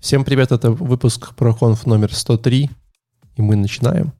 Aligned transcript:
Всем 0.00 0.24
привет, 0.24 0.52
это 0.52 0.70
выпуск 0.70 1.34
конф 1.54 1.84
номер 1.84 2.14
103, 2.14 2.70
и 3.34 3.42
мы 3.42 3.56
начинаем. 3.56 4.12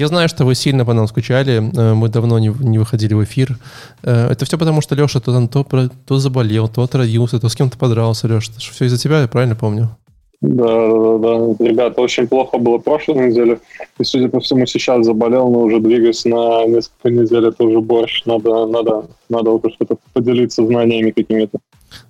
Я 0.00 0.06
знаю, 0.06 0.30
что 0.30 0.46
вы 0.46 0.54
сильно 0.54 0.86
по 0.86 0.94
нам 0.94 1.06
скучали, 1.08 1.60
э, 1.60 1.92
мы 1.92 2.08
давно 2.08 2.38
не, 2.38 2.48
не 2.60 2.78
выходили 2.78 3.12
в 3.12 3.22
эфир. 3.22 3.58
Э, 4.02 4.30
это 4.30 4.46
все 4.46 4.56
потому, 4.56 4.80
что 4.80 4.94
Леша 4.94 5.20
то, 5.20 5.46
то, 5.46 5.90
то 6.06 6.18
заболел, 6.18 6.68
то 6.68 6.82
отравился, 6.82 7.38
то 7.38 7.50
с 7.50 7.54
кем-то 7.54 7.76
подрался, 7.76 8.26
Леша. 8.26 8.50
Это 8.50 8.60
все 8.60 8.86
из-за 8.86 8.96
тебя, 8.96 9.20
я 9.20 9.28
правильно 9.28 9.56
помню? 9.56 9.90
Да, 10.40 10.64
да, 10.64 11.18
да. 11.18 11.64
Ребята, 11.66 12.00
очень 12.00 12.26
плохо 12.26 12.56
было 12.56 12.78
прошлой 12.78 13.28
неделе. 13.28 13.60
И, 13.98 14.04
судя 14.04 14.30
по 14.30 14.40
всему, 14.40 14.64
сейчас 14.64 15.04
заболел, 15.04 15.50
но 15.50 15.64
уже 15.64 15.80
двигаясь 15.80 16.24
на 16.24 16.64
несколько 16.64 17.10
недель, 17.10 17.48
это 17.48 17.62
уже 17.62 17.80
борщ. 17.80 18.24
Надо, 18.24 18.64
надо, 18.64 19.04
надо 19.28 19.50
уже 19.50 19.68
что-то 19.74 19.96
поделиться 20.14 20.64
знаниями 20.64 21.10
какими-то. 21.10 21.58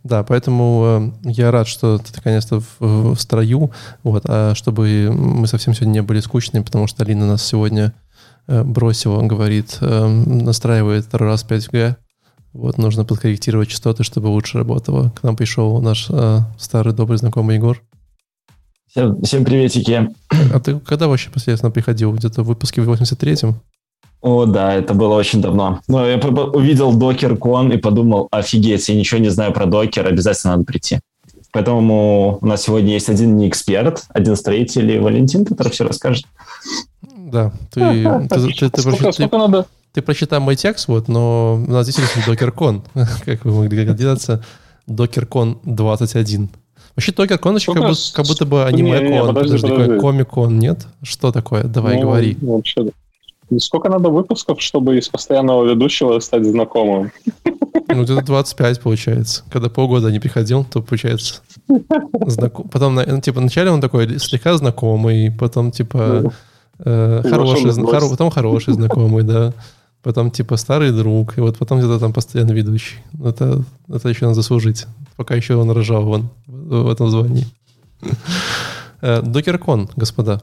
Да, 0.04 0.22
поэтому 0.22 1.12
э, 1.24 1.30
я 1.30 1.50
рад, 1.50 1.68
что 1.68 1.98
ты 1.98 2.10
наконец-то 2.14 2.60
в, 2.60 3.14
в 3.14 3.20
строю, 3.20 3.70
вот, 4.02 4.24
а 4.26 4.54
чтобы 4.54 5.10
мы 5.12 5.46
совсем 5.46 5.74
сегодня 5.74 5.92
не 5.92 6.02
были 6.02 6.20
скучными, 6.20 6.62
потому 6.62 6.86
что 6.86 7.02
Алина 7.02 7.26
нас 7.26 7.44
сегодня 7.44 7.92
э, 8.46 8.62
бросила, 8.62 9.22
говорит, 9.22 9.78
э, 9.80 10.06
настраивает 10.06 11.06
второй 11.06 11.30
раз 11.30 11.46
5G, 11.48 11.96
вот, 12.52 12.78
нужно 12.78 13.04
подкорректировать 13.04 13.68
частоты, 13.68 14.02
чтобы 14.02 14.26
лучше 14.26 14.58
работало. 14.58 15.10
К 15.10 15.22
нам 15.22 15.36
пришел 15.36 15.80
наш 15.80 16.08
э, 16.10 16.40
старый 16.58 16.92
добрый 16.92 17.18
знакомый 17.18 17.56
Егор. 17.56 17.80
Всем, 18.88 19.22
всем 19.22 19.44
приветики. 19.44 20.08
А 20.52 20.58
ты 20.58 20.80
когда 20.80 21.06
вообще 21.06 21.30
последовательно 21.30 21.70
приходил? 21.70 22.12
Где-то 22.12 22.42
в 22.42 22.46
выпуске 22.46 22.80
в 22.80 22.90
83-м? 22.90 23.60
О, 24.22 24.44
да, 24.44 24.74
это 24.74 24.92
было 24.92 25.14
очень 25.14 25.40
давно. 25.40 25.80
Но 25.88 26.06
я 26.06 26.18
увидел 26.18 26.92
докер-кон 26.92 27.72
и 27.72 27.78
подумал, 27.78 28.28
офигеть, 28.30 28.88
я 28.88 28.94
ничего 28.94 29.20
не 29.20 29.30
знаю 29.30 29.52
про 29.52 29.66
докер, 29.66 30.06
обязательно 30.06 30.54
надо 30.54 30.64
прийти. 30.64 31.00
Поэтому 31.52 32.38
у 32.40 32.46
нас 32.46 32.62
сегодня 32.62 32.92
есть 32.92 33.08
один 33.08 33.36
не 33.36 33.48
эксперт, 33.48 34.04
один 34.10 34.36
строитель 34.36 34.90
и 34.90 34.98
Валентин, 34.98 35.44
который 35.44 35.72
все 35.72 35.84
расскажет. 35.86 36.26
Да, 37.16 37.52
ты, 37.72 37.80
а, 38.04 38.20
ты, 38.28 38.48
ты, 38.52 38.70
ты, 38.70 38.80
сколько, 38.82 39.04
ты, 39.04 39.12
сколько 39.12 39.38
надо? 39.38 39.66
ты 39.92 40.02
прочитай 40.02 40.38
мой 40.38 40.56
текст, 40.56 40.88
вот, 40.88 41.08
но 41.08 41.54
у 41.66 41.70
нас 41.70 41.86
действительно 41.86 42.24
докер-кон, 42.26 42.82
как 43.24 43.44
вы 43.44 43.52
могли 43.52 43.84
догадаться, 43.84 44.44
докер-кон 44.86 45.60
21. 45.64 46.50
Вообще 46.94 47.12
докер-кон 47.12 47.56
еще 47.56 47.72
как, 47.72 47.86
будто, 47.86 48.00
как 48.12 48.26
будто 48.26 48.46
бы 48.46 48.64
аниме-кон, 48.64 50.00
комик-кон, 50.00 50.58
нет? 50.58 50.86
Что 51.02 51.32
такое? 51.32 51.64
Давай, 51.64 51.96
ну, 51.96 52.02
говори. 52.02 52.36
Вообще, 52.40 52.90
Сколько 53.58 53.88
надо 53.88 54.10
выпусков, 54.10 54.60
чтобы 54.60 54.98
из 54.98 55.08
постоянного 55.08 55.64
ведущего 55.64 56.18
стать 56.20 56.44
знакомым? 56.44 57.10
Ну, 57.88 58.04
где-то 58.04 58.24
25 58.24 58.80
получается. 58.80 59.42
Когда 59.50 59.68
полгода 59.68 60.12
не 60.12 60.20
приходил, 60.20 60.64
то 60.64 60.80
получается 60.82 61.42
знаком... 62.26 62.68
Потом, 62.68 62.94
ну, 62.94 63.20
типа, 63.20 63.40
вначале 63.40 63.70
он 63.70 63.80
такой 63.80 64.18
слегка 64.18 64.56
знакомый, 64.56 65.32
потом, 65.32 65.72
типа, 65.72 66.20
ну, 66.22 66.32
э, 66.78 67.22
хороший, 67.28 67.72
хоро... 67.72 68.08
потом 68.08 68.30
хороший 68.30 68.74
знакомый, 68.74 69.24
да. 69.24 69.52
Потом, 70.02 70.30
типа, 70.30 70.56
старый 70.56 70.92
друг, 70.92 71.36
и 71.36 71.40
вот 71.40 71.58
потом 71.58 71.78
где-то 71.78 71.98
там 71.98 72.12
постоянно 72.12 72.52
ведущий. 72.52 72.98
Это, 73.22 73.64
это 73.88 74.08
еще 74.08 74.26
надо 74.26 74.36
заслужить. 74.36 74.86
Пока 75.16 75.34
еще 75.34 75.56
он 75.56 75.70
рожал 75.70 76.04
вон 76.04 76.30
в 76.46 76.88
этом 76.88 77.10
звании. 77.10 77.46
Э, 79.02 79.20
Докеркон, 79.22 79.88
господа. 79.96 80.42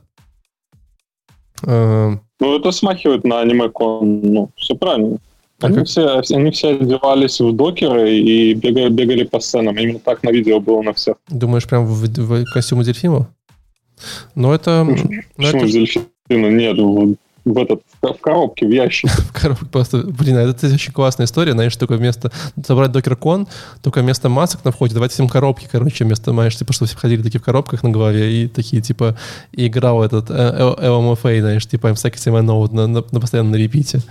Э, 1.63 2.11
ну, 2.39 2.59
это 2.59 2.71
смахивает 2.71 3.23
на 3.23 3.41
аниме-кон. 3.41 4.21
Ну, 4.21 4.49
все 4.55 4.75
правильно. 4.75 5.17
Они, 5.59 5.83
все, 5.85 6.21
они 6.35 6.51
все 6.51 6.75
одевались 6.75 7.39
в 7.39 7.51
докеры 7.51 8.15
и 8.15 8.53
бегали, 8.53 8.89
бегали 8.89 9.23
по 9.23 9.39
сценам. 9.39 9.75
Именно 9.75 9.99
так 9.99 10.21
на 10.21 10.29
видео 10.29 10.59
было 10.59 10.83
на 10.83 10.93
всех. 10.93 11.15
Думаешь, 11.29 11.67
прям 11.67 11.85
в, 11.85 12.03
в 12.03 12.45
костюме 12.53 12.83
дельфина? 12.83 13.27
Ну, 14.35 14.53
это... 14.53 14.85
Почему 15.35 15.63
это... 15.63 15.71
дельфина? 15.71 16.05
Нет, 16.29 16.77
в 16.77 17.15
этот 17.55 17.81
в 18.01 18.21
коробке, 18.21 18.65
в 18.65 18.71
ящике. 18.71 19.09
в 19.17 19.33
коробке 19.33 19.65
просто, 19.65 19.99
блин, 19.99 20.37
а 20.37 20.41
это 20.41 20.67
очень 20.67 20.93
классная 20.93 21.25
история, 21.25 21.53
знаешь, 21.53 21.75
такое 21.75 21.97
вместо 21.97 22.31
собрать 22.65 22.91
докер-кон, 22.91 23.47
только 23.81 24.01
вместо 24.01 24.29
масок 24.29 24.65
на 24.65 24.71
входе 24.71 24.93
давайте 24.93 25.13
всем 25.13 25.29
коробки, 25.29 25.67
короче, 25.71 26.03
вместо, 26.03 26.31
знаешь, 26.31 26.55
типа, 26.55 26.73
чтобы 26.73 26.87
все 26.89 26.97
ходили 26.97 27.21
такие 27.21 27.39
в 27.39 27.43
коробках 27.43 27.83
на 27.83 27.89
голове 27.89 28.43
и 28.43 28.47
такие, 28.47 28.81
типа, 28.81 29.17
играл 29.51 30.03
этот 30.03 30.29
LMFA, 30.29 31.39
знаешь, 31.39 31.65
типа, 31.65 31.87
I'm 31.87 31.93
Second 31.93 32.33
My 32.33 32.43
Note 32.43 32.73
на, 32.73 32.87
на, 32.87 33.03
на 33.11 33.19
постоянно 33.19 33.51
на 33.51 33.55
репите. 33.55 34.01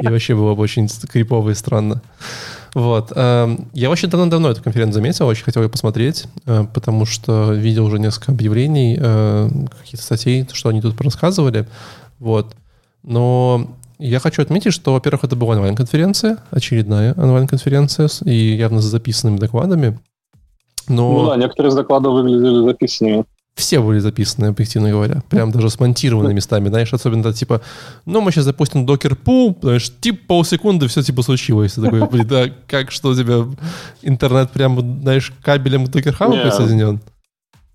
И 0.00 0.06
вообще 0.06 0.34
было 0.34 0.54
бы 0.54 0.62
очень 0.62 0.88
крипово 1.10 1.50
и 1.50 1.54
странно. 1.54 2.02
Вот. 2.74 3.10
Я 3.14 3.90
очень 3.90 4.08
давно-давно 4.08 4.50
эту 4.50 4.62
конференцию 4.62 4.94
заметил, 4.94 5.26
очень 5.26 5.44
хотел 5.44 5.62
ее 5.62 5.68
посмотреть, 5.68 6.24
э, 6.46 6.64
потому 6.72 7.04
что 7.04 7.52
видел 7.52 7.84
уже 7.84 7.98
несколько 7.98 8.32
объявлений, 8.32 8.96
э, 8.98 9.50
каких-то 9.80 10.04
статей, 10.04 10.46
что 10.52 10.70
они 10.70 10.80
тут 10.80 10.98
рассказывали. 11.00 11.68
Вот. 12.18 12.54
Но 13.02 13.76
я 13.98 14.18
хочу 14.18 14.42
отметить, 14.42 14.72
что, 14.72 14.92
во-первых, 14.92 15.24
это 15.24 15.36
была 15.36 15.54
онлайн-конференция, 15.54 16.38
очередная 16.50 17.14
онлайн-конференция, 17.14 18.08
и 18.24 18.54
явно 18.54 18.80
с 18.80 18.84
записанными 18.84 19.38
докладами. 19.38 19.98
Но... 20.88 21.22
Ну 21.22 21.26
да, 21.28 21.36
некоторые 21.36 21.70
из 21.70 21.74
докладов 21.74 22.14
выглядели 22.14 22.64
записанными. 22.64 23.24
Все 23.54 23.80
были 23.82 23.98
записаны, 23.98 24.46
объективно 24.46 24.90
говоря. 24.90 25.22
Прям 25.28 25.50
даже 25.52 25.68
смонтированы 25.68 26.32
местами, 26.32 26.68
знаешь, 26.68 26.92
особенно 26.94 27.34
типа, 27.34 27.60
ну, 28.06 28.22
мы 28.22 28.32
сейчас 28.32 28.46
запустим 28.46 28.86
докер 28.86 29.14
пул, 29.14 29.56
знаешь, 29.60 29.92
типа 30.00 30.18
полсекунды 30.26 30.88
все 30.88 31.02
типа 31.02 31.22
случилось. 31.22 31.74
Ты 31.74 31.82
такой, 31.82 32.08
блин, 32.08 32.26
да, 32.26 32.46
как 32.66 32.90
что 32.90 33.10
у 33.10 33.14
тебя 33.14 33.44
интернет 34.00 34.50
прям, 34.52 35.02
знаешь, 35.02 35.32
кабелем 35.42 35.86
к 35.86 35.90
докер 35.90 36.14
хабу 36.14 36.32
присоединен? 36.32 37.00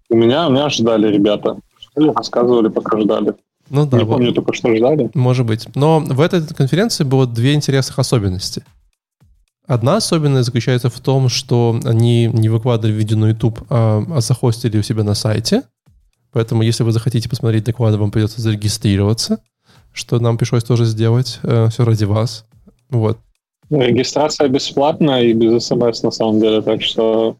У 0.09 0.15
меня, 0.15 0.47
у 0.47 0.51
меня 0.51 0.67
ждали 0.69 1.13
ребята. 1.13 1.57
Рассказывали, 1.95 2.69
пока 2.69 2.99
ждали. 2.99 3.35
Ну 3.69 3.85
да. 3.85 3.97
Не 3.97 4.03
вот. 4.03 4.13
помню 4.13 4.33
только, 4.33 4.53
что 4.53 4.75
ждали. 4.75 5.09
Может 5.13 5.45
быть. 5.45 5.67
Но 5.75 5.99
в 5.99 6.21
этой 6.21 6.45
конференции 6.47 7.03
было 7.03 7.27
две 7.27 7.53
интересных 7.53 7.99
особенности. 7.99 8.63
Одна 9.67 9.97
особенность 9.97 10.45
заключается 10.45 10.89
в 10.89 10.99
том, 10.99 11.27
что 11.27 11.77
они 11.83 12.27
не 12.27 12.47
выкладывали 12.47 12.95
видео 12.95 13.17
на 13.17 13.29
YouTube, 13.29 13.59
а, 13.69 14.01
а 14.09 14.21
захостили 14.21 14.77
у 14.77 14.83
себя 14.83 15.03
на 15.03 15.13
сайте. 15.13 15.63
Поэтому, 16.31 16.61
если 16.61 16.83
вы 16.83 16.91
захотите 16.91 17.27
посмотреть 17.27 17.65
доклады, 17.65 17.97
вам 17.97 18.11
придется 18.11 18.41
зарегистрироваться, 18.41 19.39
что 19.91 20.19
нам 20.19 20.37
пришлось 20.37 20.63
тоже 20.63 20.85
сделать. 20.85 21.39
Э, 21.43 21.67
все 21.69 21.83
ради 21.83 22.05
вас. 22.05 22.45
Вот. 22.89 23.17
Регистрация 23.69 24.47
бесплатная 24.47 25.23
и 25.23 25.33
без 25.33 25.65
смс 25.65 26.03
на 26.03 26.11
самом 26.11 26.39
деле, 26.39 26.61
так 26.61 26.81
что 26.81 27.37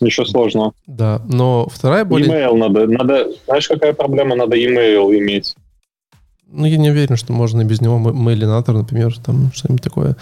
Ничего 0.00 0.26
сложного. 0.26 0.72
Да, 0.86 1.22
но 1.28 1.68
вторая 1.70 2.04
более... 2.04 2.28
Email 2.28 2.56
надо, 2.56 2.86
надо... 2.86 3.28
Знаешь, 3.46 3.68
какая 3.68 3.92
проблема? 3.92 4.34
Надо 4.34 4.56
email 4.56 5.16
иметь. 5.18 5.54
Ну, 6.54 6.66
я 6.66 6.76
не 6.76 6.90
уверен, 6.90 7.16
что 7.16 7.32
можно 7.32 7.62
и 7.62 7.64
без 7.64 7.80
него 7.80 7.98
мейлинатор, 7.98 8.74
например, 8.74 9.16
там 9.18 9.50
что-нибудь 9.54 9.82
такое. 9.82 10.16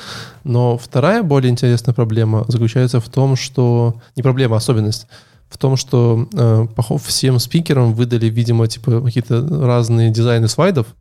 Но 0.44 0.78
вторая 0.78 1.25
более 1.25 1.50
интересная 1.50 1.92
проблема 1.92 2.44
заключается 2.47 3.00
в 3.00 3.08
том, 3.08 3.34
что... 3.34 3.97
Не 4.16 4.22
проблема, 4.22 4.54
а 4.54 4.58
особенность. 4.58 5.08
В 5.48 5.58
том, 5.58 5.76
что 5.76 6.28
э, 6.32 6.66
всем 7.04 7.41
спикерам 7.41 7.94
выдали, 7.94 8.26
видимо, 8.26 8.69
типа 8.69 9.00
какие-то 9.00 9.44
разные 9.66 10.10
дизайны 10.10 10.47
слайдов, 10.47 10.94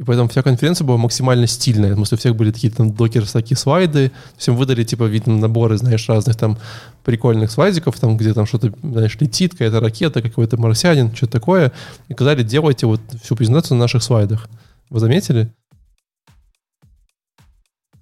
и 0.00 0.02
поэтому 0.02 0.30
вся 0.30 0.42
конференция 0.42 0.86
была 0.86 0.96
максимально 0.96 1.46
стильная. 1.46 1.90
Потому 1.90 2.06
что 2.06 2.14
у 2.14 2.18
всех 2.18 2.34
были 2.34 2.50
такие 2.52 2.72
там 2.72 2.90
докер 2.90 3.28
такие 3.28 3.58
слайды. 3.58 4.12
Всем 4.38 4.56
выдали, 4.56 4.82
типа, 4.82 5.04
видно, 5.04 5.36
наборы, 5.36 5.76
знаешь, 5.76 6.08
разных 6.08 6.36
там 6.36 6.56
прикольных 7.04 7.50
слайдиков, 7.50 8.00
там, 8.00 8.16
где 8.16 8.32
там 8.32 8.46
что-то, 8.46 8.72
знаешь, 8.82 9.18
летит, 9.20 9.52
какая-то 9.52 9.78
ракета, 9.78 10.22
какой-то 10.22 10.56
марсианин, 10.56 11.14
что-то 11.14 11.32
такое. 11.32 11.72
И 12.08 12.14
сказали, 12.14 12.42
делайте 12.42 12.86
вот 12.86 13.02
всю 13.22 13.36
презентацию 13.36 13.76
на 13.76 13.82
наших 13.82 14.02
слайдах. 14.02 14.48
Вы 14.88 15.00
заметили? 15.00 15.52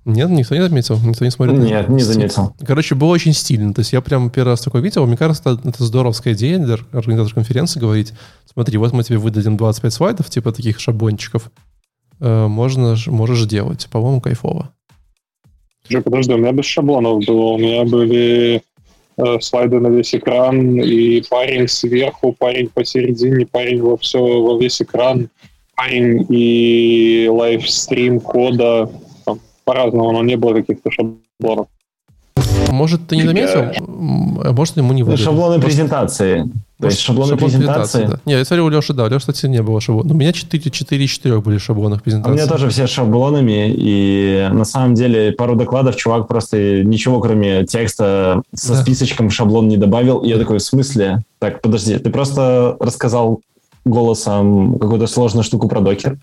Нет, 0.05 0.31
никто 0.31 0.55
не 0.55 0.63
заметил, 0.63 1.01
никто 1.03 1.25
не 1.25 1.33
смотрел. 1.33 1.59
Нет, 1.59 1.89
не 1.89 2.05
заметил. 2.05 2.55
Короче, 2.65 2.95
было 2.95 3.09
очень 3.09 3.33
стильно. 3.33 3.75
То 3.75 3.81
есть 3.81 3.93
я 3.93 4.01
прям 4.03 4.31
первый 4.31 4.51
раз 4.51 4.61
такое 4.61 4.83
видел. 4.83 5.05
Мне 5.05 5.17
кажется, 5.17 5.59
это 5.65 5.85
здоровская 5.85 6.35
идея 6.35 6.61
для 6.61 6.77
организатора 6.93 7.35
конференции 7.35 7.81
говорить, 7.81 8.13
смотри, 8.53 8.79
вот 8.79 8.93
мы 8.93 9.03
тебе 9.03 9.19
выдадим 9.19 9.57
25 9.57 9.93
слайдов, 9.93 10.31
типа 10.31 10.53
таких 10.53 10.79
шаблончиков, 10.79 11.51
можно, 12.21 12.97
можешь 13.07 13.45
делать. 13.47 13.89
По-моему, 13.91 14.21
кайфово. 14.21 14.71
Же, 15.89 16.03
подожди, 16.03 16.35
у 16.35 16.39
меня 16.39 16.53
без 16.53 16.67
шаблонов 16.67 17.25
было. 17.25 17.53
У 17.53 17.59
меня 17.59 17.85
были 17.85 18.63
э, 19.17 19.41
слайды 19.41 19.81
на 19.81 19.89
весь 19.89 20.15
экран, 20.15 20.81
и 20.81 21.23
парень 21.29 21.67
сверху, 21.69 22.35
парень 22.39 22.69
посередине, 22.69 23.47
парень 23.47 23.81
во 23.81 23.97
все, 23.97 24.19
во 24.19 24.59
весь 24.59 24.83
экран, 24.83 25.29
парень 25.75 26.27
и 26.29 27.29
лайвстрим 27.31 28.21
кода. 28.21 28.91
Там, 29.25 29.41
по-разному, 29.65 30.13
но 30.13 30.23
не 30.23 30.37
было 30.37 30.55
каких-то 30.55 30.91
шаблонов. 30.91 31.69
Может, 32.71 33.09
ты 33.09 33.17
не 33.17 33.23
заметил, 33.23 33.73
а 34.45 34.53
может, 34.53 34.77
ему 34.77 34.93
не 34.93 35.03
выдали. 35.03 35.23
Шаблоны 35.23 35.55
Может, 35.55 35.65
презентации. 35.65 36.51
То 36.81 36.87
есть 36.87 37.01
шаблоны 37.01 37.31
шаблон 37.31 37.51
презентации. 37.51 38.07
да. 38.07 38.21
Не, 38.25 38.35
я 38.35 38.45
смотрю, 38.45 38.67
у 38.67 38.69
Леши, 38.69 38.93
да, 38.95 39.05
у 39.05 39.09
Леши, 39.09 39.19
кстати, 39.19 39.47
не 39.47 39.63
было 39.63 39.81
шаблона. 39.81 40.15
У 40.15 40.17
меня 40.17 40.33
4, 40.33 40.71
4 40.71 41.05
из 41.05 41.11
4 41.11 41.41
были 41.41 41.59
шаблонных 41.59 41.99
А 41.99 42.03
у 42.03 42.05
презентаций. 42.05 42.35
меня 42.37 42.47
тоже 42.47 42.69
все 42.71 42.87
шаблонами, 42.87 43.73
и 43.77 44.49
на 44.53 44.65
самом 44.65 44.95
деле 44.95 45.33
пару 45.33 45.57
докладов 45.57 45.97
чувак 45.97 46.29
просто 46.29 46.85
ничего, 46.85 47.19
кроме 47.21 47.67
текста 47.67 48.43
со 48.55 48.75
Да. 48.75 48.83
списочком 48.83 49.29
шаблон 49.31 49.67
не 49.67 49.77
добавил. 49.77 50.19
И 50.21 50.29
я 50.29 50.39
такой, 50.39 50.59
в 50.59 50.63
смысле? 50.63 51.23
Так, 51.41 51.63
подожди, 51.63 51.99
ты 51.99 52.11
просто 52.11 52.77
рассказал 52.79 53.41
голосом 53.85 54.79
какую-то 54.79 55.07
сложную 55.07 55.45
штуку 55.45 55.67
про 55.69 55.81
докер. 55.81 56.19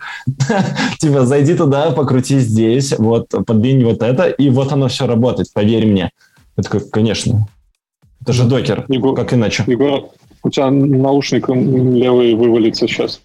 Типа, 0.99 1.25
зайди 1.25 1.53
туда, 1.55 1.91
покрути 1.91 2.39
здесь, 2.39 2.93
вот, 2.97 3.27
подвинь 3.45 3.83
вот 3.83 4.01
это, 4.01 4.27
и 4.29 4.49
вот 4.49 4.71
оно 4.71 4.87
все 4.87 5.05
работает, 5.07 5.51
поверь 5.53 5.85
мне. 5.87 6.11
Я 6.57 6.63
такой, 6.63 6.79
конечно. 6.89 7.47
Это 8.21 8.33
же 8.33 8.43
докер, 8.45 8.85
Егор, 8.87 9.15
как 9.15 9.33
иначе. 9.33 9.63
Егор, 9.67 10.09
у 10.45 10.50
тебя 10.51 10.69
наушник 10.69 11.50
левый 11.50 12.36
вывалится 12.36 12.88
сейчас. 12.88 13.19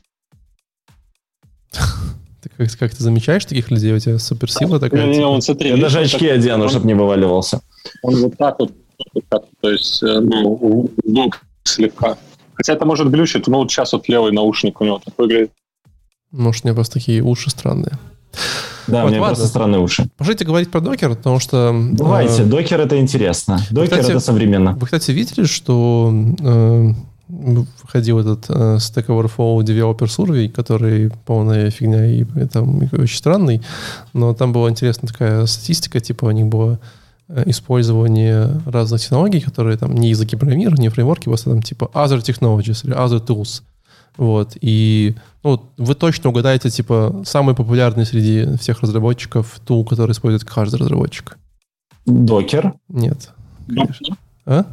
Ты 2.42 2.48
как, 2.56 2.70
как 2.78 2.94
ты 2.94 3.02
замечаешь 3.02 3.44
таких 3.44 3.70
людей? 3.70 3.92
У 3.92 3.98
тебя 3.98 4.18
суперсила 4.18 4.80
такая? 4.80 5.02
Не-не, 5.02 5.14
типа? 5.16 5.26
он 5.26 5.42
смотри. 5.42 5.70
Я 5.70 5.76
даже 5.76 6.00
очки 6.00 6.26
так- 6.26 6.38
одену, 6.38 6.68
чтобы 6.70 6.86
не 6.86 6.94
вываливался. 6.94 7.60
Он 8.02 8.16
вот 8.16 8.36
так 8.38 8.58
вот, 8.58 8.72
вот 9.14 9.24
так, 9.28 9.42
то 9.60 9.70
есть, 9.70 10.02
э, 10.02 10.20
ну, 10.20 10.90
бок 11.04 11.40
слегка. 11.64 12.16
Хотя 12.54 12.72
это 12.72 12.86
может 12.86 13.10
глючить, 13.10 13.46
но 13.46 13.58
вот 13.58 13.70
сейчас 13.70 13.92
вот 13.92 14.08
левый 14.08 14.32
наушник 14.32 14.80
у 14.80 14.84
него 14.84 15.00
так 15.04 15.14
выглядит. 15.18 15.50
Может, 16.30 16.64
у 16.64 16.68
меня 16.68 16.74
просто 16.74 16.94
такие 16.94 17.22
уши 17.22 17.50
странные. 17.50 17.98
Да, 18.86 19.02
Вот 19.02 19.08
у 19.08 19.10
меня 19.10 19.20
ладно. 19.20 19.34
просто 19.36 19.46
странные 19.46 19.80
уши. 19.80 20.08
Пошлите 20.16 20.44
говорить 20.44 20.70
про 20.70 20.80
докер, 20.80 21.10
потому 21.10 21.38
что... 21.40 21.72
э, 21.74 21.88
Давайте, 21.92 22.44
докер 22.44 22.80
это 22.80 22.98
интересно. 22.98 23.60
Докер 23.70 23.90
Кстати, 23.98 24.10
это 24.12 24.20
современно. 24.20 24.72
Вы, 24.74 24.86
кстати, 24.86 25.10
видели, 25.10 25.44
что 25.44 26.12
э, 26.40 26.88
выходил 27.30 28.18
этот 28.18 28.50
э, 28.50 28.76
Stack 28.76 29.06
Overflow 29.06 29.60
Developer 29.60 30.06
Survey, 30.06 30.48
который 30.48 31.10
полная 31.24 31.70
фигня 31.70 32.06
и, 32.06 32.22
и 32.22 32.46
там 32.46 32.82
и 32.82 32.96
очень 32.96 33.16
странный, 33.16 33.62
но 34.12 34.34
там 34.34 34.52
была 34.52 34.70
интересная 34.70 35.08
такая 35.08 35.46
статистика, 35.46 36.00
типа 36.00 36.26
у 36.26 36.30
них 36.30 36.46
было 36.46 36.78
э, 37.28 37.44
использование 37.46 38.60
разных 38.66 39.00
технологий, 39.00 39.40
которые 39.40 39.76
там 39.76 39.94
не 39.94 40.10
языки 40.10 40.36
программирования, 40.36 40.82
не 40.82 40.88
фреймворки, 40.88 41.24
просто 41.24 41.50
там 41.50 41.62
типа 41.62 41.90
other 41.94 42.20
technologies 42.20 42.84
или 42.84 42.96
other 42.96 43.24
tools. 43.24 43.62
Вот. 44.16 44.56
И 44.60 45.14
ну, 45.42 45.62
вы 45.78 45.94
точно 45.94 46.30
угадаете, 46.30 46.68
типа, 46.68 47.22
самый 47.24 47.54
популярный 47.54 48.04
среди 48.04 48.56
всех 48.58 48.80
разработчиков 48.82 49.60
тул, 49.64 49.84
который 49.84 50.12
использует 50.12 50.44
каждый 50.44 50.76
разработчик. 50.76 51.38
Докер. 52.04 52.74
Нет. 52.88 53.30
Конечно. 53.66 54.16
А? 54.46 54.64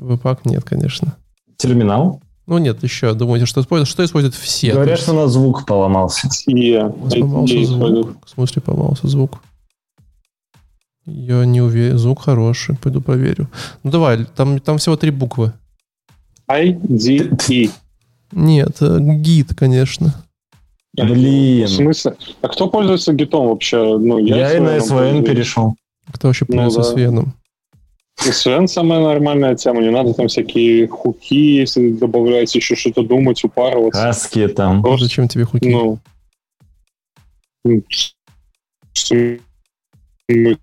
Webpack 0.00 0.40
нет, 0.44 0.64
конечно. 0.64 1.16
Терминал. 1.56 2.22
Ну 2.46 2.58
нет, 2.58 2.82
еще 2.82 3.14
думаете, 3.14 3.46
что 3.46 3.60
используют, 3.60 3.88
что 3.88 4.04
используют 4.04 4.34
все? 4.34 4.72
Говорят, 4.72 4.96
То 4.98 5.02
что 5.02 5.12
у 5.12 5.16
нас 5.16 5.30
звук 5.30 5.66
поломался. 5.66 6.28
И 6.46 6.60
есть 6.60 7.20
поломался 7.20 7.54
IDE 7.54 7.64
звук. 7.64 8.26
В 8.26 8.30
смысле 8.30 8.62
поломался 8.62 9.08
звук? 9.08 9.42
Я 11.06 11.44
не 11.44 11.60
уверен. 11.60 11.98
Звук 11.98 12.22
хороший. 12.22 12.76
Пойду 12.76 13.00
проверю. 13.00 13.48
Ну 13.82 13.90
давай, 13.90 14.24
там, 14.24 14.58
там 14.58 14.78
всего 14.78 14.96
три 14.96 15.10
буквы. 15.10 15.52
IDE. 16.50 17.70
Нет, 18.32 18.76
э, 18.80 18.98
гид, 19.00 19.54
конечно. 19.54 20.14
Блин. 20.94 21.66
В 21.66 21.70
смысле? 21.70 22.16
А 22.42 22.48
кто 22.48 22.68
пользуется 22.68 23.12
гитом 23.12 23.48
вообще? 23.48 23.96
Ну, 23.98 24.18
Я, 24.18 24.56
и 24.56 24.60
на 24.60 24.76
SVN 24.78 25.20
SVN 25.20 25.24
перешел. 25.24 25.76
Кто 26.12 26.28
вообще 26.28 26.44
Ну 26.48 26.56
пользуется 26.56 26.90
да. 26.90 26.96
Свеном? 26.96 27.34
SVN 28.26 28.66
самая 28.66 29.00
нормальная 29.00 29.54
тема. 29.54 29.80
Не 29.80 29.90
надо 29.90 30.12
там 30.14 30.28
всякие 30.28 30.86
хуки, 30.88 31.34
если 31.60 31.90
добавлять 31.90 32.54
еще 32.54 32.76
что-то 32.76 33.02
думать, 33.02 33.42
упарываться. 33.44 34.02
Каски 34.02 34.48
там. 34.48 34.82
Просто, 34.82 35.06
Зачем 35.06 35.28
тебе 35.28 35.44
хуки? 35.44 35.68
Ну, 35.68 35.98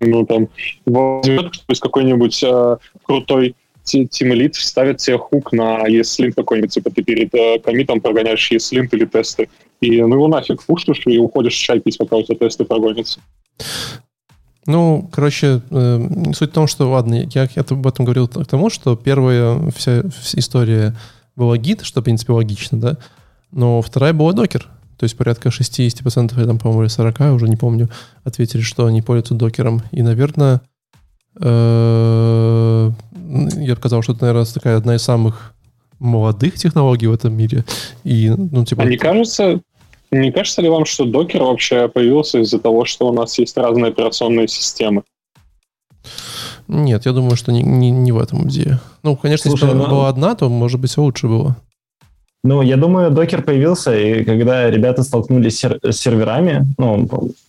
ну, 0.00 0.26
там, 0.26 0.48
возьмет 0.86 1.52
какой-нибудь 1.80 2.42
э, 2.42 2.76
крутой 3.02 3.54
тимлит 3.84 4.54
вставит 4.54 5.00
себе 5.00 5.18
хук 5.18 5.52
на 5.52 5.86
ESLint 5.86 6.32
какой-нибудь, 6.32 6.72
типа 6.72 6.90
ты 6.90 7.02
перед 7.02 7.34
э, 7.34 7.58
комитом 7.58 8.00
прогоняешь 8.00 8.50
ESLint 8.52 8.88
или 8.92 9.06
тесты, 9.06 9.48
и 9.80 10.00
ну 10.02 10.14
его 10.14 10.28
нафиг 10.28 10.62
пушишь 10.62 11.02
и 11.06 11.18
уходишь 11.18 11.54
чай 11.54 11.80
пить, 11.80 11.98
пока 11.98 12.16
у 12.16 12.22
тебя 12.22 12.36
тесты 12.36 12.64
прогонятся. 12.64 13.20
Ну, 14.68 15.08
короче, 15.10 15.62
э, 15.70 16.08
суть 16.34 16.50
в 16.50 16.52
том, 16.52 16.66
что, 16.66 16.90
ладно, 16.90 17.14
я, 17.14 17.48
я 17.56 17.64
об 17.66 17.86
этом 17.86 18.04
говорил 18.04 18.28
к 18.28 18.44
тому, 18.44 18.68
что 18.68 18.96
первая 18.96 19.70
вся, 19.70 20.02
вся 20.10 20.38
история 20.38 20.94
была 21.36 21.56
гид, 21.56 21.80
что, 21.84 22.02
в 22.02 22.04
принципе, 22.04 22.34
логично, 22.34 22.78
да, 22.78 22.98
но 23.50 23.80
вторая 23.80 24.12
была 24.12 24.34
докер. 24.34 24.68
То 24.98 25.04
есть 25.04 25.16
порядка 25.16 25.48
60%, 25.48 26.38
или 26.38 26.44
там, 26.44 26.58
по-моему, 26.58 26.82
или 26.82 26.88
40, 26.88 27.20
уже 27.32 27.48
не 27.48 27.56
помню, 27.56 27.88
ответили, 28.24 28.60
что 28.60 28.84
они 28.84 29.00
пользуются 29.00 29.34
докером. 29.34 29.80
И, 29.90 30.02
наверное, 30.02 30.60
э, 31.40 32.90
я 33.56 33.74
бы 33.74 33.78
сказал, 33.78 34.02
что 34.02 34.12
это, 34.12 34.26
наверное, 34.26 34.52
такая 34.52 34.76
одна 34.76 34.96
из 34.96 35.02
самых 35.02 35.54
молодых 35.98 36.56
технологий 36.56 37.06
в 37.06 37.14
этом 37.14 37.34
мире. 37.34 37.64
И, 38.04 38.28
ну, 38.28 38.66
типа... 38.66 38.82
А 38.82 38.84
не 38.84 38.98
кажется, 38.98 39.62
не 40.10 40.32
кажется 40.32 40.62
ли 40.62 40.68
вам, 40.68 40.84
что 40.84 41.04
докер 41.04 41.42
вообще 41.42 41.88
появился 41.88 42.38
из-за 42.40 42.58
того, 42.58 42.84
что 42.84 43.08
у 43.08 43.12
нас 43.12 43.38
есть 43.38 43.56
разные 43.56 43.90
операционные 43.90 44.48
системы? 44.48 45.02
Нет, 46.66 47.06
я 47.06 47.12
думаю, 47.12 47.36
что 47.36 47.50
не, 47.50 47.62
не, 47.62 47.90
не 47.90 48.12
в 48.12 48.18
этом 48.18 48.48
идея. 48.48 48.80
Ну, 49.02 49.16
конечно, 49.16 49.50
Слушай, 49.50 49.64
если 49.64 49.76
бы 49.78 49.84
ну- 49.84 49.90
была 49.90 50.08
одна, 50.08 50.34
то, 50.34 50.48
может 50.48 50.80
быть, 50.80 50.90
все 50.90 51.02
лучше 51.02 51.26
было. 51.26 51.56
Ну, 52.44 52.62
я 52.62 52.76
думаю, 52.76 53.10
докер 53.10 53.42
появился, 53.42 53.98
и 53.98 54.22
когда 54.24 54.70
ребята 54.70 55.02
столкнулись 55.02 55.56
с 55.56 55.58
сер- 55.58 55.80
с 55.82 55.96
серверами, 55.96 56.66
ну, 56.78 57.08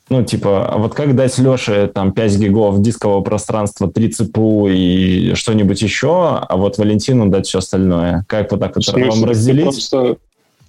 ну, 0.09 0.23
типа, 0.23 0.67
а 0.67 0.77
вот 0.79 0.95
как 0.95 1.15
дать 1.15 1.38
Леше 1.38 1.91
там 1.94 2.12
5 2.12 2.38
гигов 2.38 2.81
дискового 2.81 3.21
пространства, 3.21 3.91
3 3.91 4.09
ЦПУ 4.09 4.67
и 4.67 5.35
что-нибудь 5.35 5.81
еще, 5.81 6.39
а 6.39 6.57
вот 6.57 6.79
Валентину 6.79 7.29
дать 7.29 7.45
все 7.45 7.59
остальное? 7.59 8.25
Как 8.27 8.51
вот 8.51 8.62
так 8.62 8.75
вот 8.75 8.88
вам 8.88 9.21
ты 9.21 9.25
разделить? 9.27 9.63
Просто, 9.63 10.17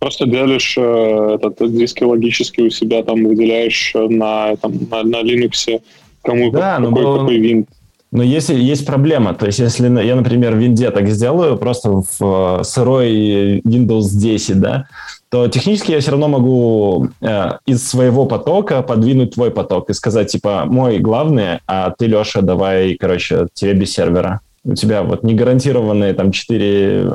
просто 0.00 0.26
делишь 0.26 0.74
э, 0.76 1.38
этот 1.40 1.72
диски 1.72 2.02
логически 2.02 2.62
у 2.62 2.70
себя, 2.70 3.04
там 3.04 3.24
выделяешь 3.24 3.92
на, 3.94 4.56
там, 4.56 4.72
на, 4.90 5.02
на 5.04 5.22
Linux 5.22 5.80
кому 6.22 6.50
Да, 6.50 6.78
но 6.80 6.88
какой, 6.88 7.04
было- 7.04 7.18
какой 7.18 7.38
винт. 7.38 7.68
Но 8.12 8.24
если 8.24 8.54
есть 8.58 8.84
проблема, 8.86 9.34
то 9.34 9.46
есть 9.46 9.60
если 9.60 9.86
я, 10.04 10.16
например, 10.16 10.54
в 10.54 10.58
винде 10.58 10.90
так 10.90 11.08
сделаю, 11.08 11.56
просто 11.56 12.02
в 12.18 12.60
э, 12.60 12.64
сырой 12.64 13.60
Windows 13.60 14.08
10, 14.12 14.58
да, 14.58 14.86
то 15.30 15.46
технически 15.46 15.92
я 15.92 16.00
все 16.00 16.10
равно 16.10 16.26
могу 16.26 17.08
э, 17.20 17.50
из 17.66 17.88
своего 17.88 18.26
потока 18.26 18.82
подвинуть 18.82 19.34
твой 19.34 19.52
поток 19.52 19.90
и 19.90 19.92
сказать, 19.92 20.32
типа, 20.32 20.64
мой 20.66 20.98
главный, 20.98 21.60
а 21.68 21.92
ты, 21.96 22.06
Леша, 22.06 22.40
давай, 22.40 22.94
короче, 22.94 23.46
тебе 23.54 23.74
без 23.74 23.92
сервера. 23.92 24.40
У 24.64 24.74
тебя 24.74 25.02
вот 25.02 25.22
не 25.22 25.34
гарантированные 25.34 26.12
там 26.12 26.32
4 26.32 27.10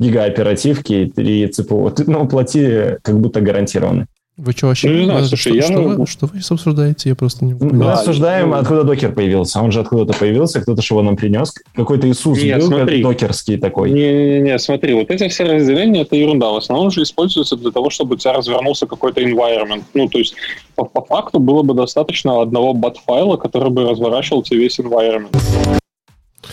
гига 0.00 0.24
оперативки 0.24 0.92
и 0.92 1.10
3 1.10 1.48
ЦПУ. 1.48 1.90
Ты, 1.90 2.10
ну, 2.10 2.26
плати 2.26 2.96
как 3.02 3.20
будто 3.20 3.40
гарантированный. 3.40 4.06
Вы 4.38 4.52
что 4.52 4.66
вообще... 4.66 4.90
Ну, 4.90 4.98
не 4.98 5.04
знаю, 5.06 5.24
слушай, 5.24 5.40
что, 5.40 5.54
я, 5.54 5.62
что 5.62 5.72
ну- 5.72 5.96
вы, 5.96 6.06
что 6.06 6.26
вы 6.26 6.38
обсуждаете? 6.38 7.08
Я 7.08 7.14
просто 7.14 7.46
не 7.46 7.54
Мы 7.54 7.58
понял. 7.70 7.84
Да, 7.84 7.94
обсуждаем, 7.94 8.50
ну- 8.50 8.56
откуда 8.56 8.84
докер 8.84 9.12
появился. 9.12 9.62
Он 9.62 9.72
же 9.72 9.80
откуда-то 9.80 10.18
появился, 10.18 10.60
кто-то 10.60 10.82
же 10.82 10.92
его 10.92 11.02
нам 11.02 11.16
принес. 11.16 11.54
Какой-то 11.74 12.06
Иисус 12.06 12.42
Нет, 12.42 12.60
был, 12.60 12.66
смотри. 12.66 13.02
докерский 13.02 13.56
такой. 13.56 13.90
Не-не-не, 13.92 14.58
смотри, 14.58 14.92
вот 14.92 15.10
эти 15.10 15.28
все 15.28 15.44
разделения— 15.44 16.00
это 16.02 16.16
ерунда. 16.16 16.50
В 16.50 16.56
основном 16.56 16.90
же 16.90 17.02
используются 17.02 17.56
для 17.56 17.70
того, 17.70 17.88
чтобы 17.88 18.16
у 18.16 18.18
тебя 18.18 18.34
развернулся 18.34 18.86
какой-то 18.86 19.22
environment. 19.22 19.84
Ну, 19.94 20.06
то 20.06 20.18
есть, 20.18 20.34
по, 20.74 20.84
по 20.84 21.02
факту 21.02 21.40
было 21.40 21.62
бы 21.62 21.72
достаточно 21.72 22.42
одного 22.42 22.74
бат-файла, 22.74 23.38
который 23.38 23.70
бы 23.70 23.88
разворачивал 23.88 24.42
тебе 24.42 24.60
весь 24.60 24.78
environment. 24.78 25.34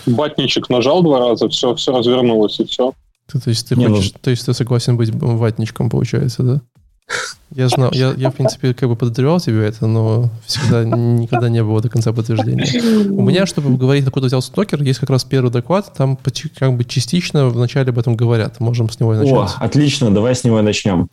Батничек 0.06 0.70
нажал 0.70 1.04
два 1.04 1.20
раза, 1.20 1.48
все, 1.50 1.76
все 1.76 1.98
развернулось, 1.98 2.60
и 2.60 2.66
все. 2.66 2.94
Ты- 3.32 3.40
то, 3.40 3.50
есть 3.50 3.68
ты 3.70 3.76
Не, 3.76 3.88
ну- 3.88 3.96
хочешь, 3.96 4.14
то 4.22 4.30
есть 4.30 4.46
ты 4.46 4.54
согласен 4.54 4.98
быть 4.98 5.10
ватничком, 5.14 5.90
получается, 5.90 6.44
да? 6.44 6.62
Я 7.56 7.68
знал, 7.70 7.92
я, 7.94 8.14
я, 8.18 8.32
в 8.32 8.34
принципе, 8.34 8.74
как 8.74 8.90
бы 8.90 8.96
подозревал 8.96 9.40
тебе 9.40 9.68
это, 9.68 9.86
но 9.86 10.30
всегда 10.46 10.84
никогда 10.84 11.50
не 11.50 11.64
было 11.64 11.82
до 11.82 11.90
конца 11.90 12.12
подтверждения. 12.12 12.66
У 13.12 13.22
меня, 13.22 13.46
чтобы 13.46 13.78
говорить, 13.78 14.08
откуда 14.08 14.26
взялся 14.26 14.52
докер, 14.52 14.82
есть 14.82 15.00
как 15.00 15.12
раз 15.12 15.24
первый 15.24 15.52
доклад, 15.52 15.94
там 15.96 16.18
как 16.58 16.76
бы 16.76 16.84
частично 16.84 17.50
вначале 17.50 17.90
об 17.90 18.00
этом 18.00 18.16
говорят. 18.16 18.60
Можем 18.60 18.90
с 18.90 19.00
него 19.00 19.14
и 19.14 19.18
О, 19.18 19.42
начать. 19.44 19.56
отлично, 19.60 20.12
давай 20.12 20.34
с 20.36 20.44
него 20.44 20.60
и 20.60 20.64
начнем. 20.64 21.10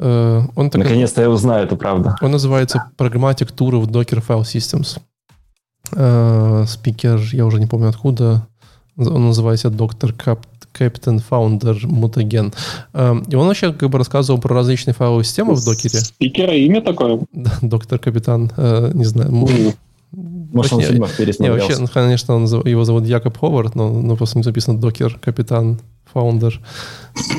Э, 0.00 0.42
он, 0.56 0.70
так- 0.70 0.82
Наконец-то 0.82 1.22
я 1.22 1.30
узнаю 1.30 1.66
эту 1.66 1.76
правду. 1.76 2.10
он 2.20 2.32
называется 2.32 2.90
Pragmatic 2.98 3.54
Tour 3.54 3.80
of 3.80 3.86
Docker 3.86 4.24
File 4.26 4.42
Systems. 4.42 4.98
Э, 5.94 6.64
Спикер, 6.66 7.20
я 7.32 7.46
уже 7.46 7.60
не 7.60 7.66
помню 7.66 7.88
откуда, 7.88 8.46
он 8.96 9.26
называется 9.26 9.70
доктор 9.70 10.12
Кап 10.12 10.46
Captain 10.78 11.22
Founder 11.30 11.80
Mutagen. 11.84 12.52
Э, 12.92 13.14
И 13.28 13.34
он 13.36 13.46
вообще 13.46 13.72
как 13.72 13.90
бы 13.90 13.98
рассказывал 13.98 14.40
про 14.40 14.54
различные 14.54 14.94
файловые 14.94 15.24
системы 15.24 15.54
в 15.54 15.64
докере. 15.64 16.00
Спикера 16.00 16.54
имя 16.54 16.80
такое? 16.80 17.20
Да, 17.32 17.52
доктор 17.62 17.98
капитан, 17.98 18.50
э, 18.56 18.90
не 18.94 19.04
знаю. 19.04 19.30
Может, 19.32 20.72
он 20.72 20.80
в 20.80 20.84
фильмах 20.84 21.16
пересмотрелся. 21.16 21.68
Не, 21.68 21.78
вообще, 21.78 21.92
конечно, 21.92 22.34
он, 22.36 22.44
его 22.44 22.84
зовут 22.84 23.06
Якоб 23.06 23.36
Ховард, 23.38 23.74
но, 23.74 23.88
но 23.90 24.16
просто 24.16 24.38
не 24.38 24.44
записано 24.44 24.78
докер, 24.78 25.18
капитан, 25.20 25.80
фаундер. 26.12 26.60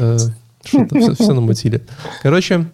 Э, 0.01 0.17
что-то 0.65 0.99
все, 0.99 1.13
все 1.13 1.33
намутили. 1.33 1.83
Короче, 2.21 2.65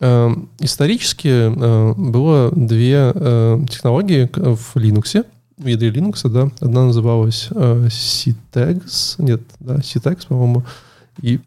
исторически 0.00 1.28
э, 1.28 1.94
было 1.94 2.50
две 2.52 3.12
э, 3.14 3.60
технологии 3.68 4.30
в 4.32 4.76
Linux, 4.76 5.26
в 5.58 5.66
ядре 5.66 5.90
Linux, 5.90 6.26
да. 6.28 6.50
Одна 6.60 6.86
называлась 6.86 7.48
э, 7.50 7.88
CTEX, 7.88 9.16
нет, 9.18 9.42
да, 9.60 9.76
CTEX, 9.76 10.26
по-моему, 10.28 10.64
и 11.20 11.40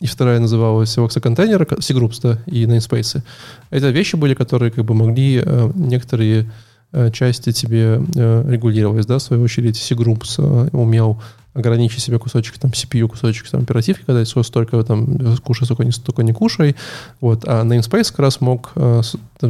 и 0.00 0.06
вторая 0.06 0.40
называлась 0.40 0.98
Voxa 0.98 1.22
Container, 1.22 1.80
C-Groups, 1.80 2.18
да, 2.22 2.38
и 2.46 2.64
Namespace. 2.64 3.22
Это 3.70 3.90
вещи 3.90 4.16
были, 4.16 4.34
которые 4.34 4.72
как 4.72 4.84
бы 4.84 4.94
могли 4.94 5.40
э, 5.40 5.70
некоторые 5.76 6.50
э, 6.90 7.12
части 7.12 7.52
тебе 7.52 8.02
э, 8.16 8.44
регулировать, 8.48 9.06
да, 9.06 9.18
в 9.18 9.22
свою 9.22 9.44
очередь 9.44 9.76
C-Groups 9.76 10.34
э, 10.38 10.76
умел 10.76 11.22
ограничить 11.54 12.02
себе 12.02 12.18
кусочек 12.18 12.58
там 12.58 12.70
CPU, 12.70 13.08
кусочек 13.08 13.48
там 13.48 13.62
оперативки, 13.62 14.04
когда 14.04 14.24
все 14.24 14.42
столько 14.42 14.82
там 14.84 15.36
кушай, 15.38 15.64
столько 15.64 15.84
не, 15.84 15.92
столько 15.92 16.22
не 16.22 16.32
кушай. 16.32 16.76
Вот. 17.20 17.44
А 17.46 17.64
Namespace 17.64 18.10
как 18.10 18.20
раз 18.20 18.40
мог, 18.40 18.72
э, 18.74 19.02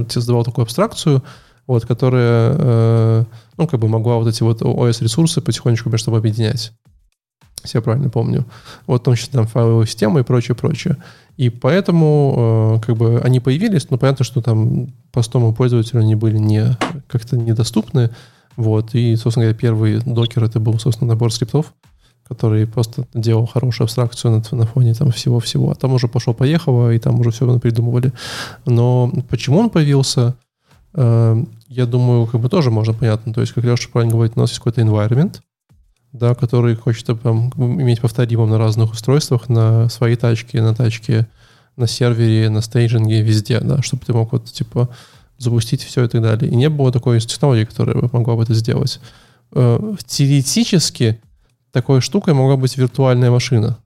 создавал 0.08 0.44
такую 0.44 0.64
абстракцию, 0.64 1.22
вот, 1.66 1.86
которая, 1.86 2.56
э, 2.58 3.24
ну, 3.56 3.66
как 3.66 3.78
бы 3.78 3.88
могла 3.88 4.16
вот 4.16 4.28
эти 4.28 4.42
вот 4.42 4.62
OS-ресурсы 4.62 5.40
потихонечку 5.40 5.90
между 5.90 6.06
собой 6.06 6.20
объединять 6.20 6.72
я 7.72 7.80
правильно 7.80 8.10
помню. 8.10 8.44
Вот 8.86 9.02
в 9.02 9.04
том 9.04 9.14
числе 9.14 9.32
там 9.32 9.46
файловые 9.46 9.86
системы 9.86 10.20
и 10.20 10.22
прочее, 10.24 10.54
прочее. 10.54 10.96
И 11.36 11.48
поэтому 11.48 12.78
э, 12.82 12.86
как 12.86 12.96
бы 12.96 13.20
они 13.22 13.40
появились, 13.40 13.88
но 13.90 13.98
понятно, 13.98 14.24
что 14.24 14.42
там 14.42 14.88
простому 15.12 15.54
пользователю 15.54 16.00
они 16.00 16.14
были 16.14 16.38
не, 16.38 16.76
как-то 17.06 17.36
недоступны. 17.36 18.10
Вот. 18.56 18.94
И, 18.94 19.16
собственно 19.16 19.46
говоря, 19.46 19.58
первый 19.58 20.00
докер 20.04 20.44
это 20.44 20.60
был, 20.60 20.78
собственно, 20.78 21.10
набор 21.10 21.32
скриптов, 21.32 21.72
который 22.32 22.66
просто 22.66 23.06
делал 23.14 23.46
хорошую 23.46 23.84
абстракцию 23.84 24.42
на, 24.50 24.56
на 24.56 24.66
фоне 24.66 24.94
там 24.94 25.10
всего-всего. 25.12 25.70
А 25.70 25.74
там 25.74 25.92
уже 25.92 26.08
пошло-поехало, 26.08 26.92
и 26.92 26.98
там 26.98 27.20
уже 27.20 27.30
все 27.30 27.58
придумывали. 27.58 28.12
Но 28.64 29.12
почему 29.28 29.58
он 29.58 29.70
появился, 29.70 30.34
э, 30.94 31.44
я 31.68 31.86
думаю, 31.86 32.26
как 32.26 32.40
бы 32.40 32.48
тоже 32.48 32.70
можно 32.70 32.94
понятно. 32.94 33.32
То 33.32 33.40
есть, 33.40 33.52
как 33.52 33.64
Леша 33.64 33.88
правильно 33.92 34.14
говорит, 34.14 34.32
у 34.36 34.40
нас 34.40 34.50
есть 34.50 34.60
какой-то 34.60 34.80
environment, 34.80 35.40
да, 36.12 36.34
который 36.34 36.74
хочет 36.74 37.06
там, 37.22 37.50
иметь 37.56 38.00
повторимым 38.00 38.50
на 38.50 38.58
разных 38.58 38.92
устройствах, 38.92 39.48
на 39.48 39.88
своей 39.88 40.16
тачке, 40.16 40.62
на 40.62 40.74
тачке, 40.74 41.26
на 41.76 41.86
сервере, 41.86 42.48
на 42.50 42.60
стейджинге, 42.60 43.22
везде, 43.22 43.60
да, 43.60 43.82
чтобы 43.82 44.04
ты 44.04 44.12
мог 44.12 44.32
вот, 44.32 44.44
типа, 44.46 44.88
запустить 45.38 45.82
все 45.82 46.04
и 46.04 46.08
так 46.08 46.22
далее. 46.22 46.50
И 46.50 46.54
не 46.54 46.68
было 46.68 46.92
такой 46.92 47.20
технологии, 47.20 47.64
которая 47.64 47.96
могла 48.12 48.36
бы 48.36 48.42
это 48.42 48.54
сделать. 48.54 49.00
Э, 49.52 49.78
теоретически 50.06 51.20
такой 51.72 52.00
штукой 52.00 52.34
могла 52.34 52.56
быть 52.56 52.76
виртуальная 52.76 53.30
машина. 53.30 53.78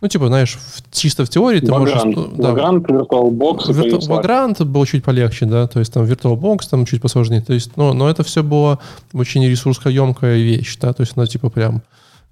Ну, 0.00 0.08
типа, 0.08 0.26
знаешь, 0.26 0.58
в, 0.58 0.82
чисто 0.94 1.24
в 1.24 1.30
теории 1.30 1.60
ты 1.60 1.66
Vagrant. 1.66 1.78
можешь... 1.78 2.02
Да, 2.36 2.50
Vagrant, 2.50 2.84
VirtualBox. 2.84 3.70
Virtu- 3.70 4.00
Vagrant 4.00 4.64
был 4.64 4.84
чуть 4.84 5.02
полегче, 5.02 5.46
да, 5.46 5.66
то 5.66 5.78
есть 5.78 5.92
там 5.92 6.04
VirtualBox 6.04 6.58
там 6.70 6.84
чуть 6.84 7.00
посложнее. 7.00 7.40
То 7.40 7.54
есть, 7.54 7.76
но, 7.76 7.94
но 7.94 8.10
это 8.10 8.22
все 8.22 8.42
было 8.42 8.78
очень 9.14 9.46
ресурсоемкая 9.46 10.36
вещь, 10.36 10.76
да, 10.78 10.92
то 10.92 11.00
есть 11.00 11.14
она 11.16 11.26
типа 11.26 11.48
прям 11.48 11.82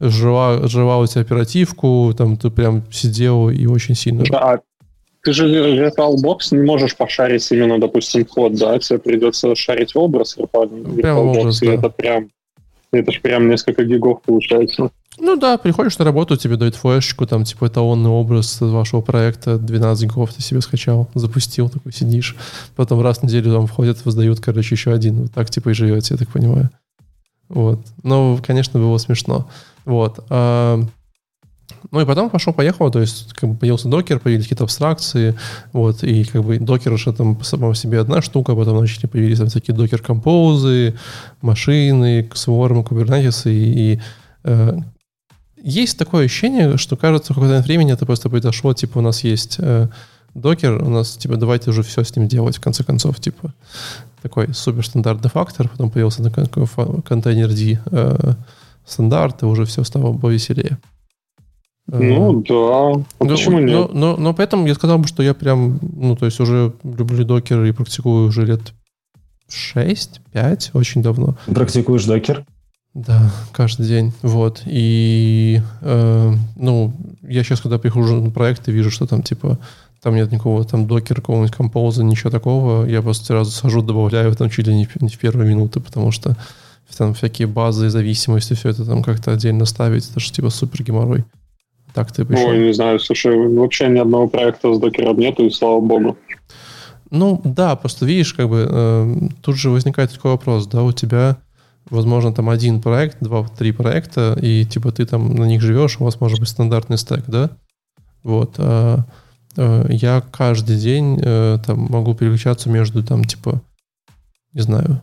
жила, 0.01 0.67
жила 0.69 0.99
у 0.99 1.07
тебя 1.07 1.23
оперативку, 1.23 2.13
там 2.17 2.37
ты 2.37 2.51
прям 2.51 2.83
сидел 2.91 3.49
и 3.49 3.65
очень 3.67 3.95
сильно... 3.95 4.25
Да, 4.25 4.61
ты 5.23 5.33
же 5.33 5.49
VirtualBox 5.49 6.39
не 6.51 6.63
можешь 6.63 6.95
пошарить 6.95 7.51
именно, 7.53 7.81
допустим, 7.81 8.27
код, 8.27 8.55
да, 8.55 8.79
тебе 8.81 8.99
придется 8.99 9.55
шарить 9.55 9.97
образ 9.97 10.37
VirtualBox, 10.37 11.01
Прям 11.01 11.19
образ, 11.19 11.63
и 11.63 11.67
да. 11.69 11.75
это 11.75 11.89
прям 11.89 12.29
это 12.93 13.11
же 13.13 13.21
прям 13.21 13.49
несколько 13.49 13.85
гигов 13.85 14.23
получается. 14.23 14.91
Ну 15.19 15.37
да, 15.37 15.59
приходишь 15.59 15.99
на 15.99 16.05
работу, 16.05 16.37
тебе 16.37 16.57
дают 16.57 16.75
флешечку, 16.75 17.27
там, 17.27 17.45
типа, 17.45 17.67
эталонный 17.67 18.11
образ 18.11 18.61
вашего 18.61 19.03
проекта, 19.03 19.59
12 19.59 20.05
гигов 20.05 20.33
ты 20.33 20.43
себе 20.43 20.61
скачал, 20.61 21.09
запустил, 21.15 21.69
такой 21.69 21.93
сидишь. 21.93 22.37
Потом 22.77 23.01
раз 23.03 23.19
в 23.19 23.23
неделю 23.25 23.53
там 23.53 23.67
входят, 23.67 24.05
воздают, 24.05 24.41
короче, 24.41 24.75
еще 24.75 24.93
один. 24.93 25.23
Вот 25.23 25.33
так, 25.33 25.51
типа, 25.51 25.71
и 25.71 25.75
живете, 25.75 26.15
я 26.15 26.19
так 26.19 26.29
понимаю. 26.29 26.71
Вот. 27.49 27.81
Но, 28.03 28.39
конечно, 28.45 28.81
было 28.81 28.97
смешно. 28.99 29.49
Вот. 29.85 30.25
А, 30.31 30.81
ну 31.91 32.01
и 32.01 32.05
потом 32.05 32.31
пошел-поехал, 32.31 32.91
то 32.91 33.01
есть 33.01 33.33
как 33.35 33.51
бы 33.51 33.57
появился 33.57 33.89
докер, 33.89 34.19
появились 34.19 34.45
какие-то 34.45 34.65
абстракции, 34.65 35.35
вот, 35.73 36.03
и 36.05 36.25
как 36.25 36.45
бы 36.45 36.59
докер 36.59 36.93
уже 36.93 37.13
там 37.13 37.37
по 37.37 37.75
себе 37.75 38.01
одна 38.01 38.23
штука, 38.23 38.55
потом 38.55 38.81
начали 38.81 39.07
появились 39.07 39.39
там 39.39 39.49
всякие 39.49 39.77
докер-композы, 39.77 40.95
машины, 41.41 42.29
Swarm, 42.33 42.87
Kubernetes, 42.87 43.51
и, 43.51 43.95
и 43.95 44.01
э, 44.45 44.79
есть 45.63 45.99
такое 45.99 46.27
ощущение, 46.27 46.77
что 46.77 46.97
кажется, 46.97 47.33
в 47.33 47.37
какое-то 47.37 47.65
времени 47.65 47.93
это 47.93 48.07
просто 48.07 48.29
произошло, 48.29 48.75
типа 48.75 48.99
у 48.99 49.03
нас 49.03 49.25
есть 49.25 49.57
э, 49.59 49.89
докер, 50.35 50.83
у 50.83 50.89
нас, 50.89 51.17
типа, 51.17 51.37
давайте 51.37 51.71
уже 51.71 51.83
все 51.83 52.05
с 52.05 52.15
ним 52.17 52.29
делать, 52.29 52.57
в 52.57 52.61
конце 52.61 52.85
концов, 52.85 53.21
типа, 53.21 53.53
такой 54.23 54.53
суперстандартный 54.55 55.31
фактор, 55.31 55.69
потом 55.69 55.91
появился 55.91 56.23
контейнер 56.31 57.49
D 57.49 57.81
э, 57.85 58.35
стандарт, 58.87 59.43
и 59.43 59.47
уже 59.47 59.65
все 59.65 59.85
стало 59.85 60.17
повеселее. 60.17 60.79
Ну 61.99 62.43
да, 62.49 62.55
а 62.55 63.25
ну, 63.25 63.29
почему 63.29 63.59
но, 63.59 63.67
нет? 63.67 63.93
Но, 63.93 64.13
но, 64.13 64.17
но 64.17 64.35
поэтому 64.35 64.67
я 64.67 64.75
сказал 64.75 64.99
бы, 64.99 65.07
что 65.07 65.23
я 65.23 65.35
прям, 65.35 65.79
ну, 65.83 66.17
то 66.17 66.25
есть 66.25 66.41
уже 66.41 66.73
люблю 66.85 67.25
докер 67.25 67.63
и 67.65 67.73
практикую 67.73 68.29
уже 68.29 68.47
лет 68.47 68.73
6-5, 69.51 70.71
очень 70.73 71.03
давно. 71.03 71.37
Практикуешь 71.47 72.07
докер? 72.07 72.47
Да, 72.95 73.31
каждый 73.53 73.87
день. 73.87 74.13
Вот. 74.23 74.63
И, 74.65 75.61
э, 75.83 76.33
ну, 76.57 76.93
я 77.23 77.45
сейчас, 77.45 77.61
когда 77.61 77.79
прихожу 77.79 78.23
на 78.23 78.31
проект 78.31 78.69
и 78.69 78.73
вижу, 78.73 78.91
что 78.91 79.07
там, 79.07 79.23
типа, 79.23 79.59
там 80.03 80.15
нет 80.15 80.33
никакого 80.33 80.65
там 80.65 80.87
докера, 80.87 81.17
какого-нибудь 81.17 81.55
композа, 81.55 82.03
ничего 82.05 82.31
такого, 82.31 82.87
я 82.87 83.03
просто 83.03 83.27
сразу 83.27 83.51
сажу, 83.51 83.83
добавляю 83.83 84.35
там 84.35 84.49
чуть 84.49 84.67
ли 84.67 84.75
не, 84.75 84.89
не 85.01 85.09
в 85.09 85.19
первые 85.19 85.49
минуты, 85.49 85.81
потому 85.81 86.11
что 86.11 86.37
там 86.97 87.15
всякие 87.15 87.49
базы, 87.49 87.89
зависимости, 87.89 88.55
все 88.55 88.71
это 88.71 88.85
там 88.85 89.03
как-то 89.03 89.33
отдельно 89.33 89.65
ставить, 89.65 90.11
это 90.11 90.21
же 90.21 90.33
типа 90.33 90.51
супер 90.51 90.83
геморрой. 90.83 91.25
Так 91.95 92.11
ты 92.13 92.25
пришел. 92.25 92.49
Ой, 92.49 92.59
не 92.59 92.73
знаю, 92.73 92.99
слушай, 92.99 93.37
вообще 93.49 93.89
ни 93.89 93.99
одного 93.99 94.29
проекта 94.29 94.73
с 94.73 94.79
докером 94.79 95.19
нету, 95.19 95.45
и 95.47 95.51
слава 95.51 95.81
богу. 95.81 96.17
Ну, 97.11 97.41
да, 97.45 97.77
просто 97.77 98.07
видишь, 98.07 98.33
как 98.33 98.49
бы 98.49 98.67
э, 98.69 99.15
тут 99.43 99.57
же 99.57 99.69
возникает 99.69 100.13
такой 100.13 100.31
вопрос, 100.31 100.67
да, 100.67 100.83
у 100.83 100.93
тебя, 100.93 101.37
возможно, 101.91 102.33
там 102.33 102.49
один 102.49 102.81
проект, 102.81 103.19
два-три 103.21 103.73
проекта, 103.73 104.35
и 104.41 104.65
типа 104.65 104.93
ты 104.93 105.05
там 105.05 105.35
на 105.35 105.45
них 105.45 105.61
живешь, 105.61 106.01
у 106.01 106.05
вас 106.05 106.19
может 106.21 106.41
быть 106.41 106.49
стандартный 106.49 106.97
стек, 106.97 107.25
да? 107.27 107.51
Вот. 108.23 108.55
А, 108.57 109.01
а, 109.59 109.87
я 109.91 110.23
каждый 110.33 110.77
день 110.77 111.21
э, 111.23 111.59
там 111.67 111.81
могу 111.91 112.15
переключаться 112.15 112.71
между 112.71 113.05
там 113.05 113.25
типа, 113.25 113.61
не 114.55 114.63
знаю, 114.63 115.03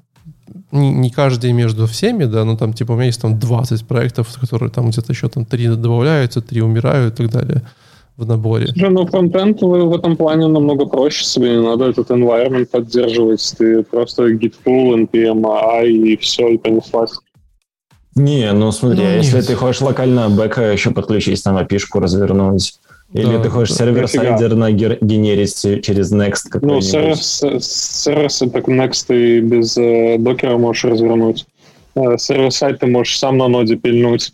не, 0.71 0.91
не 0.91 1.09
каждый 1.09 1.47
день 1.47 1.55
между 1.55 1.87
всеми, 1.87 2.25
да, 2.25 2.45
но 2.45 2.57
там, 2.57 2.73
типа, 2.73 2.93
у 2.93 2.95
меня 2.95 3.05
есть 3.05 3.21
там 3.21 3.39
20 3.39 3.85
проектов, 3.87 4.27
которые 4.39 4.69
там 4.69 4.89
где-то 4.89 5.11
еще 5.11 5.29
там 5.29 5.45
3 5.45 5.75
добавляются, 5.75 6.41
3 6.41 6.61
умирают 6.61 7.19
и 7.19 7.27
так 7.27 7.31
далее 7.31 7.63
в 8.17 8.27
наборе. 8.27 8.67
Слушай, 8.67 8.89
ну, 8.89 9.05
фронтенд 9.05 9.61
в 9.61 9.95
этом 9.95 10.17
плане 10.17 10.47
намного 10.47 10.85
проще, 10.85 11.23
тебе 11.23 11.51
не 11.51 11.61
надо 11.61 11.85
этот 11.85 12.09
environment 12.11 12.65
поддерживать, 12.65 13.55
ты 13.57 13.81
просто 13.83 14.29
git 14.33 14.53
pull, 14.65 15.07
npm 15.07 15.41
i 15.41 15.87
и 15.87 16.17
все, 16.17 16.49
и 16.49 16.57
понеслась. 16.57 17.13
Не, 18.15 18.51
ну 18.51 18.71
смотри, 18.71 19.03
Ну, 19.03 19.05
а 19.05 19.11
если 19.13 19.37
нет. 19.37 19.47
ты 19.47 19.55
хочешь 19.55 19.81
локально 19.81 20.29
бэка 20.29 20.73
еще 20.73 20.91
подключить, 20.91 21.41
там 21.43 21.55
апишку 21.55 21.99
развернуть, 21.99 22.79
или 23.13 23.37
Да, 23.37 23.43
ты 23.43 23.49
хочешь 23.49 23.75
server-side 23.75 24.55
нагенерить 24.55 25.83
через 25.83 26.11
Next 26.13 26.43
Ну, 26.45 26.49
какой-нибудь. 26.51 26.83
сервис, 26.85 27.43
сервисы 27.65 28.49
так 28.49 28.67
Next 28.67 29.05
и 29.15 29.39
без 29.41 29.77
э, 29.77 30.17
докера 30.19 30.57
можешь 30.57 30.83
развернуть. 30.85 31.45
Э, 31.95 32.17
Server-side 32.17 32.79
ты 32.79 32.87
можешь 32.87 33.17
сам 33.17 33.37
на 33.37 33.47
ноде 33.47 33.75
пильнуть. 33.75 34.31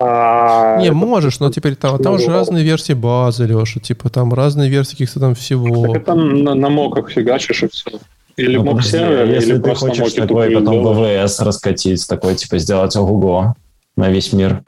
А, 0.00 0.78
Не, 0.80 0.86
это- 0.86 0.94
можешь, 0.94 1.38
но 1.38 1.50
теперь 1.52 1.76
там, 1.76 1.98
там 1.98 2.18
же 2.18 2.26
Ну, 2.28 2.32
разные 2.32 2.64
версии 2.64 2.94
базы, 2.94 3.44
Леша, 3.44 3.78
типа 3.80 4.08
там 4.10 4.32
разные 4.34 4.68
версии 4.68 4.92
каких-то 4.92 5.20
там 5.20 5.34
всего. 5.34 5.86
Так 5.92 6.02
это 6.02 6.14
на, 6.14 6.54
на 6.54 6.68
моках 6.70 7.10
фигачишь 7.10 7.62
и 7.62 7.68
все. 7.68 7.90
Или 8.36 8.56
Ну, 8.56 8.64
mock 8.64 8.82
сервер, 8.82 9.26
если 9.30 9.50
или 9.52 9.56
ты 9.58 9.62
просто 9.62 9.88
хочешь 9.90 10.12
такой 10.14 10.50
потом. 10.50 10.82
VPS 10.82 11.38
раскатить, 11.40 12.08
такой 12.08 12.34
типа 12.34 12.58
сделать 12.58 12.96
ого 12.96 13.54
на 13.96 14.08
весь 14.08 14.32
мир. 14.32 14.62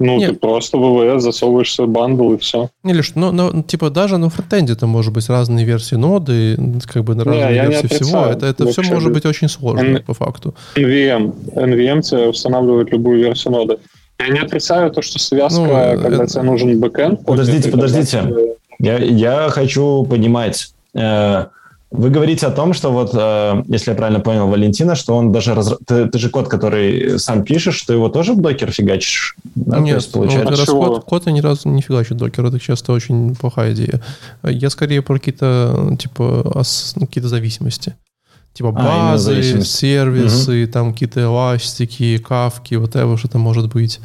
Ну, 0.00 0.16
Нет. 0.18 0.30
ты 0.30 0.36
просто 0.36 0.78
в 0.78 0.80
VPS 0.80 1.24
засовываешь 1.24 1.74
свой 1.74 1.88
бандл 1.88 2.32
и 2.34 2.38
все. 2.38 2.70
Или 2.84 3.02
что, 3.02 3.18
ну, 3.18 3.32
ну, 3.32 3.62
типа 3.64 3.90
даже 3.90 4.16
на 4.18 4.30
фронтенде 4.30 4.76
там 4.76 4.90
может 4.90 5.12
быть 5.12 5.28
разные 5.28 5.64
версии 5.64 5.96
ноды, 5.96 6.56
как 6.86 7.02
бы 7.02 7.16
на 7.16 7.22
Не, 7.22 7.26
разные 7.42 7.62
не 7.62 7.68
версии 7.68 7.86
всего. 7.88 8.18
отрицаю. 8.20 8.36
Это, 8.36 8.46
это 8.46 8.66
все 8.70 8.82
может 8.94 9.12
быть 9.12 9.26
очень 9.26 9.48
сложно 9.48 9.84
Н- 9.96 10.02
по 10.04 10.14
факту. 10.14 10.54
NVM. 10.76 11.34
NVM 11.54 12.02
тебе 12.02 12.28
устанавливает 12.28 12.90
любую 12.92 13.18
версию 13.18 13.54
ноды. 13.54 13.78
Я 14.20 14.28
не 14.28 14.38
отрицаю 14.38 14.90
то, 14.92 15.02
что 15.02 15.18
связка, 15.18 15.60
Ну, 15.60 15.68
когда 15.68 16.24
это- 16.24 16.26
тебе 16.26 16.42
нужен 16.42 16.78
бэкэнд. 16.80 17.24
Подождите, 17.24 17.68
это 17.68 17.70
подождите. 17.72 18.18
э, 18.18 18.54
Я, 18.80 18.98
я 18.98 19.48
хочу 19.50 20.04
понимать, 20.04 20.72
э, 20.94 21.46
Вы 21.90 22.10
говорите 22.10 22.46
о 22.46 22.50
том, 22.50 22.74
что 22.74 22.92
вот, 22.92 23.12
э, 23.14 23.62
если 23.66 23.92
я 23.92 23.96
правильно 23.96 24.20
понял 24.20 24.46
Валентина, 24.46 24.94
что 24.94 25.16
он 25.16 25.32
даже... 25.32 25.54
Раз... 25.54 25.72
Ты, 25.86 26.06
ты 26.06 26.18
же 26.18 26.28
код, 26.28 26.48
который 26.48 27.18
сам 27.18 27.44
пишешь, 27.44 27.80
ты 27.82 27.94
его 27.94 28.10
тоже 28.10 28.34
в 28.34 28.42
докер 28.42 28.70
фигачишь? 28.70 29.36
Да? 29.54 29.78
Нет, 29.78 29.96
есть, 29.96 30.12
получается... 30.12 30.50
ну, 30.50 30.56
раз 30.56 30.68
код, 30.68 31.04
код 31.04 31.26
я 31.26 31.32
ни 31.32 31.40
разу 31.40 31.68
не 31.70 31.80
фигачу 31.80 32.14
докер, 32.14 32.44
это 32.44 32.60
часто 32.60 32.92
очень 32.92 33.34
плохая 33.34 33.72
идея. 33.72 34.02
Я 34.42 34.68
скорее 34.68 35.00
про 35.00 35.14
какие-то, 35.14 35.96
типа, 35.98 36.52
ос... 36.54 36.92
Ну, 36.96 37.06
какие-то 37.06 37.28
зависимости. 37.28 37.94
Типа 38.52 38.74
а, 38.76 39.12
базы, 39.12 39.62
сервисы, 39.62 40.64
угу. 40.64 40.72
там 40.72 40.92
какие-то 40.92 41.22
эластики, 41.22 42.18
кавки, 42.18 42.74
вот 42.74 42.96
это 42.96 43.16
что-то 43.16 43.38
может 43.38 43.72
быть. 43.72 44.00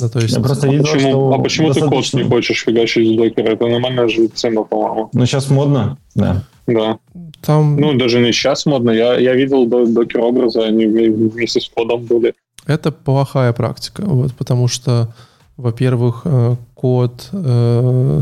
Да, 0.00 0.08
то 0.08 0.18
есть... 0.18 0.34
Я 0.34 0.42
просто 0.42 0.66
а 0.66 0.70
видел, 0.70 0.84
почему, 0.84 1.10
что 1.10 1.34
а 1.34 1.38
почему 1.42 1.68
достаточно... 1.68 2.18
ты 2.18 2.24
код 2.24 2.24
не 2.24 2.36
хочешь 2.36 2.64
фигачить 2.64 3.14
с 3.14 3.16
докера? 3.16 3.52
Это 3.52 3.66
нормальная 3.66 4.08
же 4.08 4.28
тема, 4.28 4.64
по-моему. 4.64 5.10
Ну, 5.12 5.26
сейчас 5.26 5.50
модно, 5.50 5.98
да. 6.14 6.44
Да. 6.66 6.98
Там... 7.42 7.76
Ну, 7.76 7.94
даже 7.94 8.20
не 8.20 8.32
сейчас 8.32 8.66
модно. 8.66 8.90
Я, 8.90 9.18
я 9.18 9.34
видел 9.34 9.66
докер-образы, 9.66 10.60
они 10.60 10.86
вместе 10.86 11.60
с 11.60 11.68
кодом 11.68 12.04
были. 12.04 12.34
Это 12.66 12.92
плохая 12.92 13.52
практика, 13.52 14.02
вот, 14.04 14.32
потому 14.34 14.68
что, 14.68 15.14
во-первых, 15.56 16.22
э, 16.24 16.56
код... 16.74 17.28
Э, 17.32 18.20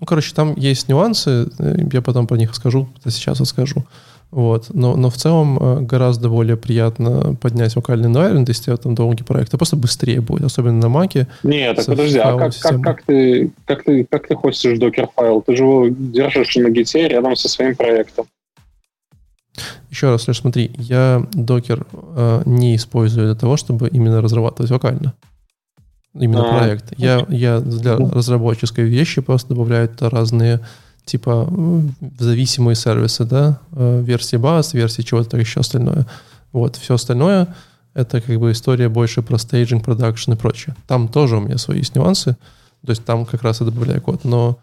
ну, 0.00 0.06
короче, 0.06 0.32
там 0.34 0.54
есть 0.56 0.88
нюансы, 0.88 1.48
э, 1.58 1.76
я 1.92 2.00
потом 2.02 2.26
про 2.26 2.36
них 2.36 2.54
скажу, 2.54 2.88
сейчас 3.04 3.40
расскажу. 3.40 3.76
Вот. 3.76 3.86
Но, 4.30 4.60
но 4.96 5.08
в 5.08 5.16
целом 5.16 5.58
э, 5.58 5.80
гораздо 5.80 6.28
более 6.28 6.56
приятно 6.56 7.34
поднять 7.40 7.74
вокальный 7.76 8.10
environment, 8.10 8.44
если 8.48 8.76
там 8.76 8.94
долгий 8.94 9.24
проект. 9.24 9.48
Это 9.48 9.56
просто 9.56 9.76
быстрее 9.76 10.20
будет, 10.20 10.44
особенно 10.44 10.78
на 10.78 10.88
маке. 10.88 11.28
Нет, 11.42 11.76
так 11.76 11.86
подожди, 11.86 12.18
а 12.18 12.36
как, 12.36 12.52
как, 12.58 12.80
как, 12.82 13.02
ты, 13.04 13.50
как, 13.64 13.84
ты, 13.84 14.04
как 14.04 14.28
ты 14.28 14.36
хостишь 14.36 14.78
докер-файл? 14.78 15.40
Ты 15.40 15.56
же 15.56 15.62
его 15.62 15.88
держишь 15.88 16.56
на 16.56 16.68
гите 16.68 17.08
рядом 17.08 17.36
со 17.36 17.48
своим 17.48 17.74
проектом. 17.74 18.26
Еще 19.90 20.10
раз, 20.10 20.28
Леш, 20.28 20.40
смотри, 20.40 20.70
я 20.76 21.26
докер 21.32 21.86
э, 21.92 22.42
не 22.44 22.76
использую 22.76 23.28
для 23.28 23.34
того, 23.34 23.56
чтобы 23.56 23.88
именно 23.88 24.20
разрабатывать 24.20 24.70
вокально. 24.70 25.14
Именно 26.14 26.50
а, 26.50 26.58
проект. 26.58 26.92
Я, 26.98 27.24
я 27.28 27.60
для 27.60 27.96
разработческой 27.96 28.84
вещи 28.84 29.20
просто 29.20 29.50
добавляю 29.50 29.90
разные 30.00 30.60
типа 31.08 31.50
зависимые 32.18 32.76
сервисы, 32.76 33.24
да, 33.24 33.60
э, 33.72 34.02
версии 34.02 34.36
баз, 34.36 34.74
версии 34.74 35.02
чего-то 35.02 35.36
еще 35.36 35.60
остальное. 35.60 36.06
Вот, 36.52 36.76
все 36.76 36.94
остальное 36.94 37.48
это 37.94 38.20
как 38.20 38.38
бы 38.38 38.52
история 38.52 38.88
больше 38.88 39.22
про 39.22 39.38
staging, 39.38 39.84
продакшн 39.84 40.32
и 40.32 40.36
прочее. 40.36 40.76
Там 40.86 41.08
тоже 41.08 41.36
у 41.36 41.40
меня 41.40 41.58
свои 41.58 41.78
есть 41.78 41.96
нюансы, 41.96 42.36
то 42.86 42.90
есть 42.90 43.04
там 43.04 43.26
как 43.26 43.42
раз 43.42 43.60
я 43.60 43.66
добавляю 43.66 44.00
код, 44.00 44.24
но 44.24 44.58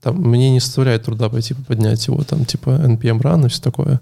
там 0.00 0.16
мне 0.16 0.50
не 0.50 0.60
составляет 0.60 1.04
труда 1.04 1.28
пойти 1.28 1.54
поднять 1.54 2.06
его, 2.06 2.22
там 2.22 2.44
типа 2.44 2.70
npm 2.70 3.20
run 3.20 3.46
и 3.46 3.48
все 3.48 3.60
такое. 3.60 4.00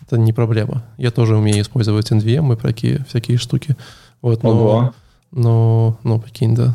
Это 0.00 0.18
не 0.18 0.32
проблема. 0.32 0.82
Я 0.96 1.10
тоже 1.10 1.36
умею 1.36 1.60
использовать 1.60 2.10
NVM 2.10 2.54
и 2.54 2.56
такие 2.56 3.04
всякие 3.08 3.38
штуки. 3.38 3.76
Вот, 4.20 4.42
но, 4.42 4.50
Ого. 4.50 4.94
но, 5.30 5.98
но, 6.02 6.18
прикинь, 6.18 6.54
да. 6.54 6.74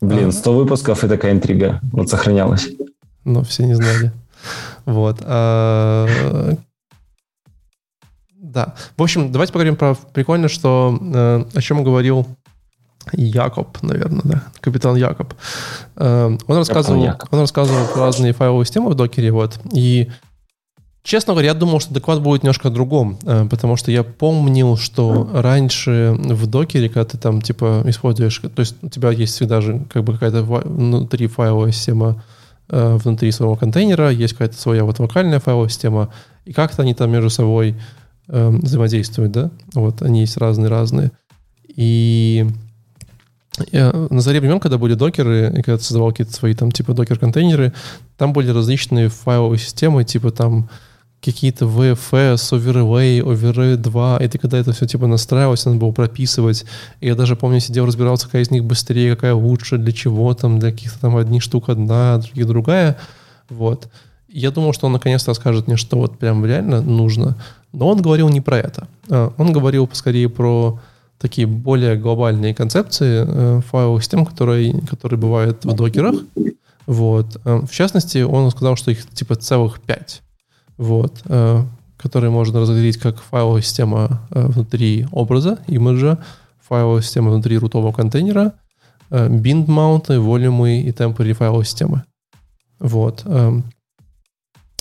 Блин, 0.00 0.32
100 0.32 0.54
выпусков 0.54 1.02
и 1.02 1.08
такая 1.08 1.32
интрига 1.32 1.80
вот 1.92 2.08
сохранялась 2.08 2.68
но 3.24 3.42
все 3.42 3.64
не 3.64 3.74
знали. 3.74 4.12
Вот. 4.84 5.18
А, 5.22 6.54
да. 8.54 8.74
В 8.96 9.02
общем, 9.02 9.32
давайте 9.32 9.52
поговорим 9.52 9.76
про 9.76 9.94
прикольно, 9.94 10.48
что 10.48 10.98
э, 11.00 11.44
о 11.54 11.60
чем 11.60 11.82
говорил 11.82 12.26
Якоб, 13.12 13.82
наверное, 13.82 14.22
да, 14.24 14.42
капитан 14.60 14.96
Якоб. 14.96 15.34
Э, 15.96 16.36
он 16.46 16.56
рассказывал, 16.56 17.02
Якоб. 17.02 17.32
он 17.32 17.40
рассказывал 17.40 17.86
про 17.88 18.06
разные 18.06 18.32
файловые 18.32 18.66
системы 18.66 18.90
в 18.90 18.94
докере, 18.94 19.32
вот, 19.32 19.58
и 19.72 20.10
Честно 21.04 21.34
говоря, 21.34 21.48
я 21.48 21.54
думал, 21.54 21.80
что 21.80 21.92
доклад 21.92 22.22
будет 22.22 22.44
немножко 22.44 22.70
другом, 22.70 23.18
э, 23.24 23.46
потому 23.50 23.76
что 23.76 23.90
я 23.90 24.02
помнил, 24.02 24.78
что 24.78 25.28
раньше 25.34 26.16
в 26.18 26.46
докере, 26.46 26.88
когда 26.88 27.04
ты 27.04 27.18
там 27.18 27.42
типа 27.42 27.82
используешь, 27.84 28.38
то 28.38 28.60
есть 28.60 28.76
у 28.80 28.88
тебя 28.88 29.10
есть 29.10 29.34
всегда 29.34 29.60
же 29.60 29.84
как 29.92 30.02
бы 30.02 30.14
какая-то 30.14 30.42
внутри 30.42 31.26
файловая 31.26 31.72
система 31.72 32.24
внутри 32.68 33.30
своего 33.30 33.56
контейнера, 33.56 34.10
есть 34.10 34.32
какая-то 34.32 34.56
своя 34.56 34.84
вот 34.84 34.98
вокальная 34.98 35.40
файловая 35.40 35.68
система, 35.68 36.12
и 36.44 36.52
как-то 36.52 36.82
они 36.82 36.94
там 36.94 37.10
между 37.10 37.30
собой 37.30 37.76
э, 38.28 38.48
взаимодействуют, 38.48 39.32
да, 39.32 39.50
вот, 39.74 40.02
они 40.02 40.20
есть 40.20 40.36
разные-разные. 40.36 41.12
И 41.68 42.46
э, 43.72 44.06
на 44.10 44.20
заре 44.20 44.40
времен, 44.40 44.60
когда 44.60 44.78
были 44.78 44.94
докеры, 44.94 45.50
и 45.50 45.62
когда 45.62 45.78
ты 45.78 45.84
создавал 45.84 46.10
какие-то 46.10 46.32
свои 46.32 46.54
там 46.54 46.70
типа 46.70 46.94
докер-контейнеры, 46.94 47.72
там 48.16 48.32
были 48.32 48.50
различные 48.50 49.08
файловые 49.08 49.58
системы, 49.58 50.04
типа 50.04 50.30
там 50.30 50.68
какие-то 51.24 51.64
VFS, 51.64 52.52
Overlay, 52.52 53.20
Overlay 53.20 53.76
2, 53.76 54.18
и 54.18 54.28
ты 54.28 54.38
когда 54.38 54.58
это 54.58 54.72
все 54.72 54.86
типа 54.86 55.06
настраивалось, 55.06 55.64
надо 55.64 55.78
было 55.78 55.92
прописывать. 55.92 56.64
И 57.00 57.06
я 57.06 57.14
даже 57.14 57.36
помню, 57.36 57.60
сидел, 57.60 57.86
разбирался, 57.86 58.26
какая 58.26 58.42
из 58.42 58.50
них 58.50 58.64
быстрее, 58.64 59.14
какая 59.14 59.34
лучше, 59.34 59.78
для 59.78 59.92
чего 59.92 60.34
там, 60.34 60.58
для 60.58 60.70
каких-то 60.70 61.00
там 61.00 61.16
одних 61.16 61.42
штук 61.42 61.68
одна, 61.68 62.18
других 62.18 62.46
другая. 62.46 62.96
Вот. 63.48 63.88
Я 64.28 64.50
думал, 64.50 64.72
что 64.72 64.86
он 64.86 64.92
наконец-то 64.92 65.30
расскажет 65.30 65.66
мне, 65.66 65.76
что 65.76 65.96
вот 65.96 66.18
прям 66.18 66.44
реально 66.44 66.82
нужно. 66.82 67.36
Но 67.72 67.88
он 67.88 68.02
говорил 68.02 68.28
не 68.28 68.40
про 68.40 68.58
это. 68.58 68.88
А, 69.08 69.32
он 69.38 69.52
говорил 69.52 69.88
скорее 69.92 70.28
про 70.28 70.80
такие 71.18 71.46
более 71.46 71.96
глобальные 71.96 72.54
концепции 72.54 73.24
э, 73.26 73.60
файловых 73.70 74.02
систем, 74.02 74.26
которые, 74.26 74.80
которые 74.82 75.18
бывают 75.18 75.64
в 75.64 75.72
докерах. 75.72 76.16
Вот. 76.86 77.40
Э, 77.44 77.60
в 77.66 77.70
частности, 77.70 78.18
он 78.18 78.50
сказал, 78.50 78.76
что 78.76 78.90
их 78.90 79.08
типа 79.08 79.36
целых 79.36 79.80
пять 79.80 80.23
вот, 80.76 81.22
э, 81.26 81.62
который 81.96 82.30
можно 82.30 82.60
разделить 82.60 82.98
как 82.98 83.20
файловая 83.20 83.62
система 83.62 84.26
э, 84.30 84.46
внутри 84.46 85.06
образа, 85.12 85.58
имиджа, 85.66 86.18
файловая 86.60 87.02
система 87.02 87.30
внутри 87.30 87.58
рутового 87.58 87.92
контейнера, 87.92 88.52
э, 89.10 89.28
bind 89.28 89.70
маунты, 89.70 90.20
волюмы 90.20 90.82
и 90.82 90.90
temporary 90.90 91.34
файловой 91.34 91.64
системы. 91.64 92.04
Вот. 92.78 93.22
Э, 93.24 93.52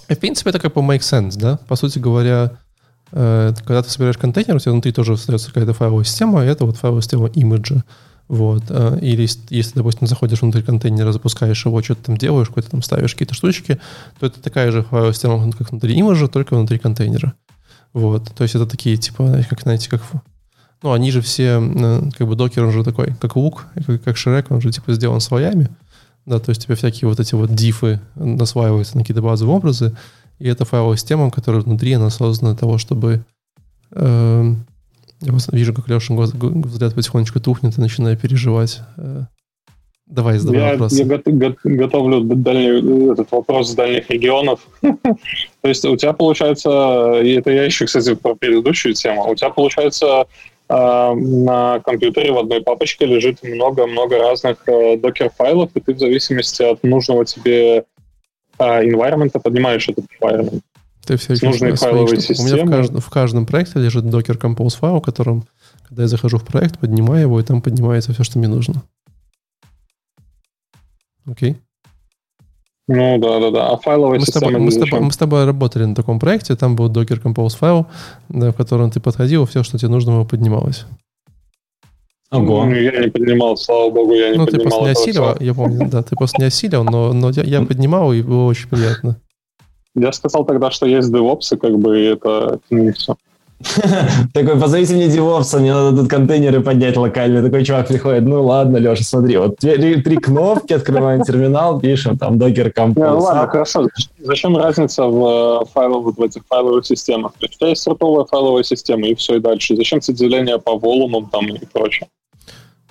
и, 0.10 0.16
в 0.16 0.20
принципе, 0.20 0.50
это 0.50 0.60
как 0.60 0.74
бы 0.74 0.82
make 0.82 1.00
sense, 1.00 1.38
да? 1.38 1.58
По 1.68 1.76
сути 1.76 2.00
говоря, 2.00 2.52
э, 3.12 3.54
когда 3.66 3.84
ты 3.84 3.90
собираешь 3.90 4.18
контейнер, 4.18 4.56
у 4.56 4.60
тебя 4.60 4.72
внутри 4.72 4.92
тоже 4.92 5.14
остается 5.14 5.48
какая-то 5.48 5.74
файловая 5.74 6.04
система, 6.04 6.44
и 6.44 6.48
это 6.48 6.66
вот 6.66 6.78
файловая 6.78 7.02
система 7.02 7.28
имиджа. 7.28 7.84
Вот. 8.34 8.64
Э, 8.70 8.98
или 9.00 9.28
если, 9.52 9.76
допустим, 9.76 10.08
заходишь 10.08 10.42
внутрь 10.42 10.64
контейнера, 10.64 11.12
запускаешь 11.12 11.68
его, 11.68 11.84
что-то 11.84 12.06
там 12.06 12.18
делаешь, 12.18 12.48
какой-то 12.48 12.72
там 12.72 12.82
ставишь 12.82 13.14
какие-то 13.14 13.36
штучки, 13.36 13.80
то 14.20 14.26
это 14.26 14.42
такая 14.42 14.72
же 14.72 14.82
файловая 14.82 15.14
система, 15.14 15.52
как 15.52 15.70
внутри 15.70 15.94
имиджа, 15.94 16.28
только 16.28 16.56
внутри 16.56 16.80
контейнера. 16.80 17.36
Вот. 17.94 18.32
То 18.36 18.42
есть 18.42 18.56
это 18.56 18.66
такие, 18.66 18.98
типа, 18.98 19.46
как, 19.48 19.62
знаете, 19.62 19.88
как... 19.88 20.02
Ну, 20.82 20.94
они 20.94 21.12
же 21.12 21.22
все, 21.22 21.62
э, 21.62 22.10
как 22.18 22.28
бы 22.28 22.36
докер, 22.36 22.64
он 22.66 22.72
же 22.72 22.84
такой, 22.84 23.14
как 23.22 23.36
лук, 23.36 23.68
как, 24.04 24.18
Шрек, 24.18 24.50
он 24.50 24.62
же, 24.62 24.72
типа, 24.72 24.94
сделан 24.94 25.22
слоями. 25.22 25.70
Да, 26.26 26.40
то 26.40 26.50
есть 26.50 26.62
у 26.62 26.64
тебя 26.64 26.76
всякие 26.76 27.08
вот 27.08 27.20
эти 27.20 27.36
вот 27.36 27.54
дифы 27.54 28.02
насваиваются 28.16 28.98
на 28.98 29.04
какие-то 29.04 29.22
базовые 29.22 29.56
образы, 29.56 29.96
и 30.40 30.48
это 30.48 30.66
файловая 30.66 30.98
система, 30.98 31.30
которая 31.30 31.62
внутри, 31.62 31.94
она 31.94 32.10
создана 32.10 32.54
для 32.54 32.60
того, 32.60 32.80
чтобы 32.80 33.24
э, 33.92 34.56
я 35.26 35.34
вижу, 35.52 35.74
как 35.74 35.88
Леша 35.88 36.14
взгляд 36.14 36.96
потихонечку 36.96 37.40
тухнет 37.40 37.78
и 37.78 37.82
начинаю 37.82 38.18
переживать. 38.18 38.82
Э, 38.98 39.24
давай, 40.06 40.38
задавай 40.38 40.62
я, 40.62 40.72
вопрос. 40.72 40.94
Я 40.94 41.06
готовлю 41.64 42.22
дальний, 42.22 43.12
этот 43.12 43.32
вопрос 43.32 43.72
с 43.72 43.76
дальних 43.76 44.10
регионов. 44.10 44.60
То 44.82 45.68
есть 45.70 45.86
у 45.86 45.96
тебя 45.96 46.14
получается, 46.14 47.22
и 47.22 47.34
это 47.34 47.52
я 47.52 47.64
еще, 47.64 47.86
кстати, 47.86 48.14
про 48.16 48.36
предыдущую 48.36 48.94
тему, 48.94 49.30
у 49.30 49.36
тебя 49.36 49.50
получается 49.50 50.26
э, 50.70 51.14
на 51.14 51.80
компьютере 51.80 52.32
в 52.32 52.40
одной 52.40 52.62
папочке 52.62 53.06
лежит 53.06 53.42
много-много 53.44 54.18
разных 54.18 54.58
э, 54.68 54.98
докер-файлов, 54.98 55.72
и 55.74 55.80
ты 55.80 55.94
в 55.94 56.00
зависимости 56.00 56.64
от 56.64 56.84
нужного 56.84 57.26
тебе 57.26 57.86
environment 58.60 59.32
поднимаешь 59.42 59.90
этот 59.90 60.06
environment. 60.22 60.62
Ты 61.06 61.18
все 61.18 61.34
еще 61.34 61.48
нужные 61.48 61.76
файловые 61.76 62.22
системы. 62.22 62.50
У 62.50 62.54
меня 62.54 62.66
в 62.66 62.70
каждом, 62.70 63.02
в 63.02 63.10
каждом 63.10 63.46
проекте 63.46 63.80
лежит 63.80 64.06
Docker 64.06 64.40
Compose 64.40 64.78
файл, 64.78 65.00
в 65.00 65.02
котором, 65.02 65.46
когда 65.88 66.04
я 66.04 66.08
захожу 66.08 66.38
в 66.38 66.46
проект, 66.46 66.80
поднимаю 66.80 67.22
его, 67.22 67.40
и 67.40 67.44
там 67.44 67.62
поднимается 67.62 68.14
все, 68.14 68.24
что 68.24 68.40
мне 68.40 68.48
нужно. 68.48 68.84
Окей? 71.26 71.58
Ну 72.88 73.18
да, 73.18 73.40
да, 73.40 73.52
да. 73.52 73.70
А 73.70 73.78
файловая 73.78 74.20
мы 74.20 74.26
система... 74.26 74.46
С 74.46 74.52
тобой, 74.52 74.62
мы, 74.62 74.72
с 74.72 74.78
тобой, 74.78 75.00
мы 75.00 75.12
с 75.12 75.18
тобой 75.18 75.46
работали 75.46 75.86
на 75.86 75.96
таком 75.96 76.20
проекте, 76.20 76.56
там 76.56 76.76
был 76.76 76.90
Docker 76.90 77.22
Compose 77.22 77.58
файл, 77.58 77.88
да, 78.30 78.52
в 78.52 78.56
котором 78.56 78.92
ты 78.92 79.00
подходил, 79.00 79.46
все, 79.46 79.64
что 79.64 79.78
тебе 79.78 79.90
нужно, 79.90 80.12
его 80.12 80.26
поднималось. 80.26 80.86
Ого. 82.32 82.66
Ну, 82.66 82.74
я 82.74 83.00
не 83.00 83.10
поднимал, 83.10 83.56
слава 83.58 83.90
богу, 83.92 84.14
я 84.14 84.32
не 84.32 84.38
ну, 84.38 84.46
поднимал. 84.46 84.64
Ну, 84.66 84.70
ты 84.70 84.70
просто 84.70 84.84
не 84.84 84.90
осилил, 84.90 85.38
я 85.40 85.54
помню, 85.54 85.90
да, 85.90 86.02
ты 86.02 86.16
просто 86.16 86.42
не 86.42 86.48
осилил, 86.48 86.84
но, 86.84 87.14
но 87.14 87.30
я, 87.30 87.44
я 87.44 87.62
поднимал, 87.62 88.12
и 88.12 88.22
было 88.22 88.46
очень 88.46 88.68
приятно. 88.70 89.18
Я 89.96 90.12
сказал 90.12 90.46
тогда, 90.46 90.72
что 90.72 90.86
есть 90.86 91.10
DevOps, 91.10 91.54
и 91.54 91.58
как 91.58 91.78
бы 91.78 91.98
это 91.98 92.60
ну, 92.70 92.92
все. 92.94 93.16
Такой, 94.34 94.60
позовите 94.60 94.94
мне 94.94 95.08
девопса, 95.08 95.60
мне 95.60 95.74
надо 95.74 95.98
тут 95.98 96.10
контейнеры 96.10 96.62
поднять 96.62 96.98
локально. 96.98 97.42
Такой 97.42 97.64
чувак 97.64 97.88
приходит, 97.88 98.24
ну 98.24 98.44
ладно, 98.44 98.78
Леша, 98.78 99.04
смотри, 99.04 99.38
вот 99.38 99.58
три, 99.58 100.18
кнопки, 100.18 100.74
открываем 100.74 101.24
терминал, 101.24 101.80
пишем, 101.80 102.18
там, 102.18 102.38
докер 102.38 102.72
композ. 102.72 103.04
Ну 103.04 103.20
ладно, 103.20 103.48
хорошо. 103.48 103.88
Зачем 104.20 104.58
разница 104.58 105.06
в 105.06 105.62
э, 105.62 105.66
файловых, 105.74 106.18
в 106.18 106.22
этих 106.22 106.42
файловых 106.48 106.86
системах? 106.86 107.34
То 107.34 107.46
есть 107.46 107.56
у 107.56 107.60
тебя 107.60 107.70
есть 107.70 107.88
рутовая 107.88 108.26
файловая 108.26 108.64
система, 108.64 109.08
и 109.08 109.16
все, 109.16 109.36
и 109.36 109.40
дальше. 109.40 109.76
Зачем 109.76 110.02
соделение 110.02 110.60
по 110.60 110.78
волумам 110.78 111.30
там 111.30 111.48
и 111.48 111.66
прочее? 111.72 112.08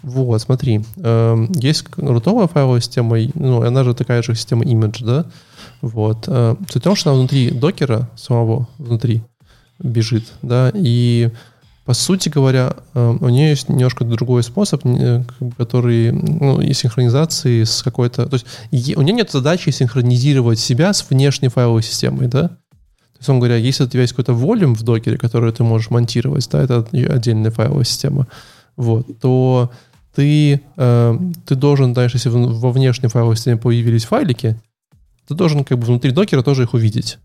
Вот, 0.02 0.40
смотри, 0.40 0.80
эм, 1.04 1.52
есть 1.54 1.84
рутовая 1.96 2.48
файловая 2.48 2.80
система, 2.80 3.18
ну, 3.34 3.62
она 3.62 3.84
же 3.84 3.94
такая 3.94 4.22
же 4.22 4.34
система 4.34 4.64
image, 4.64 5.04
да? 5.04 5.26
Вот. 5.82 6.24
Э, 6.28 6.54
суть 6.70 6.82
в 6.82 6.84
том, 6.84 6.96
что 6.96 7.10
она 7.10 7.18
внутри 7.18 7.50
докера 7.50 8.08
самого, 8.16 8.68
внутри, 8.78 9.22
бежит, 9.78 10.24
да, 10.40 10.70
и 10.74 11.30
по 11.84 11.94
сути 11.94 12.28
говоря, 12.28 12.76
э, 12.94 13.16
у 13.20 13.28
нее 13.28 13.50
есть 13.50 13.68
немножко 13.68 14.04
другой 14.04 14.44
способ, 14.44 14.86
э, 14.86 15.24
который, 15.58 16.12
ну, 16.12 16.60
и 16.60 16.72
синхронизации 16.72 17.64
с 17.64 17.82
какой-то... 17.82 18.26
То 18.26 18.34
есть 18.34 18.46
у 18.96 19.02
нее 19.02 19.12
нет 19.12 19.32
задачи 19.32 19.70
синхронизировать 19.70 20.60
себя 20.60 20.92
с 20.92 21.04
внешней 21.10 21.48
файловой 21.48 21.82
системой, 21.82 22.28
да? 22.28 22.48
То 22.48 23.18
есть, 23.18 23.28
он 23.28 23.40
говоря, 23.40 23.56
если 23.56 23.84
у 23.84 23.88
тебя 23.88 24.02
есть 24.02 24.12
какой-то 24.12 24.34
волюм 24.34 24.74
в 24.74 24.82
докере, 24.84 25.18
который 25.18 25.52
ты 25.52 25.64
можешь 25.64 25.90
монтировать, 25.90 26.48
да, 26.50 26.62
это 26.62 26.86
отдельная 26.92 27.50
файловая 27.50 27.84
система, 27.84 28.28
вот, 28.76 29.06
то 29.20 29.72
ты, 30.14 30.60
э, 30.76 31.18
ты 31.46 31.54
должен, 31.56 31.94
знаешь, 31.94 32.14
если 32.14 32.28
во 32.28 32.70
внешней 32.70 33.08
файловой 33.08 33.36
системе 33.36 33.56
появились 33.56 34.04
файлики, 34.04 34.56
ты 35.32 35.38
должен 35.38 35.64
как 35.64 35.78
бы 35.78 35.86
внутри 35.86 36.10
докера 36.10 36.42
тоже 36.42 36.64
их 36.64 36.74
увидеть. 36.74 37.18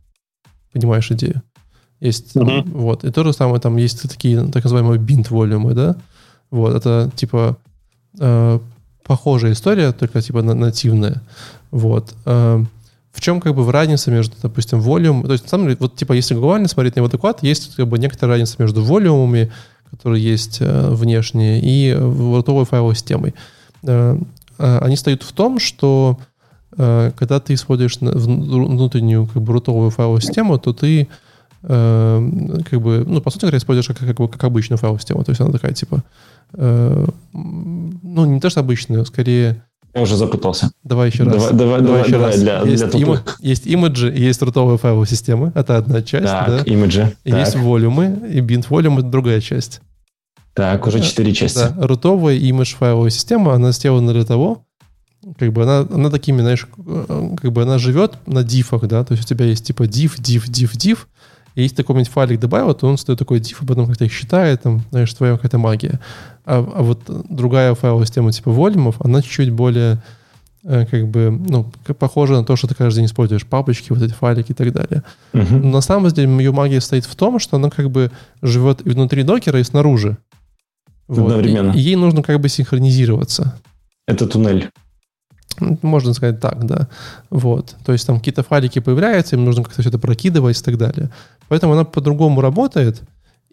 Понимаешь 0.73 1.11
идею? 1.11 1.41
Есть, 1.99 2.35
uh-huh. 2.35 2.69
вот, 2.69 3.03
и 3.03 3.11
то 3.11 3.23
же 3.23 3.33
самое, 3.33 3.59
там 3.59 3.77
есть 3.77 4.07
такие 4.09 4.45
так 4.47 4.63
называемые 4.63 4.99
бинт 4.99 5.31
волюмы, 5.31 5.73
да, 5.73 5.95
вот, 6.51 6.75
это 6.75 7.09
типа 7.15 7.57
э, 8.19 8.59
похожая 9.03 9.53
история, 9.53 9.91
только 9.93 10.21
типа 10.21 10.43
нативная, 10.43 11.23
вот. 11.71 12.13
Э, 12.25 12.63
в 13.11 13.21
чем 13.21 13.41
как 13.41 13.55
бы 13.55 13.69
разница 13.71 14.11
между, 14.11 14.35
допустим, 14.39 14.79
волюм, 14.79 15.23
то 15.23 15.31
есть, 15.31 15.45
на 15.45 15.49
самом 15.49 15.65
деле, 15.65 15.77
вот 15.79 15.95
типа, 15.95 16.13
если 16.13 16.35
глобально 16.35 16.67
смотреть 16.67 16.97
на 16.97 16.99
его 16.99 17.09
доклад, 17.09 17.41
есть 17.41 17.75
как 17.75 17.87
бы 17.87 17.97
некоторая 17.97 18.37
разница 18.37 18.61
между 18.61 18.83
волюмами, 18.83 19.51
которые 19.89 20.23
есть 20.23 20.57
э, 20.59 20.89
внешние, 20.91 21.59
и 21.59 21.93
рутовой 21.93 22.65
файловой 22.65 22.93
системой. 22.93 23.33
Э, 23.83 24.19
э, 24.59 24.77
они 24.79 24.95
стоят 24.95 25.23
в 25.23 25.31
том, 25.31 25.57
что 25.59 26.19
когда 26.77 27.39
ты 27.39 27.55
используешь 27.55 27.97
внутреннюю 27.99 29.25
как 29.25 29.41
бы 29.41 29.53
рутовую 29.53 29.89
файловую 29.89 30.21
систему, 30.21 30.59
то 30.59 30.73
ты 30.73 31.07
э, 31.63 32.31
как 32.69 32.81
бы, 32.81 33.03
ну, 33.07 33.21
по 33.21 33.31
сути 33.31 33.41
говоря, 33.41 33.57
используешь 33.57 33.87
как, 33.87 33.97
как, 33.97 34.31
как 34.31 34.43
обычную 34.43 34.77
файловую 34.77 34.99
систему. 34.99 35.23
То 35.23 35.31
есть 35.31 35.41
она 35.41 35.51
такая, 35.51 35.73
типа, 35.73 36.03
э, 36.53 37.07
ну, 37.33 38.25
не 38.25 38.39
то, 38.39 38.49
что 38.49 38.59
обычная, 38.59 39.03
скорее... 39.05 39.63
Я 39.95 40.01
уже 40.03 40.15
запутался. 40.15 40.69
Давай 40.83 41.09
еще 41.09 41.23
раз. 41.23 41.51
Давай, 41.51 41.81
давай, 41.81 42.01
еще 42.01 42.11
давай 42.11 42.27
раз. 42.27 42.39
Для, 42.39 42.61
есть, 42.61 42.89
для 42.89 42.99
им, 42.99 43.17
есть 43.39 43.65
имиджи, 43.65 44.13
есть 44.15 44.41
рутовые 44.43 44.77
файловые 44.77 45.07
системы. 45.07 45.51
Это 45.55 45.77
одна 45.77 46.03
часть. 46.03 46.27
Так, 46.27 46.47
да? 46.47 46.63
имиджи. 46.63 47.15
И 47.23 47.31
так. 47.31 47.39
Есть 47.39 47.55
волюмы, 47.55 48.29
и 48.31 48.39
бинт 48.41 48.69
волюм— 48.69 48.97
это 48.99 49.07
другая 49.07 49.41
часть. 49.41 49.81
Так, 50.53 50.85
уже 50.87 51.01
четыре 51.01 51.33
части. 51.33 51.57
Да, 51.57 51.87
рутовая 51.87 52.35
имидж 52.35 52.75
файловая 52.75 53.09
система, 53.11 53.53
она 53.53 53.71
сделана 53.71 54.11
для 54.13 54.25
того, 54.25 54.65
как 55.37 55.51
бы 55.51 55.63
она, 55.63 55.79
она 55.91 56.09
такими, 56.09 56.41
знаешь, 56.41 56.67
как 56.75 57.51
бы 57.51 57.61
она 57.63 57.77
живет 57.77 58.15
на 58.27 58.43
дифах, 58.43 58.87
да, 58.87 59.03
то 59.03 59.13
есть 59.13 59.25
у 59.25 59.27
тебя 59.27 59.45
есть 59.45 59.65
типа 59.65 59.83
div, 59.83 60.17
div, 60.19 60.45
div, 60.45 60.71
div, 60.73 60.99
и 61.55 61.63
если 61.63 61.77
ты 61.77 61.83
какой-нибудь 61.83 62.11
файлик 62.11 62.39
добавил, 62.39 62.73
то 62.73 62.87
он 62.87 62.97
стоит 62.97 63.17
такой 63.17 63.39
diff, 63.39 63.57
а 63.61 63.65
потом 63.65 63.87
как-то 63.87 64.05
их 64.05 64.11
считает, 64.11 64.61
там, 64.61 64.83
знаешь, 64.91 65.13
твоя 65.13 65.33
какая-то 65.33 65.57
магия. 65.57 65.99
А, 66.45 66.59
а 66.59 66.83
вот 66.83 67.01
другая 67.29 67.73
файловая 67.73 68.05
система 68.05 68.31
типа 68.31 68.51
волюмов, 68.51 69.01
она 69.01 69.23
чуть-чуть 69.23 69.49
более 69.49 70.01
э, 70.63 70.85
как 70.85 71.07
бы, 71.07 71.31
ну, 71.31 71.71
похоже 71.97 72.33
на 72.33 72.45
то, 72.45 72.55
что 72.55 72.67
ты 72.67 72.75
каждый 72.75 72.97
день 72.99 73.05
используешь 73.07 73.45
папочки, 73.45 73.91
вот 73.91 74.03
эти 74.03 74.13
файлики 74.13 74.51
и 74.51 74.55
так 74.55 74.71
далее. 74.71 75.03
Uh-huh. 75.33 75.59
Но 75.59 75.69
на 75.71 75.81
самом 75.81 76.11
деле 76.11 76.29
ее 76.37 76.51
магия 76.51 76.79
стоит 76.79 77.05
в 77.05 77.15
том, 77.15 77.39
что 77.39 77.57
она 77.57 77.71
как 77.71 77.89
бы 77.89 78.11
живет 78.43 78.85
и 78.85 78.91
внутри 78.91 79.23
докера, 79.23 79.59
и 79.59 79.63
снаружи. 79.63 80.17
Вот. 81.07 81.43
И, 81.43 81.49
и 81.49 81.79
ей 81.79 81.95
нужно 81.95 82.21
как 82.21 82.39
бы 82.39 82.49
синхронизироваться. 82.49 83.59
Это 84.05 84.27
туннель. 84.27 84.69
Можно 85.59 86.13
сказать 86.13 86.39
так, 86.39 86.65
да. 86.65 86.87
Вот. 87.29 87.75
То 87.85 87.91
есть 87.93 88.05
там 88.05 88.19
какие-то 88.19 88.43
файлики 88.43 88.79
появляются, 88.79 89.35
им 89.35 89.45
нужно 89.45 89.63
как-то 89.63 89.81
все 89.81 89.89
это 89.89 89.99
прокидывать 89.99 90.59
и 90.59 90.63
так 90.63 90.77
далее. 90.77 91.09
Поэтому 91.47 91.73
она 91.73 91.83
по-другому 91.83 92.41
работает. 92.41 93.01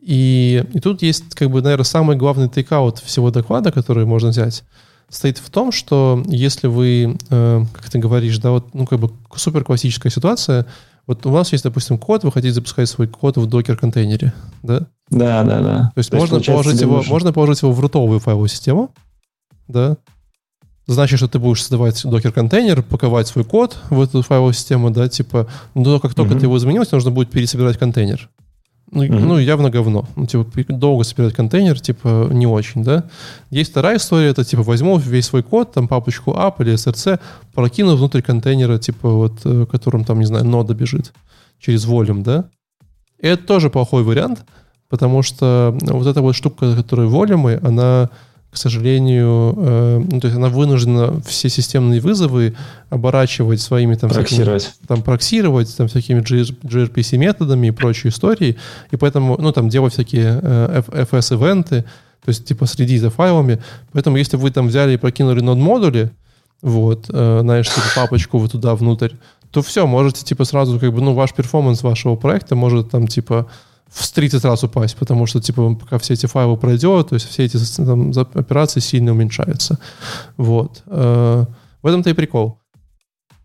И, 0.00 0.64
и 0.72 0.80
тут 0.80 1.02
есть, 1.02 1.34
как 1.34 1.50
бы, 1.50 1.62
наверное, 1.62 1.84
самый 1.84 2.16
главный 2.16 2.48
тейкаут 2.48 2.98
всего 2.98 3.30
доклада, 3.30 3.72
который 3.72 4.04
можно 4.04 4.28
взять, 4.28 4.62
стоит 5.08 5.38
в 5.38 5.48
том, 5.48 5.72
что 5.72 6.22
если 6.26 6.66
вы, 6.66 7.16
э, 7.30 7.64
как 7.72 7.90
ты 7.90 7.98
говоришь, 7.98 8.38
да, 8.38 8.50
вот, 8.50 8.74
ну, 8.74 8.86
как 8.86 9.00
бы 9.00 9.10
супер 9.34 9.64
классическая 9.64 10.10
ситуация, 10.10 10.66
вот 11.06 11.24
у 11.26 11.30
вас 11.30 11.52
есть, 11.52 11.64
допустим, 11.64 11.98
код, 11.98 12.24
вы 12.24 12.32
хотите 12.32 12.52
запускать 12.52 12.88
свой 12.88 13.08
код 13.08 13.36
в 13.36 13.46
докер-контейнере, 13.46 14.32
да? 14.62 14.80
Да, 15.10 15.42
да, 15.42 15.60
да. 15.60 15.92
То 15.94 15.98
есть, 15.98 16.10
То 16.10 16.16
можно, 16.16 16.36
есть 16.36 16.46
положить 16.46 16.80
его, 16.80 17.02
можно 17.06 17.32
положить 17.32 17.62
его 17.62 17.72
в 17.72 17.80
рутовую 17.80 18.20
файловую 18.20 18.48
систему, 18.48 18.90
да, 19.68 19.96
значит, 20.87 21.18
что 21.18 21.29
ты 21.29 21.38
будешь 21.38 21.61
создавать 21.61 22.03
докер-контейнер, 22.05 22.83
паковать 22.83 23.27
свой 23.27 23.44
код 23.44 23.79
в 23.90 24.01
эту 24.01 24.23
файловую 24.23 24.53
систему, 24.53 24.90
да, 24.90 25.09
типа, 25.09 25.47
но 25.75 25.99
как 26.01 26.14
только 26.14 26.35
mm-hmm. 26.35 26.40
ты 26.40 26.47
его 26.47 26.57
изменил, 26.59 26.85
тебе 26.85 26.97
нужно 26.97 27.11
будет 27.11 27.31
пересобирать 27.31 27.79
контейнер. 27.79 28.29
Ну, 28.90 29.03
mm-hmm. 29.03 29.18
ну, 29.18 29.38
явно 29.38 29.70
говно. 29.70 30.07
Ну, 30.14 30.27
типа, 30.27 30.47
долго 30.68 31.05
собирать 31.05 31.35
контейнер, 31.35 31.81
типа, 31.81 32.29
не 32.31 32.47
очень, 32.47 32.85
да. 32.85 33.05
Есть 33.51 33.70
вторая 33.70 33.97
история, 33.97 34.29
это, 34.29 34.44
типа, 34.44 34.62
возьму 34.62 34.99
весь 34.99 35.27
свой 35.27 35.42
код, 35.42 35.73
там, 35.73 35.88
папочку 35.88 36.33
app 36.33 36.57
или 36.61 36.75
src, 36.75 37.18
прокину 37.55 37.97
внутрь 37.97 38.23
контейнера, 38.23 38.79
типа, 38.79 39.09
вот, 39.09 39.40
э, 39.44 39.66
которым, 39.70 40.05
там, 40.05 40.20
не 40.20 40.27
знаю, 40.27 40.44
нода 40.44 40.75
бежит 40.75 41.12
через 41.59 41.87
волюм, 41.87 42.23
да. 42.23 42.44
И 43.18 43.27
это 43.27 43.44
тоже 43.44 43.70
плохой 43.70 44.03
вариант, 44.03 44.44
потому 44.88 45.23
что 45.23 45.77
вот 45.81 46.07
эта 46.07 46.20
вот 46.20 46.37
штука, 46.37 46.77
которая 46.77 47.09
волюмы, 47.09 47.59
она 47.62 48.11
к 48.54 48.56
сожалению, 48.56 49.52
э, 49.56 50.02
ну, 50.10 50.20
то 50.20 50.28
есть 50.28 50.36
она 50.36 50.48
вынуждена 50.48 51.20
все 51.26 51.48
системные 51.48 52.00
вызовы 52.00 52.54
оборачивать 52.88 53.60
своими 53.60 53.96
там 53.96 54.10
проксировать, 54.10 54.62
всякими, 54.62 54.86
там 54.86 55.02
проксировать 55.02 55.76
там 55.76 55.88
всякими 55.88 56.20
gRPC 56.20 57.18
методами 57.18 57.66
и 57.66 57.70
прочей 57.72 58.10
истории, 58.10 58.56
и 58.92 58.96
поэтому, 58.96 59.36
ну, 59.40 59.50
там 59.50 59.68
делать 59.68 59.94
всякие 59.94 60.38
э, 60.40 60.82
FS-ивенты, 61.10 61.82
то 62.24 62.28
есть 62.28 62.44
типа 62.44 62.66
следить 62.66 63.00
за 63.00 63.10
файлами. 63.10 63.60
Поэтому 63.92 64.18
если 64.18 64.36
вы 64.36 64.52
там 64.52 64.68
взяли 64.68 64.94
и 64.94 64.96
прокинули 64.96 65.40
нод 65.40 65.58
модули, 65.58 66.12
вот, 66.62 67.06
э, 67.08 67.38
знаешь, 67.42 67.68
типа 67.68 67.86
папочку 67.96 68.38
вот 68.38 68.52
туда 68.52 68.76
внутрь, 68.76 69.10
то 69.50 69.62
все, 69.62 69.84
можете 69.84 70.24
типа 70.24 70.44
сразу 70.44 70.78
как 70.78 70.92
бы, 70.92 71.00
ну, 71.02 71.12
ваш 71.12 71.34
перформанс 71.34 71.82
вашего 71.82 72.14
проекта 72.14 72.54
может 72.54 72.90
там 72.90 73.08
типа 73.08 73.48
в 73.94 74.12
30 74.12 74.44
раз 74.44 74.64
упасть, 74.64 74.96
потому 74.96 75.26
что, 75.26 75.40
типа, 75.40 75.76
пока 75.76 75.98
все 75.98 76.14
эти 76.14 76.26
файлы 76.26 76.57
пройдет, 76.57 77.11
то 77.11 77.14
есть 77.14 77.28
все 77.28 77.44
эти 77.44 77.59
там, 77.76 78.12
операции 78.35 78.80
сильно 78.80 79.12
уменьшаются. 79.12 79.78
Вот. 80.37 80.83
Э, 80.87 81.44
в 81.80 81.87
этом-то 81.87 82.11
и 82.11 82.12
прикол. 82.12 82.59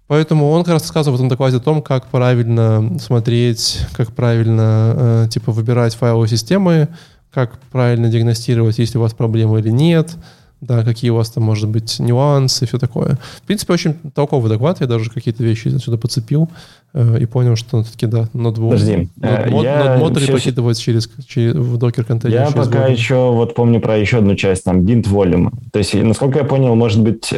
Поэтому 0.07 0.49
он 0.49 0.63
как 0.63 0.73
раз 0.73 0.81
рассказывал 0.83 1.17
в 1.17 1.19
этом 1.19 1.29
докладе 1.29 1.57
о 1.57 1.59
том, 1.59 1.83
как 1.83 2.07
правильно 2.07 2.97
смотреть, 2.99 3.81
как 3.93 4.11
правильно, 4.11 4.93
э, 4.95 5.27
типа, 5.29 5.51
выбирать 5.51 5.93
файловые 5.93 6.27
системы, 6.27 6.87
как 7.31 7.59
правильно 7.71 8.09
диагностировать, 8.09 8.79
есть 8.79 8.95
ли 8.95 8.97
у 8.97 9.03
вас 9.03 9.13
проблемы 9.13 9.59
или 9.59 9.69
нет, 9.69 10.17
да, 10.61 10.83
какие 10.83 11.11
у 11.11 11.15
вас 11.15 11.29
там, 11.29 11.43
может 11.43 11.69
быть, 11.69 11.99
нюансы, 11.99 12.65
все 12.65 12.79
такое. 12.79 13.19
В 13.37 13.43
принципе, 13.43 13.73
очень 13.73 13.93
толковый 14.15 14.49
доклад, 14.49 14.81
я 14.81 14.87
даже 14.87 15.11
какие-то 15.11 15.43
вещи 15.43 15.67
отсюда 15.67 15.97
подцепил 15.97 16.49
и 16.93 17.25
понял, 17.25 17.55
что 17.55 17.83
все-таки, 17.83 18.07
да, 18.07 18.27
ноутбук, 18.33 18.71
Подожди, 18.71 19.09
ноутмод, 19.17 19.63
я 19.63 19.83
ноутмодеры 19.83 20.23
все... 20.23 20.31
прокидывать 20.33 20.79
через, 20.79 21.09
через, 21.27 21.53
в 21.53 21.77
докер 21.77 22.03
контейнер. 22.03 22.39
Я 22.39 22.51
пока 22.51 22.87
volume. 22.87 22.91
еще 22.91 23.31
вот 23.31 23.53
помню 23.53 23.79
про 23.79 23.97
еще 23.97 24.17
одну 24.17 24.35
часть, 24.35 24.63
там, 24.63 24.81
bint 24.81 25.03
volume. 25.03 25.51
То 25.71 25.79
есть, 25.79 25.93
насколько 25.93 26.39
я 26.39 26.45
понял, 26.45 26.75
может 26.75 27.01
быть, 27.01 27.33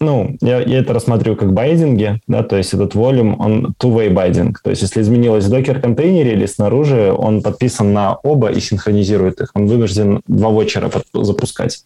ну, 0.00 0.36
я, 0.40 0.60
я 0.60 0.78
это 0.78 0.94
рассматриваю 0.94 1.36
как 1.36 1.52
байдинги, 1.52 2.20
да, 2.26 2.42
то 2.42 2.56
есть 2.56 2.72
этот 2.72 2.94
volume, 2.94 3.36
он 3.38 3.74
two-way 3.78 4.10
байдинг. 4.10 4.60
То 4.62 4.70
есть, 4.70 4.82
если 4.82 5.02
изменилось 5.02 5.44
в 5.44 5.50
докер 5.50 5.80
контейнере 5.80 6.32
или 6.32 6.46
снаружи, 6.46 7.12
он 7.12 7.42
подписан 7.42 7.92
на 7.92 8.14
оба 8.14 8.48
и 8.48 8.60
синхронизирует 8.60 9.40
их. 9.40 9.50
Он 9.54 9.66
вынужден 9.66 10.22
два 10.26 10.48
вочера 10.48 10.90
запускать. 11.12 11.84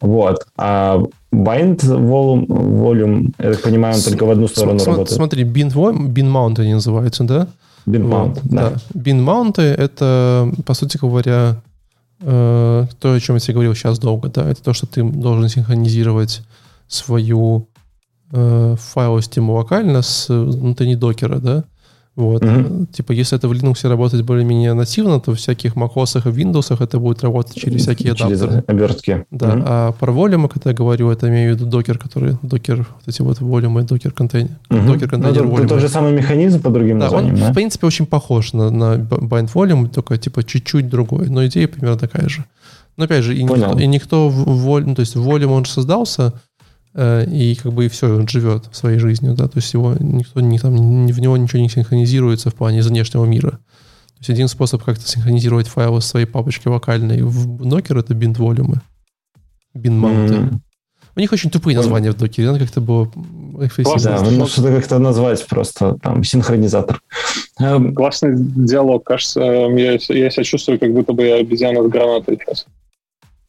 Вот. 0.00 0.46
А 0.56 1.02
bind 1.32 1.78
volume, 1.78 2.46
volume, 2.46 3.34
я 3.38 3.52
так 3.52 3.62
понимаю, 3.62 3.94
он 3.94 4.02
только 4.02 4.24
в 4.24 4.30
одну 4.30 4.48
сторону 4.48 4.78
См- 4.78 4.92
работает. 4.92 5.16
Смотри, 5.16 5.44
bin, 5.44 5.70
bin 5.72 6.30
mount 6.32 6.60
они 6.60 6.74
называются, 6.74 7.24
да? 7.24 7.48
Bin 7.86 8.08
mount, 8.08 8.34
вот, 8.34 8.40
да. 8.44 8.70
да. 8.70 9.00
Bin 9.00 9.24
mount 9.24 9.60
это, 9.60 10.52
по 10.64 10.74
сути 10.74 10.96
говоря, 10.96 11.60
э, 12.20 12.86
то, 12.98 13.12
о 13.12 13.20
чем 13.20 13.36
я 13.36 13.40
тебе 13.40 13.54
говорил 13.54 13.74
сейчас 13.74 13.98
долго, 13.98 14.28
да, 14.28 14.48
это 14.48 14.62
то, 14.62 14.72
что 14.72 14.86
ты 14.86 15.02
должен 15.02 15.48
синхронизировать 15.48 16.42
свою 16.88 17.68
э, 18.32 18.76
файловую 18.78 19.22
систему 19.22 19.54
локально 19.54 20.02
с 20.02 20.28
внутренней 20.28 20.96
докера, 20.96 21.38
да, 21.38 21.64
Вот. 22.16 22.42
Mm-hmm. 22.42 22.92
Типа, 22.92 23.12
если 23.12 23.38
это 23.38 23.48
в 23.48 23.52
Linux 23.52 23.88
работает 23.88 24.24
более-менее 24.24 24.74
нативно, 24.74 25.20
то 25.20 25.32
в 25.32 25.36
всяких 25.36 25.74
macOS 25.74 26.18
и 26.18 26.42
Windows 26.42 26.76
это 26.82 26.98
будет 26.98 27.22
работать 27.22 27.54
через 27.54 27.82
всякие 27.82 28.14
через 28.14 28.42
адаптеры. 28.42 28.64
обертки. 28.66 29.24
Да. 29.30 29.46
Mm-hmm. 29.46 29.62
А 29.64 29.92
про 29.92 30.12
волюмы, 30.12 30.48
когда 30.48 30.70
я 30.70 30.76
говорю, 30.76 31.10
это 31.10 31.28
имею 31.28 31.54
в 31.54 31.56
виду 31.56 31.70
докер, 31.70 31.98
который 31.98 32.36
докер, 32.42 32.78
вот 32.78 33.06
эти 33.06 33.22
вот 33.22 33.40
волюмы, 33.40 33.84
докер 33.84 34.12
контейнер. 34.12 34.50
Mm-hmm. 34.70 34.86
Докер 34.86 35.08
контейнер 35.08 35.44
ну, 35.44 35.68
Тот 35.68 35.80
же 35.80 35.88
самый 35.88 36.12
механизм 36.12 36.60
по 36.60 36.70
другим 36.70 36.98
да, 36.98 37.04
названиям, 37.04 37.34
он, 37.36 37.40
да? 37.40 37.50
в 37.52 37.54
принципе, 37.54 37.86
очень 37.86 38.06
похож 38.06 38.52
на, 38.52 38.70
на 38.70 38.96
bind 38.96 39.52
volume, 39.52 39.88
только 39.88 40.18
типа 40.18 40.42
чуть-чуть 40.42 40.88
другой, 40.88 41.28
но 41.28 41.46
идея 41.46 41.68
примерно 41.68 41.98
такая 41.98 42.28
же. 42.28 42.44
Но 42.96 43.04
опять 43.04 43.24
же, 43.24 43.36
и 43.36 43.42
никто, 43.42 43.78
и 43.78 43.86
никто 43.86 44.28
в 44.28 44.44
воль, 44.58 44.84
ну, 44.84 44.94
то 44.94 45.00
есть 45.00 45.16
волюм 45.16 45.52
он 45.52 45.64
же 45.64 45.70
создался, 45.70 46.34
и 46.96 47.56
как 47.62 47.72
бы 47.72 47.86
и 47.86 47.88
все, 47.88 48.16
он 48.16 48.26
живет 48.26 48.64
своей 48.72 48.98
жизнью, 48.98 49.34
да, 49.34 49.46
то 49.46 49.58
есть 49.58 49.72
его 49.72 49.94
никто 50.00 50.40
не 50.40 50.58
там, 50.58 50.74
в 51.06 51.20
него 51.20 51.36
ничего 51.36 51.60
не 51.60 51.68
синхронизируется 51.68 52.50
в 52.50 52.54
плане 52.54 52.82
внешнего 52.82 53.24
мира. 53.24 53.50
То 53.50 54.22
есть 54.22 54.30
один 54.30 54.48
способ 54.48 54.82
как-то 54.82 55.06
синхронизировать 55.06 55.68
файлы 55.68 56.00
с 56.00 56.06
своей 56.06 56.26
папочки 56.26 56.68
вокальной 56.68 57.22
в 57.22 57.62
Docker 57.62 58.00
это 58.00 58.12
bind 58.12 58.36
волюмы, 58.38 58.80
bind 59.74 59.92
маунты. 59.92 60.34
Mm-hmm. 60.34 60.58
У 61.16 61.20
них 61.20 61.32
очень 61.32 61.50
тупые 61.50 61.76
названия 61.76 62.12
в 62.12 62.16
докере, 62.16 62.48
надо 62.48 62.60
как-то 62.60 62.80
было 62.80 63.10
Да, 64.04 64.30
ну 64.30 64.46
что-то 64.46 64.74
как-то 64.74 64.98
назвать 64.98 65.46
просто, 65.46 65.96
там, 66.02 66.22
синхронизатор. 66.24 67.00
Эм, 67.58 67.94
Классный 67.94 68.34
диалог, 68.36 69.04
кажется, 69.04 69.40
я, 69.40 69.92
я 69.92 69.98
себя 70.30 70.44
чувствую, 70.44 70.78
как 70.78 70.92
будто 70.92 71.12
бы 71.12 71.24
я 71.24 71.36
обезьяна 71.36 71.82
с 71.82 71.88
гранатой 71.88 72.38
сейчас. 72.40 72.66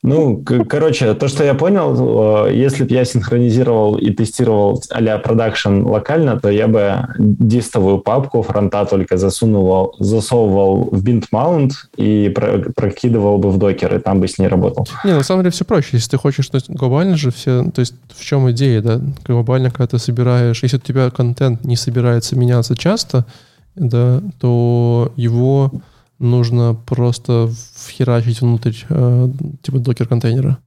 Ну, 0.03 0.43
короче, 0.67 1.13
то, 1.13 1.27
что 1.27 1.43
я 1.43 1.53
понял, 1.53 2.47
э, 2.47 2.55
если 2.55 2.83
бы 2.83 2.93
я 2.93 3.05
синхронизировал 3.05 3.97
и 3.97 4.11
тестировал 4.11 4.81
а-ля 4.89 5.19
продакшн 5.19 5.83
локально, 5.83 6.39
то 6.39 6.49
я 6.49 6.67
бы 6.67 7.07
дистовую 7.19 7.99
папку 7.99 8.41
фронта 8.41 8.85
только 8.85 9.17
засунул, 9.17 9.95
засовывал 9.99 10.89
в 10.91 11.03
bind 11.03 11.25
mount 11.31 11.71
и 11.97 12.29
прокидывал 12.75 13.37
бы 13.37 13.51
в 13.51 13.59
докер, 13.59 13.95
и 13.95 13.99
там 13.99 14.19
бы 14.21 14.27
с 14.27 14.39
ней 14.39 14.47
работал. 14.47 14.87
Не, 15.03 15.13
на 15.13 15.23
самом 15.23 15.43
деле 15.43 15.51
все 15.51 15.65
проще. 15.65 15.89
Если 15.93 16.09
ты 16.09 16.17
хочешь, 16.17 16.47
то 16.47 16.59
глобально 16.67 17.15
же 17.15 17.29
все... 17.29 17.63
То 17.69 17.81
есть 17.81 17.93
в 18.09 18.23
чем 18.23 18.49
идея, 18.49 18.81
да? 18.81 18.99
Глобально, 19.23 19.69
когда 19.69 19.85
ты 19.85 19.99
собираешь... 19.99 20.63
Если 20.63 20.77
у 20.77 20.79
тебя 20.79 21.11
контент 21.11 21.63
не 21.63 21.75
собирается 21.75 22.35
меняться 22.35 22.75
часто, 22.75 23.27
да, 23.75 24.21
то 24.39 25.11
его 25.15 25.71
нужно 26.21 26.73
просто 26.73 27.49
вхерачить 27.75 28.41
внутрь 28.41 28.75
э, 28.89 29.29
типа 29.61 29.79
докер-контейнера. 29.79 30.57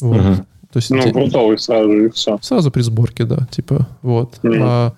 Вот. 0.00 0.20
Угу. 0.20 0.34
То 0.72 0.76
есть, 0.76 0.90
ну, 0.90 1.02
те... 1.02 1.12
крутовый 1.12 1.58
сразу 1.58 1.90
и 1.90 2.10
все. 2.10 2.38
Сразу 2.40 2.70
при 2.70 2.82
сборке, 2.82 3.24
да, 3.24 3.46
типа, 3.50 3.88
вот. 4.02 4.38
Угу. 4.42 4.54
А 4.60 4.94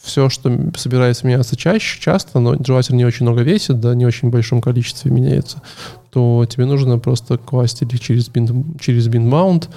все, 0.00 0.28
что 0.28 0.50
собирается 0.76 1.26
меняться 1.26 1.56
чаще, 1.56 2.00
часто, 2.00 2.40
но 2.40 2.56
желательно 2.64 2.96
не 2.96 3.04
очень 3.04 3.26
много 3.26 3.42
весит, 3.42 3.80
да, 3.80 3.94
не 3.94 4.06
очень 4.06 4.30
большом 4.30 4.60
количестве 4.60 5.10
меняется, 5.10 5.62
то 6.10 6.46
тебе 6.48 6.64
нужно 6.64 6.98
просто 6.98 7.38
класть 7.38 7.82
или 7.82 7.96
через 7.96 8.28
bin, 8.28 8.78
через 8.80 9.08
bin 9.08 9.28
mount, 9.28 9.68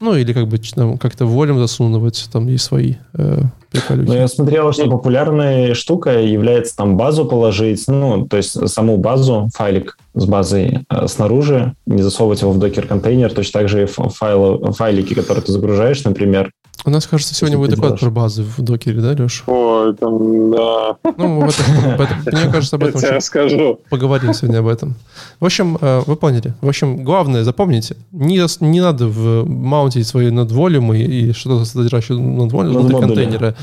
ну, 0.00 0.14
или 0.14 0.32
как 0.32 0.46
бы 0.46 0.58
там, 0.58 0.98
как-то 0.98 1.26
волем 1.26 1.58
засунуть, 1.58 2.28
там 2.32 2.46
есть 2.46 2.64
свои 2.64 2.94
э, 3.14 3.42
приколюхи. 3.70 4.08
Ну, 4.08 4.14
я 4.14 4.28
смотрел, 4.28 4.72
что 4.72 4.88
популярная 4.88 5.74
штука 5.74 6.20
является 6.20 6.76
там 6.76 6.96
базу 6.96 7.24
положить, 7.24 7.84
ну, 7.88 8.26
то 8.26 8.36
есть 8.36 8.68
саму 8.68 8.96
базу, 8.96 9.48
файлик 9.54 9.98
с 10.14 10.24
базой 10.24 10.80
э, 10.88 11.06
снаружи, 11.08 11.74
не 11.86 12.02
засовывать 12.02 12.42
его 12.42 12.52
в 12.52 12.58
докер-контейнер, 12.58 13.32
точно 13.32 13.60
так 13.60 13.68
же 13.68 13.84
и 13.84 13.86
файлы, 13.86 14.72
файлики, 14.72 15.14
которые 15.14 15.44
ты 15.44 15.52
загружаешь, 15.52 16.04
например, 16.04 16.52
у 16.88 16.90
нас, 16.90 17.06
кажется, 17.06 17.34
сегодня 17.34 17.58
будет 17.58 17.70
доклад 17.70 18.00
про 18.00 18.10
базы 18.10 18.42
в 18.42 18.60
докере, 18.62 19.00
да, 19.00 19.10
Леш? 19.10 19.44
Ой, 19.46 19.94
там, 19.94 20.50
да. 20.50 20.96
Ну, 21.16 21.40
в 21.40 21.48
этом, 21.48 21.94
об 21.94 22.00
этом, 22.00 22.16
мне 22.26 22.50
кажется, 22.50 22.76
об 22.76 22.84
этом 22.84 23.00
Я 23.00 23.12
расскажу. 23.12 23.80
поговорим 23.90 24.32
сегодня 24.32 24.58
об 24.58 24.66
этом. 24.66 24.94
В 25.38 25.44
общем, 25.44 25.78
э, 25.80 26.02
вы 26.06 26.16
поняли. 26.16 26.54
В 26.60 26.68
общем, 26.68 27.04
главное, 27.04 27.44
запомните, 27.44 27.96
не, 28.10 28.42
не 28.64 28.80
надо 28.80 29.06
в 29.06 29.46
маунтить 29.46 30.06
свои 30.06 30.30
надволюмы 30.30 30.98
и 30.98 31.32
что-то 31.32 31.64
содержащее 31.64 32.18
надволюмы 32.18 32.80
внутри 32.80 33.00
контейнера. 33.00 33.54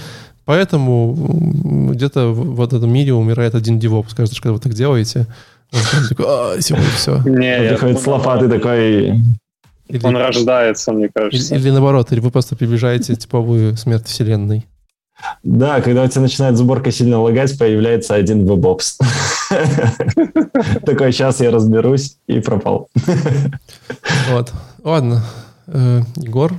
Поэтому 0.46 1.16
где-то 1.92 2.28
в, 2.28 2.62
этом 2.62 2.94
мире 2.94 3.14
умирает 3.14 3.56
один 3.56 3.80
девоп. 3.80 4.10
Скажет, 4.10 4.36
что 4.36 4.54
вы 4.54 4.60
так 4.60 4.74
делаете, 4.74 5.26
он 5.74 6.08
такой, 6.08 6.26
а, 6.28 6.62
сегодня 6.62 6.90
все. 6.96 7.18
Не, 7.26 7.70
приходит 7.70 8.00
с 8.00 8.06
лопатой 8.06 8.50
такой, 8.50 9.20
или, 9.88 10.06
Он 10.06 10.18
рождается, 10.18 10.92
мне 10.92 11.10
кажется. 11.14 11.56
Или, 11.56 11.62
или 11.62 11.72
наоборот, 11.72 12.12
или 12.12 12.20
вы 12.20 12.32
просто 12.32 12.56
приближаете 12.56 13.16
типовую 13.16 13.78
смерть 13.78 14.08
вселенной. 14.08 14.66
Да, 15.44 15.82
когда 15.82 16.04
у 16.04 16.08
тебя 16.08 16.22
начинает 16.22 16.58
сборка 16.58 16.92
сильно 16.92 17.22
лагать, 17.22 17.58
появляется 17.58 18.16
один 18.16 18.46
вебопс. 18.46 18.98
Такой, 20.86 21.12
сейчас 21.12 21.40
я 21.40 21.52
разберусь, 21.52 22.18
и 22.28 22.40
пропал. 22.40 22.90
Вот. 24.30 24.52
Ладно. 24.84 25.24
Э, 25.68 26.02
Егор, 26.18 26.54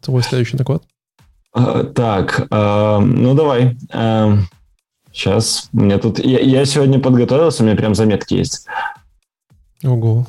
твой 0.00 0.22
следующий 0.22 0.56
доклад. 0.56 0.82
А, 1.52 1.84
так, 1.84 2.46
а, 2.50 3.00
ну 3.00 3.34
давай. 3.34 3.76
Сейчас. 5.12 5.68
У 5.72 5.80
меня 5.80 5.98
тут... 5.98 6.18
Я 6.18 6.64
сегодня 6.64 6.98
подготовился, 6.98 7.62
у 7.62 7.66
меня 7.66 7.76
прям 7.76 7.94
заметки 7.94 8.34
есть. 8.34 8.66
Ого. 9.84 10.26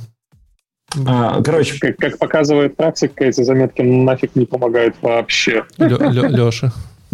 А, 1.05 1.41
короче, 1.41 1.79
как, 1.79 1.97
как 1.97 2.17
показывает 2.17 2.75
практика, 2.75 3.25
эти 3.25 3.41
заметки 3.41 3.81
нафиг 3.81 4.35
не 4.35 4.45
помогают 4.45 4.95
вообще. 5.01 5.65
Леша, 5.77 6.71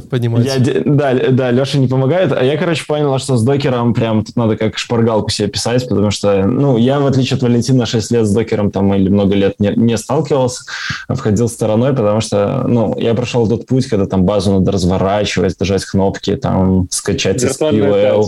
поднимайся. 0.10 0.84
да, 0.86 1.14
да, 1.14 1.52
Леша 1.52 1.78
не 1.78 1.88
помогает. 1.88 2.32
А 2.32 2.44
я, 2.44 2.58
короче, 2.58 2.86
понял, 2.86 3.18
что 3.20 3.38
с 3.38 3.44
докером 3.44 3.94
прям 3.94 4.24
тут 4.24 4.36
надо 4.36 4.58
как 4.58 4.78
шпаргалку 4.78 5.30
себе 5.30 5.48
писать, 5.48 5.88
потому 5.88 6.12
что, 6.12 6.46
ну, 6.46 6.78
я, 6.78 7.00
в 7.00 7.06
отличие 7.06 7.38
от 7.38 7.44
Валентина, 7.44 7.86
6 7.86 8.12
лет 8.12 8.26
с 8.26 8.34
докером 8.34 8.72
там 8.72 8.94
или 8.94 9.10
много 9.10 9.36
лет 9.36 9.56
не, 9.60 9.74
не 9.76 9.98
сталкивался, 9.98 10.64
входил 11.10 11.50
стороной, 11.50 11.94
потому 11.94 12.22
что, 12.22 12.66
ну, 12.68 12.98
я 12.98 13.14
прошел 13.14 13.48
тот 13.48 13.68
путь, 13.68 13.88
когда 13.88 14.06
там 14.06 14.24
базу 14.24 14.54
надо 14.54 14.72
разворачивать, 14.72 15.60
нажать 15.60 15.86
кнопки, 15.86 16.36
там, 16.36 16.88
скачать 16.90 17.44
SQL. 17.44 18.26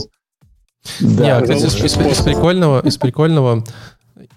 Да, 1.00 1.40
Не, 1.40 1.42
кстати, 1.42 1.66
из, 1.66 1.76
из, 1.82 1.98
из 1.98 2.22
прикольного, 2.22 2.82
из 2.86 2.98
прикольного 2.98 3.64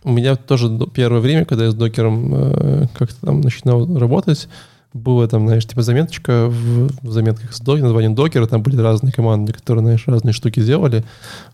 у 0.05 0.13
меня 0.13 0.37
тоже 0.37 0.71
первое 0.93 1.21
время, 1.21 1.45
когда 1.45 1.65
я 1.65 1.71
с 1.71 1.75
докером 1.75 2.35
э, 2.35 2.87
как-то 2.95 3.27
там 3.27 3.41
начинал 3.41 3.99
работать, 3.99 4.49
было 4.93 5.29
там, 5.29 5.47
знаешь, 5.47 5.67
типа 5.67 5.83
заметочка 5.83 6.47
в, 6.49 6.89
в 7.03 7.13
заметках 7.13 7.53
с 7.53 7.61
докер, 7.61 7.83
названием 7.83 8.15
докера, 8.15 8.47
там 8.47 8.63
были 8.63 8.81
разные 8.81 9.13
команды, 9.13 9.53
которые, 9.53 9.83
знаешь, 9.83 10.05
разные 10.07 10.33
штуки 10.33 10.63
делали. 10.63 11.05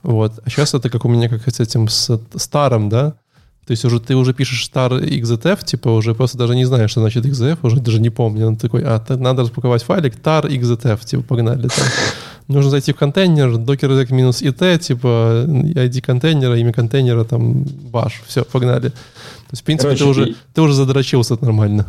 Вот. 0.02 0.38
А 0.44 0.50
сейчас 0.50 0.74
это 0.74 0.88
как 0.90 1.04
у 1.04 1.08
меня, 1.08 1.28
как 1.28 1.48
с 1.48 1.60
этим, 1.60 1.88
с 1.88 2.20
старым, 2.36 2.88
да, 2.88 3.14
то 3.66 3.70
есть 3.70 3.84
уже 3.84 4.00
ты 4.00 4.16
уже 4.16 4.34
пишешь 4.34 4.68
star 4.68 5.00
xzf, 5.00 5.64
типа 5.64 5.88
уже 5.90 6.14
просто 6.14 6.36
даже 6.36 6.56
не 6.56 6.64
знаешь, 6.64 6.90
что 6.90 7.00
значит 7.00 7.24
xzf, 7.24 7.58
уже 7.62 7.80
даже 7.80 8.00
не 8.00 8.10
помню. 8.10 8.48
Он 8.48 8.56
такой, 8.56 8.82
а, 8.84 9.00
надо 9.08 9.42
распаковать 9.42 9.84
файлик 9.84 10.16
tar 10.16 10.48
xzf, 10.48 11.04
типа 11.04 11.22
погнали 11.22 11.68
там. 11.68 11.86
Нужно 12.48 12.70
зайти 12.70 12.92
в 12.92 12.96
контейнер, 12.96 13.54
docker 13.54 13.88
exec 13.88 14.12
минус 14.12 14.42
it, 14.42 14.78
типа 14.78 15.44
ID 15.46 16.00
контейнера, 16.00 16.58
имя 16.58 16.72
контейнера, 16.72 17.22
там, 17.22 17.62
bash, 17.62 18.14
все, 18.26 18.44
погнали. 18.44 18.88
То 18.88 19.52
есть, 19.52 19.62
в 19.62 19.64
принципе, 19.64 19.96
Короче, 19.96 20.04
ты, 20.04 20.10
уже, 20.10 20.34
ты 20.54 20.62
уже 20.62 20.74
задрочился 20.74 21.38
нормально. 21.40 21.86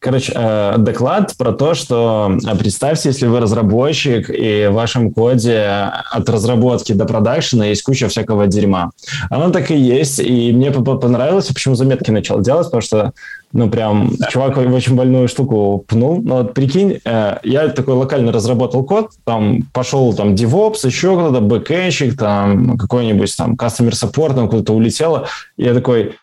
Короче, 0.00 0.32
э, 0.32 0.76
доклад 0.78 1.34
про 1.36 1.52
то, 1.52 1.74
что 1.74 2.38
э, 2.46 2.56
представьте, 2.56 3.08
если 3.08 3.26
вы 3.26 3.40
разработчик, 3.40 4.30
и 4.30 4.68
в 4.70 4.74
вашем 4.74 5.12
коде 5.12 5.90
от 6.10 6.28
разработки 6.28 6.92
до 6.92 7.04
продакшена 7.04 7.66
есть 7.66 7.82
куча 7.82 8.08
всякого 8.08 8.46
дерьма. 8.46 8.92
Оно 9.28 9.50
так 9.50 9.72
и 9.72 9.76
есть, 9.76 10.20
и 10.20 10.52
мне 10.52 10.70
понравилось, 10.70 11.48
почему 11.48 11.74
заметки 11.74 12.12
начал 12.12 12.40
делать, 12.40 12.66
потому 12.66 12.80
что, 12.80 13.12
ну, 13.52 13.68
прям, 13.70 14.12
чувак 14.30 14.56
очень 14.58 14.94
больную 14.94 15.26
штуку 15.26 15.84
пнул. 15.88 16.22
Но 16.22 16.36
вот 16.38 16.54
прикинь, 16.54 17.00
э, 17.04 17.38
я 17.42 17.68
такой 17.68 17.94
локально 17.94 18.30
разработал 18.30 18.84
код, 18.84 19.10
там 19.24 19.62
пошел 19.72 20.14
там 20.14 20.34
DevOps, 20.34 20.86
еще 20.86 21.16
кто-то, 21.16 21.40
бэкэнщик, 21.40 22.16
там 22.16 22.78
какой-нибудь 22.78 23.36
там 23.36 23.54
customer 23.54 23.90
support, 23.90 24.36
там 24.36 24.48
куда-то 24.48 24.74
улетело, 24.74 25.26
и 25.56 25.64
я 25.64 25.74
такой, 25.74 26.14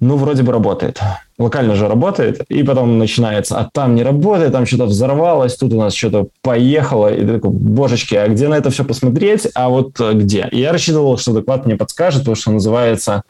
ну, 0.00 0.16
вроде 0.16 0.42
бы 0.42 0.52
работает. 0.52 1.00
Локально 1.38 1.74
же 1.74 1.88
работает, 1.88 2.42
и 2.48 2.62
потом 2.62 2.98
начинается, 2.98 3.58
а 3.58 3.68
там 3.72 3.94
не 3.94 4.02
работает, 4.02 4.52
там 4.52 4.66
что-то 4.66 4.86
взорвалось, 4.86 5.56
тут 5.56 5.72
у 5.72 5.78
нас 5.78 5.94
что-то 5.94 6.28
поехало, 6.42 7.12
и 7.12 7.20
ты 7.20 7.34
такой, 7.34 7.50
божечки, 7.50 8.14
а 8.14 8.28
где 8.28 8.48
на 8.48 8.54
это 8.54 8.70
все 8.70 8.84
посмотреть, 8.84 9.48
а 9.54 9.68
вот 9.68 10.00
э, 10.00 10.12
где? 10.14 10.48
И 10.50 10.60
я 10.60 10.72
рассчитывал, 10.72 11.16
что 11.16 11.32
доклад 11.32 11.66
мне 11.66 11.76
подскажет, 11.76 12.24
то, 12.24 12.34
что 12.34 12.50
называется 12.50 13.22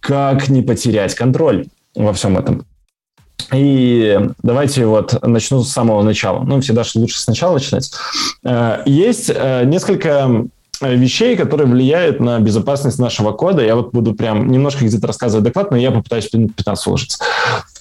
«Как 0.00 0.48
не 0.48 0.62
потерять 0.62 1.14
контроль 1.14 1.66
во 1.94 2.12
всем 2.12 2.38
этом». 2.38 2.66
И 3.52 4.18
давайте 4.42 4.86
вот 4.86 5.22
начну 5.26 5.62
с 5.62 5.72
самого 5.72 6.02
начала. 6.02 6.42
Ну, 6.44 6.60
всегда 6.60 6.82
же 6.82 6.98
лучше 6.98 7.20
сначала 7.20 7.54
начинать. 7.54 7.90
Э, 8.44 8.82
есть 8.86 9.30
э, 9.34 9.64
несколько 9.64 10.46
вещей, 10.90 11.36
которые 11.36 11.66
влияют 11.66 12.20
на 12.20 12.38
безопасность 12.40 12.98
нашего 12.98 13.32
кода. 13.32 13.64
Я 13.64 13.76
вот 13.76 13.92
буду 13.92 14.14
прям 14.14 14.50
немножко 14.50 14.84
где-то 14.84 15.06
рассказывать 15.06 15.44
доклад, 15.44 15.70
но 15.70 15.76
я 15.76 15.90
попытаюсь 15.90 16.28
15 16.28 16.86
уложиться. 16.86 17.18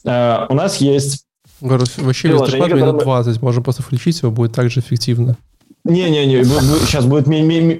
Uh, 0.05 0.45
у 0.49 0.53
нас 0.53 0.77
есть 0.77 1.25
Вообще, 1.61 2.29
если 2.29 2.59
доклад 2.59 2.73
минут 2.73 3.03
20, 3.03 3.41
можем 3.41 3.63
просто 3.63 3.83
включить 3.83 4.21
его, 4.21 4.31
будет 4.31 4.51
также 4.51 4.81
эффективно. 4.81 5.37
Не-не-не, 5.85 6.43
сейчас 6.43 7.05
будет 7.05 7.27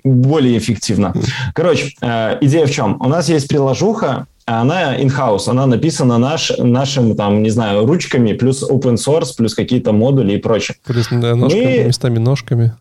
более 0.04 0.58
эффективно. 0.58 1.14
Короче, 1.54 1.94
э, 2.02 2.38
идея 2.42 2.66
в 2.66 2.72
чем? 2.72 2.98
У 3.02 3.08
нас 3.08 3.30
есть 3.30 3.48
приложуха, 3.48 4.28
она 4.46 4.98
in-house, 5.00 5.48
она 5.48 5.66
написана 5.66 6.18
наш, 6.18 6.52
нашим, 6.58 7.16
там, 7.16 7.44
не 7.44 7.50
знаю, 7.50 7.86
ручками, 7.86 8.34
плюс 8.34 8.62
open 8.70 8.96
source, 8.96 9.30
плюс 9.38 9.56
какие-то 9.56 9.94
модули 9.94 10.34
и 10.34 10.38
прочее. 10.38 10.76
Плюс 10.86 11.08
да, 11.10 11.36
ножками, 11.36 11.78
Мы... 11.80 11.84
местами 11.86 12.20
ножками. 12.20 12.74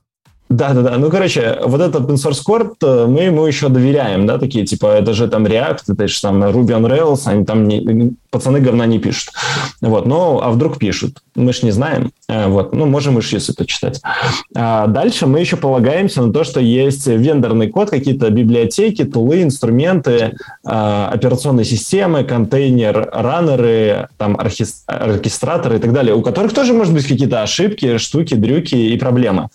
Да-да-да, 0.52 0.98
ну, 0.98 1.08
короче, 1.08 1.58
вот 1.64 1.80
этот 1.80 2.02
open 2.02 2.16
source 2.16 2.42
code, 2.46 2.74
э, 2.82 3.06
мы 3.06 3.22
ему 3.22 3.46
еще 3.46 3.70
доверяем, 3.70 4.26
да, 4.26 4.38
такие, 4.38 4.66
типа, 4.66 4.86
это 4.86 5.14
же 5.14 5.26
там 5.26 5.46
React, 5.46 5.80
это 5.88 6.06
же 6.06 6.20
там 6.20 6.44
Ruby 6.44 6.78
on 6.78 6.86
Rails, 6.86 7.22
они 7.24 7.46
там 7.46 7.66
не, 7.66 8.12
пацаны 8.30 8.60
говна 8.60 8.86
не 8.86 8.98
пишут. 8.98 9.30
Вот, 9.80 10.06
ну, 10.06 10.40
а 10.42 10.50
вдруг 10.50 10.78
пишут? 10.78 11.22
Мы 11.34 11.52
ж 11.52 11.62
не 11.62 11.70
знаем. 11.70 12.12
Э, 12.28 12.48
вот, 12.48 12.74
ну, 12.74 12.86
можем 12.86 13.18
и 13.18 13.22
шисы 13.22 13.54
почитать. 13.54 14.00
А 14.54 14.86
дальше 14.86 15.26
мы 15.26 15.40
еще 15.40 15.56
полагаемся 15.56 16.22
на 16.22 16.32
то, 16.32 16.44
что 16.44 16.60
есть 16.60 17.06
вендорный 17.06 17.68
код, 17.68 17.90
какие-то 17.90 18.30
библиотеки, 18.30 19.04
тулы, 19.04 19.42
инструменты, 19.42 20.34
а, 20.64 21.10
операционные 21.12 21.64
системы, 21.64 22.24
контейнер, 22.24 23.08
раннеры, 23.12 24.08
там, 24.18 24.38
оркестраторы 24.38 25.76
и 25.76 25.78
так 25.78 25.92
далее, 25.92 26.14
у 26.14 26.22
которых 26.22 26.54
тоже 26.54 26.72
может 26.72 26.94
быть 26.94 27.06
какие-то 27.06 27.42
ошибки, 27.42 27.98
штуки, 27.98 28.34
дрюки 28.34 28.74
и 28.74 28.98
проблемы. 28.98 29.48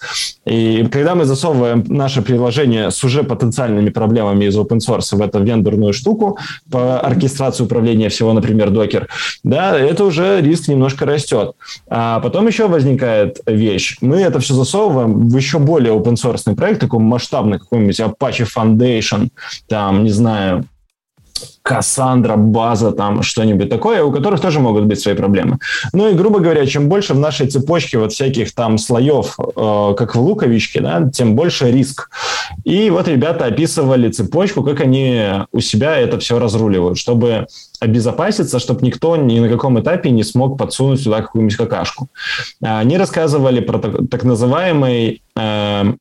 И 0.46 0.87
когда 0.88 1.16
мы 1.16 1.26
засовываем 1.26 1.84
наше 1.88 2.22
приложение 2.22 2.92
с 2.92 3.04
уже 3.04 3.24
потенциальными 3.24 3.90
проблемами 3.90 4.46
из 4.46 4.58
open 4.58 4.80
source 4.80 5.16
в 5.16 5.22
эту 5.22 5.44
вендорную 5.44 5.94
штуку 5.94 6.38
по 6.72 7.00
оркестрации 7.00 7.64
управления 7.64 8.10
всего, 8.10 8.34
например, 8.34 8.70
докер, 8.70 9.08
да, 9.44 9.78
это 9.78 10.04
уже 10.04 10.42
риск 10.42 10.68
немножко 10.68 11.06
растет. 11.06 11.56
А 11.88 12.20
потом 12.20 12.48
еще 12.48 12.68
возникает 12.68 13.40
вещь. 13.46 13.98
Мы 14.02 14.18
это 14.18 14.40
все 14.40 14.54
засовываем 14.54 15.30
в 15.30 15.38
еще 15.38 15.60
более 15.60 15.94
open 15.94 16.16
source 16.16 16.56
проект, 16.56 16.82
такой 16.82 17.00
масштабный, 17.00 17.60
какой-нибудь 17.60 18.00
Apache 18.00 18.48
Foundation, 18.56 19.30
там, 19.68 20.04
не 20.04 20.12
знаю, 20.12 20.66
Кассандра, 21.62 22.36
база, 22.36 22.92
там 22.92 23.24
что-нибудь 23.24 23.70
такое, 23.70 24.04
у 24.04 24.12
которых 24.12 24.40
тоже 24.40 24.60
могут 24.60 24.86
быть 24.86 25.00
свои 25.00 25.16
проблемы. 25.16 25.60
Ну 25.94 26.10
и, 26.10 26.14
грубо 26.14 26.40
говоря, 26.40 26.66
чем 26.66 26.88
больше 26.88 27.14
в 27.14 27.20
нашей 27.20 27.48
цепочке 27.48 27.98
вот 27.98 28.14
всяких 28.14 28.54
там 28.54 28.78
слоев, 28.78 29.38
э, 29.40 29.96
как 29.98 30.16
в 30.16 30.22
луковичке, 30.22 30.82
да, 30.82 31.10
тем 31.10 31.36
больше 31.36 31.72
риск. 31.72 32.10
И 32.64 32.90
вот 32.90 33.08
ребята 33.08 33.46
описывали 33.46 34.10
цепочку, 34.10 34.64
как 34.64 34.82
они 34.82 35.22
у 35.52 35.60
себя 35.60 35.98
это 35.98 36.20
все 36.20 36.40
разруливают, 36.40 36.98
чтобы 36.98 37.48
обезопаситься, 37.80 38.60
чтобы 38.60 38.86
никто 38.86 39.16
ни 39.18 39.40
на 39.40 39.50
каком 39.50 39.80
этапе 39.80 40.10
не 40.10 40.24
смог 40.24 40.58
подсунуть 40.58 41.02
сюда 41.02 41.22
какую-нибудь 41.22 41.58
какашку. 41.58 42.08
Они 42.62 42.98
рассказывали 42.98 43.60
про 43.60 43.80
так, 43.80 44.10
так 44.10 44.24
называемый, 44.24 45.22
э, 45.36 45.94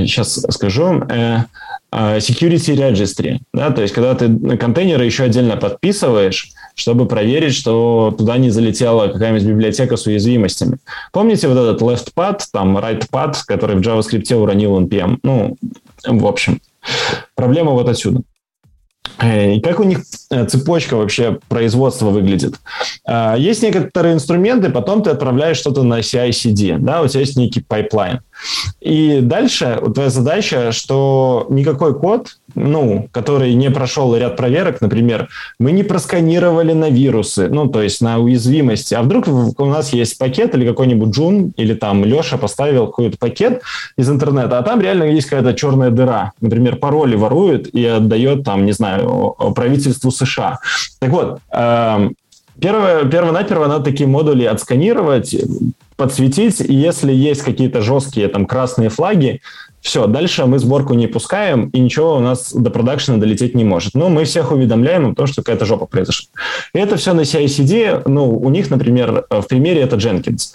сейчас 0.00 0.44
скажу, 0.50 1.02
э, 1.08 1.44
а, 1.92 2.18
security 2.18 2.74
registry, 2.74 3.38
да, 3.54 3.70
то 3.70 3.80
есть 3.80 3.94
когда 3.94 4.14
ты 4.14 4.56
контейнеры 4.58 5.04
еще 5.04 5.24
отдельно 5.24 5.56
подписываешь, 5.56 6.50
чтобы 6.74 7.06
проверить, 7.06 7.54
что 7.54 8.14
туда 8.16 8.36
не 8.38 8.50
залетела 8.50 9.08
какая-нибудь 9.08 9.48
библиотека 9.48 9.96
с 9.96 10.06
уязвимостями. 10.06 10.78
Помните 11.12 11.48
вот 11.48 11.56
этот 11.56 11.80
left 11.80 12.08
pad, 12.14 12.40
там 12.52 12.76
right 12.76 13.04
pad, 13.10 13.36
который 13.46 13.76
в 13.76 13.80
JavaScript 13.80 14.34
уронил 14.34 14.78
NPM? 14.80 15.20
Ну, 15.22 15.56
в 16.04 16.26
общем, 16.26 16.60
проблема 17.34 17.70
вот 17.70 17.88
отсюда. 17.88 18.20
Э, 19.18 19.54
и 19.54 19.60
как 19.60 19.80
у 19.80 19.84
них 19.84 20.00
э, 20.30 20.44
цепочка 20.44 20.96
вообще 20.96 21.38
производства 21.48 22.10
выглядит? 22.10 22.56
Есть 23.38 23.62
некоторые 23.62 24.14
инструменты, 24.14 24.68
потом 24.70 25.02
ты 25.02 25.10
отправляешь 25.10 25.56
что-то 25.56 25.84
на 25.84 26.00
CI/CD, 26.00 26.78
да, 26.78 27.00
у 27.00 27.06
тебя 27.06 27.20
есть 27.20 27.36
некий 27.36 27.60
пайплайн. 27.60 28.20
И 28.80 29.20
дальше 29.20 29.80
твоя 29.94 30.10
задача, 30.10 30.72
что 30.72 31.46
никакой 31.50 31.98
код, 31.98 32.36
ну, 32.54 33.08
который 33.12 33.54
не 33.54 33.70
прошел 33.70 34.16
ряд 34.16 34.36
проверок, 34.36 34.80
например, 34.80 35.28
мы 35.58 35.72
не 35.72 35.82
просканировали 35.82 36.72
на 36.72 36.90
вирусы, 36.90 37.48
ну, 37.48 37.68
то 37.68 37.82
есть 37.82 38.00
на 38.00 38.18
уязвимости, 38.18 38.94
а 38.94 39.02
вдруг 39.02 39.26
у 39.28 39.64
нас 39.66 39.92
есть 39.92 40.18
пакет 40.18 40.54
или 40.54 40.66
какой-нибудь 40.66 41.14
Джун, 41.14 41.52
или 41.56 41.74
там 41.74 42.04
Леша 42.04 42.36
поставил 42.38 42.86
какой-то 42.86 43.18
пакет 43.18 43.62
из 43.96 44.08
интернета, 44.08 44.58
а 44.58 44.62
там 44.62 44.80
реально 44.80 45.04
есть 45.04 45.28
какая-то 45.28 45.54
черная 45.54 45.90
дыра. 45.90 46.32
Например, 46.40 46.76
пароли 46.76 47.16
ворует 47.16 47.74
и 47.74 47.84
отдает 47.84 48.44
там, 48.44 48.64
не 48.64 48.72
знаю, 48.72 49.34
правительству 49.54 50.10
США. 50.10 50.58
Так 51.00 51.10
вот, 51.10 51.40
эм, 51.52 52.14
Первое, 52.60 53.04
перво-наперво 53.04 53.66
надо 53.66 53.84
такие 53.84 54.08
модули 54.08 54.44
отсканировать, 54.44 55.36
подсветить, 55.96 56.60
и 56.60 56.74
если 56.74 57.12
есть 57.12 57.42
какие-то 57.42 57.82
жесткие 57.82 58.28
там 58.28 58.46
красные 58.46 58.88
флаги, 58.88 59.40
все, 59.80 60.06
дальше 60.06 60.46
мы 60.46 60.58
сборку 60.58 60.94
не 60.94 61.06
пускаем, 61.06 61.68
и 61.68 61.78
ничего 61.78 62.16
у 62.16 62.18
нас 62.18 62.52
до 62.52 62.70
продакшена 62.70 63.18
долететь 63.18 63.54
не 63.54 63.64
может. 63.64 63.94
Но 63.94 64.08
мы 64.08 64.24
всех 64.24 64.50
уведомляем 64.50 65.12
о 65.12 65.14
том, 65.14 65.26
что 65.26 65.42
какая-то 65.42 65.64
жопа 65.64 65.86
произошла. 65.86 66.28
И 66.74 66.78
это 66.78 66.96
все 66.96 67.12
на 67.12 67.20
CI-CD, 67.20 68.02
ну, 68.06 68.36
у 68.36 68.50
них, 68.50 68.68
например, 68.70 69.26
в 69.30 69.42
примере 69.42 69.82
это 69.82 69.96
Jenkins. 69.96 70.52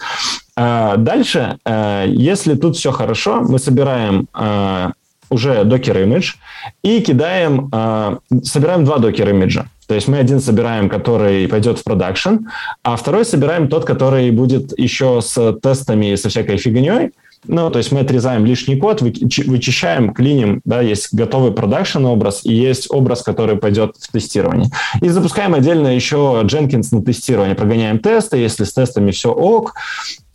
А 0.58 0.98
дальше, 0.98 1.58
э, 1.66 2.06
если 2.10 2.56
тут 2.56 2.76
все 2.76 2.92
хорошо, 2.92 3.42
мы 3.42 3.58
собираем 3.58 4.28
э, 4.38 4.92
уже 5.30 5.64
Docker 5.64 5.98
image 6.00 6.34
и 6.84 7.00
кидаем, 7.00 7.70
э, 7.72 8.18
собираем 8.44 8.84
два 8.84 8.98
докер 8.98 9.30
имиджа. 9.30 9.66
То 9.92 9.96
есть 9.96 10.08
мы 10.08 10.20
один 10.20 10.40
собираем, 10.40 10.88
который 10.88 11.50
пойдет 11.50 11.78
в 11.78 11.84
продакшн, 11.84 12.48
а 12.82 12.96
второй 12.96 13.26
собираем 13.26 13.68
тот, 13.68 13.84
который 13.84 14.32
будет 14.32 14.72
еще 14.80 15.20
с 15.22 15.60
тестами 15.62 16.14
и 16.14 16.16
со 16.16 16.30
всякой 16.30 16.56
фигней. 16.56 17.12
Ну, 17.46 17.70
то 17.70 17.78
есть 17.78 17.92
мы 17.92 18.00
отрезаем 18.00 18.46
лишний 18.46 18.78
код, 18.78 19.02
вычищаем, 19.02 20.14
клиним, 20.14 20.62
да, 20.64 20.80
есть 20.80 21.14
готовый 21.14 21.52
продакшн 21.52 22.06
образ 22.06 22.46
и 22.46 22.54
есть 22.54 22.90
образ, 22.90 23.22
который 23.22 23.58
пойдет 23.58 23.98
в 24.00 24.10
тестирование. 24.14 24.70
И 25.02 25.10
запускаем 25.10 25.56
отдельно 25.56 25.94
еще 25.94 26.42
Jenkins 26.46 26.88
на 26.92 27.04
тестирование, 27.04 27.56
прогоняем 27.56 28.00
тесты, 28.00 28.38
если 28.38 28.64
с 28.64 28.72
тестами 28.72 29.12
все 29.12 29.34
ок, 29.34 29.74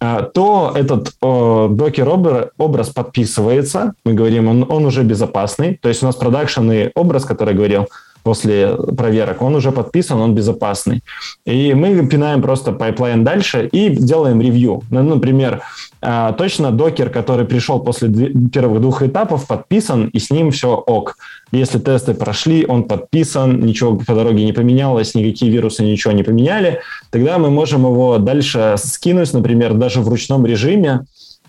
а, 0.00 0.20
то 0.20 0.74
этот 0.74 1.14
Docker 1.20 2.10
образ 2.58 2.90
подписывается, 2.90 3.94
мы 4.04 4.12
говорим, 4.12 4.48
он, 4.48 4.66
он 4.68 4.84
уже 4.84 5.02
безопасный, 5.02 5.78
то 5.80 5.88
есть 5.88 6.02
у 6.02 6.06
нас 6.06 6.14
продакшенный 6.14 6.90
образ, 6.94 7.24
который 7.24 7.54
говорил, 7.54 7.88
после 8.26 8.74
проверок, 8.96 9.40
он 9.40 9.54
уже 9.54 9.70
подписан, 9.70 10.20
он 10.20 10.34
безопасный. 10.34 11.00
И 11.44 11.74
мы 11.74 12.08
пинаем 12.08 12.42
просто 12.42 12.72
пайплайн 12.72 13.22
дальше 13.22 13.68
и 13.70 13.88
делаем 13.88 14.40
ревью. 14.40 14.82
Ну, 14.90 15.02
например, 15.02 15.62
а, 16.02 16.32
точно 16.32 16.72
Docker, 16.72 17.10
который 17.10 17.46
пришел 17.46 17.78
после 17.78 18.08
первых 18.52 18.80
двух 18.80 19.02
этапов, 19.02 19.46
подписан, 19.46 20.08
и 20.08 20.18
с 20.18 20.30
ним 20.30 20.50
все 20.50 20.74
ок. 20.74 21.16
Если 21.52 21.78
тесты 21.78 22.14
прошли, 22.14 22.66
он 22.66 22.82
подписан, 22.82 23.60
ничего 23.60 23.94
по 23.94 24.14
дороге 24.14 24.44
не 24.44 24.52
поменялось, 24.52 25.14
никакие 25.14 25.52
вирусы 25.52 25.84
ничего 25.84 26.12
не 26.12 26.24
поменяли, 26.24 26.80
тогда 27.10 27.38
мы 27.38 27.50
можем 27.50 27.82
его 27.82 28.18
дальше 28.18 28.74
скинуть, 28.76 29.32
например, 29.34 29.74
даже 29.74 30.00
в 30.00 30.08
ручном 30.08 30.44
режиме, 30.46 31.06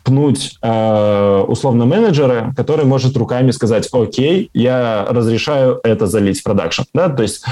пнуть 0.07 0.57
э, 0.61 1.43
условно 1.49 1.85
менеджера, 1.85 2.53
который 2.55 2.85
может 2.85 3.17
руками 3.17 3.51
сказать, 3.51 3.89
окей, 3.91 4.49
я 4.53 5.05
разрешаю 5.09 5.81
это 5.83 6.07
залить 6.07 6.39
в 6.39 6.43
продакшн. 6.43 6.83
Да? 6.93 7.09
То 7.09 7.23
есть 7.23 7.43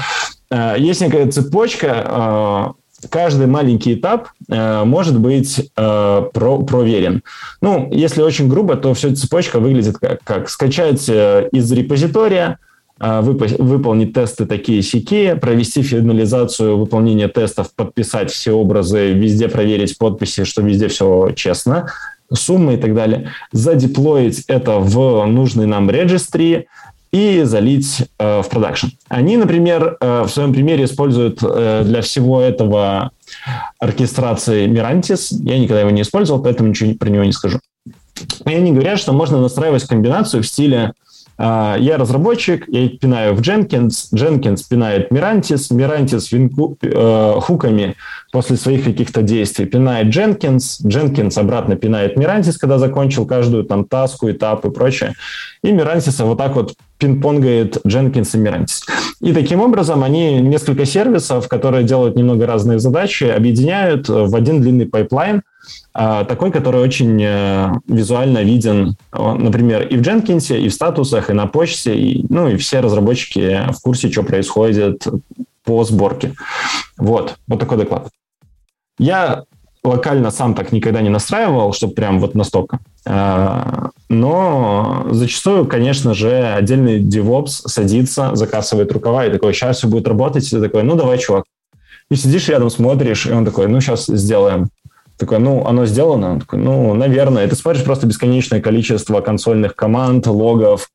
э, 0.50 0.76
есть 0.78 1.02
некая 1.02 1.30
цепочка, 1.30 2.74
э, 3.02 3.08
каждый 3.10 3.46
маленький 3.46 3.92
этап 3.92 4.28
может 4.48 5.20
быть 5.20 5.70
про, 5.76 6.30
проверен. 6.66 7.22
Ну, 7.60 7.90
если 7.92 8.22
очень 8.22 8.48
грубо, 8.48 8.76
то 8.76 8.94
вся 8.94 9.14
цепочка 9.14 9.60
выглядит 9.60 9.98
как, 9.98 10.24
как 10.24 10.48
скачать 10.48 11.06
из 11.06 11.72
репозитория, 11.72 12.58
выполнить 12.98 14.14
тесты 14.14 14.46
такие 14.46 14.80
сики, 14.80 15.34
провести 15.34 15.82
финализацию 15.82 16.78
выполнения 16.78 17.28
тестов, 17.28 17.68
подписать 17.76 18.30
все 18.30 18.52
образы, 18.52 19.12
везде 19.12 19.48
проверить 19.48 19.98
подписи, 19.98 20.44
что 20.44 20.62
везде 20.62 20.88
все 20.88 21.32
честно, 21.36 21.90
суммы 22.32 22.74
и 22.74 22.76
так 22.76 22.94
далее, 22.94 23.32
задеплоить 23.52 24.44
это 24.48 24.78
в 24.78 25.24
нужный 25.26 25.66
нам 25.66 25.90
регистри 25.90 26.68
и 27.12 27.42
залить 27.44 28.04
э, 28.18 28.42
в 28.42 28.48
продакшн. 28.48 28.88
Они, 29.08 29.36
например, 29.36 29.96
э, 30.00 30.22
в 30.22 30.28
своем 30.28 30.52
примере 30.52 30.84
используют 30.84 31.38
э, 31.42 31.82
для 31.84 32.02
всего 32.02 32.40
этого 32.40 33.10
оркестрации 33.78 34.66
Mirantis. 34.66 35.28
Я 35.30 35.58
никогда 35.58 35.80
его 35.80 35.90
не 35.90 36.02
использовал, 36.02 36.42
поэтому 36.42 36.68
ничего 36.68 36.94
про 36.94 37.08
него 37.08 37.24
не 37.24 37.32
скажу. 37.32 37.60
И 38.44 38.54
они 38.54 38.72
говорят, 38.72 38.98
что 38.98 39.12
можно 39.12 39.40
настраивать 39.40 39.84
комбинацию 39.84 40.42
в 40.42 40.46
стиле 40.46 40.92
я 41.38 41.96
разработчик, 41.98 42.64
я 42.68 42.88
пинаю 42.88 43.34
в 43.34 43.40
Jenkins, 43.40 44.08
Jenkins 44.14 44.62
пинает 44.68 45.12
Mirantis, 45.12 45.70
Mirantis 45.70 46.28
винку, 46.30 46.78
э, 46.80 47.34
хуками 47.40 47.94
после 48.32 48.56
своих 48.56 48.84
каких-то 48.84 49.22
действий 49.22 49.66
пинает 49.66 50.06
Jenkins, 50.08 50.82
Jenkins 50.82 51.38
обратно 51.38 51.76
пинает 51.76 52.16
Mirantis, 52.16 52.54
когда 52.58 52.78
закончил 52.78 53.26
каждую 53.26 53.64
там 53.64 53.84
таску, 53.84 54.30
этап 54.30 54.64
и 54.64 54.70
прочее, 54.70 55.14
и 55.62 55.68
Mirantis 55.68 56.24
вот 56.24 56.38
так 56.38 56.56
вот 56.56 56.74
пинг-понгает 56.98 57.78
Jenkins 57.86 58.30
и 58.34 58.42
Mirantis. 58.42 58.80
И 59.20 59.32
таким 59.34 59.60
образом 59.60 60.02
они 60.02 60.40
несколько 60.40 60.86
сервисов, 60.86 61.48
которые 61.48 61.84
делают 61.84 62.16
немного 62.16 62.46
разные 62.46 62.78
задачи, 62.78 63.24
объединяют 63.24 64.08
в 64.08 64.34
один 64.34 64.62
длинный 64.62 64.86
пайплайн– 64.86 65.42
а 65.55 65.55
такой, 65.92 66.52
который 66.52 66.80
очень 66.80 67.22
э, 67.22 67.72
визуально 67.88 68.42
виден, 68.42 68.96
например, 69.12 69.86
и 69.86 69.96
в 69.96 70.02
Jenkins, 70.02 70.56
и 70.56 70.68
в 70.68 70.74
статусах, 70.74 71.30
и 71.30 71.32
на 71.32 71.46
почте, 71.46 71.96
и, 71.96 72.26
ну 72.28 72.48
и 72.48 72.56
все 72.56 72.80
разработчики 72.80 73.62
в 73.72 73.80
курсе, 73.80 74.10
что 74.10 74.22
происходит 74.22 75.06
по 75.64 75.84
сборке. 75.84 76.34
Вот, 76.98 77.36
вот 77.48 77.60
такой 77.60 77.78
доклад. 77.78 78.08
Я 78.98 79.44
локально 79.86 80.30
сам 80.30 80.54
так 80.54 80.72
никогда 80.72 81.00
не 81.00 81.08
настраивал, 81.08 81.72
чтобы 81.72 81.94
прям 81.94 82.20
вот 82.20 82.34
настолько. 82.34 82.80
А, 83.06 83.90
но 84.08 85.06
зачастую, 85.10 85.66
конечно 85.66 86.14
же, 86.14 86.54
отдельный 86.54 87.00
DevOps 87.00 87.68
садится, 87.68 88.34
закасывает 88.34 88.92
рукава 88.92 89.26
и 89.26 89.30
такой, 89.30 89.54
сейчас 89.54 89.78
все 89.78 89.88
будет 89.88 90.08
работать, 90.08 90.46
и 90.46 90.50
ты 90.50 90.60
такой, 90.60 90.82
ну 90.82 90.96
давай, 90.96 91.18
чувак. 91.18 91.44
И 92.10 92.16
сидишь 92.16 92.48
рядом, 92.48 92.70
смотришь, 92.70 93.26
и 93.26 93.32
он 93.32 93.44
такой, 93.44 93.68
ну 93.68 93.80
сейчас 93.80 94.06
сделаем. 94.06 94.68
Такой, 95.18 95.38
ну, 95.38 95.64
оно 95.66 95.86
сделано? 95.86 96.32
Он 96.32 96.40
такой, 96.40 96.58
ну, 96.58 96.92
наверное. 96.94 97.46
И 97.46 97.48
ты 97.48 97.56
смотришь 97.56 97.84
просто 97.84 98.06
бесконечное 98.06 98.60
количество 98.60 99.20
консольных 99.20 99.74
команд, 99.74 100.26
логов, 100.26 100.88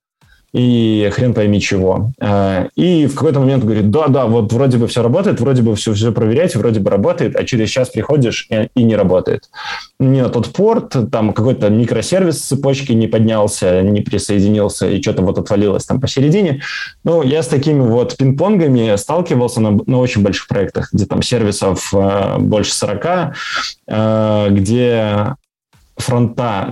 и 0.53 1.09
хрен 1.13 1.33
пойми 1.33 1.61
чего. 1.61 2.11
Э, 2.19 2.67
и 2.75 3.07
в 3.07 3.15
какой-то 3.15 3.39
момент 3.39 3.63
говорит, 3.63 3.89
да-да, 3.89 4.25
вот 4.25 4.51
вроде 4.51 4.77
бы 4.77 4.87
все 4.87 5.01
работает, 5.01 5.39
вроде 5.39 5.61
бы 5.61 5.75
все, 5.75 5.93
все 5.93 6.11
проверяете, 6.11 6.59
вроде 6.59 6.79
бы 6.79 6.89
работает, 6.89 7.35
а 7.35 7.43
через 7.45 7.69
час 7.69 7.89
приходишь 7.89 8.47
и, 8.49 8.69
и 8.75 8.83
не 8.83 8.95
работает. 8.95 9.49
Не 9.99 10.21
на 10.21 10.29
тот 10.29 10.51
порт, 10.51 10.95
там 11.11 11.33
какой-то 11.33 11.69
микросервис 11.69 12.41
цепочки 12.41 12.91
не 12.91 13.07
поднялся, 13.07 13.81
не 13.81 14.01
присоединился, 14.01 14.89
и 14.89 15.01
что-то 15.01 15.21
вот 15.21 15.37
отвалилось 15.37 15.85
там 15.85 16.01
посередине. 16.01 16.61
Ну, 17.03 17.23
я 17.23 17.43
с 17.43 17.47
такими 17.47 17.79
вот 17.79 18.17
пинг-понгами 18.17 18.95
сталкивался 18.97 19.61
на, 19.61 19.79
на 19.85 19.99
очень 19.99 20.21
больших 20.21 20.47
проектах, 20.47 20.89
где 20.91 21.05
там 21.05 21.21
сервисов 21.21 21.93
э, 21.93 22.37
больше 22.39 22.73
40, 22.73 23.05
э, 23.87 24.47
где 24.51 25.35
фронта 25.95 26.69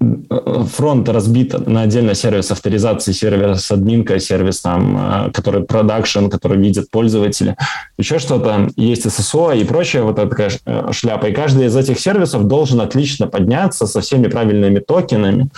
фронт 0.00 1.08
разбит 1.08 1.66
на 1.66 1.82
отдельно 1.82 2.14
сервис 2.14 2.50
авторизации, 2.50 3.12
сервис 3.12 3.70
админка, 3.70 4.18
сервис 4.18 4.60
там, 4.60 5.26
э, 5.26 5.30
который 5.32 5.62
продакшн, 5.62 6.28
который 6.28 6.58
видит 6.58 6.90
пользователи, 6.90 7.56
еще 7.98 8.18
что-то, 8.18 8.70
есть 8.76 9.04
SSO 9.04 9.58
и 9.58 9.64
прочее, 9.64 10.02
вот 10.02 10.18
эта 10.18 10.28
такая 10.28 10.50
э, 10.64 10.88
шляпа. 10.92 11.26
И 11.26 11.32
каждый 11.32 11.66
из 11.66 11.76
этих 11.76 12.00
сервисов 12.00 12.44
должен 12.44 12.80
отлично 12.80 13.26
подняться 13.26 13.86
со 13.86 14.00
всеми 14.00 14.28
правильными 14.28 14.78
токенами. 14.78 15.50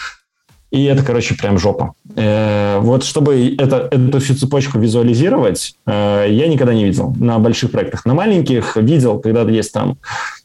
И 0.72 0.84
это, 0.84 1.04
короче, 1.04 1.34
прям 1.34 1.58
жопа. 1.58 1.92
Э, 2.16 2.78
вот 2.80 3.04
чтобы 3.04 3.54
это, 3.56 3.88
эту 3.92 4.18
всю 4.18 4.34
цепочку 4.34 4.78
визуализировать, 4.78 5.76
я 5.86 6.48
никогда 6.48 6.74
не 6.74 6.84
видел 6.84 7.14
на 7.20 7.38
больших 7.38 7.70
проектах. 7.70 8.06
На 8.06 8.14
маленьких 8.14 8.76
видел, 8.76 9.20
когда 9.20 9.42
есть 9.42 9.72
там, 9.72 9.98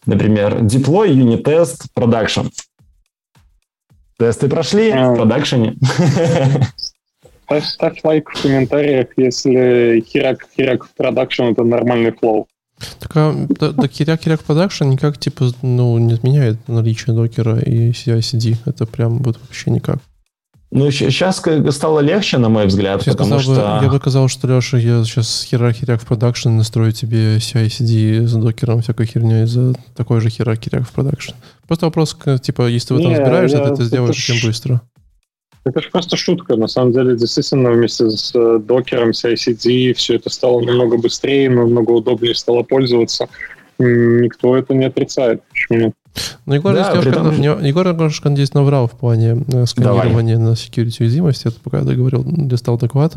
например, 0.06 0.58
deploy, 0.58 1.10
unit 1.10 1.43
test, 1.43 1.86
production. 1.95 2.52
Тесты 4.18 4.49
прошли 4.49 4.89
а... 4.91 5.11
в 5.11 5.15
продакшене. 5.15 5.76
Ставь, 7.45 7.65
ставь 7.65 7.99
лайк 8.03 8.30
в 8.30 8.41
комментариях, 8.41 9.07
если 9.15 10.03
херак, 10.05 10.45
херак 10.55 10.84
в 10.86 10.93
production 10.95 11.43
это 11.43 11.63
нормальный 11.63 12.11
flow. 12.12 12.48
Так, 12.99 13.11
а, 13.15 13.34
да, 13.49 13.72
да 13.72 13.88
херак, 13.88 14.22
херак 14.22 14.41
production 14.41 14.89
никак, 14.89 15.18
типа, 15.18 15.45
ну, 15.61 15.97
не 15.97 16.13
отменяет 16.13 16.68
наличие 16.68 17.15
докера 17.15 17.57
и 17.57 17.91
CI-CD. 17.91 18.57
Это 18.65 18.86
прям 18.86 19.20
вот 19.20 19.39
вообще 19.39 19.72
никак. 19.72 19.99
Ну, 20.70 20.91
сейчас 20.91 21.41
стало 21.72 22.01
легче, 22.01 22.38
на 22.38 22.49
мой 22.49 22.65
взгляд, 22.65 23.01
я 23.07 23.13
потому 23.13 23.39
что... 23.39 23.80
Бы, 23.80 23.86
я 23.86 23.89
бы 23.89 23.97
сказал, 23.97 24.28
что, 24.28 24.47
Леша, 24.47 24.78
я 24.78 25.03
сейчас 25.05 25.47
херак-херак 25.49 26.01
в 26.01 26.05
production 26.06 26.50
настрою 26.49 26.91
тебе 26.91 27.38
CI-CD 27.38 28.28
с 28.28 28.34
докером, 28.34 28.82
всякой 28.82 29.05
херней 29.05 29.45
за 29.45 29.76
такой 29.95 30.20
же 30.20 30.30
херак-херак 30.30 30.84
в 30.84 30.91
production. 30.91 31.34
Просто 31.68 31.86
вопрос, 31.86 32.18
типа, 32.41 32.68
если 32.68 32.89
ты 32.89 32.93
в 32.95 32.97
этом 32.97 33.11
не, 33.11 33.18
разбираешься, 33.18 33.59
ты 33.59 33.63
это 33.63 33.84
сделаешь 33.86 34.30
очень 34.30 34.45
быстро. 34.45 34.82
Это 35.63 35.82
же 35.82 35.89
просто 35.89 36.18
шутка. 36.18 36.57
На 36.57 36.68
самом 36.68 36.91
деле, 36.91 37.15
действительно, 37.15 37.72
вместе 37.72 38.09
с 38.09 38.34
э, 38.36 38.59
докером, 38.59 39.11
CI-CD 39.11 39.93
все 39.93 40.15
это 40.15 40.30
стало 40.30 40.61
намного 40.61 40.97
быстрее, 40.97 41.49
намного 41.49 41.91
удобнее 41.91 42.36
стало 42.36 42.63
пользоваться. 42.63 43.28
Никто 43.80 44.57
это 44.57 44.74
не 44.74 44.86
отрицает. 44.86 45.41
Почему 45.49 45.93
ну, 46.45 46.53
Егор, 46.53 46.74
да, 46.74 46.91
немножко, 46.93 47.11
том, 47.11 47.41
Егор 47.41 47.88
немножко 47.88 48.30
здесь 48.30 48.53
наврал 48.53 48.88
в 48.88 48.91
плане 48.91 49.43
э, 49.47 49.65
сканирования 49.65 50.38
Давай. 50.38 50.51
на 50.51 50.53
security 50.53 51.01
уязвимости. 51.01 51.47
Это 51.47 51.57
пока 51.63 51.80
я 51.80 51.84
договорил, 51.84 52.26
листал 52.26 52.78
доклад. 52.78 53.15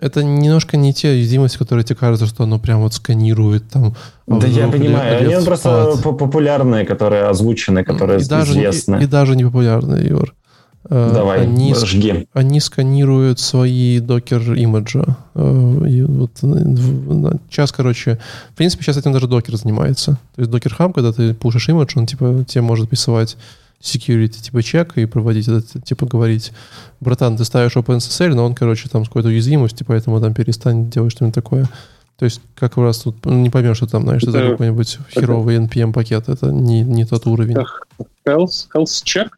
Это 0.00 0.22
немножко 0.22 0.76
не 0.76 0.94
те 0.94 1.10
уязвимости, 1.10 1.58
которые 1.58 1.84
тебе 1.84 1.96
кажется, 1.96 2.26
что 2.26 2.44
оно 2.44 2.60
прям 2.60 2.80
вот 2.80 2.94
сканирует 2.94 3.68
там. 3.68 3.94
Да 4.26 4.46
я 4.46 4.68
понимаю, 4.68 5.26
они 5.26 5.44
просто 5.44 5.96
популярные, 6.02 6.84
которые 6.84 7.24
озвучены, 7.24 7.82
которые 7.82 8.18
и 8.18 8.22
известны. 8.22 8.94
Даже, 8.94 9.04
и, 9.04 9.06
и 9.06 9.10
даже 9.10 9.36
не 9.36 9.44
популярные, 9.44 10.06
Егор. 10.06 10.34
Э, 10.84 11.10
Давай, 11.12 11.42
они, 11.42 11.74
жги. 11.74 12.28
Они 12.32 12.60
сканируют 12.60 13.40
свои 13.40 14.00
докер-имиджи. 14.00 15.04
Э, 15.34 16.04
вот, 16.06 16.30
сейчас, 17.50 17.72
короче, 17.72 18.18
в 18.52 18.56
принципе, 18.56 18.84
сейчас 18.84 18.96
этим 18.96 19.12
даже 19.12 19.26
докер 19.26 19.56
занимается. 19.56 20.18
То 20.34 20.42
есть 20.42 20.50
докер 20.50 20.74
хаб, 20.74 20.94
когда 20.94 21.12
ты 21.12 21.34
пушишь 21.34 21.68
имидж, 21.68 21.92
он 21.96 22.06
типа 22.06 22.44
тебе 22.46 22.62
может 22.62 22.90
рисовать 22.90 23.36
security 23.80 24.42
типа 24.42 24.62
чек 24.62 24.98
и 24.98 25.06
проводить 25.06 25.46
этот, 25.48 25.84
типа 25.84 26.06
говорить, 26.06 26.52
братан, 27.00 27.36
ты 27.36 27.44
ставишь 27.44 27.76
OpenSSL, 27.76 28.34
но 28.34 28.44
он, 28.44 28.54
короче, 28.54 28.88
там 28.88 29.04
с 29.04 29.08
какой-то 29.08 29.28
уязвимостью, 29.28 29.86
поэтому 29.86 30.20
там 30.20 30.34
перестань 30.34 30.90
делать 30.90 31.12
что-нибудь 31.12 31.34
такое. 31.34 31.68
То 32.18 32.24
есть, 32.24 32.40
как 32.56 32.76
раз 32.76 32.98
тут 32.98 33.24
не 33.26 33.48
поймешь, 33.48 33.76
что 33.76 33.86
там, 33.86 34.02
знаешь, 34.02 34.24
это, 34.24 34.38
это 34.38 34.50
какой-нибудь 34.50 34.98
херовый 35.14 35.56
NPM 35.58 35.92
пакет. 35.92 36.28
Это 36.28 36.46
не, 36.46 36.80
не 36.82 37.04
тот 37.04 37.28
уровень. 37.28 37.56
Health, 38.26 38.66
health 38.74 39.04
check? 39.04 39.28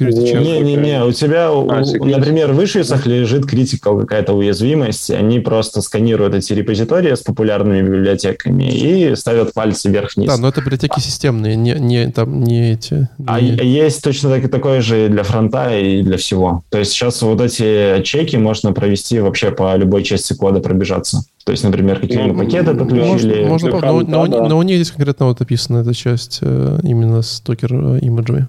Не-не-не, 0.00 1.04
у 1.04 1.12
тебя, 1.12 1.48
а, 1.48 1.52
у, 1.52 2.04
например, 2.04 2.52
в 2.52 2.56
вышвисах 2.56 3.06
лежит 3.06 3.44
критикал 3.44 3.98
какая-то 3.98 4.32
уязвимость, 4.32 5.10
они 5.10 5.40
просто 5.40 5.82
сканируют 5.82 6.34
эти 6.34 6.52
репозитории 6.52 7.14
с 7.14 7.20
популярными 7.20 7.82
библиотеками 7.82 8.64
и 8.64 9.14
ставят 9.16 9.52
пальцы 9.52 9.90
вверх-вниз. 9.90 10.28
Да, 10.28 10.38
но 10.38 10.48
это 10.48 10.60
библиотеки 10.60 11.00
системные, 11.00 11.56
не, 11.56 11.74
не, 11.74 12.10
там, 12.10 12.42
не 12.42 12.72
эти... 12.72 13.08
А 13.26 13.40
не... 13.40 13.58
А 13.58 13.62
есть 13.62 14.02
точно 14.02 14.30
так, 14.30 14.50
такое 14.50 14.80
же 14.80 15.08
для 15.08 15.22
фронта 15.22 15.76
и 15.76 16.02
для 16.02 16.16
всего. 16.16 16.62
То 16.70 16.78
есть 16.78 16.92
сейчас 16.92 17.20
вот 17.22 17.40
эти 17.40 18.02
чеки 18.02 18.36
можно 18.36 18.72
провести 18.72 19.20
вообще 19.20 19.50
по 19.50 19.76
любой 19.76 20.04
части 20.04 20.34
кода 20.34 20.60
пробежаться. 20.60 21.24
То 21.44 21.52
есть, 21.52 21.62
например, 21.62 22.00
какие 22.00 22.22
ну, 22.22 22.38
пакеты 22.38 22.74
подключили. 22.74 23.44
Можно, 23.44 23.70
можно, 23.70 23.90
но, 23.90 24.00
но, 24.02 24.26
но, 24.26 24.48
но 24.48 24.58
у 24.58 24.62
них 24.62 24.76
здесь 24.76 24.92
конкретно 24.92 25.26
вот 25.26 25.40
описана 25.40 25.78
эта 25.78 25.92
часть 25.94 26.38
э, 26.40 26.78
именно 26.82 27.20
с 27.20 27.42
токер-имиджами. 27.44 28.48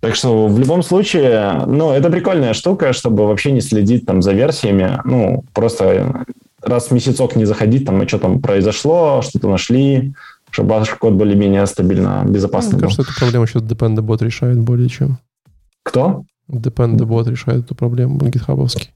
Так 0.00 0.14
что 0.14 0.46
в 0.46 0.58
любом 0.58 0.82
случае, 0.82 1.64
ну, 1.66 1.90
это 1.90 2.08
прикольная 2.10 2.52
штука, 2.52 2.92
чтобы 2.92 3.26
вообще 3.26 3.50
не 3.52 3.60
следить 3.60 4.06
там 4.06 4.22
за 4.22 4.32
версиями. 4.32 5.00
Ну, 5.04 5.44
просто 5.52 6.24
раз 6.62 6.88
в 6.88 6.90
месяцок 6.92 7.36
не 7.36 7.44
заходить, 7.44 7.84
там, 7.84 8.06
что 8.06 8.18
там 8.18 8.40
произошло, 8.40 9.22
что-то 9.22 9.48
нашли, 9.48 10.14
чтобы 10.50 10.70
ваш 10.70 10.90
код 10.90 11.14
более-менее 11.14 11.66
стабильно, 11.66 12.24
безопасно 12.28 12.70
Мне 12.70 12.80
был. 12.80 12.88
кажется, 12.88 13.02
эту 13.02 13.18
проблему 13.18 13.46
сейчас 13.46 13.62
Dependabot 13.62 14.24
решает 14.24 14.58
более 14.58 14.88
чем. 14.88 15.18
Кто? 15.82 16.24
Dependabot 16.50 17.28
решает 17.28 17.64
эту 17.64 17.74
проблему 17.74 18.18
гитхабовский. 18.20 18.90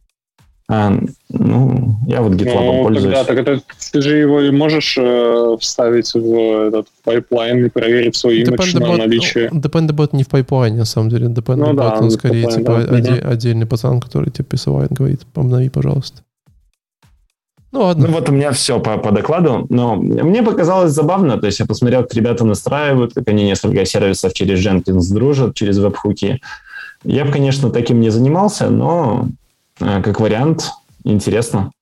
А, 0.74 0.90
ну, 1.28 1.96
я 2.06 2.22
вот 2.22 2.32
GitLab 2.32 2.64
ну, 2.64 2.82
пользуюсь. 2.84 3.14
Тогда, 3.14 3.24
так 3.24 3.38
это, 3.38 3.62
ты 3.92 4.00
же 4.00 4.16
его 4.16 4.40
можешь 4.52 4.96
э, 4.98 5.56
вставить 5.60 6.14
в 6.14 6.68
этот 6.68 6.86
пайплайн 7.04 7.66
и 7.66 7.68
проверить 7.68 8.16
свой 8.16 8.40
имидж 8.40 8.78
на 8.78 8.96
наличие. 8.96 9.50
Dependabot 9.50 10.08
не 10.12 10.22
в 10.22 10.28
пайплайне, 10.28 10.78
на 10.78 10.84
самом 10.86 11.10
деле. 11.10 11.26
Dependabot, 11.26 11.56
ну, 11.56 11.74
да, 11.74 11.98
он 12.00 12.10
скорее 12.10 12.46
типа 12.46 12.86
да. 12.88 12.96
оде- 12.96 13.20
отдельный 13.20 13.66
пацан, 13.66 14.00
который 14.00 14.30
тебе 14.30 14.46
присылает, 14.46 14.90
говорит, 14.92 15.26
обнови, 15.34 15.68
пожалуйста. 15.68 16.22
Ну 17.70 17.82
ладно. 17.82 18.06
Ну 18.06 18.14
вот 18.14 18.30
у 18.30 18.32
меня 18.32 18.52
все 18.52 18.80
по, 18.80 18.96
по 18.96 19.12
докладу, 19.12 19.66
но 19.68 19.96
мне 19.96 20.42
показалось 20.42 20.92
забавно, 20.92 21.36
то 21.38 21.46
есть 21.46 21.60
я 21.60 21.66
посмотрел, 21.66 22.02
как 22.02 22.14
ребята 22.14 22.46
настраивают, 22.46 23.12
как 23.12 23.28
они 23.28 23.44
несколько 23.44 23.84
сервисов 23.84 24.32
через 24.32 24.58
Jenkins 24.66 25.12
дружат, 25.12 25.54
через 25.54 25.76
веб-хуки. 25.76 26.40
Я 27.04 27.26
бы, 27.26 27.32
конечно, 27.32 27.68
таким 27.68 28.00
не 28.00 28.08
занимался, 28.08 28.70
но 28.70 29.28
как 29.82 30.20
вариант, 30.20 30.70
интересно. 31.04 31.72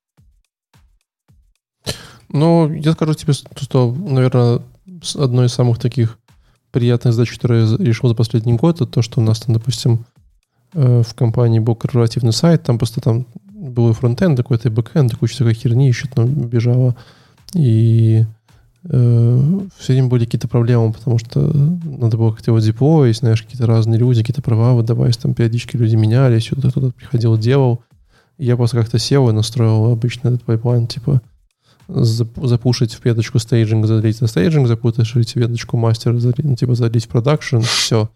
Ну, 2.29 2.73
я 2.73 2.93
скажу 2.93 3.15
тебе, 3.15 3.33
что, 3.33 3.93
наверное, 3.93 4.61
одной 5.17 5.47
из 5.47 5.53
самых 5.53 5.79
таких 5.79 6.19
приятных 6.71 7.15
задач, 7.15 7.33
которые 7.33 7.67
я 7.67 7.77
решил 7.79 8.09
за 8.09 8.15
последний 8.15 8.55
год, 8.55 8.77
это 8.77 8.87
то, 8.87 9.03
что 9.03 9.21
у 9.21 9.25
нас 9.25 9.41
там, 9.41 9.55
допустим, 9.55 10.05
э, 10.75 11.03
в 11.03 11.15
компании 11.15 11.59
был 11.59 11.75
корпоративный 11.75 12.33
сайт, 12.33 12.63
там 12.63 12.79
просто 12.79 13.01
там 13.01 13.27
был 13.53 13.91
и 13.91 13.93
фронтенд 13.93 14.37
какой-то, 14.37 14.69
и 14.69 14.73
бэкенд, 14.73 15.13
и 15.13 15.17
куча 15.17 15.39
такой 15.39 15.55
херни 15.55 15.89
еще 15.89 16.07
там 16.07 16.27
бежала. 16.27 16.95
И 17.55 18.25
э, 18.85 19.61
все 19.79 19.93
время 19.93 20.09
были 20.09 20.25
какие-то 20.25 20.47
проблемы, 20.47 20.93
потому 20.93 21.19
что 21.19 21.41
надо 21.41 22.17
было 22.17 22.31
как-то 22.31 22.53
его 22.53 22.61
деплоить, 22.61 23.17
знаешь, 23.17 23.43
какие-то 23.43 23.67
разные 23.67 23.99
люди, 23.99 24.21
какие-то 24.21 24.43
права 24.43 24.75
выдавать, 24.75 25.19
там 25.19 25.35
периодически 25.35 25.77
люди 25.77 25.97
менялись, 25.97 26.49
кто-то 26.49 26.93
приходил, 26.93 27.37
делал. 27.37 27.83
Я 28.41 28.57
просто 28.57 28.79
как-то 28.79 28.99
сел 28.99 29.29
и 29.29 29.33
настроил 29.33 29.93
обычно 29.93 30.29
этот 30.29 30.43
пайплайн, 30.45 30.87
типа, 30.87 31.21
запушить 31.89 32.95
в 32.95 33.05
веточку 33.05 33.39
staging, 33.39 33.87
залить 33.87 34.21
на 34.23 34.29
staging, 34.29 34.67
запушить 34.67 35.33
в 35.33 35.37
веточку 35.37 35.77
мастера, 35.77 36.19
залить, 36.19 36.39
ну, 36.43 36.57
типа 36.57 36.75
залить 36.75 37.05
в 37.05 37.09
production, 37.09 37.59
все. 37.59 38.09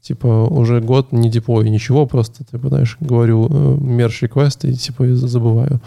Типа 0.00 0.44
уже 0.44 0.80
год 0.80 1.10
не 1.10 1.28
деплой, 1.28 1.68
ничего, 1.68 2.06
просто, 2.06 2.44
типа, 2.44 2.68
знаешь, 2.68 2.96
говорю 3.00 3.48
merge 3.80 4.22
request 4.22 4.64
и 4.64 4.72
типа 4.72 5.16
забываю. 5.16 5.80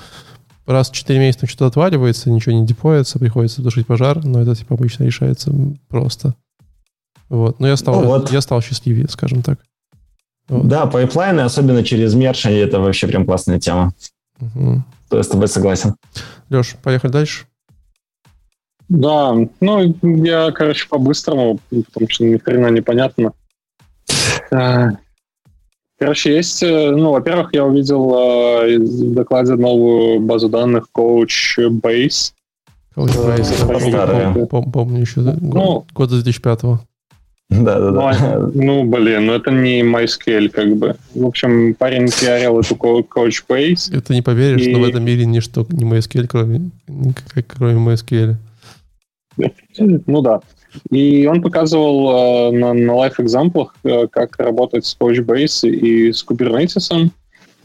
Раз 0.65 0.89
в 0.89 0.93
4 0.93 1.17
месяца 1.17 1.47
что-то 1.47 1.67
отваливается, 1.67 2.30
ничего 2.30 2.55
не 2.55 2.67
деплоится, 2.67 3.17
приходится 3.17 3.63
тушить 3.63 3.88
пожар, 3.88 4.25
но 4.25 4.41
это 4.41 4.55
типа 4.55 4.75
обычно 4.75 5.05
решается 5.05 5.53
просто. 5.88 6.36
Вот. 7.30 7.61
Но 7.61 7.67
я 7.67 7.77
стал, 7.77 8.01
ну, 8.01 8.07
вот. 8.07 8.32
я 8.32 8.41
стал 8.41 8.61
счастливее, 8.61 9.07
скажем 9.07 9.41
так. 9.41 9.59
Вот. 10.50 10.68
Да, 10.68 10.88
пайплайны, 10.88 11.41
особенно 11.41 11.84
через 11.84 12.16
merge, 12.15 12.45
это 12.45 12.80
вообще 12.80 13.08
прям 13.08 13.26
классная 13.26 13.60
тема. 13.60 13.93
Угу. 14.41 14.84
Я 15.12 15.24
с 15.24 15.28
тобой 15.28 15.47
согласен. 15.47 15.95
Леш, 16.50 16.76
поехали 16.84 17.12
дальше. 17.12 17.45
Да, 18.89 19.36
ну, 19.60 19.95
я, 20.02 20.52
короче, 20.52 20.88
по-быстрому, 20.89 21.60
потому 21.70 22.10
что 22.10 22.26
ни 22.26 22.38
хрена 22.38 22.68
непонятно. 22.68 23.34
А, 24.52 24.89
короче, 26.00 26.36
есть, 26.36 26.64
э, 26.64 26.91
ну, 26.91 27.12
во-первых, 27.12 27.54
я 27.54 27.66
увидел 27.66 28.12
э, 28.16 28.80
в 28.80 29.14
докладе 29.14 29.54
новую 29.54 30.20
базу 30.22 30.50
данных 30.50 30.88
Couchbase. 30.97 32.34
Couchbase, 32.95 34.72
помню 34.72 35.02
еще, 35.02 35.22
ну, 35.22 35.86
года 35.93 36.16
2005 36.16 36.64
-го. 36.64 36.80
Да, 37.50 37.80
да, 37.80 37.91
да. 37.91 38.50
Ну, 38.54 38.84
блин, 38.84 39.26
ну 39.26 39.34
это 39.34 39.50
не 39.50 39.82
MySQL, 39.82 40.50
как 40.50 40.76
бы. 40.76 40.95
В 41.16 41.26
общем, 41.26 41.74
парень 41.74 42.08
пиарил 42.08 42.60
эту 42.60 42.76
Coach 42.76 43.43
Base. 43.47 43.95
Это 43.95 44.14
не 44.14 44.22
поверишь, 44.22 44.68
и... 44.68 44.72
но 44.72 44.80
в 44.80 44.84
этом 44.84 45.04
мире 45.04 45.26
ничто 45.26 45.66
не 45.70 45.84
MySQL, 45.84 46.28
кроме, 46.28 46.70
кроме 47.47 47.93
MySQL. 47.93 48.36
Ну 50.06 50.22
да. 50.22 50.41
И 50.91 51.26
он 51.26 51.41
показывал 51.41 52.52
э, 52.52 52.58
на, 52.58 52.74
на 52.74 52.95
лайф-экзамплах, 52.95 53.76
э, 53.84 54.08
как 54.12 54.38
работать 54.38 54.86
с 54.86 54.95
Couchbase 55.00 55.68
и 55.68 56.14
с 56.14 56.24
Kubernetes. 56.24 57.10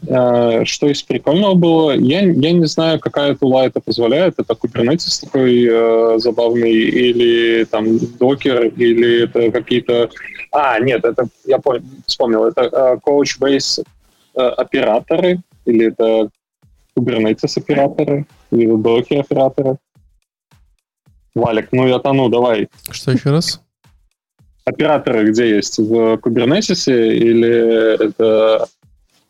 Э, 0.07 0.65
что 0.65 0.87
из 0.87 1.01
прикольного 1.01 1.55
было, 1.55 1.91
я, 1.91 2.21
я 2.21 2.51
не 2.51 2.65
знаю, 2.65 2.99
какая 2.99 3.35
тула 3.35 3.65
это 3.65 3.79
позволяет. 3.79 4.35
Это 4.37 4.53
Kubernetes 4.53 5.21
такой 5.21 5.65
э, 5.67 6.19
забавный, 6.19 6.71
или 6.71 7.63
там 7.65 7.85
Docker, 7.95 8.73
или 8.75 9.23
это 9.23 9.51
какие-то... 9.51 10.09
А, 10.51 10.79
нет, 10.79 11.03
это 11.03 11.27
я 11.45 11.59
понял, 11.59 11.83
вспомнил. 12.05 12.45
Это 12.45 12.61
э, 12.71 12.97
Couchbase 13.05 13.83
э, 14.35 14.41
операторы, 14.41 15.41
или 15.65 15.87
это 15.87 16.29
Kubernetes 16.97 17.57
операторы, 17.57 18.25
или 18.51 18.67
Docker 18.67 19.21
операторы. 19.21 19.77
Валик, 21.33 21.69
ну 21.71 21.87
я 21.87 21.99
тону, 21.99 22.29
давай. 22.29 22.69
Что 22.91 23.11
еще 23.11 23.31
раз? 23.31 23.61
Операторы 24.63 25.29
где 25.29 25.55
есть? 25.55 25.77
В 25.77 26.15
Kubernetes 26.15 26.91
или 26.91 28.05
это 28.07 28.67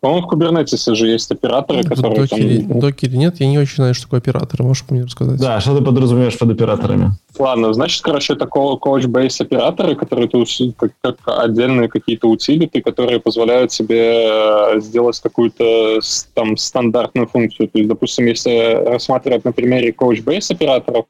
по-моему, 0.02 0.28
в 0.28 0.32
Kubernetes 0.32 0.94
же 0.94 1.08
есть 1.08 1.32
операторы, 1.32 1.82
в 1.82 1.90
которые... 1.90 2.22
Докере, 2.22 2.60
там... 2.60 2.80
докере 2.80 3.18
нет, 3.18 3.40
я 3.40 3.48
не 3.48 3.58
очень 3.58 3.78
знаю, 3.78 3.94
что 3.94 4.04
такое 4.04 4.20
операторы. 4.20 4.64
Можешь 4.64 4.86
мне 4.90 5.04
рассказать? 5.04 5.40
Да, 5.40 5.60
что 5.60 5.78
ты 5.78 5.84
подразумеваешь 5.84 6.38
под 6.38 6.52
операторами? 6.52 7.12
Ладно, 7.40 7.74
значит, 7.74 8.04
короче, 8.04 8.34
это 8.34 8.46
Couchbase 8.46 9.42
операторы, 9.42 9.96
которые 9.96 10.28
ты, 10.28 10.44
как, 10.78 10.92
как 11.02 11.18
отдельные 11.26 11.88
какие-то 11.88 12.28
утилиты, 12.28 12.82
которые 12.82 13.20
позволяют 13.20 13.72
тебе 13.72 14.76
э, 14.76 14.80
сделать 14.80 15.20
какую-то 15.20 16.00
там 16.34 16.56
стандартную 16.56 17.28
функцию. 17.28 17.68
То 17.70 17.80
есть, 17.80 17.90
допустим, 17.90 18.28
если 18.28 18.84
рассматривать 18.86 19.44
на 19.44 19.52
примере 19.52 19.92
Couchbase 19.92 20.52
операторов, 20.52 21.06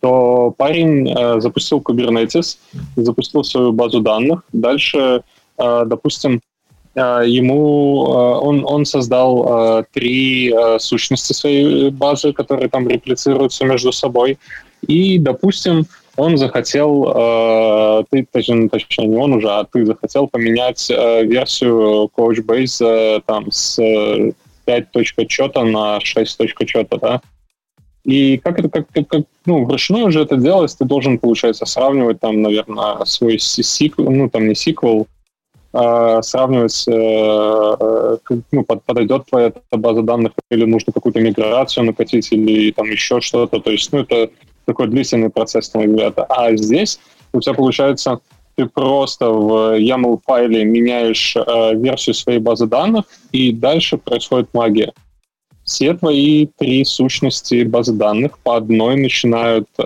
то 0.00 0.54
парень 0.56 1.10
э, 1.10 1.40
запустил 1.40 1.80
Kubernetes, 1.80 2.58
запустил 2.96 3.42
свою 3.42 3.72
базу 3.72 4.00
данных. 4.00 4.44
Дальше, 4.52 5.22
э, 5.58 5.84
допустим, 5.86 6.40
ему 6.98 8.06
э, 8.06 8.38
он, 8.40 8.64
он 8.64 8.84
создал 8.84 9.80
э, 9.80 9.84
три 9.92 10.54
сущности 10.78 11.32
своей 11.32 11.90
базы, 11.90 12.32
которые 12.32 12.68
там 12.68 12.88
реплицируются 12.88 13.64
между 13.64 13.92
собой. 13.92 14.38
И, 14.86 15.18
допустим, 15.18 15.86
он 16.16 16.36
захотел, 16.36 18.04
ты, 18.10 18.26
точнее, 18.32 18.68
точнее, 18.68 19.06
не 19.06 19.16
он 19.16 19.34
уже, 19.34 19.48
а 19.48 19.64
ты 19.64 19.84
захотел 19.86 20.26
поменять 20.26 20.88
версию 20.90 22.10
Couchbase 22.16 23.22
там 23.24 23.50
с 23.52 23.80
5. 24.64 25.28
чета 25.28 25.62
на 25.64 26.00
6. 26.00 26.38
чета, 26.66 26.98
да? 26.98 27.20
И 28.04 28.38
как 28.38 28.58
это, 28.58 28.68
как, 28.68 29.06
как, 29.06 29.22
ну, 29.44 29.64
вручную 29.64 30.06
уже 30.06 30.22
это 30.22 30.36
делать, 30.36 30.74
ты 30.78 30.84
должен, 30.84 31.18
получается, 31.18 31.66
сравнивать 31.66 32.20
там, 32.20 32.40
наверное, 32.40 33.04
свой 33.04 33.38
сиквел, 33.38 34.10
ну, 34.10 34.30
там 34.30 34.48
не 34.48 34.54
сиквел, 34.54 35.06
э, 35.72 36.22
сравнивать, 36.22 36.84
э, 36.88 38.16
ну, 38.52 38.64
под, 38.64 38.84
подойдет 38.84 39.26
твоя 39.26 39.52
база 39.72 40.02
данных, 40.02 40.32
или 40.50 40.64
нужно 40.64 40.92
какую-то 40.92 41.20
миграцию 41.20 41.84
накатить, 41.84 42.32
или 42.32 42.72
там 42.72 42.86
еще 42.90 43.20
что-то. 43.20 43.60
То 43.60 43.70
есть, 43.70 43.92
ну, 43.92 44.00
это 44.00 44.30
такой 44.64 44.88
длительный 44.88 45.30
процесс, 45.30 45.72
на 45.74 45.80
мой 45.80 45.88
взгляд. 45.88 46.18
А 46.28 46.54
здесь 46.56 47.00
у 47.32 47.40
тебя 47.40 47.54
получается, 47.54 48.20
ты 48.58 48.66
просто 48.66 49.30
в 49.30 49.78
YAML 49.78 50.20
файле 50.26 50.64
меняешь 50.64 51.36
э, 51.36 51.74
версию 51.76 52.14
своей 52.14 52.40
базы 52.40 52.66
данных, 52.66 53.04
и 53.30 53.52
дальше 53.52 53.98
происходит 53.98 54.52
магия. 54.52 54.92
Все 55.64 55.94
твои 55.94 56.46
три 56.58 56.84
сущности 56.84 57.62
базы 57.62 57.92
данных 57.92 58.38
по 58.38 58.56
одной 58.56 58.96
начинают 58.96 59.68
э, 59.78 59.82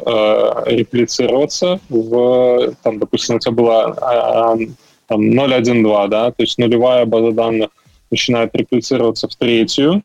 реплицироваться 0.67 1.81
в, 1.89 2.73
там, 2.83 2.99
допустим, 2.99 3.37
у 3.37 3.39
тебя 3.41 3.53
была 3.53 4.57
э, 4.57 4.67
там 5.13 5.21
0.1.2, 5.21 6.09
да, 6.09 6.31
то 6.31 6.43
есть 6.43 6.59
нулевая 6.59 7.05
база 7.05 7.33
данных 7.33 7.71
начинает 8.11 8.55
реплицироваться 8.55 9.29
в 9.29 9.37
третью, 9.37 10.03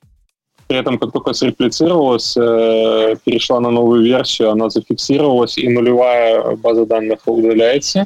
при 0.67 0.79
этом, 0.79 0.97
как 0.97 1.13
только 1.13 1.33
среплицировалась, 1.33 2.35
э, 2.35 3.15
перешла 3.23 3.61
на 3.61 3.71
новую 3.71 4.03
версию, 4.03 4.51
она 4.51 4.69
зафиксировалась, 4.69 5.57
и 5.57 5.69
нулевая 5.69 6.57
база 6.57 6.85
данных 6.85 7.19
удаляется. 7.25 8.05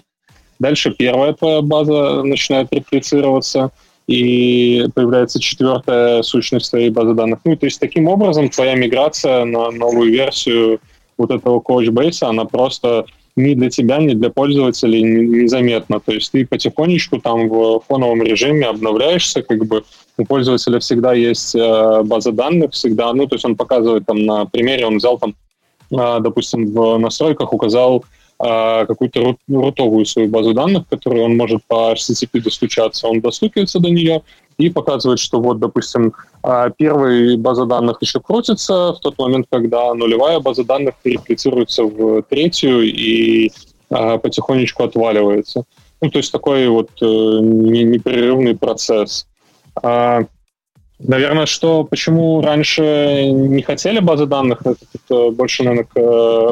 Дальше 0.60 0.92
первая 0.92 1.34
твоя 1.34 1.62
база 1.62 2.22
начинает 2.24 2.68
реплицироваться, 2.72 3.72
и 4.06 4.86
появляется 4.94 5.40
четвертая 5.40 6.22
сущность 6.22 6.70
твоей 6.70 6.92
базы 6.92 7.14
данных. 7.14 7.40
Ну, 7.46 7.56
то 7.56 7.66
есть 7.66 7.80
таким 7.80 8.08
образом 8.08 8.50
твоя 8.50 8.76
миграция 8.76 9.46
на 9.46 9.72
новую 9.72 10.12
версию 10.12 10.80
вот 11.18 11.32
этого 11.32 11.62
Couchbase, 11.62 12.24
она 12.24 12.46
просто 12.46 13.06
ни 13.36 13.54
для 13.54 13.70
тебя, 13.70 13.98
ни 13.98 14.14
для 14.14 14.30
пользователей 14.30 15.02
незаметно. 15.02 16.00
То 16.00 16.12
есть 16.12 16.32
ты 16.32 16.46
потихонечку 16.46 17.20
там 17.20 17.48
в 17.48 17.82
фоновом 17.88 18.22
режиме 18.22 18.68
обновляешься, 18.68 19.42
как 19.42 19.66
бы 19.66 19.84
у 20.18 20.26
пользователя 20.26 20.80
всегда 20.80 21.14
есть 21.14 21.56
э, 21.56 22.04
база 22.04 22.32
данных, 22.32 22.74
всегда, 22.74 23.14
ну, 23.14 23.28
то 23.28 23.36
есть 23.36 23.46
он 23.46 23.56
показывает 23.56 24.06
там 24.06 24.26
на 24.26 24.46
примере, 24.46 24.86
он 24.86 24.98
взял 24.98 25.18
там, 25.18 25.36
э, 25.92 26.20
допустим, 26.22 26.72
в 26.74 26.98
настройках 26.98 27.54
указал 27.54 28.04
э, 28.40 28.86
какую-то 28.86 29.22
рут, 29.22 29.38
рутовую 29.48 30.06
свою 30.06 30.28
базу 30.28 30.54
данных, 30.54 30.88
которую 30.90 31.24
он 31.24 31.38
может 31.38 31.62
по 31.68 31.94
HTTP 31.94 32.42
достучаться. 32.44 33.08
Он 33.08 33.22
достукивается 33.22 33.80
до 33.80 33.90
нее, 33.90 34.22
и 34.62 34.70
показывает, 34.70 35.20
что 35.20 35.42
вот, 35.42 35.60
допустим, 35.60 36.14
а, 36.44 36.70
первая 36.70 37.38
база 37.38 37.66
данных 37.66 37.98
еще 38.02 38.20
крутится 38.20 38.94
в 38.94 39.00
тот 39.00 39.18
момент, 39.18 39.48
когда 39.50 39.94
нулевая 39.94 40.40
база 40.40 40.64
данных 40.64 40.96
переплицируется 41.02 41.84
в 41.84 42.22
третью 42.24 42.82
и 42.82 43.52
а, 43.90 44.18
потихонечку 44.18 44.84
отваливается. 44.84 45.64
Ну, 46.02 46.10
то 46.10 46.18
есть 46.18 46.32
такой 46.32 46.68
вот 46.68 46.90
э, 47.02 47.06
непрерывный 47.06 48.56
процесс. 48.56 49.28
А, 49.84 50.22
наверное, 51.00 51.46
что 51.46 51.84
почему 51.84 52.42
раньше 52.42 53.30
не 53.32 53.62
хотели 53.62 54.00
базы 54.00 54.26
данных, 54.26 54.62
это, 54.62 54.78
это 54.96 55.32
больше, 55.32 55.64
наверное, 55.64 55.86
к, 55.86 55.98
э, 55.98 56.48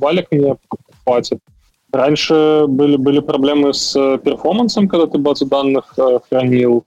Валик 0.00 0.28
мне 0.30 0.56
хватит. 1.04 1.40
Раньше 1.92 2.64
были, 2.68 2.96
были 2.96 3.20
проблемы 3.20 3.74
с 3.74 3.92
перформансом, 4.18 4.88
когда 4.88 5.06
ты 5.06 5.18
базу 5.18 5.46
данных 5.46 5.92
э, 5.98 6.18
хранил. 6.28 6.84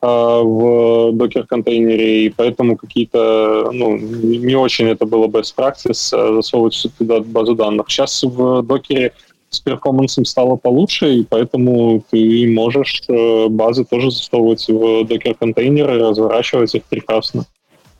А, 0.00 0.42
в 0.42 1.12
докер-контейнере, 1.12 2.26
и 2.26 2.30
поэтому 2.30 2.76
какие-то, 2.76 3.70
ну, 3.72 3.96
не 3.96 4.54
очень 4.54 4.86
это 4.86 5.06
было 5.06 5.26
best 5.26 5.54
practice 5.56 6.10
а, 6.12 6.34
засовывать 6.34 6.86
туда 6.96 7.20
базу 7.20 7.56
данных. 7.56 7.86
Сейчас 7.88 8.22
в 8.22 8.62
докере 8.62 9.12
с 9.50 9.58
перформансом 9.58 10.24
стало 10.24 10.54
получше, 10.54 11.14
и 11.14 11.24
поэтому 11.24 12.04
ты 12.10 12.48
можешь 12.52 13.02
э, 13.08 13.48
базы 13.48 13.84
тоже 13.84 14.10
засовывать 14.10 14.68
в 14.68 15.04
докер-контейнеры, 15.06 15.98
разворачивать 15.98 16.74
их 16.74 16.84
прекрасно. 16.84 17.46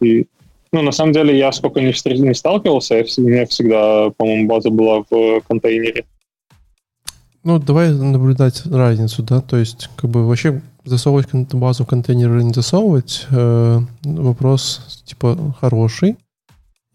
И, 0.01 0.27
ну, 0.73 0.83
на 0.83 0.93
самом 0.93 1.15
деле, 1.15 1.37
я 1.37 1.51
сколько 1.53 1.81
не, 1.81 1.95
не 2.21 2.35
сталкивался, 2.35 2.97
я, 2.97 3.05
у 3.17 3.21
меня 3.23 3.47
всегда, 3.47 4.11
по-моему, 4.11 4.47
база 4.47 4.71
была 4.71 5.05
в 5.11 5.41
контейнере. 5.49 6.05
Ну, 7.45 7.59
давай 7.59 7.91
наблюдать 7.93 8.67
разницу, 8.67 9.23
да, 9.23 9.41
то 9.41 9.57
есть, 9.57 9.89
как 9.97 10.11
бы 10.11 10.29
вообще 10.29 10.61
засовывать 10.89 11.29
базу 11.55 11.85
в 11.85 11.87
контейнер 11.87 12.35
или 12.37 12.43
не 12.43 12.53
засовывать, 12.53 13.27
э, 13.31 13.81
вопрос, 14.05 15.03
типа, 15.05 15.55
хороший. 15.61 16.17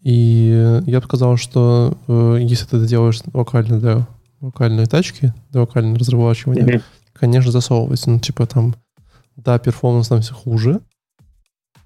И 0.02 0.80
я 0.86 1.00
бы 1.00 1.06
сказал, 1.06 1.36
что 1.36 1.96
э, 2.08 2.38
если 2.40 2.66
ты 2.66 2.76
это 2.76 2.86
делаешь 2.86 3.20
локально 3.32 3.80
для 3.80 4.06
локальной 4.40 4.86
тачки, 4.86 5.32
для 5.50 5.62
локального 5.62 5.98
разрабатывания, 5.98 6.64
mm-hmm. 6.64 6.82
конечно, 7.14 7.50
засовывать. 7.50 8.06
Ну, 8.06 8.18
типа 8.18 8.46
там, 8.46 8.74
да, 9.36 9.58
performance 9.58 10.08
там 10.08 10.20
все 10.20 10.34
хуже, 10.34 10.80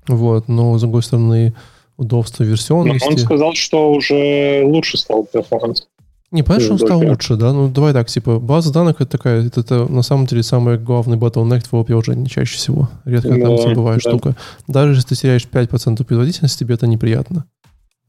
вот, 0.08 0.48
но, 0.48 0.76
с 0.76 0.80
другой 0.80 1.02
стороны, 1.02 1.54
удобство 1.96 2.42
версионности. 2.42 3.04
Но 3.04 3.12
он 3.12 3.18
сказал, 3.18 3.54
что 3.54 3.92
уже 3.92 4.62
лучше 4.64 4.96
стал 4.96 5.24
performance. 5.24 5.86
Не, 6.30 6.42
понятно, 6.42 6.64
что 6.64 6.72
он 6.74 6.78
стал 6.78 7.08
лучше, 7.08 7.36
да? 7.36 7.52
Ну, 7.54 7.68
давай 7.68 7.94
так, 7.94 8.08
типа, 8.08 8.38
база 8.38 8.70
данных 8.70 8.96
это 9.00 9.06
такая, 9.06 9.46
это, 9.46 9.60
это 9.60 9.90
на 9.90 10.02
самом 10.02 10.26
деле 10.26 10.42
самый 10.42 10.76
главный 10.76 11.16
bottleneck 11.16 11.66
твоего 11.66 11.84
приложения 11.84 12.26
чаще 12.26 12.56
всего. 12.56 12.90
Редко 13.06 13.30
да, 13.30 13.56
там 13.56 13.74
бывает 13.74 14.02
да. 14.04 14.10
штука. 14.10 14.36
Даже 14.66 14.92
если 14.92 15.08
ты 15.08 15.14
теряешь 15.14 15.46
5% 15.50 16.04
производительности, 16.04 16.58
тебе 16.58 16.74
это 16.74 16.86
неприятно. 16.86 17.46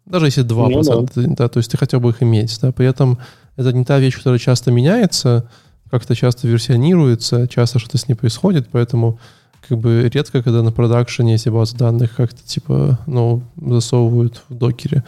Даже 0.05 0.26
если 0.26 0.43
2%, 0.43 0.84
ну, 0.84 1.07
да. 1.15 1.36
да, 1.38 1.47
то 1.47 1.59
есть 1.59 1.72
ты 1.72 1.78
хотел 1.78 2.01
бы 2.01 2.09
их 2.09 2.22
иметь, 2.22 2.57
да, 2.61 2.74
при 2.74 2.88
этом 2.88 3.20
это 3.55 3.72
не 3.72 3.86
та 3.86 3.99
вещь, 3.99 4.17
которая 4.17 4.39
часто 4.39 4.72
меняется, 4.72 5.49
как-то 5.89 6.13
часто 6.13 6.47
версионируется, 6.47 7.47
часто 7.47 7.80
что-то 7.80 7.97
с 7.97 8.07
ней 8.09 8.15
происходит, 8.15 8.67
поэтому 8.72 9.20
как 9.68 9.78
бы 9.78 10.10
редко, 10.14 10.41
когда 10.41 10.64
на 10.64 10.72
продакшене 10.72 11.36
эти 11.36 11.49
базы 11.49 11.78
данных 11.78 12.16
как-то 12.16 12.41
типа, 12.43 12.99
ну, 13.05 13.43
засовывают 13.55 14.43
в 14.49 14.55
докере. 14.55 15.03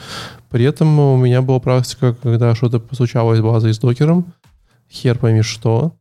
При 0.49 0.65
этом 0.65 0.99
у 0.99 1.17
меня 1.17 1.41
была 1.41 1.59
практика, 1.59 2.15
когда 2.21 2.53
что-то 2.55 2.81
случалось 2.93 3.39
с 3.39 3.41
базой 3.41 3.73
с 3.73 3.79
докером, 3.79 4.33
хер 4.89 5.17
пойми 5.17 5.41
что, 5.41 5.93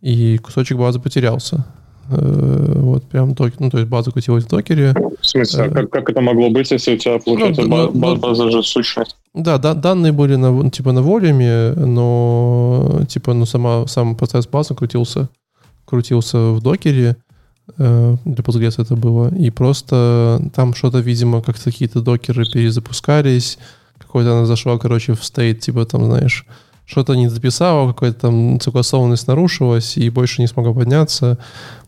и 0.00 0.38
кусочек 0.38 0.78
базы 0.78 1.00
потерялся. 1.00 1.64
Э, 2.08 2.72
вот 2.76 3.04
прям 3.04 3.34
докер, 3.34 3.56
ну 3.58 3.70
то 3.70 3.78
есть 3.78 3.90
база 3.90 4.12
крутилась 4.12 4.44
в 4.44 4.48
докере. 4.48 4.94
В 5.20 5.26
смысле, 5.26 5.64
а 5.64 5.70
как, 5.70 5.90
как 5.90 6.10
это 6.10 6.20
могло 6.20 6.50
быть, 6.50 6.70
если 6.70 6.94
у 6.94 6.98
тебя 6.98 7.18
получается 7.18 7.62
ну, 7.62 7.68
база, 7.68 7.90
ну, 7.92 8.16
база 8.16 8.50
же 8.50 8.62
сущность? 8.62 9.16
Да, 9.34 9.58
да, 9.58 9.74
данные 9.74 10.12
были 10.12 10.36
на, 10.36 10.70
типа 10.70 10.92
на 10.92 11.02
волюме, 11.02 11.72
но 11.72 13.00
типа 13.08 13.34
ну 13.34 13.44
сама 13.44 13.86
сам 13.88 14.14
процесс 14.14 14.46
базы 14.46 14.74
крутился 14.74 15.28
крутился 15.86 16.50
в 16.52 16.60
докере, 16.60 17.16
для 17.76 18.42
Postgres 18.42 18.80
это 18.80 18.94
было, 18.94 19.34
и 19.34 19.50
просто 19.50 20.40
там 20.54 20.74
что-то, 20.74 20.98
видимо, 20.98 21.42
как 21.42 21.60
какие-то 21.62 22.00
докеры 22.00 22.44
перезапускались, 22.44 23.58
какой-то 23.98 24.32
она 24.32 24.46
зашла, 24.46 24.78
короче, 24.78 25.14
в 25.14 25.24
стейт, 25.24 25.60
типа 25.60 25.84
там, 25.84 26.04
знаешь, 26.04 26.46
что-то 26.86 27.14
не 27.14 27.28
записала, 27.28 27.92
какая-то 27.92 28.20
там 28.20 28.60
согласованность 28.60 29.26
нарушилась 29.26 29.96
и 29.96 30.08
больше 30.10 30.40
не 30.40 30.46
смогла 30.46 30.72
подняться. 30.72 31.38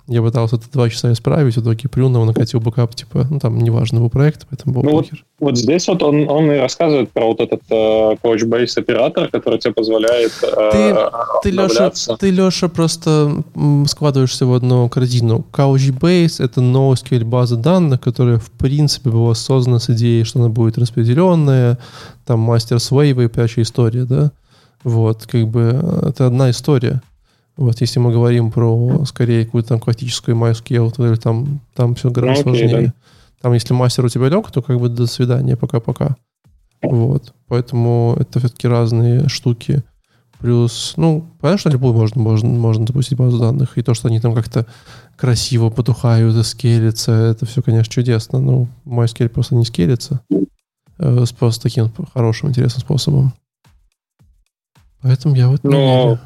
Я 0.09 0.23
пытался 0.23 0.57
это 0.57 0.65
два 0.73 0.89
часа 0.89 1.13
исправить, 1.13 1.55
в 1.55 1.61
итоге 1.61 1.87
плюнул, 1.87 2.25
накатил 2.25 2.61
бэкап, 2.61 2.95
типа, 2.95 3.27
ну 3.31 3.39
там 3.39 3.59
неважно, 3.59 4.01
был 4.01 4.09
проект, 4.09 4.47
поэтому 4.49 4.75
был 4.75 4.83
ну, 4.83 4.91
вот, 4.93 5.07
вот 5.39 5.59
здесь 5.59 5.87
вот 5.87 6.03
он, 6.03 6.27
он 6.31 6.51
и 6.51 6.57
рассказывает 6.57 7.13
про 7.13 7.27
вот 7.27 7.41
этот 7.41 7.61
э, 7.69 8.17
Couchbase 8.23 8.79
оператор, 8.79 9.29
который 9.29 9.59
тебе 9.59 9.75
позволяет 9.75 10.33
э, 10.43 10.71
ты, 11.43 11.51
ты, 11.51 11.51
Леша, 11.51 11.93
ты, 12.19 12.31
Леша, 12.31 12.69
просто 12.69 13.45
складываешься 13.87 14.47
в 14.47 14.55
одну 14.55 14.89
корзину. 14.89 15.45
Couchbase— 15.53 16.37
это 16.43 16.63
NoSQL 16.63 17.25
база 17.25 17.57
данных, 17.57 18.01
которая, 18.01 18.39
в 18.39 18.51
принципе, 18.51 19.11
была 19.11 19.35
создана 19.35 19.79
с 19.79 19.91
идеей, 19.91 20.25
что 20.25 20.39
она 20.39 20.49
будет 20.49 20.79
распределенная, 20.79 21.77
там 22.25 22.41
мастер 22.41 22.81
свейва 22.81 23.23
и 23.23 23.29
прочая 23.29 23.67
история, 23.67 24.05
да? 24.05 24.33
Вот, 24.85 25.27
как 25.27 25.49
бы, 25.49 25.79
э, 25.83 26.09
это 26.09 26.27
одна 26.27 26.49
история. 26.49 27.03
Вот, 27.59 27.81
если 27.81 27.99
мы 27.99 28.13
говорим 28.13 28.53
про, 28.53 29.05
скорее, 29.05 29.45
какую-то 29.45 29.71
там 29.71 29.81
классическую 29.81 30.37
MySQL, 30.37 31.17
там, 31.17 31.61
там 31.75 31.97
все 31.97 32.09
гораздо 32.09 32.51
окей, 32.51 32.69
сложнее. 32.69 32.87
Да. 32.87 32.93
Там, 33.43 33.53
если 33.53 33.75
мастер 33.75 34.05
у 34.05 34.09
тебя 34.09 34.29
лег, 34.29 34.49
то 34.53 34.63
как 34.63 34.79
бы 34.79 34.89
до 34.89 35.07
свидания, 35.07 35.57
пока-пока. 35.57 36.17
Вот. 36.83 37.35
Поэтому 37.49 38.17
это 38.17 38.39
все-таки 38.39 38.69
разные 38.69 39.29
штуки. 39.29 39.83
Плюс, 40.39 40.95
ну, 40.97 41.29
понятно, 41.41 41.59
что 41.59 41.71
любую 41.71 41.95
можно, 41.95 42.23
можно, 42.23 42.49
можно 42.49 42.87
запустить 42.87 43.19
базу 43.19 43.41
данных. 43.41 43.77
И 43.77 43.83
то, 43.83 43.93
что 43.93 44.07
они 44.07 44.21
там 44.21 44.37
как-то 44.37 44.65
красиво 45.17 45.69
потухают 45.69 46.37
и 46.37 46.45
скелятся, 46.45 47.11
это 47.11 47.45
все, 47.45 47.61
конечно, 47.61 47.93
чудесно. 47.93 48.39
Но 48.39 48.69
MySQL 48.85 49.31
просто 49.31 49.57
не 49.57 49.65
скелится. 49.65 50.21
Э, 50.99 51.25
с 51.27 51.33
просто 51.33 51.65
таким 51.65 51.91
хорошим, 52.15 52.51
интересным 52.51 52.83
способом. 52.83 53.33
Поэтому 55.03 55.35
я 55.35 55.49
вот 55.49 55.65
Но 55.65 56.21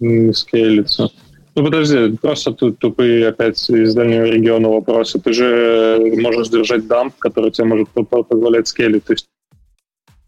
не 0.00 0.32
скейлится. 0.32 1.10
Ну 1.54 1.64
подожди, 1.64 2.16
просто 2.18 2.52
тут 2.52 2.78
тупые 2.78 3.28
опять 3.28 3.68
из 3.68 3.94
дальнего 3.94 4.24
региона 4.24 4.68
вопросы. 4.68 5.18
Ты 5.18 5.32
же 5.32 5.98
можешь 6.18 6.50
держать 6.50 6.86
дамп, 6.86 7.16
который 7.18 7.50
тебе 7.50 7.66
может 7.66 7.88
позволять 7.88 8.68
скейлить. 8.68 9.04
То 9.04 9.12
есть 9.14 9.26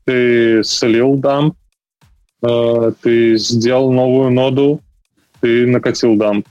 ты 0.04 0.64
слил 0.64 1.14
дамп, 1.14 1.54
э, 2.42 2.92
ты 3.00 3.36
сделал 3.36 3.92
новую 3.92 4.32
ноду, 4.32 4.80
ты 5.40 5.66
накатил 5.66 6.16
дамп. 6.16 6.48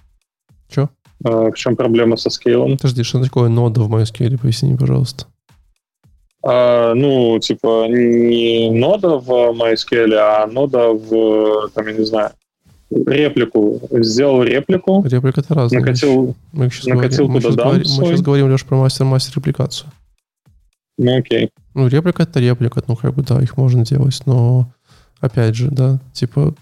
Че? 0.69 0.87
Э, 1.25 1.51
в 1.51 1.55
чем 1.55 1.75
проблема 1.75 2.15
со 2.15 2.29
скейлом? 2.29 2.77
Подожди, 2.77 3.03
что 3.03 3.21
такое 3.21 3.49
нода 3.49 3.81
в 3.81 3.93
MySQL? 3.93 4.39
Поясни, 4.39 4.77
пожалуйста. 4.77 5.25
А, 6.41 6.93
ну, 6.93 7.37
типа, 7.39 7.87
не 7.89 8.71
нода 8.71 9.17
в 9.17 9.29
MySQL, 9.29 10.13
а 10.13 10.47
нода 10.47 10.93
в, 10.93 11.69
там, 11.73 11.87
я 11.87 11.93
не 11.93 12.05
знаю, 12.05 12.31
реплику. 12.91 13.81
Сделал 13.91 14.43
реплику. 14.43 15.03
Реплика 15.05 15.41
это 15.41 15.53
разное. 15.53 15.79
Накатил, 15.79 16.35
мы 16.51 16.69
сейчас 16.69 16.85
накатил 16.85 17.27
говорим, 17.27 17.51
туда 17.51 17.65
мы 17.65 17.73
сейчас, 17.73 17.87
говорим, 17.87 17.99
мы 17.99 18.05
сейчас 18.07 18.21
говорим 18.21 18.51
лишь 18.51 18.65
про 18.65 18.77
мастер-мастер 18.77 19.33
репликацию. 19.35 19.91
Ну, 20.97 21.17
окей. 21.17 21.49
Ну, 21.75 21.87
реплика 21.87 22.23
это 22.23 22.39
реплика, 22.39 22.83
ну, 22.87 22.95
как 22.95 23.13
бы, 23.13 23.23
да, 23.23 23.41
их 23.41 23.57
можно 23.57 23.85
делать, 23.85 24.21
но, 24.25 24.69
опять 25.21 25.55
же, 25.55 25.69
да, 25.71 25.99
типа, 26.13 26.55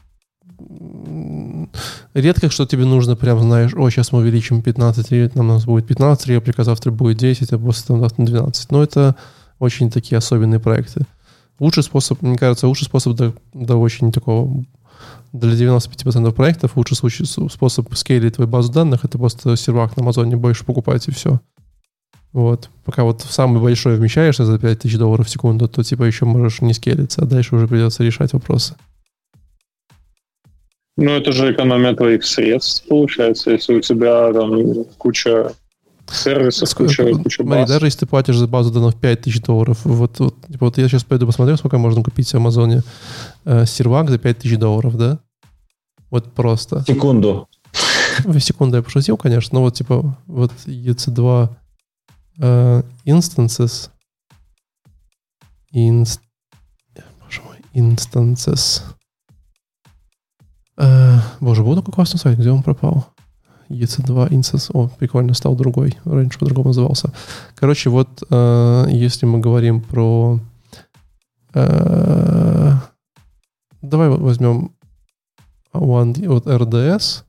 редко 2.13 2.49
что 2.49 2.65
тебе 2.65 2.85
нужно 2.85 3.15
прям, 3.15 3.39
знаешь, 3.39 3.73
о, 3.75 3.89
сейчас 3.89 4.11
мы 4.11 4.19
увеличим 4.19 4.61
15 4.61 5.11
реплик, 5.11 5.35
нам 5.35 5.49
у 5.49 5.53
нас 5.53 5.65
будет 5.65 5.87
15 5.87 6.27
реплик, 6.27 6.59
а 6.59 6.63
завтра 6.63 6.91
будет 6.91 7.17
10, 7.17 7.51
а 7.51 7.57
после 7.57 7.87
там 7.87 7.99
завтра 7.99 8.23
12. 8.23 8.71
Но 8.71 8.83
это 8.83 9.15
очень 9.59 9.89
такие 9.89 10.17
особенные 10.17 10.59
проекты. 10.59 11.01
Лучший 11.59 11.81
способ, 11.81 12.21
мне 12.21 12.37
кажется, 12.37 12.67
лучший 12.67 12.85
способ 12.85 13.15
до, 13.15 13.33
до 13.53 13.77
очень 13.77 14.11
такого 14.11 14.63
для 15.33 15.53
95% 15.53 16.31
проектов 16.31 16.75
лучший 16.75 16.97
случай, 16.97 17.25
способ 17.25 17.93
скейлить 17.95 18.35
твою 18.35 18.49
базу 18.49 18.71
данных 18.71 19.05
это 19.05 19.17
просто 19.17 19.55
сервак 19.55 19.97
на 19.97 20.03
Амазоне 20.03 20.35
больше 20.35 20.65
покупать 20.65 21.07
и 21.07 21.11
все. 21.11 21.39
Вот. 22.33 22.69
Пока 22.85 23.03
вот 23.03 23.21
самый 23.21 23.61
большой 23.61 23.97
вмещаешься 23.97 24.45
за 24.45 24.59
5000 24.59 24.97
долларов 24.97 25.27
в 25.27 25.29
секунду, 25.29 25.67
то 25.67 25.83
типа 25.83 26.03
еще 26.03 26.25
можешь 26.25 26.61
не 26.61 26.73
скелиться, 26.73 27.21
а 27.21 27.25
дальше 27.25 27.55
уже 27.55 27.67
придется 27.67 28.03
решать 28.03 28.33
вопросы. 28.33 28.75
Ну, 30.97 31.11
это 31.11 31.31
же 31.31 31.51
экономия 31.51 31.95
твоих 31.95 32.25
средств, 32.25 32.87
получается, 32.87 33.51
если 33.51 33.75
у 33.75 33.81
тебя 33.81 34.33
там 34.33 34.83
куча 34.97 35.51
сервисов, 36.11 36.73
куча, 36.75 37.03
куча 37.13 37.43
баз. 37.43 37.57
Смотри, 37.57 37.65
даже 37.65 37.85
если 37.87 37.99
ты 37.99 38.05
платишь 38.05 38.37
за 38.37 38.47
базу 38.47 38.71
данных 38.71 38.95
5000 38.95 39.41
долларов, 39.41 39.79
вот, 39.83 40.19
вот, 40.19 40.35
типа, 40.47 40.65
вот 40.65 40.77
я 40.77 40.87
сейчас 40.87 41.03
пойду 41.03 41.25
посмотрю, 41.25 41.57
сколько 41.57 41.77
можно 41.77 42.03
купить 42.03 42.31
в 42.31 42.35
Амазоне 42.35 42.83
э, 43.45 43.65
сервак 43.65 44.09
за 44.09 44.17
5000 44.17 44.57
долларов, 44.57 44.97
да? 44.97 45.19
Вот 46.09 46.33
просто. 46.33 46.83
Секунду. 46.87 47.47
В 48.23 48.39
секунду 48.39 48.77
я 48.77 48.83
пошутил, 48.83 49.17
конечно, 49.17 49.59
но 49.59 49.61
вот 49.61 49.75
типа 49.75 50.17
вот 50.25 50.51
EC2 50.65 51.49
э, 52.39 52.83
instances 53.05 53.89
inst, 55.73 56.19
боже 57.21 57.41
мой, 57.43 57.57
instances 57.73 58.81
э, 60.77 61.19
боже, 61.39 61.63
был 61.63 61.75
такой 61.75 61.93
классный 61.93 62.19
сайт, 62.19 62.39
где 62.39 62.49
он 62.49 62.63
пропал? 62.63 63.07
EC2 63.69 64.29
Instance. 64.29 64.71
О, 64.73 64.87
прикольно, 64.87 65.33
стал 65.33 65.55
другой. 65.55 65.97
Раньше 66.05 66.39
по-другому 66.39 66.69
назывался. 66.69 67.11
Короче, 67.55 67.89
вот 67.89 68.23
э, 68.29 68.85
если 68.89 69.25
мы 69.25 69.39
говорим 69.39 69.81
про... 69.81 70.39
Э, 71.53 72.73
давай 73.81 74.09
возьмем 74.09 74.71
one, 75.73 76.27
вот 76.27 76.47
RDS. 76.47 77.23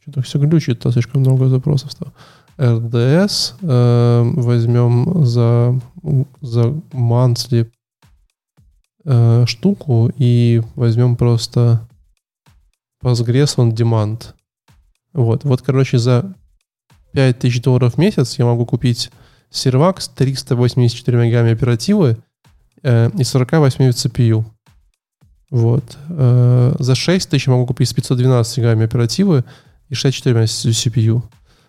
Что-то 0.00 0.22
все 0.22 0.38
глючит, 0.38 0.80
то 0.80 0.90
слишком 0.90 1.20
много 1.20 1.48
запросов 1.48 1.92
стало. 1.92 2.12
RDS 2.58 3.54
э, 3.62 4.32
возьмем 4.34 5.24
за, 5.24 5.80
за 6.40 6.62
monthly 6.92 7.70
э, 9.04 9.44
штуку 9.46 10.10
и 10.16 10.62
возьмем 10.74 11.16
просто 11.16 11.88
Postgres 13.02 13.56
on 13.56 13.72
Demand. 13.72 14.34
Вот, 15.12 15.44
вот, 15.44 15.62
короче, 15.62 15.98
за 15.98 16.34
5000 17.12 17.62
долларов 17.62 17.94
в 17.94 17.98
месяц 17.98 18.38
я 18.38 18.44
могу 18.44 18.66
купить 18.66 19.10
сервак 19.50 20.00
с 20.00 20.08
384 20.08 21.18
мегами 21.18 21.52
оперативы 21.52 22.16
э, 22.82 23.10
и 23.18 23.24
48 23.24 23.90
CPU. 23.90 24.44
Вот. 25.50 25.98
Э, 26.08 26.74
за 26.78 26.94
6 26.94 27.30
тысяч 27.30 27.46
могу 27.46 27.66
купить 27.66 27.88
с 27.88 27.92
512 27.92 28.58
мегами 28.58 28.84
оперативы 28.86 29.44
и 29.90 29.94
64 29.94 30.44
CPU. 30.44 31.22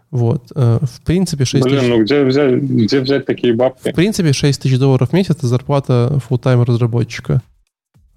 Вот. 0.10 0.52
Э, 0.56 0.80
в 0.82 1.02
принципе, 1.02 1.44
6 1.44 1.64
Блин, 1.66 1.80
тысяч... 1.80 1.90
ну 1.90 2.04
где 2.04 2.24
взять, 2.24 2.62
где 2.62 3.02
взять 3.02 3.26
такие 3.26 3.54
бабки? 3.54 3.92
В 3.92 3.96
принципе, 3.96 4.32
6 4.32 4.62
тысяч 4.62 4.80
долларов 4.80 5.10
в 5.10 5.14
месяц— 5.14 5.36
это 5.38 5.48
зарплата 5.48 6.22
full-time 6.30 6.64
разработчика. 6.64 7.42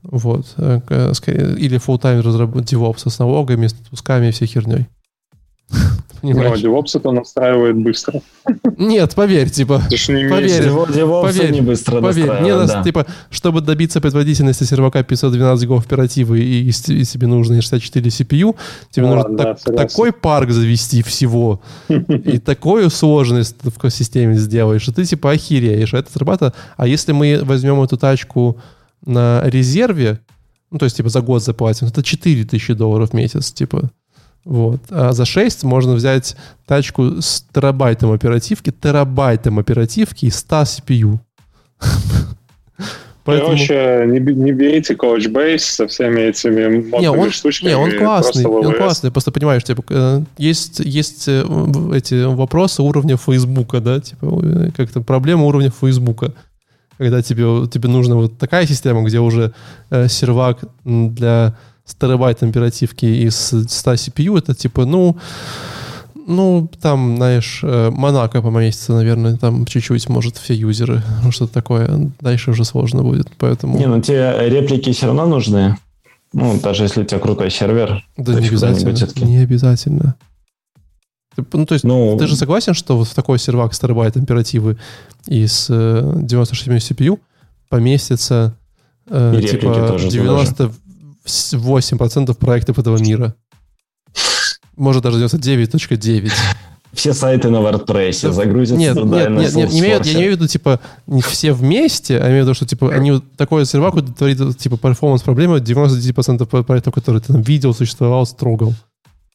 Вот. 0.03 0.55
Э, 0.59 0.81
Или 0.87 1.79
full-time 1.79 2.21
разработчик 2.21 2.79
DevOps 2.79 3.11
с 3.11 3.19
налогами, 3.19 3.67
с 3.67 3.73
отпусками 3.73 4.29
и 4.29 4.31
всей 4.31 4.47
херней. 4.47 4.87
Понимаешь? 6.23 6.61
DevOps 6.61 6.97
это 6.99 7.11
настраивает 7.13 7.77
быстро. 7.77 8.21
Нет, 8.79 9.15
поверь, 9.15 9.51
типа, 9.51 9.83
не 9.91 10.29
Поверь. 10.29 10.63
девопсы 10.65 11.39
поверь, 11.39 11.53
не 11.53 11.61
быстро 11.61 12.01
поверь, 12.01 12.27
да. 12.27 12.83
типа, 12.83 13.07
чтобы 13.31 13.61
добиться 13.61 14.01
производительности 14.01 14.65
сервака 14.65 15.03
512 15.05 15.63
гигов 15.65 15.85
оперативы 15.87 16.41
и, 16.41 16.65
и 16.69 16.73
с- 16.73 16.89
и 16.89 17.05
тебе 17.05 17.27
нужно 17.27 17.61
64 17.61 18.09
CPU, 18.11 18.57
тебе 18.91 19.07
Ну 19.07 19.15
нужно 19.15 19.37
так- 19.37 19.59
согласен. 19.61 19.89
такой 19.89 20.13
парк 20.13 20.51
завести 20.51 21.03
всего 21.03 21.61
и 21.89 22.39
такую 22.39 22.91
сложность 22.91 23.57
в 23.63 23.91
системе 23.91 24.37
сделаешь, 24.37 24.83
что 24.83 24.93
ты 24.93 25.05
типа 25.05 25.33
охереешь. 25.33 25.95
А 25.95 25.99
Это 25.99 26.11
зарплата. 26.13 26.55
А 26.77 26.87
если 26.87 27.13
мы 27.13 27.41
возьмем 27.45 27.83
эту 27.83 27.97
тачку 27.99 28.59
на 29.05 29.43
резерве, 29.45 30.21
ну, 30.71 30.79
то 30.79 30.85
есть, 30.87 30.97
типа, 30.97 31.09
за 31.11 31.21
год 31.21 31.43
заплатим, 31.45 31.87
это 31.87 32.03
4000 32.03 32.73
долларов 32.75 33.11
в 33.11 33.13
месяц, 33.13 33.53
типа. 33.53 33.91
Вот. 34.47 34.81
А 34.91 35.13
за 35.13 35.25
6 35.25 35.65
можно 35.65 35.95
взять 35.95 36.37
тачку 36.67 37.21
с 37.21 37.45
терабайтом 37.53 38.13
оперативки, 38.13 38.71
терабайтом 38.71 39.59
оперативки 39.59 40.27
и 40.27 40.31
100 40.31 40.63
CPU. 40.63 41.19
Поэтому- 43.25 43.57
Короче, 43.57 44.05
не, 44.07 44.21
не 44.21 44.53
берите 44.53 44.95
Couchbase 44.95 45.59
со 45.59 45.89
всеми 45.89 46.21
этими 46.21 47.01
не, 47.01 47.11
он, 47.11 47.33
штучками. 47.33 47.71
не, 47.71 47.77
он 47.77 47.99
классный, 47.99 48.47
он 48.47 48.73
классный, 48.73 49.11
просто 49.11 49.33
понимаешь, 49.33 49.65
типа, 49.65 49.83
э, 49.91 50.23
есть, 50.39 50.79
есть 50.79 51.27
э, 51.27 51.45
эти 51.93 52.23
вопросы 52.23 52.83
уровня 52.83 53.17
Фейсбука, 53.17 53.81
да, 53.81 53.99
типа, 53.99 54.43
э, 54.45 54.71
как-то 54.77 55.01
проблема 55.01 55.43
уровня 55.47 55.73
Фейсбука, 55.73 56.35
когда 56.99 57.21
тебе, 57.21 57.67
тебе 57.67 57.89
нужна 57.89 58.15
вот 58.15 58.39
такая 58.39 58.65
система, 58.65 59.03
где 59.03 59.19
уже 59.19 59.53
э, 59.91 60.07
сервак 60.07 60.61
для 60.85 61.57
с 61.87 61.95
терабайтом 61.95 62.51
оперативки 62.51 63.07
и 63.07 63.31
с 63.31 63.65
100 63.69 63.93
CPU, 63.95 64.39
это 64.39 64.55
типа, 64.55 64.85
ну, 64.85 65.17
ну, 66.27 66.69
там, 66.81 67.17
знаешь, 67.17 67.61
э, 67.63 67.91
Монако 67.91 68.43
поместится, 68.43 68.93
наверное, 68.93 69.37
там 69.37 69.65
чуть-чуть, 69.65 70.09
может, 70.09 70.37
все 70.37 70.55
юзеры, 70.55 71.03
ну, 71.23 71.31
что-то 71.31 71.55
такое. 71.55 72.11
Дальше 72.21 72.51
уже 72.51 72.65
сложно 72.65 73.05
будет, 73.05 73.29
поэтому... 73.39 73.79
Не, 73.79 73.87
ну 73.87 74.03
тебе 74.03 74.35
реплики 74.49 74.93
все 74.93 75.07
равно 75.07 75.27
нужны. 75.27 75.77
Ну, 76.33 76.59
даже 76.61 76.83
если 76.83 77.03
у 77.03 77.05
тебя 77.05 77.21
крутой 77.21 77.51
сервер. 77.51 78.05
Да 78.17 78.33
типа 78.35 78.43
не 78.43 78.49
обязательно, 78.49 79.25
не, 79.25 79.39
обязательно. 79.39 80.17
Ну, 81.53 81.67
то 81.67 81.75
есть, 81.75 81.85
ну, 81.85 82.17
ты 82.19 82.27
же 82.27 82.35
согласен, 82.35 82.75
что 82.75 82.97
вот 82.97 83.09
в 83.09 83.15
такой 83.15 83.39
сервак 83.39 83.75
с 83.75 83.79
терабайтом 83.79 84.25
оперативы 84.25 84.79
и 85.29 85.45
э, 85.45 85.47
с 85.47 85.69
96 85.69 86.91
CPU 86.91 87.21
поместится 87.69 88.57
э, 89.09 89.41
типа 89.41 89.97
90, 89.99 90.57
даже. 90.57 90.73
8% 91.27 92.35
проектов 92.35 92.79
этого 92.79 92.97
мира. 92.99 93.35
Может, 94.77 95.03
даже 95.03 95.25
99.9 95.25 96.33
все 96.97 97.13
сайты 97.13 97.51
на 97.51 97.59
WordPress, 97.59 98.33
загрузятся. 98.33 98.77
нет, 98.77 98.95
туда 98.95 99.29
нет, 99.29 99.31
нет, 99.31 99.55
нет, 99.55 99.73
не 99.73 99.81
имею, 99.81 99.99
я 99.99 100.01
не 100.01 100.15
имею 100.15 100.33
в 100.33 100.37
виду, 100.37 100.47
типа, 100.47 100.81
не 101.07 101.21
все 101.21 101.53
вместе, 101.53 102.19
а 102.19 102.29
имею 102.29 102.43
в 102.43 102.47
виду, 102.47 102.55
что, 102.55 102.67
типа, 102.67 102.93
они 102.93 103.21
такой 103.37 103.67
сервак 103.67 103.95
творит, 104.17 104.57
типа, 104.57 104.79
перформанс-проблемы 104.79 105.59
99% 105.59 106.65
проектов, 106.65 106.95
которые 106.95 107.21
ты 107.21 107.33
там 107.33 107.43
видел, 107.43 107.75
существовал, 107.75 108.27
строгал. 108.27 108.73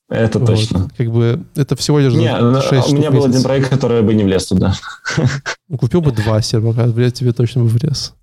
Это 0.10 0.40
вот. 0.40 0.48
точно. 0.48 0.90
Как 0.98 1.10
бы 1.10 1.46
это 1.56 1.76
всего 1.78 2.00
лишь 2.00 2.14
не, 2.14 2.36
ну, 2.36 2.62
6 2.62 2.72
а 2.74 2.92
У 2.92 2.96
меня 2.96 3.12
был 3.12 3.24
один 3.24 3.44
проект, 3.44 3.70
который 3.70 4.02
бы 4.02 4.14
не 4.14 4.24
влез 4.24 4.48
туда. 4.48 4.76
Ну, 5.70 5.78
купил 5.78 6.02
бы 6.02 6.12
два 6.12 6.42
сервака, 6.42 6.84
а, 6.84 6.88
блядь, 6.88 7.14
тебе 7.14 7.32
точно 7.32 7.64
бы 7.64 7.70
влез. 7.70 8.14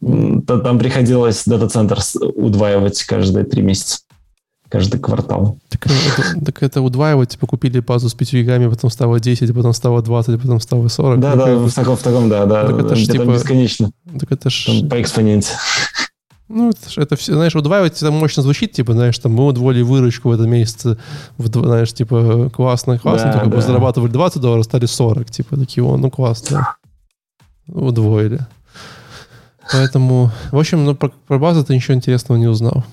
Там 0.00 0.78
приходилось 0.78 1.44
дата-центр 1.44 1.98
удваивать 2.36 3.02
каждые 3.04 3.44
три 3.44 3.62
месяца. 3.62 3.98
Каждый 4.70 5.00
квартал. 5.00 5.58
Так, 5.68 5.86
э, 5.88 5.90
это, 6.16 6.44
так 6.46 6.62
это 6.62 6.80
удваивать, 6.80 7.30
типа, 7.30 7.46
купили 7.48 7.80
базу 7.80 8.08
с 8.08 8.14
5 8.14 8.32
гигами, 8.34 8.68
потом 8.68 8.88
стало 8.88 9.18
10, 9.18 9.52
потом 9.52 9.72
стало 9.72 10.00
20, 10.00 10.40
потом 10.40 10.60
стало 10.60 10.86
40. 10.86 11.18
Да, 11.18 11.34
Ну, 11.34 11.44
да, 11.44 11.56
в 11.56 11.74
таком, 11.74 11.96
в 11.96 12.02
таком, 12.02 12.28
да, 12.28 12.46
да. 12.46 12.66
Так 12.68 12.78
это 12.78 12.94
ж 12.94 13.04
типа- 13.06 13.24
бесконечно. 13.32 13.90
Так 14.18 14.30
это 14.30 14.48
ж... 14.48 14.66
Там 14.66 14.88
по 14.88 15.02
экспоненте. 15.02 15.48
Ну, 16.48 16.70
это, 16.70 17.00
это 17.00 17.16
все, 17.16 17.34
знаешь, 17.34 17.54
удваивать 17.56 17.96
это 18.00 18.10
мощно 18.12 18.42
звучит, 18.44 18.72
типа, 18.72 18.92
знаешь, 18.92 19.18
там, 19.18 19.32
мы 19.32 19.46
удвоили 19.46 19.82
выручку 19.82 20.28
в 20.28 20.32
этом 20.32 20.48
месяце, 20.50 20.98
в 21.36 21.48
дв- 21.48 21.64
знаешь, 21.64 21.92
типа, 21.92 22.48
классно, 22.54 22.98
классно, 22.98 23.32
Да, 23.32 23.40
только 23.40 23.56
да. 23.56 23.62
зарабатывали 23.62 24.10
20 24.10 24.40
долларов, 24.40 24.64
стали 24.64 24.86
40, 24.86 25.30
типа, 25.30 25.56
такие, 25.56 25.84
о, 25.84 25.96
ну, 25.96 26.10
классно. 26.10 26.74
Удвоили. 27.68 28.40
Поэтому, 29.72 30.30
в 30.52 30.58
общем, 30.58 30.84
ну, 30.84 30.94
про, 30.94 31.10
про 31.26 31.38
базу 31.38 31.64
ты 31.64 31.74
ничего 31.74 31.94
интересного 31.94 32.38
не 32.38 32.46
узнал. 32.46 32.84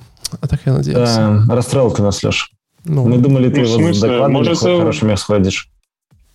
А 0.41 0.47
так 0.47 0.59
я 0.65 0.73
надеялся. 0.73 1.43
Да, 1.47 1.55
расстроил 1.55 1.91
ты 1.91 2.01
нас, 2.03 2.23
Леш. 2.23 2.51
Ну, 2.85 3.05
Мы 3.07 3.17
думали, 3.17 3.49
ты 3.49 3.61
Ну, 3.61 3.65
в 3.67 3.79
его 3.79 3.93
с 3.93 3.99
докладами 3.99 4.33
Может, 4.33 4.57
хо- 4.59 4.69
э, 4.69 4.77
хорошими 4.79 5.15
сходишь. 5.15 5.69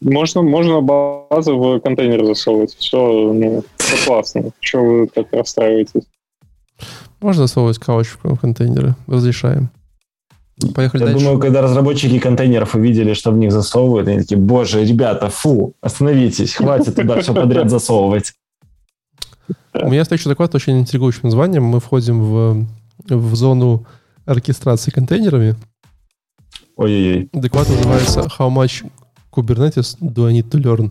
Можно, 0.00 0.42
можно 0.42 0.80
базу 0.80 1.56
в 1.58 1.80
контейнер 1.80 2.24
засовывать. 2.26 2.74
Все, 2.76 2.96
ну, 3.32 3.64
все 3.76 4.06
классно. 4.06 4.50
Чего 4.60 4.82
вы 5.00 5.06
так 5.06 5.26
расстраиваетесь? 5.32 6.02
Можно 7.20 7.46
засовывать 7.46 7.78
кауч 7.78 8.08
в 8.22 8.36
контейнеры, 8.36 8.96
разрешаем. 9.06 9.70
Поехали 10.74 11.00
Я 11.02 11.06
дальше. 11.06 11.20
думаю, 11.20 11.38
когда 11.40 11.62
разработчики 11.62 12.18
контейнеров 12.18 12.74
увидели, 12.74 13.14
что 13.14 13.30
в 13.30 13.36
них 13.36 13.52
засовывают, 13.52 14.08
они 14.08 14.18
такие, 14.18 14.38
боже, 14.38 14.84
ребята, 14.84 15.28
фу, 15.30 15.74
остановитесь, 15.80 16.54
хватит 16.54 16.96
туда 16.96 17.20
все 17.20 17.32
подряд 17.34 17.70
засовывать. 17.70 18.32
У 19.74 19.90
меня 19.90 20.04
следующий 20.04 20.28
доклад 20.28 20.54
очень 20.54 20.80
интригующим 20.80 21.22
названием. 21.24 21.64
Мы 21.64 21.80
входим 21.80 22.22
в, 22.22 22.66
в 23.08 23.34
зону 23.34 23.86
оркестрации 24.26 24.90
контейнерами. 24.90 25.56
Ой-ой-ой, 26.76 27.28
Доклад 27.32 27.68
называется 27.68 28.20
How 28.38 28.50
much 28.50 28.90
Kubernetes 29.32 29.96
do 30.00 30.26
I 30.26 30.34
need 30.34 30.50
to 30.50 30.60
learn? 30.60 30.90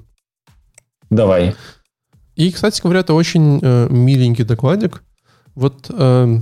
давай. 1.09 1.55
И, 2.35 2.51
кстати 2.51 2.81
говоря, 2.81 3.01
это 3.01 3.13
очень 3.13 3.59
э, 3.61 3.87
миленький 3.89 4.45
докладик. 4.45 5.03
Вот, 5.53 5.87
э, 5.89 6.39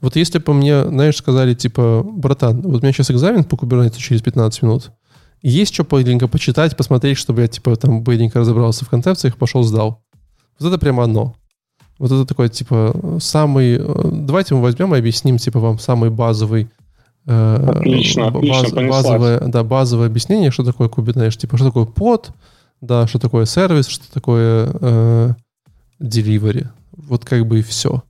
вот 0.00 0.16
если 0.16 0.38
бы 0.38 0.54
мне, 0.54 0.84
знаешь, 0.84 1.16
сказали, 1.16 1.54
типа, 1.54 2.04
братан, 2.04 2.62
вот 2.62 2.76
у 2.76 2.82
меня 2.82 2.92
сейчас 2.92 3.10
экзамен 3.10 3.44
по 3.44 3.56
Kubernetes 3.56 3.98
через 3.98 4.22
15 4.22 4.62
минут, 4.62 4.92
есть 5.42 5.74
что 5.74 5.84
быстренько 5.84 6.28
почитать, 6.28 6.76
посмотреть, 6.76 7.18
чтобы 7.18 7.42
я, 7.42 7.48
типа, 7.48 7.76
там 7.76 8.02
быстренько 8.02 8.38
разобрался 8.38 8.84
в 8.84 8.88
концепциях, 8.88 9.36
пошел, 9.36 9.62
сдал. 9.64 10.04
Вот 10.60 10.68
это 10.68 10.78
прямо 10.78 11.04
оно. 11.04 11.34
Вот 11.98 12.12
это 12.12 12.24
такой, 12.24 12.48
типа, 12.48 13.18
самый... 13.20 13.76
э, 13.78 14.08
Давайте 14.12 14.54
мы 14.54 14.62
возьмем 14.62 14.94
и 14.94 14.98
объясним, 14.98 15.38
типа, 15.38 15.58
вам 15.60 15.78
самый 15.78 16.10
базовый 16.10 16.68
э, 17.26 17.70
Отлично, 17.70 18.28
отлично, 18.28 18.62
баз- 18.62 18.70
понеслась. 18.72 19.04
базовое, 19.04 19.40
да, 19.40 19.64
базовое 19.64 20.06
объяснение, 20.06 20.50
что 20.50 20.64
такое 20.64 20.88
Kubernetes, 20.88 21.36
типа, 21.38 21.56
что 21.56 21.66
такое 21.66 21.86
под, 21.86 22.30
да, 22.80 23.06
что 23.08 23.18
такое 23.18 23.46
сервис, 23.46 23.88
что 23.88 24.12
такое 24.12 24.70
э, 24.80 25.30
delivery. 26.00 26.66
Вот 26.92 27.24
как 27.24 27.46
бы 27.46 27.58
и 27.60 27.62
все. 27.62 28.02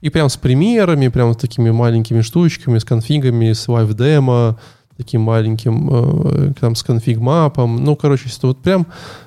И 0.00 0.10
прям 0.10 0.28
с 0.28 0.36
примерами, 0.36 1.08
прям 1.08 1.32
с 1.32 1.36
такими 1.36 1.70
маленькими 1.70 2.20
штучками, 2.22 2.78
с 2.78 2.84
конфигами, 2.84 3.52
с 3.52 3.68
live 3.68 3.94
демо, 3.94 4.58
таким 4.96 5.20
маленьким, 5.22 5.88
э, 5.92 6.52
там, 6.60 6.74
с 6.74 6.82
конфиг-мапом. 6.82 7.84
Ну, 7.84 7.96
короче, 7.96 8.24
если 8.26 8.46
вот 8.46 8.58
прям 8.62 8.86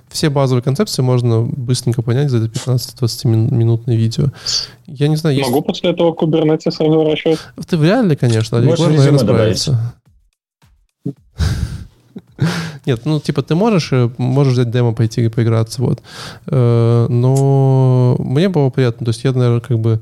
все 0.09 0.29
базовые 0.29 0.63
концепции 0.63 1.01
можно 1.01 1.41
быстренько 1.41 2.01
понять 2.01 2.29
за 2.29 2.37
это 2.37 2.47
15-20 2.47 3.27
мин- 3.27 3.55
минутное 3.55 3.95
видео. 3.95 4.31
Я 4.87 5.07
не 5.07 5.15
знаю, 5.15 5.35
есть... 5.37 5.49
Могу 5.49 5.61
после 5.61 5.91
этого 5.91 6.13
Kubernetes 6.13 6.75
разворачивать? 6.79 7.39
Ты 7.67 7.77
вряд 7.77 8.05
ли, 8.05 8.15
конечно, 8.15 8.57
а 8.57 8.61
Можешь 8.61 8.85
наверное, 8.87 9.19
справится. 9.19 9.93
Нет, 12.85 13.01
ну, 13.05 13.19
типа, 13.19 13.41
ты 13.43 13.55
можешь, 13.55 13.91
э, 13.91 14.09
можешь 14.17 14.53
взять 14.53 14.71
демо, 14.71 14.93
пойти 14.93 15.25
и 15.25 15.29
поиграться, 15.29 15.81
вот. 15.81 16.01
Э, 16.47 17.07
Но 17.09 18.15
мне 18.19 18.49
было 18.49 18.69
приятно, 18.69 19.05
то 19.05 19.09
есть 19.09 19.23
я, 19.23 19.31
наверное, 19.31 19.59
как 19.61 19.77
бы... 19.79 20.01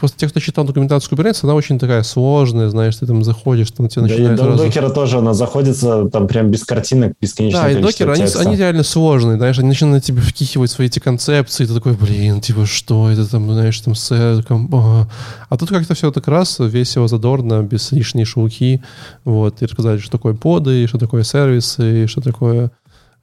Просто 0.00 0.18
те, 0.18 0.28
кто 0.28 0.40
читал 0.40 0.64
документацию 0.64 1.16
Kubernetes, 1.16 1.40
она 1.42 1.54
очень 1.54 1.78
такая 1.78 2.02
сложная, 2.02 2.70
знаешь, 2.70 2.96
ты 2.96 3.06
там 3.06 3.22
заходишь, 3.22 3.70
там 3.70 3.86
тебе 3.88 4.06
Да, 4.06 4.08
и 4.08 4.10
начинают 4.12 4.38
до 4.38 4.44
сразу... 4.44 4.64
докера 4.64 4.88
тоже 4.88 5.18
она 5.18 5.34
заходится 5.34 6.08
там 6.08 6.26
прям 6.26 6.50
без 6.50 6.64
картинок, 6.64 7.12
бесконечное 7.20 7.62
Да, 7.62 7.70
и 7.70 7.82
докеры, 7.82 8.12
они, 8.12 8.24
они 8.36 8.56
реально 8.56 8.82
сложные, 8.82 9.36
знаешь, 9.36 9.58
они 9.58 9.68
начинают 9.68 10.02
тебе 10.02 10.22
вкихивать 10.22 10.70
свои 10.70 10.86
эти 10.86 11.00
концепции, 11.00 11.66
ты 11.66 11.74
такой, 11.74 11.92
блин, 11.92 12.40
типа, 12.40 12.64
что 12.64 13.10
это 13.10 13.30
там, 13.30 13.52
знаешь, 13.52 13.78
там, 13.80 13.94
с, 13.94 14.10
э, 14.10 14.42
ком- 14.48 14.70
а. 14.72 15.56
тут 15.58 15.68
как-то 15.68 15.92
все 15.92 16.10
так 16.10 16.26
раз, 16.28 16.58
весело, 16.60 17.06
задорно, 17.06 17.62
без 17.62 17.92
лишней 17.92 18.24
шелки, 18.24 18.82
вот, 19.26 19.60
и 19.60 19.66
рассказали, 19.66 19.98
что 19.98 20.10
такое 20.10 20.32
поды, 20.32 20.86
что 20.86 20.96
такое 20.96 21.24
сервисы, 21.24 22.04
и 22.04 22.06
что 22.06 22.22
такое, 22.22 22.70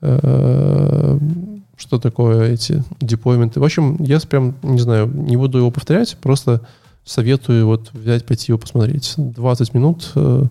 э, 0.01 1.17
что 1.77 1.99
такое 1.99 2.51
эти 2.51 2.83
деплойменты. 2.99 3.59
В 3.59 3.63
общем, 3.63 3.95
я 3.99 4.19
прям, 4.19 4.55
не 4.63 4.79
знаю, 4.79 5.07
не 5.07 5.37
буду 5.37 5.59
его 5.59 5.71
повторять, 5.71 6.17
просто 6.17 6.61
советую 7.05 7.67
вот 7.67 7.91
взять, 7.93 8.25
пойти 8.25 8.51
его 8.51 8.59
посмотреть. 8.59 9.13
20 9.17 9.73
минут 9.73 10.11
э, 10.15 10.43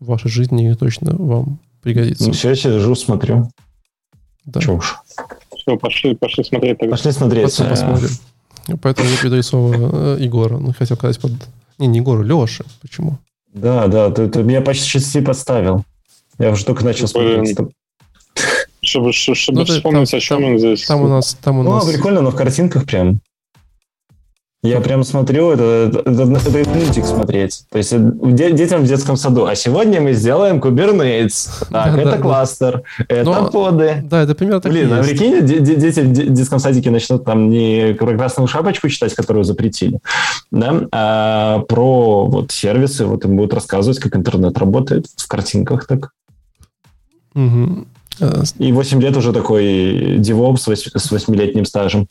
в 0.00 0.04
вашей 0.04 0.30
жизни 0.30 0.74
точно 0.74 1.16
вам 1.16 1.60
пригодится. 1.82 2.26
Ну, 2.26 2.32
все, 2.32 2.50
я 2.50 2.56
сижу, 2.56 2.94
смотрю. 2.94 3.48
Да. 4.44 4.60
Чё 4.60 4.74
уж. 4.74 4.96
Все, 5.56 5.78
пошли, 5.78 6.14
пошли 6.14 6.44
смотреть. 6.44 6.78
тогда. 6.78 6.96
Пошли 6.96 7.12
смотреть. 7.12 7.60
Э, 7.60 7.70
посмотрим. 7.70 8.10
Поэтому 8.82 9.08
я 9.08 9.16
передаю 9.16 9.42
слово 9.42 10.16
э, 10.16 10.16
Егору. 10.20 10.58
Ну, 10.58 10.72
хотел 10.72 10.96
сказать 10.96 11.20
под... 11.20 11.32
Не, 11.78 11.86
не 11.86 11.98
Егору, 11.98 12.22
Леше. 12.22 12.64
Почему? 12.82 13.18
Да, 13.52 13.86
да, 13.86 14.10
ты, 14.10 14.28
ты 14.28 14.42
меня 14.42 14.60
почти 14.60 15.20
подставил. 15.20 15.84
Я 16.38 16.50
уже 16.50 16.64
только 16.64 16.84
начал 16.84 17.06
смотреть. 17.06 17.56
Чтобы, 18.94 19.12
чтобы 19.12 19.58
Ну, 19.60 19.64
вспомнить, 19.64 20.10
там- 20.10 20.18
о 20.18 20.20
чем 20.20 20.38
там- 20.42 20.52
он 20.52 20.58
здесь. 20.58 20.86
Там 20.86 21.02
у 21.02 21.08
нас... 21.08 21.34
Там 21.42 21.58
у 21.58 21.62
Ну, 21.64 21.70
нас... 21.74 21.84
прикольно, 21.90 22.20
но 22.22 22.30
в 22.30 22.36
картинках 22.36 22.84
прям. 22.84 23.20
Я 24.62 24.80
прям 24.80 25.04
смотрю, 25.04 25.50
это, 25.50 25.62
это, 25.92 26.10
это, 26.10 26.22
это 26.58 26.68
мультик 26.70 27.04
смотреть. 27.04 27.64
То 27.70 27.76
есть 27.78 27.92
э, 27.92 27.98
де- 27.98 28.52
детям 28.52 28.82
в 28.82 28.86
детском 28.86 29.16
саду. 29.16 29.44
А 29.44 29.54
сегодня 29.56 30.00
мы 30.00 30.14
сделаем 30.14 30.58
Kubernetes. 30.58 31.48
Так, 31.70 31.94
Да, 31.96 32.00
это 32.00 32.10
да, 32.12 32.18
кластер, 32.18 32.82
это 33.08 33.24
Но- 33.24 33.50
поды. 33.50 34.00
Да, 34.04 34.22
это 34.22 34.34
примерно 34.34 34.60
так 34.62 34.72
Блин, 34.72 34.90
а 34.92 35.02
прикинь, 35.02 35.44
де- 35.44 35.58
де- 35.60 35.76
дети 35.76 36.00
в 36.00 36.12
де- 36.12 36.26
детском 36.28 36.60
садике 36.60 36.90
начнут 36.90 37.24
там 37.26 37.50
не 37.50 37.94
про 37.98 38.16
красную 38.16 38.46
шапочку 38.48 38.88
читать, 38.88 39.12
которую 39.12 39.44
запретили, 39.44 39.98
да, 40.50 40.86
а 40.92 41.58
про 41.68 42.24
вот 42.26 42.50
сервисы, 42.52 43.04
вот 43.04 43.24
им 43.26 43.36
будут 43.36 43.52
рассказывать, 43.54 43.98
как 43.98 44.16
интернет 44.16 44.56
работает 44.56 45.06
в 45.16 45.28
картинках 45.28 45.86
так. 45.86 46.10
Мгм. 47.34 47.86
И 48.58 48.72
8 48.72 49.00
лет 49.02 49.16
уже 49.16 49.32
такой 49.32 50.18
DevOps 50.18 50.56
с 50.58 50.68
вось- 50.68 50.98
с 50.98 51.10
восьмилетним 51.10 51.64
стажем. 51.64 52.06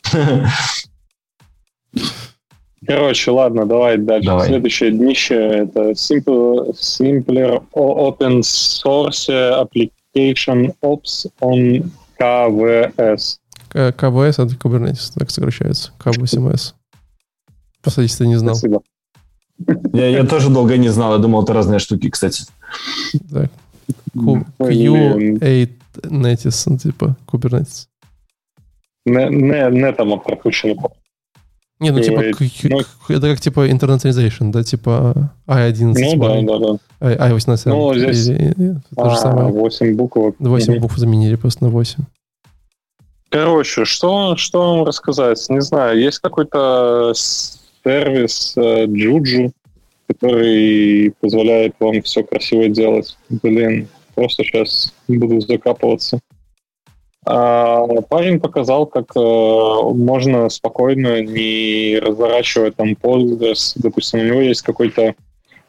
Короче, 2.86 3.30
ладно, 3.30 3.64
давай 3.64 3.96
дальше. 3.96 4.26
Давай. 4.26 4.48
Следующее 4.48 4.90
днище 4.90 5.34
это 5.34 5.92
simple, 5.92 6.74
simpler 6.74 7.62
open 7.72 8.40
source 8.40 9.28
application 9.30 10.74
ops 10.82 11.26
on 11.40 11.88
KVS. 12.20 13.38
КВС 13.72 14.38
это 14.38 14.54
Kubernetes, 14.56 15.12
так 15.14 15.30
сокращается. 15.30 15.92
К8С. 15.98 16.74
Просто 17.82 18.02
если 18.02 18.18
ты 18.24 18.26
не 18.28 18.36
знал. 18.36 18.54
Спасибо. 18.54 18.82
Я, 19.94 20.08
я 20.08 20.24
тоже 20.24 20.50
долго 20.50 20.76
не 20.76 20.90
знал, 20.90 21.12
я 21.12 21.18
думал, 21.18 21.42
это 21.44 21.54
разные 21.54 21.78
штуки, 21.78 22.10
кстати. 22.10 22.44
Q- 23.30 23.48
Блин. 24.58 25.36
Q8 25.38 25.78
Netis, 26.02 26.62
ну, 26.66 26.78
типа 26.78 27.16
Kubernetes. 27.26 27.86
Не, 29.06 29.28
не, 29.28 29.70
не 29.70 29.92
там 29.92 30.18
пропущено. 30.20 30.90
Не, 31.80 31.90
ну 31.90 32.00
типа 32.00 32.20
Q8, 32.20 32.34
Q- 32.62 32.68
ну- 32.70 32.80
это 33.16 33.30
как 33.30 33.40
типа 33.40 33.68
internationalization, 33.68 34.50
да, 34.50 34.62
типа 34.62 35.30
i11, 35.46 35.94
Ну 35.98 36.16
да, 36.16 36.38
y, 36.38 36.46
да, 36.46 36.58
да. 36.58 37.12
i- 37.12 37.32
i18. 37.32 37.62
Ну, 37.66 37.94
здесь- 37.94 38.28
или- 38.28 38.54
или- 38.56 38.76
то 38.96 39.10
же 39.10 39.16
А, 39.16 39.16
самое. 39.16 39.52
8 39.52 39.96
буквок. 39.96 40.36
8 40.38 40.72
Мгм. 40.74 40.82
букв 40.82 40.96
заменили 40.96 41.34
просто 41.36 41.64
на 41.64 41.70
8. 41.70 42.04
Короче, 43.28 43.84
что, 43.84 44.36
что 44.36 44.76
вам 44.76 44.84
рассказать? 44.86 45.44
Не 45.48 45.60
знаю, 45.60 45.98
есть 46.00 46.20
какой-то 46.20 47.12
сервис 47.14 48.54
э, 48.56 48.86
Juju, 48.86 49.50
который 50.06 51.12
позволяет 51.20 51.74
вам 51.80 52.00
все 52.02 52.22
красиво 52.22 52.68
делать. 52.68 53.16
Блин, 53.28 53.88
просто 54.14 54.44
сейчас 54.44 54.94
буду 55.08 55.40
закапываться. 55.40 56.20
А, 57.26 57.86
парень 58.08 58.38
показал, 58.38 58.86
как 58.86 59.16
э, 59.16 59.20
можно 59.20 60.48
спокойно, 60.50 61.22
не 61.22 61.98
разворачивая 61.98 62.70
там 62.70 62.92
Postgres. 62.92 63.72
Допустим, 63.76 64.20
у 64.20 64.24
него 64.24 64.40
есть 64.42 64.62
какой-то 64.62 65.14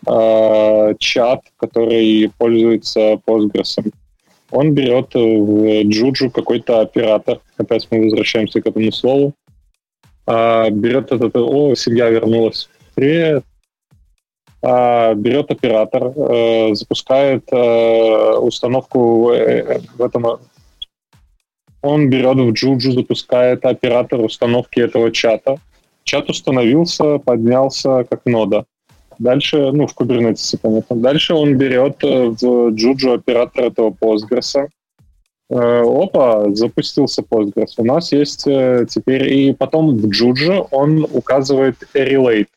э, 0.08 0.94
чат, 1.00 1.42
который 1.58 2.30
пользуется 2.38 3.20
Postgres. 3.26 3.92
Он 4.52 4.74
берет 4.74 5.14
в 5.14 5.88
Juju 5.88 6.30
какой-то 6.30 6.82
оператор. 6.82 7.40
Опять 7.58 7.88
мы 7.90 8.04
возвращаемся 8.04 8.62
к 8.62 8.68
этому 8.68 8.92
слову. 8.92 9.34
А, 10.28 10.70
берет 10.70 11.12
этот... 11.12 11.36
О, 11.36 11.74
семья 11.76 12.10
вернулась. 12.10 12.70
Привет. 12.96 13.46
А, 14.68 15.14
берет 15.14 15.52
оператор, 15.52 16.12
э, 16.16 16.74
запускает 16.74 17.48
э, 17.52 18.38
установку 18.38 19.30
э, 19.32 19.80
в 19.96 20.02
этом... 20.02 20.40
Он 21.84 22.10
берет 22.10 22.38
в 22.38 22.52
Juju, 22.52 22.92
запускает 22.94 23.64
оператор 23.64 24.22
установки 24.22 24.80
этого 24.80 25.12
чата. 25.12 25.58
Чат 26.04 26.32
установился, 26.32 27.20
поднялся 27.20 28.06
как 28.10 28.26
нода. 28.26 28.66
Дальше, 29.20 29.72
ну, 29.72 29.86
в 29.86 29.96
Kubernetes, 29.96 30.58
понятно. 30.60 30.96
Дальше 30.96 31.36
он 31.36 31.58
берет 31.58 32.02
в 32.02 32.74
Juju 32.74 33.14
оператор 33.14 33.66
этого 33.66 33.92
Postgres. 33.92 34.68
Опа, 35.48 36.46
запустился 36.56 37.22
Postgres. 37.22 37.74
У 37.78 37.86
нас 37.86 38.12
есть 38.12 38.46
теперь... 38.46 39.32
И 39.32 39.54
потом 39.54 39.96
в 39.96 40.06
Juju 40.06 40.68
он 40.72 41.06
указывает 41.14 41.76
relate, 41.94 42.48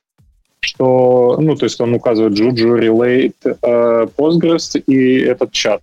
что... 0.61 1.36
Ну, 1.40 1.56
то 1.56 1.64
есть 1.64 1.80
он 1.80 1.94
указывает 1.94 2.38
Juju 2.38 2.78
relate 2.78 3.56
э, 3.62 4.06
Postgres 4.16 4.80
и 4.86 5.20
этот 5.20 5.52
чат. 5.52 5.80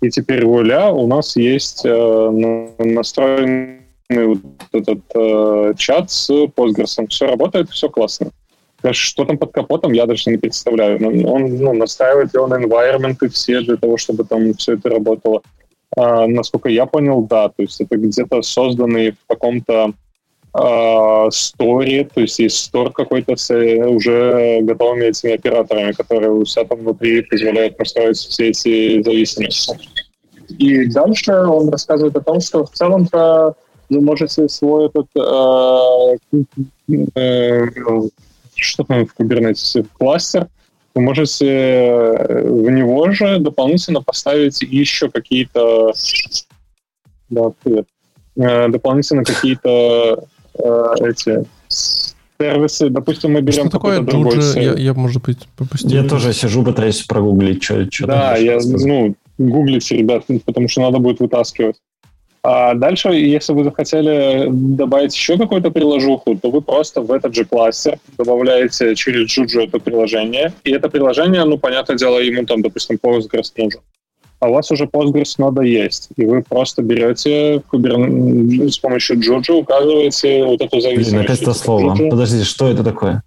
И 0.00 0.10
теперь 0.10 0.46
в 0.46 0.50
у 0.50 1.06
нас 1.06 1.36
есть 1.36 1.82
э, 1.84 1.88
на- 1.90 2.68
настроенный 2.78 3.80
вот 4.08 4.38
этот 4.72 5.00
э, 5.14 5.74
чат 5.76 6.10
с 6.10 6.30
Postgres. 6.30 7.06
Все 7.08 7.26
работает, 7.26 7.70
все 7.70 7.88
классно. 7.88 8.30
Что 8.92 9.26
там 9.26 9.36
под 9.36 9.52
капотом, 9.52 9.92
я 9.92 10.06
даже 10.06 10.30
не 10.30 10.38
представляю. 10.38 11.00
Но 11.00 11.32
Он, 11.32 11.56
ну, 11.56 11.74
настраивает 11.74 12.32
ли 12.32 12.40
он 12.40 12.52
environment 12.52 13.28
все 13.28 13.60
для 13.60 13.76
того, 13.76 13.98
чтобы 13.98 14.24
там 14.24 14.54
все 14.54 14.74
это 14.74 14.88
работало. 14.88 15.42
А, 15.96 16.26
насколько 16.26 16.70
я 16.70 16.86
понял, 16.86 17.22
да. 17.22 17.48
То 17.48 17.62
есть 17.62 17.80
это 17.80 17.96
где-то 17.96 18.40
созданный 18.40 19.12
в 19.12 19.18
каком-то 19.28 19.92
сторе, 21.30 22.08
то 22.12 22.20
есть 22.20 22.38
есть 22.40 22.56
стор 22.56 22.92
какой-то 22.92 23.36
с 23.36 23.50
э, 23.50 23.86
уже 23.86 24.60
готовыми 24.62 25.04
этими 25.04 25.34
операторами, 25.34 25.92
которые 25.92 26.32
у 26.32 26.44
себя 26.44 26.64
там 26.64 26.78
внутри 26.78 27.22
позволяют 27.22 27.78
настроить 27.78 28.16
все 28.16 28.48
эти 28.48 29.02
зависимости. 29.02 29.78
И 30.58 30.86
дальше 30.86 31.32
он 31.32 31.68
рассказывает 31.68 32.16
о 32.16 32.20
том, 32.20 32.40
что 32.40 32.64
в 32.64 32.70
целом-то 32.70 33.54
вы 33.88 34.00
можете 34.00 34.48
свой 34.48 34.86
этот 34.86 35.06
э, 35.14 36.38
э, 37.14 37.66
что 38.56 38.84
там 38.84 39.06
в 39.06 39.14
Kubernetes, 39.16 39.86
кластер, 39.98 40.48
вы 40.94 41.02
можете 41.02 41.46
э, 41.46 42.42
в 42.42 42.70
него 42.70 43.10
же 43.12 43.38
дополнительно 43.38 44.02
поставить 44.02 44.60
еще 44.62 45.08
какие-то 45.08 45.92
да. 47.28 47.52
Э, 48.36 48.68
дополнительно 48.68 49.24
какие-то 49.24 50.24
э, 50.62 50.94
эти 51.08 51.44
сервисы. 52.40 52.88
Допустим, 52.90 53.32
мы 53.32 53.40
берем 53.42 53.64
Что 53.64 53.70
такое 53.70 54.00
другой 54.00 54.42
сервис. 54.42 54.78
Я, 54.78 54.84
я, 54.84 54.94
может 54.94 55.22
быть, 55.22 55.38
пропустил. 55.56 55.90
Я 55.90 56.08
тоже 56.08 56.32
сижу, 56.32 56.64
пытаюсь 56.64 57.02
прогуглить, 57.02 57.62
что 57.62 57.90
что 57.90 58.06
Да, 58.06 58.36
я, 58.36 58.58
ну, 58.64 59.14
гуглите, 59.38 59.96
ребят, 59.96 60.24
потому 60.44 60.68
что 60.68 60.82
надо 60.82 60.98
будет 60.98 61.20
вытаскивать. 61.20 61.76
А 62.42 62.72
дальше, 62.74 63.10
если 63.10 63.52
вы 63.52 63.64
захотели 63.64 64.48
добавить 64.50 65.14
еще 65.14 65.36
какую-то 65.36 65.70
приложуху, 65.70 66.36
то 66.36 66.50
вы 66.50 66.62
просто 66.62 67.02
в 67.02 67.12
этот 67.12 67.34
же 67.34 67.44
кластер 67.44 67.98
добавляете 68.16 68.94
через 68.94 69.28
Juju 69.28 69.66
это 69.66 69.78
приложение, 69.78 70.54
и 70.64 70.70
это 70.70 70.88
приложение, 70.88 71.44
ну, 71.44 71.58
понятное 71.58 71.98
дело, 71.98 72.18
ему 72.18 72.46
там, 72.46 72.62
допустим, 72.62 72.98
Postgres 73.02 73.52
нужен. 73.58 73.80
А 74.40 74.48
у 74.48 74.54
вас 74.54 74.70
уже 74.70 74.84
Postgres 74.84 75.34
нода 75.36 75.60
есть, 75.60 76.08
и 76.16 76.24
вы 76.24 76.42
просто 76.42 76.82
берете 76.82 77.62
с 77.70 78.78
помощью 78.78 79.18
Juju, 79.18 79.52
указываете 79.52 80.44
вот 80.46 80.62
эту 80.62 80.80
зависимость. 80.80 81.10
Блин, 81.10 81.22
опять 81.22 81.42
это 81.42 81.52
слово. 81.52 81.94
Juju. 81.94 82.08
Подожди, 82.08 82.42
что 82.42 82.68
это 82.68 82.82
такое? 82.82 83.22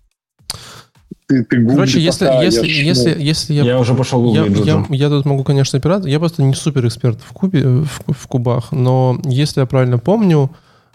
Ты, 1.28 1.43
ты 1.43 1.57
гугли 1.57 1.76
Короче, 1.76 1.99
если, 1.99 2.26
пока, 2.26 2.41
если, 2.41 2.66
я 2.68 2.84
если, 2.84 3.14
ну, 3.14 3.20
если 3.22 3.53
я 3.53 3.64
Я 3.64 3.80
уже 3.80 3.93
пошел 3.93 4.26
Я, 4.34 4.43
гуглить 4.43 4.66
я, 4.66 4.86
я 4.89 5.09
тут 5.09 5.26
могу, 5.26 5.43
конечно, 5.43 5.78
оператор. 5.78 6.07
Я 6.07 6.18
просто 6.18 6.41
не 6.41 6.55
супер 6.55 6.88
эксперт 6.88 7.20
в 7.22 7.32
кубе, 7.32 7.61
в, 7.64 8.01
в 8.07 8.28
кубах, 8.28 8.72
но 8.72 9.20
если 9.24 9.59
я 9.59 9.68
правильно 9.68 9.99
помню, 9.99 10.49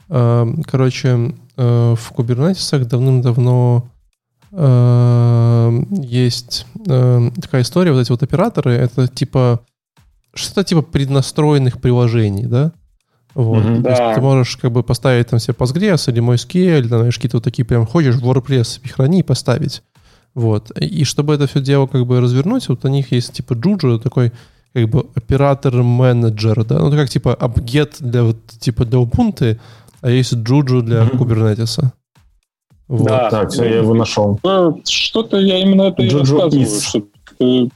э, 0.09 0.47
короче, 0.67 1.33
э, 1.57 1.95
в 1.97 2.13
кубернетисах 2.13 2.87
давным-давно 2.87 3.89
э, 4.51 5.83
есть 5.91 6.67
э, 6.87 7.31
такая 7.41 7.63
история, 7.63 7.93
вот 7.93 8.01
эти 8.01 8.11
вот 8.11 8.23
операторы, 8.25 8.73
это 8.73 9.07
типа 9.07 9.61
что-то 10.35 10.65
типа 10.65 10.83
преднастроенных 10.83 11.81
приложений, 11.81 12.47
да? 12.47 12.73
Вот. 13.35 13.63
Мгм. 13.65 13.83
То 13.83 13.91
есть 13.91 14.01
Да. 14.01 14.15
ты 14.15 14.21
можешь 14.21 14.57
как 14.57 14.73
бы 14.73 14.83
поставить 14.83 15.29
там 15.29 15.39
себе 15.39 15.55
Postgres 15.59 16.11
или 16.11 16.21
MySQL, 16.23 16.79
или, 16.81 16.89
там, 16.89 16.99
знаешь, 17.01 17.15
какие-то 17.17 17.37
вот 17.37 17.45
такие 17.45 17.65
прям 17.65 17.87
хочешь 17.87 18.17
в 18.17 18.25
WordPress 18.29 18.81
храни 18.91 19.21
и 19.21 19.23
поставить. 19.23 19.83
Вот. 20.35 20.71
И 20.79 21.05
чтобы 21.05 21.35
это 21.35 21.47
все 21.47 21.61
дело 21.61 21.87
как 21.87 22.07
бы 22.07 22.21
развернуть, 22.21 22.69
вот 22.69 22.85
у 22.85 22.89
них 22.89 23.13
есть 23.13 23.33
типа 23.33 23.55
Juju, 23.55 23.99
такой 24.01 24.33
как 24.75 24.89
бы 24.89 25.07
оператор-менеджер, 25.15 26.65
да, 26.65 26.79
ну 26.79 26.89
это 26.89 26.97
как 26.97 27.09
типа 27.09 27.35
апгет 27.35 27.97
для 28.01 28.23
вот 28.23 28.37
типа 28.61 28.85
для 28.85 28.99
Ubuntu, 29.01 29.59
а 30.01 30.11
есть 30.11 30.33
Juju 30.33 30.83
для 30.83 31.05
Мгм. 31.05 31.23
Kubernetes. 31.23 31.83
Вот. 32.87 33.07
Да. 33.07 33.31
Так, 33.31 33.51
все, 33.51 33.65
я 33.65 33.77
его 33.79 33.95
нашел. 33.95 34.39
Э, 34.45 34.71
Что-то 34.87 35.39
я 35.39 35.59
именно 35.61 35.83
это 35.83 36.03
и 36.03 36.09
Juju 36.09 36.21
рассказываю, 36.21 36.67
is. 36.67 36.81
что 36.89 37.03
ты 37.39 37.71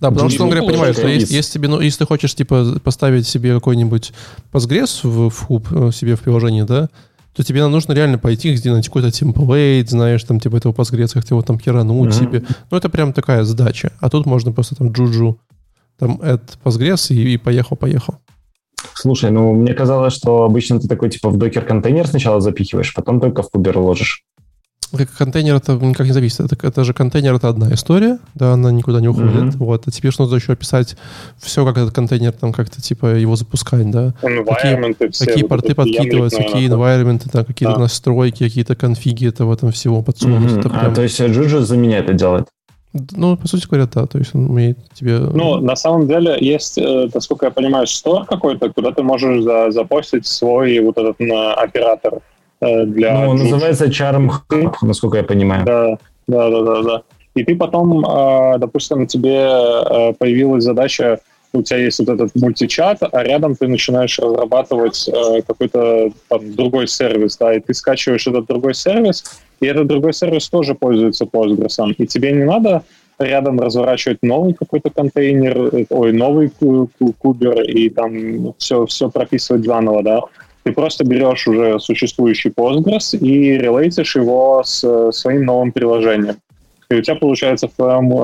Да, 0.00 0.10
потому 0.10 0.30
что, 0.30 0.44
он 0.44 0.50
говоря, 0.50 0.66
понимает, 0.66 0.96
что 0.96 1.06
Джуджу 1.06 1.20
если, 1.20 1.34
если, 1.34 1.52
тебе, 1.52 1.68
ну, 1.68 1.80
если 1.80 1.98
ты 1.98 2.06
хочешь, 2.06 2.34
типа, 2.34 2.80
поставить 2.82 3.26
себе 3.26 3.54
какой-нибудь 3.54 4.12
Postgres 4.52 5.06
в, 5.06 5.28
в 5.28 5.40
куб 5.40 5.68
э, 5.72 5.90
себе 5.92 6.16
в 6.16 6.20
приложении, 6.20 6.62
да, 6.62 6.88
то 7.34 7.42
тебе 7.44 7.66
нужно 7.66 7.92
реально 7.92 8.18
пойти, 8.18 8.54
где 8.54 8.72
найти 8.72 8.88
какой-то 8.88 9.10
template, 9.10 9.90
знаешь, 9.90 10.24
там, 10.24 10.40
типа, 10.40 10.56
этого 10.56 10.72
Postgres, 10.72 11.12
как 11.12 11.28
его 11.30 11.42
там 11.42 11.60
херануть 11.60 12.10
Мгм. 12.10 12.12
себе. 12.12 12.44
Ну, 12.70 12.76
это 12.76 12.88
прям 12.88 13.12
такая 13.12 13.44
задача. 13.44 13.92
А 14.00 14.08
тут 14.08 14.26
можно 14.26 14.52
просто 14.52 14.74
там 14.74 14.90
джуджу, 14.90 15.38
там, 15.98 16.16
add 16.22 16.40
Postgres 16.64 17.14
и, 17.14 17.34
и 17.34 17.36
поехал-поехал. 17.36 18.14
Слушай, 18.94 19.30
ну 19.30 19.52
мне 19.54 19.74
казалось, 19.74 20.14
что 20.14 20.44
обычно 20.44 20.80
ты 20.80 20.88
такой 20.88 21.10
типа 21.10 21.28
в 21.28 21.36
Docker-контейнер 21.36 22.06
сначала 22.06 22.40
запихиваешь, 22.40 22.94
потом 22.94 23.20
только 23.20 23.42
в 23.42 23.50
кубер 23.50 23.78
ложишь. 23.78 24.24
Как 24.96 25.08
контейнер 25.16 25.54
это 25.54 25.74
никак 25.74 26.06
не 26.06 26.12
зависит. 26.12 26.40
Это, 26.40 26.66
это 26.66 26.84
же 26.84 26.92
контейнер 26.92 27.34
это 27.34 27.48
одна 27.48 27.72
история, 27.72 28.18
да, 28.34 28.54
она 28.54 28.72
никуда 28.72 29.00
не 29.00 29.08
уходит. 29.08 29.34
Мгм. 29.34 29.50
Вот. 29.58 29.86
А 29.86 29.90
тебе 29.90 30.10
же 30.10 30.16
нужно 30.18 30.36
еще 30.36 30.52
описать 30.52 30.96
все, 31.38 31.64
как 31.64 31.76
этот 31.78 31.94
контейнер 31.94 32.32
там 32.32 32.52
как-то 32.52 32.82
типа 32.82 33.14
его 33.14 33.36
запускать, 33.36 33.88
да. 33.90 34.14
Environment 34.22 34.96
и 34.98 35.10
все 35.10 35.26
какие 35.26 35.42
вот 35.42 35.48
порты 35.48 35.74
подкидываются, 35.74 36.38
какие 36.38 36.68
environment, 36.68 37.28
там, 37.30 37.44
какие-то 37.44 37.74
Да. 37.74 37.80
настройки, 37.82 38.42
какие-то 38.44 38.74
конфиги 38.74 39.28
этого 39.28 39.56
там 39.56 39.70
всего 39.70 40.02
подсунуть. 40.02 40.52
Это 40.58 40.68
А, 40.68 40.80
прям- 40.80 40.94
то 40.94 41.02
есть 41.02 41.20
Джуджу 41.20 41.60
за 41.60 41.76
меня 41.76 41.98
это 41.98 42.12
делает. 42.14 42.46
Ну, 43.12 43.36
по 43.36 43.46
сути 43.46 43.68
говоря, 43.68 43.86
да. 43.94 44.06
То 44.06 44.18
есть 44.18 44.34
он 44.34 44.50
умеет 44.50 44.76
тебе... 44.94 45.18
Ну, 45.20 45.60
на 45.60 45.76
самом 45.76 46.08
деле 46.08 46.36
есть, 46.40 46.76
э, 46.76 47.08
насколько 47.14 47.46
я 47.46 47.52
понимаю, 47.52 47.86
стор 47.86 48.24
какой-то, 48.24 48.68
куда 48.70 48.90
ты 48.90 49.04
можешь 49.04 49.44
за- 49.44 49.70
запостить 49.70 50.26
свой 50.26 50.80
вот 50.80 50.98
этот 50.98 51.20
на, 51.20 51.54
оператор 51.54 52.14
для... 52.60 53.12
Ну, 53.20 53.30
он 53.30 53.36
называется 53.38 53.86
Charm 53.86 54.30
Hub, 54.50 54.74
насколько 54.82 55.16
я 55.16 55.24
понимаю. 55.24 55.64
Да, 55.64 55.98
да, 56.26 56.50
да, 56.50 56.62
да, 56.62 56.82
да. 56.82 57.02
И 57.34 57.44
ты 57.44 57.56
потом, 57.56 58.04
э, 58.04 58.58
допустим, 58.58 59.06
тебе 59.06 59.38
э, 59.38 60.12
появилась 60.18 60.64
задача, 60.64 61.20
у 61.52 61.62
тебя 61.62 61.78
есть 61.78 61.98
вот 62.00 62.08
этот 62.08 62.34
мультичат, 62.34 62.98
а 63.02 63.22
рядом 63.22 63.56
ты 63.56 63.66
начинаешь 63.68 64.18
разрабатывать 64.18 65.08
э, 65.08 65.42
какой-то 65.46 66.10
там 66.28 66.54
другой 66.54 66.86
сервис, 66.86 67.36
да, 67.36 67.54
и 67.54 67.60
ты 67.60 67.72
скачиваешь 67.74 68.26
этот 68.26 68.46
другой 68.46 68.74
сервис, 68.74 69.24
и 69.60 69.66
этот 69.66 69.86
другой 69.86 70.12
сервис 70.12 70.48
тоже 70.48 70.74
пользуется 70.74 71.24
Postgres, 71.24 71.94
и 71.98 72.06
тебе 72.06 72.32
не 72.32 72.44
надо 72.44 72.82
рядом 73.18 73.60
разворачивать 73.60 74.18
новый 74.22 74.54
какой-то 74.54 74.90
контейнер, 74.90 75.74
э, 75.74 75.84
ой, 75.90 76.12
новый 76.12 76.50
ку- 76.50 76.88
ку- 76.98 77.14
кубер 77.18 77.62
и 77.62 77.90
там 77.90 78.54
все, 78.58 78.86
все 78.86 79.08
прописывать 79.08 79.64
заново, 79.64 80.02
да. 80.02 80.20
Ты 80.62 80.72
просто 80.72 81.04
берешь 81.04 81.46
уже 81.48 81.78
существующий 81.80 82.50
Postgres 82.50 83.16
и 83.16 83.56
релейтишь 83.56 84.16
его 84.16 84.62
с 84.64 84.84
э, 84.84 85.10
своим 85.12 85.44
новым 85.44 85.72
приложением. 85.72 86.36
И 86.90 86.96
у 86.96 87.02
тебя, 87.02 87.16
получается, 87.16 87.68
в 87.68 87.72
твоем 87.72 88.12
э, 88.12 88.16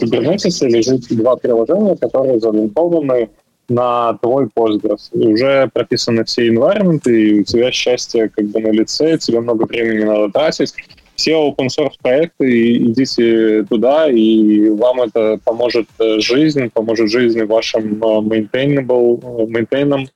Kubernetes 0.00 0.66
лежит 0.66 1.08
два 1.10 1.36
приложения, 1.36 1.96
которые 1.96 2.40
залинкованы 2.40 3.28
на 3.68 4.14
твой 4.22 4.46
Postgres. 4.46 5.10
И 5.12 5.26
уже 5.26 5.68
прописаны 5.72 6.24
все 6.24 6.48
environment, 6.48 7.10
и 7.10 7.40
у 7.40 7.44
тебя 7.44 7.70
счастье 7.70 8.30
как 8.30 8.46
бы 8.46 8.60
на 8.60 8.68
лице, 8.68 9.18
тебе 9.18 9.40
много 9.40 9.64
времени 9.64 10.04
надо 10.04 10.32
тратить. 10.32 10.74
Все 11.16 11.32
open 11.32 11.66
source 11.66 11.94
проекты, 12.00 12.76
идите 12.76 13.64
туда, 13.64 14.08
и 14.08 14.70
вам 14.70 15.02
это 15.02 15.40
поможет 15.44 15.86
э, 15.98 16.20
жизнь, 16.20 16.70
поможет 16.72 17.10
жизни 17.10 17.42
вашим 17.42 18.02
э, 18.02 18.06
maintainable, 18.20 19.48
maintainам, 19.48 20.06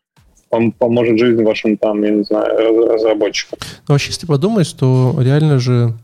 пом- 0.53 0.72
поможет 0.78 1.18
жизни 1.18 1.42
вашим 1.42 1.76
там, 1.76 2.03
я 2.03 2.11
не 2.11 2.22
знаю, 2.24 2.57
раз- 2.59 2.90
разработчикам. 2.94 3.59
Но 3.88 3.94
вообще, 3.94 4.11
если 4.11 4.26
подумать, 4.26 4.74
то 4.78 5.16
реально 5.18 5.59
же... 5.59 5.94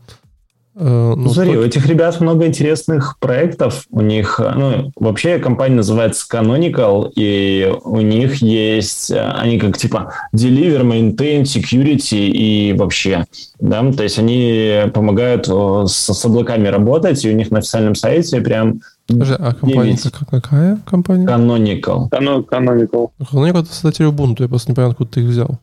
э, 0.75 1.13
Ну, 1.15 1.29
смотри, 1.29 1.53
то- 1.53 1.59
у 1.59 1.63
этих 1.63 1.85
ребят 1.87 2.19
много 2.21 2.45
интересных 2.47 3.17
проектов. 3.19 3.85
У 3.91 4.01
них, 4.01 4.39
э, 4.43 4.51
ну, 4.55 4.91
вообще 4.95 5.37
компания 5.39 5.75
называется 5.75 6.25
Canonical, 6.31 7.11
и 7.15 7.71
у 7.83 8.01
них 8.01 8.35
есть, 8.41 9.11
э, 9.11 9.19
они 9.37 9.59
как 9.59 9.77
типа 9.77 10.13
Deliver, 10.35 10.81
Maintain, 10.83 11.43
Security 11.43 12.27
и 12.27 12.73
вообще, 12.77 13.25
да, 13.59 13.91
то 13.91 14.03
есть 14.03 14.17
они 14.19 14.83
помогают 14.93 15.47
с, 15.47 16.13
с 16.13 16.25
облаками 16.25 16.67
работать, 16.67 17.23
и 17.25 17.29
у 17.29 17.33
них 17.33 17.51
на 17.51 17.59
официальном 17.59 17.95
сайте 17.95 18.41
прям 18.41 18.81
Подожди, 19.13 19.35
а 19.39 19.53
компания 19.53 19.93
девять. 19.95 20.11
как- 20.11 20.29
какая 20.29 20.77
компания? 20.85 21.25
Canonical. 21.25 22.09
Cano- 22.09 22.45
Canonical. 22.45 23.09
Ну, 23.31 23.45
это 23.45 23.65
создатель 23.65 24.05
Ubuntu, 24.05 24.41
я 24.43 24.47
просто 24.47 24.71
не 24.71 24.75
понимаю, 24.75 24.91
откуда 24.91 25.11
ты 25.11 25.21
их 25.21 25.27
взял. 25.29 25.59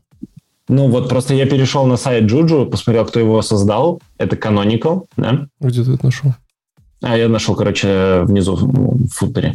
Ну, 0.68 0.88
вот 0.88 1.08
просто 1.08 1.34
я 1.34 1.46
перешел 1.46 1.86
на 1.86 1.96
сайт 1.96 2.24
Juju, 2.24 2.66
посмотрел, 2.68 3.04
кто 3.06 3.20
его 3.20 3.40
создал. 3.42 4.00
Это 4.18 4.36
Canonical, 4.36 5.04
да? 5.16 5.46
Где 5.60 5.84
ты 5.84 5.92
это 5.94 6.06
нашел? 6.06 6.34
А 7.02 7.16
я 7.16 7.28
нашел, 7.28 7.54
короче, 7.54 8.22
внизу 8.24 8.56
в 8.56 9.08
футере. 9.10 9.54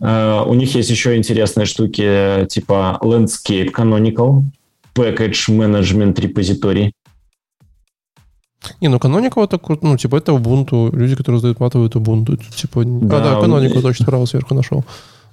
Э, 0.00 0.42
У 0.46 0.54
них 0.54 0.74
есть 0.74 0.88
еще 0.90 1.16
интересные 1.16 1.66
штуки, 1.66 2.46
типа 2.48 2.98
Landscape 3.02 3.70
Canonical, 3.72 4.44
Package 4.94 5.48
Management 5.50 6.14
Repository. 6.14 6.92
Не, 8.80 8.88
ну 8.88 8.98
Canonical 8.98 9.44
это, 9.44 9.56
кру- 9.56 9.78
ну, 9.82 9.96
типа, 9.96 10.16
это 10.16 10.32
Ubuntu, 10.32 10.94
люди, 10.94 11.16
которые 11.16 11.38
сдают 11.40 11.60
матовые 11.60 11.88
Ubuntu. 11.88 12.34
Это, 12.34 12.44
типа, 12.54 12.80
не- 12.80 13.00
Да, 13.08 13.16
а, 13.16 13.20
да, 13.20 13.38
у 13.40 13.44
Canonical 13.44 13.74
них- 13.74 13.82
точно 13.82 14.04
справа 14.04 14.26
сверху 14.26 14.54
нашел. 14.54 14.84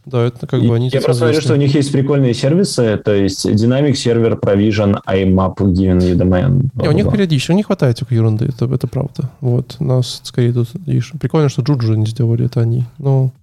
Да, 0.05 0.23
это 0.23 0.47
как 0.47 0.61
бы 0.63 0.73
они... 0.73 0.87
Я 0.87 1.01
просто 1.01 1.25
говорю, 1.25 1.41
что 1.41 1.53
у 1.53 1.57
них 1.57 1.75
есть 1.75 1.91
прикольные 1.91 2.33
сервисы, 2.33 2.95
то 3.03 3.13
есть 3.13 3.45
Dynamic 3.45 3.91
Server 3.91 4.39
Provision, 4.39 5.01
IMAP, 5.05 5.55
Given 5.57 5.99
You 5.99 6.15
Domain. 6.15 6.69
Не, 6.75 6.87
у 6.87 6.91
них 6.93 7.11
периодически, 7.11 7.51
у 7.51 7.55
них 7.55 7.65
хватает 7.65 7.97
только 7.99 8.15
ерунды, 8.15 8.45
это, 8.45 8.73
это 8.73 8.87
правда. 8.87 9.29
Вот, 9.41 9.75
нас 9.81 10.21
скорее 10.23 10.53
тут, 10.53 10.69
видишь, 10.85 11.11
прикольно, 11.19 11.49
что 11.49 11.61
Джуджу 11.61 11.95
не 11.95 12.05
сделали, 12.05 12.45
это 12.45 12.61
они. 12.61 12.85
Ну, 12.99 13.33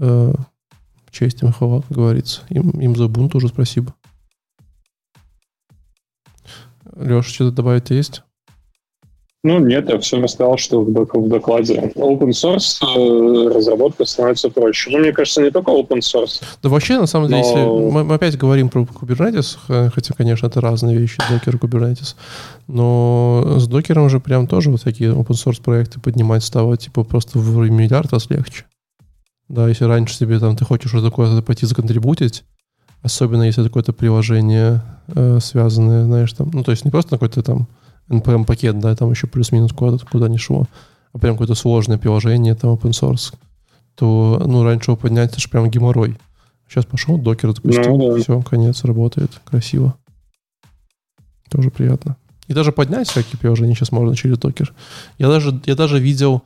э, 0.00 0.32
честь 1.10 1.42
им 1.42 1.52
хвала, 1.52 1.82
как 1.82 1.94
говорится. 1.98 2.40
Им, 2.48 2.70
им 2.70 2.96
за 2.96 3.04
Ubuntu 3.04 3.36
уже 3.36 3.48
спасибо. 3.48 3.92
Леша, 6.98 7.28
что-то 7.28 7.54
добавить 7.54 7.90
есть? 7.90 8.22
Ну, 9.46 9.60
нет, 9.60 9.88
я 9.88 9.98
все 10.00 10.20
рассказал, 10.20 10.58
что 10.58 10.80
в, 10.82 10.92
док- 10.92 11.14
в 11.14 11.28
докладе. 11.28 11.92
Open 11.94 12.30
source 12.30 12.78
э, 12.82 13.54
разработка 13.54 14.04
становится 14.04 14.50
проще. 14.50 14.90
Ну, 14.90 14.98
мне 14.98 15.12
кажется, 15.12 15.40
не 15.40 15.52
только 15.52 15.70
open 15.70 15.98
source. 16.00 16.42
Да 16.64 16.68
вообще, 16.68 16.98
на 16.98 17.06
самом 17.06 17.28
деле, 17.28 17.42
Но- 17.42 17.46
если 17.46 17.90
мы, 18.02 18.14
опять 18.14 18.36
говорим 18.36 18.68
про 18.68 18.80
Kubernetes, 18.82 19.56
хотя, 19.94 20.14
конечно, 20.14 20.48
это 20.48 20.60
разные 20.60 20.96
вещи, 20.98 21.18
докер 21.30 21.54
и 21.54 21.58
Kubernetes, 21.58 22.16
но 22.66 23.54
с 23.58 23.68
докером 23.68 24.10
же 24.10 24.18
прям 24.18 24.48
тоже 24.48 24.70
вот 24.70 24.82
такие 24.82 25.10
open 25.12 25.28
source 25.34 25.62
проекты 25.62 26.00
поднимать 26.00 26.42
стало, 26.42 26.76
типа, 26.76 27.04
просто 27.04 27.38
в 27.38 27.56
миллиард 27.70 28.12
раз 28.12 28.28
легче. 28.30 28.64
Да, 29.48 29.68
если 29.68 29.84
раньше 29.84 30.18
тебе 30.18 30.40
там 30.40 30.56
ты 30.56 30.64
хочешь 30.64 30.90
что-то 30.90 31.10
такое 31.10 31.40
пойти 31.40 31.66
законтрибутить, 31.66 32.42
особенно 33.02 33.44
если 33.44 33.62
это 33.62 33.70
какое-то 33.70 33.92
приложение 33.92 34.82
э, 35.14 35.38
связанное, 35.40 36.04
знаешь, 36.04 36.32
там, 36.32 36.50
ну, 36.52 36.64
то 36.64 36.72
есть 36.72 36.84
не 36.84 36.90
просто 36.90 37.10
какой-то 37.10 37.44
там 37.44 37.68
NPM-пакет, 38.08 38.78
да, 38.78 38.94
там 38.94 39.10
еще 39.10 39.26
плюс-минус 39.26 39.72
куда, 39.72 39.98
куда 40.10 40.28
ни 40.28 40.36
шло, 40.36 40.66
а 41.12 41.18
прям 41.18 41.34
какое-то 41.34 41.54
сложное 41.54 41.98
приложение, 41.98 42.54
там, 42.54 42.72
open 42.72 42.90
source, 42.90 43.34
то, 43.94 44.42
ну, 44.46 44.62
раньше 44.62 44.90
его 44.90 44.96
поднять, 44.96 45.30
это 45.32 45.40
же 45.40 45.48
прям 45.48 45.70
геморрой. 45.70 46.16
Сейчас 46.68 46.84
пошел, 46.84 47.16
докер 47.18 47.50
запустил, 47.54 47.96
Ну, 47.96 48.16
да. 48.16 48.22
все, 48.22 48.40
конец, 48.42 48.84
работает, 48.84 49.30
красиво. 49.44 49.94
Тоже 51.48 51.70
приятно. 51.70 52.16
И 52.48 52.52
даже 52.54 52.72
поднять 52.72 53.08
всякие 53.08 53.38
приложения 53.38 53.74
сейчас 53.74 53.92
можно 53.92 54.14
через 54.16 54.38
докер. 54.38 54.72
Я 55.18 55.28
даже, 55.28 55.60
я 55.64 55.74
даже 55.74 55.98
видел, 55.98 56.42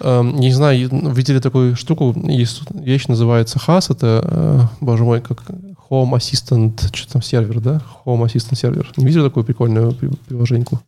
эм, 0.00 0.36
не 0.36 0.52
знаю, 0.52 0.88
видели 1.12 1.40
такую 1.40 1.74
штуку, 1.76 2.14
есть 2.28 2.62
вещь, 2.74 3.06
называется 3.06 3.58
HAS, 3.58 3.92
это, 3.92 4.20
э, 4.26 4.60
боже 4.80 5.04
мой, 5.04 5.20
как 5.20 5.42
Home 5.90 6.12
Assistant, 6.12 6.94
что 6.94 7.12
там, 7.12 7.22
сервер, 7.22 7.60
да? 7.60 7.82
Home 8.04 8.24
Assistant 8.24 8.56
сервер. 8.56 8.92
Не 8.96 9.06
видели 9.06 9.22
такую 9.22 9.44
прикольную 9.44 9.92
при- 9.92 10.08
приложеньку? 10.26 10.80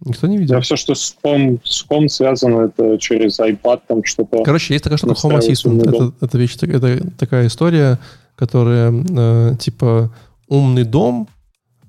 Никто 0.00 0.26
не 0.26 0.36
видел? 0.36 0.56
Да, 0.56 0.60
все, 0.60 0.76
что 0.76 0.94
с 0.94 1.16
home, 1.24 1.60
с 1.64 1.86
home 1.88 2.08
связано, 2.08 2.66
это 2.66 2.98
через 2.98 3.40
iPad, 3.40 3.80
там 3.86 4.04
что-то. 4.04 4.42
Короче, 4.44 4.74
есть 4.74 4.84
такая 4.84 4.98
штука 4.98 5.14
Home 5.14 5.38
Assistant. 5.38 5.80
Это, 5.88 6.12
это 6.20 6.38
вещь, 6.38 6.56
это 6.60 7.10
такая 7.18 7.46
история, 7.46 7.98
которая 8.36 8.92
э, 8.92 9.56
типа 9.58 10.12
умный 10.48 10.84
дом, 10.84 11.26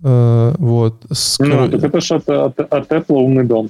э, 0.02 0.56
вот. 0.58 1.06
С, 1.12 1.40
Ну, 1.40 1.68
так 1.70 1.84
это 1.84 2.00
же 2.00 2.16
от, 2.16 2.30
от, 2.30 2.60
от 2.60 2.92
Apple 2.92 3.16
умный 3.16 3.44
дом. 3.44 3.70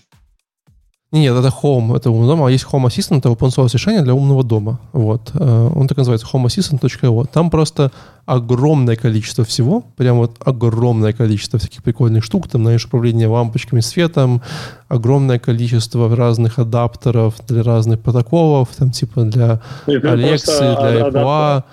Нет, 1.11 1.33
это 1.35 1.47
Home, 1.63 1.95
это 1.95 2.09
умный 2.09 2.27
дом, 2.27 2.43
а 2.43 2.51
есть 2.51 2.65
Home 2.71 2.87
Assistant, 2.87 3.19
это 3.19 3.29
open 3.29 3.49
source 3.49 3.73
решение 3.73 4.01
для 4.01 4.13
умного 4.13 4.43
дома. 4.43 4.79
Вот. 4.91 5.31
Э, 5.33 5.69
Он 5.75 5.87
так 5.87 5.97
называется, 5.97 6.27
homeassistant.io. 6.33 7.25
Там 7.31 7.49
просто 7.49 7.91
огромное 8.25 8.95
количество 8.95 9.45
всего, 9.45 9.83
прям 9.95 10.17
вот 10.17 10.31
огромное 10.43 11.13
количество 11.13 11.57
всяких 11.59 11.83
прикольных 11.83 12.23
штук, 12.23 12.47
там, 12.49 12.63
знаешь, 12.63 12.85
управление 12.85 13.27
лампочками, 13.27 13.81
светом, 13.81 14.41
огромное 14.89 15.39
количество 15.39 16.13
разных 16.13 16.59
адаптеров 16.59 17.35
для 17.47 17.63
разных 17.63 17.99
протоколов, 18.01 18.69
там, 18.77 18.91
типа 18.91 19.21
для 19.23 19.61
просто 19.85 20.75
для 20.81 21.05
ад- 21.05 21.15
Apple. 21.15 21.63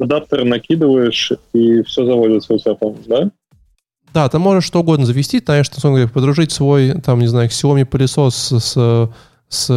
адаптер, 0.00 0.44
накидываешь, 0.44 1.32
и 1.52 1.82
все 1.82 2.06
заводится 2.06 2.54
у 2.54 2.58
тебя 2.58 2.76
да? 3.06 3.30
Да, 4.14 4.28
ты 4.28 4.38
можешь 4.38 4.64
что 4.64 4.80
угодно 4.80 5.06
завести, 5.06 5.40
там, 5.40 5.62
говоря, 5.82 6.08
подружить 6.08 6.52
свой, 6.52 6.92
там, 7.00 7.20
не 7.20 7.26
знаю, 7.26 7.48
Xiaomi 7.48 7.84
пылесос 7.84 8.34
с, 8.34 8.58
с 8.58 9.10
с, 9.48 9.68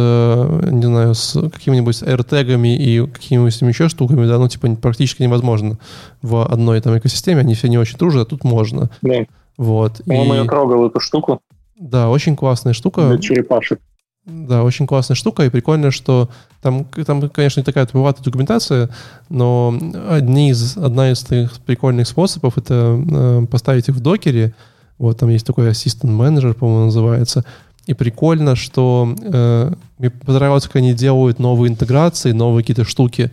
не 0.70 0.84
знаю, 0.84 1.14
с 1.14 1.32
какими-нибудь 1.50 2.02
AirTag'ами 2.02 2.76
и 2.76 3.06
какими-нибудь 3.06 3.60
еще 3.62 3.88
штуками, 3.88 4.26
да, 4.26 4.38
ну, 4.38 4.48
типа, 4.48 4.68
практически 4.76 5.22
невозможно 5.22 5.78
в 6.20 6.44
одной 6.44 6.80
там 6.80 6.98
экосистеме, 6.98 7.40
они 7.40 7.54
все 7.54 7.68
не 7.68 7.78
очень 7.78 7.96
дружат, 7.96 8.26
а 8.26 8.30
тут 8.30 8.44
можно. 8.44 8.90
Да. 9.00 9.24
Вот. 9.56 10.02
По-моему, 10.04 10.34
и... 10.34 10.36
я 10.38 10.44
трогал 10.44 10.86
эту 10.86 11.00
штуку. 11.00 11.40
Да, 11.78 12.10
очень 12.10 12.36
классная 12.36 12.74
штука. 12.74 13.08
Для 13.08 13.18
черепашек. 13.18 13.80
Да, 14.24 14.62
очень 14.62 14.86
классная 14.86 15.16
штука, 15.16 15.44
и 15.44 15.50
прикольно, 15.50 15.90
что 15.90 16.30
там, 16.60 16.84
там 16.84 17.28
конечно, 17.28 17.58
не 17.58 17.64
такая 17.64 17.86
туповатая 17.86 18.22
документация, 18.22 18.88
но 19.28 19.76
одни 20.08 20.50
из, 20.50 20.76
одна 20.76 21.10
из 21.10 21.22
таких 21.22 21.58
прикольных 21.60 22.06
способов— 22.06 22.56
это 22.56 23.02
э, 23.04 23.46
поставить 23.50 23.88
их 23.88 23.96
в 23.96 24.00
докере. 24.00 24.54
Вот 24.98 25.18
там 25.18 25.28
есть 25.28 25.44
такой 25.44 25.68
Assistant 25.70 26.16
Manager, 26.16 26.54
по-моему, 26.54 26.84
называется. 26.84 27.44
И 27.86 27.94
прикольно, 27.94 28.54
что 28.54 29.12
э, 29.20 29.72
мне 29.98 30.10
понравилось, 30.10 30.66
как 30.66 30.76
они 30.76 30.94
делают 30.94 31.40
новые 31.40 31.72
интеграции, 31.72 32.30
новые 32.30 32.62
какие-то 32.62 32.84
штуки. 32.84 33.32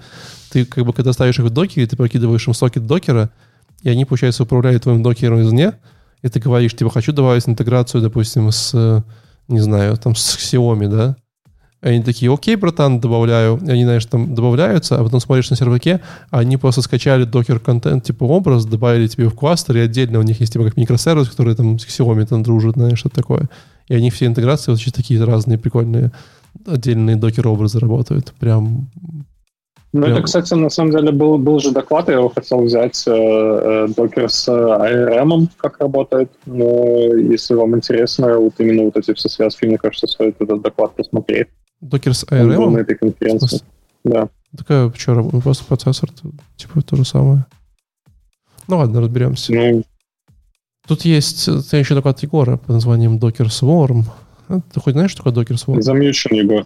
Ты 0.49 0.65
как 0.65 0.85
бы, 0.85 0.93
когда 0.93 1.13
ставишь 1.13 1.37
их 1.37 1.45
в 1.45 1.49
докере, 1.51 1.85
ты 1.85 1.95
прокидываешь 1.97 2.47
им 2.47 2.55
сокет 2.55 2.87
докера, 2.87 3.29
и 3.83 3.89
они, 3.89 4.05
получается, 4.05 4.41
управляют 4.41 4.83
твоим 4.83 5.03
докером 5.03 5.41
извне, 5.43 5.73
и 6.23 6.29
ты 6.29 6.39
говоришь, 6.39 6.75
типа, 6.75 6.89
хочу 6.89 7.13
добавить 7.13 7.47
интеграцию, 7.47 8.01
допустим, 8.01 8.51
с 8.51 9.03
не 9.49 9.59
знаю, 9.59 9.97
там 9.97 10.15
с 10.15 10.37
Xiaomi, 10.37 10.87
да, 10.87 11.15
они 11.81 12.03
такие, 12.03 12.33
окей, 12.33 12.55
братан, 12.55 12.99
добавляю. 12.99 13.57
И 13.65 13.69
они, 13.69 13.83
знаешь, 13.83 14.05
там 14.05 14.35
добавляются, 14.35 14.99
а 14.99 15.03
потом 15.03 15.19
смотришь 15.21 15.49
на 15.49 15.55
серваке, 15.55 16.01
а 16.29 16.39
они 16.39 16.57
просто 16.57 16.81
скачали 16.81 17.23
докер-контент, 17.23 18.03
типа 18.03 18.25
образ, 18.25 18.65
добавили 18.65 19.07
тебе 19.07 19.29
в 19.29 19.33
кластер, 19.33 19.77
и 19.77 19.81
отдельно 19.81 20.19
у 20.19 20.23
них 20.23 20.41
есть 20.41 20.51
типа 20.51 20.65
как 20.65 20.77
микросервис, 20.77 21.29
который 21.29 21.55
там 21.55 21.79
с 21.79 21.85
Xiaomi 21.85 22.25
там 22.25 22.43
дружит, 22.43 22.75
знаешь, 22.75 22.99
что 22.99 23.09
такое. 23.09 23.49
И 23.87 23.95
они 23.95 24.09
все 24.09 24.25
интеграции 24.25 24.71
вот 24.71 24.93
такие 24.93 25.23
разные 25.23 25.57
прикольные 25.57 26.11
отдельные 26.65 27.15
докер-образы 27.15 27.79
работают. 27.79 28.33
Прям 28.39 28.89
ну, 29.91 30.03
Прям... 30.03 30.13
это, 30.13 30.23
кстати, 30.23 30.53
на 30.53 30.69
самом 30.69 30.91
деле 30.91 31.11
был, 31.11 31.37
был 31.39 31.59
же 31.59 31.71
доклад, 31.71 32.09
я 32.09 32.15
его 32.15 32.29
хотел 32.29 32.61
взять, 32.63 33.03
э, 33.07 33.11
э, 33.11 33.87
докер 33.95 34.29
с 34.29 34.47
ARM, 34.47 35.47
как 35.57 35.79
работает. 35.79 36.31
Но 36.45 37.15
если 37.15 37.55
вам 37.55 37.75
интересно, 37.75 38.37
вот 38.37 38.53
именно 38.59 38.83
вот 38.83 38.97
эти 38.97 39.13
все 39.13 39.29
связки, 39.29 39.65
мне 39.65 39.79
кажется, 39.79 40.05
стоит 40.05 40.35
этот 40.39 40.61
доклад 40.61 40.95
посмотреть. 40.95 41.47
Докер 41.81 42.13
с 42.13 42.23
ARM? 42.25 42.55
Он 42.55 42.55
был 42.55 42.71
на 42.71 42.77
этой 42.79 42.95
конференции. 42.95 43.61
Да. 44.03 44.29
Такая, 44.55 44.93
что, 44.95 45.23
просто 45.41 45.65
процессор, 45.65 46.09
типа 46.55 46.81
то 46.83 46.95
же 46.95 47.05
самое. 47.05 47.45
Ну 48.67 48.77
ладно, 48.77 49.01
разберемся. 49.01 49.51
Ну, 49.53 49.83
Тут 50.87 51.05
есть 51.05 51.47
еще 51.47 51.95
доклад 51.95 52.21
Егора 52.21 52.57
под 52.57 52.69
названием 52.69 53.17
Docker 53.17 53.47
Swarm. 53.47 54.05
Ты 54.47 54.79
хоть 54.79 54.93
знаешь, 54.93 55.11
что 55.11 55.23
такое 55.23 55.43
Docker 55.43 55.55
Swarm? 55.55 55.81
Замьючен, 55.81 56.35
Егор. 56.35 56.65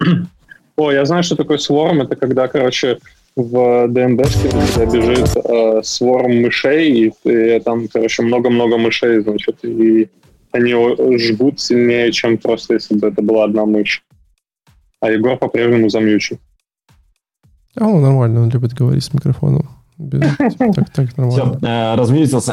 О, 0.76 0.90
я 0.90 1.04
знаю, 1.04 1.22
что 1.22 1.36
такое 1.36 1.58
сворм. 1.58 2.02
Это 2.02 2.16
когда, 2.16 2.48
короче, 2.48 2.98
в 3.36 3.88
ДНДшке 3.88 4.48
у 4.48 4.90
бежит 4.90 5.36
э, 5.36 5.82
мышей, 6.28 6.90
и, 6.92 7.12
и 7.24 7.60
там, 7.60 7.88
короче, 7.88 8.22
много-много 8.22 8.78
мышей, 8.78 9.20
значит, 9.20 9.64
и 9.64 10.08
они 10.52 10.72
жгут 11.18 11.60
сильнее, 11.60 12.12
чем 12.12 12.38
просто 12.38 12.74
если 12.74 12.96
бы 12.96 13.08
это 13.08 13.22
была 13.22 13.44
одна 13.44 13.66
мышь. 13.66 14.04
А 15.00 15.10
Егор 15.10 15.36
по-прежнему 15.36 15.88
замьючен. 15.88 16.38
А 17.76 17.88
он 17.88 18.02
нормально, 18.02 18.42
он 18.42 18.50
любит 18.50 18.72
говорить 18.72 19.02
с 19.02 19.12
микрофоном. 19.12 19.68
Так, 19.96 20.90
так 20.90 21.16
нормально. 21.16 21.30
Все, 21.30 21.58
э. 21.62 21.96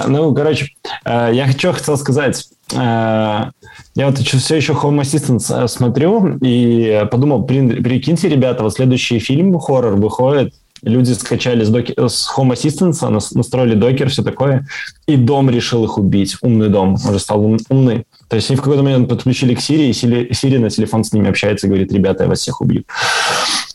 Ну, 0.07 0.33
короче, 0.35 0.67
э, 1.05 1.31
я 1.33 1.49
что 1.51 1.73
хотел 1.73 1.97
сказать. 1.97 2.47
Э, 2.73 3.49
я 3.95 4.05
вот 4.05 4.19
все 4.19 4.55
еще 4.55 4.73
Home 4.73 5.01
Assistant 5.01 5.67
смотрю 5.67 6.37
и 6.41 7.05
подумал, 7.11 7.43
прикиньте, 7.43 8.29
ребята, 8.29 8.63
вот 8.63 8.73
следующий 8.73 9.19
фильм 9.19 9.57
хоррор 9.59 9.95
выходит, 9.95 10.53
люди 10.81 11.13
скачали 11.13 11.63
с, 11.63 11.69
доки, 11.69 11.93
с 11.93 12.31
Home 12.35 12.53
Assistant, 12.53 12.93
настроили 13.35 13.75
докер, 13.75 14.09
все 14.09 14.23
такое, 14.23 14.67
и 15.07 15.15
дом 15.15 15.49
решил 15.49 15.83
их 15.85 15.97
убить, 15.97 16.37
умный 16.41 16.69
дом, 16.69 16.93
уже 16.93 17.19
стал 17.19 17.43
ум, 17.43 17.57
умный. 17.69 18.05
То 18.27 18.35
есть 18.35 18.49
они 18.49 18.57
в 18.57 18.61
какой-то 18.61 18.83
момент 18.83 19.09
подключили 19.09 19.53
к 19.53 19.59
Siri, 19.59 19.91
и 19.91 20.31
Siri 20.31 20.59
на 20.59 20.69
телефон 20.69 21.03
с 21.03 21.13
ними 21.13 21.29
общается 21.29 21.67
и 21.67 21.69
говорит, 21.69 21.91
ребята, 21.91 22.23
я 22.23 22.29
вас 22.29 22.39
всех 22.39 22.61
убью. 22.61 22.83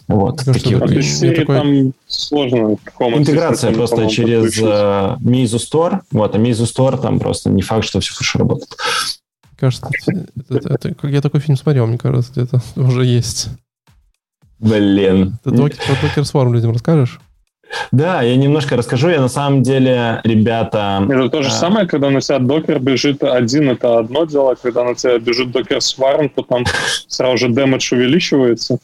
Вот, 0.09 0.45
так 0.45 0.55
такие 0.55 0.77
вот 0.77 0.91
вещи. 0.91 1.35
Такой... 1.35 1.57
Там 1.57 1.93
сложно. 2.07 2.77
Интеграция 3.01 3.73
просто 3.73 4.09
через 4.09 4.57
uh, 4.63 5.19
Meizu 5.19 5.59
Store. 5.59 6.01
Вот, 6.13 6.35
а 6.35 6.39
Meizu 6.39 6.65
Store 6.65 7.01
там 7.01 7.19
просто 7.19 7.51
не 7.51 7.63
факт, 7.63 7.85
что 7.85 7.99
все 7.99 8.15
хорошо 8.15 8.39
работает. 8.39 8.71
Кажется, 9.57 9.89
это, 10.07 10.27
это, 10.51 10.75
это, 10.75 11.09
я 11.09 11.21
такой 11.23 11.41
фильм 11.41 11.57
смотрел, 11.57 11.87
мне 11.87 11.99
кажется, 11.99 12.31
где-то 12.33 12.63
уже 12.81 13.05
есть. 13.05 13.49
Блин. 14.59 15.39
Ты 15.45 15.51
докер, 15.51 15.79
про 15.79 15.95
Docker 15.95 16.25
Swarm 16.25 16.53
людям 16.53 16.73
расскажешь? 16.73 17.21
Да, 17.93 18.23
я 18.23 18.37
немножко 18.37 18.77
расскажу. 18.77 19.09
Я 19.09 19.21
на 19.21 19.29
самом 19.29 19.63
деле, 19.63 20.21
ребята... 20.25 21.05
Это 21.09 21.29
то 21.29 21.43
же 21.43 21.49
а... 21.49 21.53
самое, 21.53 21.87
когда 21.87 22.11
на 22.11 22.21
тебя 22.21 22.39
докер 22.39 22.79
бежит 22.79 23.23
один, 23.23 23.71
это 23.71 23.99
одно 23.99 24.25
дело. 24.25 24.55
Когда 24.61 24.85
на 24.85 24.95
тебя 24.95 25.19
бежит 25.19 25.51
докер 25.51 25.79
Swarm, 25.79 26.31
то 26.35 26.43
там 26.43 26.65
сразу 27.09 27.37
же 27.39 27.49
дэмэдж 27.49 27.95
увеличивается. 27.95 28.79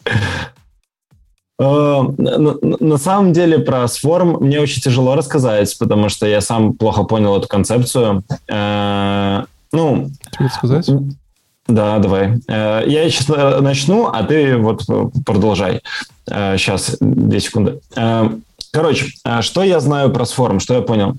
Э, 1.58 2.02
на 2.18 2.96
самом 2.98 3.32
деле 3.32 3.58
про 3.58 3.84
Swarm 3.84 4.42
мне 4.42 4.60
очень 4.60 4.82
тяжело 4.82 5.14
рассказать, 5.14 5.76
потому 5.78 6.08
что 6.08 6.26
я 6.26 6.40
сам 6.40 6.74
плохо 6.74 7.04
понял 7.04 7.36
эту 7.36 7.48
концепцию. 7.48 8.24
Э, 8.48 9.44
ну, 9.72 10.10
сказать? 10.56 10.90
Да, 11.72 11.98
давай. 11.98 12.40
Э, 12.48 12.82
я 12.86 13.08
сейчас 13.08 13.28
начну, 13.60 14.08
а 14.08 14.22
ты 14.24 14.56
вот 14.56 14.82
продолжай. 15.24 15.80
Сейчас, 16.26 16.96
две 17.00 17.40
секунды. 17.40 17.80
Короче, 18.72 19.06
что 19.42 19.62
я 19.62 19.80
знаю 19.80 20.10
про 20.10 20.24
Swarm, 20.24 20.58
что 20.58 20.74
я 20.74 20.80
понял? 20.80 21.16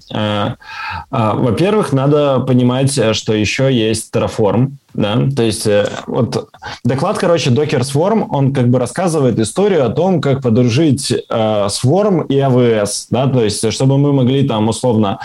Во-первых, 1.12 1.94
надо 1.94 2.40
понимать, 2.40 3.00
что 3.16 3.34
еще 3.34 3.72
есть 3.72 4.14
Terraform, 4.14 4.72
да, 4.94 5.28
то 5.36 5.42
есть 5.42 5.66
э, 5.66 5.88
вот 6.06 6.50
доклад, 6.84 7.18
короче, 7.18 7.50
Docker 7.50 7.82
Swarm, 7.82 8.28
он 8.30 8.54
как 8.54 8.68
бы 8.70 8.78
рассказывает 8.78 9.40
историю 9.40 9.86
о 9.86 9.90
том, 9.90 10.22
как 10.22 10.44
подружить 10.44 11.12
э, 11.12 11.18
Swarm 11.30 12.28
и 12.28 12.36
AWS, 12.36 13.08
да, 13.10 13.28
то 13.28 13.44
есть 13.44 13.72
чтобы 13.74 13.98
мы 13.98 14.14
могли 14.14 14.48
там 14.48 14.70
условно 14.70 15.20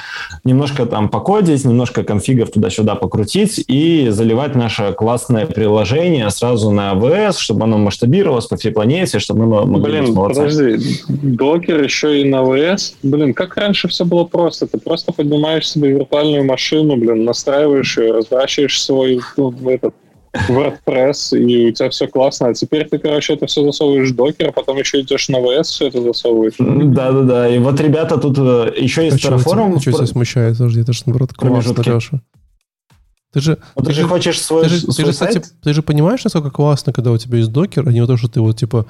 немножко 0.44 0.86
там 0.86 1.10
покодить, 1.10 1.64
немножко 1.66 2.02
конфигов 2.02 2.50
туда-сюда 2.50 2.94
покрутить 2.94 3.62
и 3.68 4.08
заливать 4.08 4.54
наше 4.54 4.92
классное 4.92 5.44
приложение 5.44 6.30
сразу 6.30 6.70
на 6.70 6.92
AWS, 6.92 7.36
чтобы 7.36 7.64
оно 7.64 7.76
масштабировалось 7.76 8.46
по 8.46 8.56
всей 8.56 8.72
планете, 8.72 9.18
чтобы 9.18 9.44
мы 9.44 9.66
могли... 9.66 10.00
Блин, 10.00 10.14
подожди, 10.14 10.76
Docker 11.08 11.84
еще 11.84 12.17
и 12.22 12.24
на 12.24 12.36
AWS? 12.36 12.96
Блин, 13.02 13.34
как 13.34 13.56
раньше 13.56 13.88
все 13.88 14.04
было 14.04 14.24
просто, 14.24 14.66
ты 14.66 14.78
просто 14.78 15.12
поднимаешь 15.12 15.68
себе 15.68 15.90
виртуальную 15.90 16.44
машину, 16.44 16.96
блин, 16.96 17.24
настраиваешь 17.24 17.98
ее, 17.98 18.12
разворачиваешь 18.12 18.82
свой 18.82 19.20
ну, 19.36 19.50
в 19.50 19.68
этот 19.68 19.94
WordPress, 20.48 21.36
и 21.38 21.68
у 21.68 21.72
тебя 21.72 21.90
все 21.90 22.06
классно. 22.06 22.48
А 22.48 22.54
теперь 22.54 22.86
ты, 22.88 22.98
короче, 22.98 23.34
это 23.34 23.46
все 23.46 23.64
засовываешь 23.64 24.10
в 24.10 24.16
докер, 24.16 24.48
а 24.48 24.52
потом 24.52 24.78
еще 24.78 25.00
идешь 25.00 25.28
на 25.28 25.36
VS, 25.36 25.62
все 25.64 25.88
это 25.88 26.02
засовываешь. 26.02 26.54
Да-да-да. 26.58 27.48
И 27.48 27.58
вот 27.58 27.80
ребята 27.80 28.18
тут 28.18 28.36
э, 28.38 28.74
еще 28.76 29.04
есть 29.06 29.24
а 29.24 29.28
Terraform. 29.30 29.80
Что 29.80 29.92
тебя 29.92 30.06
смущает? 30.06 30.58
Подожди, 30.58 30.80
это 30.80 30.92
же, 30.92 31.02
наоборот, 31.06 31.32
классно, 31.32 31.82
Леша. 31.82 32.20
Ты 33.32 33.40
же, 33.40 33.58
вот 33.74 33.84
ты, 33.84 33.90
ты 33.90 33.96
же 33.96 34.04
хочешь 34.04 34.40
свой, 34.40 34.62
ты 34.62 34.68
же, 34.70 34.80
свой 34.80 34.94
ты 34.94 35.04
же, 35.04 35.12
сайт? 35.12 35.34
Кстати, 35.34 35.48
ты 35.62 35.74
же 35.74 35.82
понимаешь, 35.82 36.24
насколько 36.24 36.50
классно, 36.50 36.94
когда 36.94 37.10
у 37.12 37.18
тебя 37.18 37.38
есть 37.38 37.52
докер, 37.52 37.86
а 37.86 37.92
не 37.92 38.04
то, 38.06 38.16
что 38.16 38.28
ты 38.28 38.40
вот 38.40 38.56
типа 38.56 38.86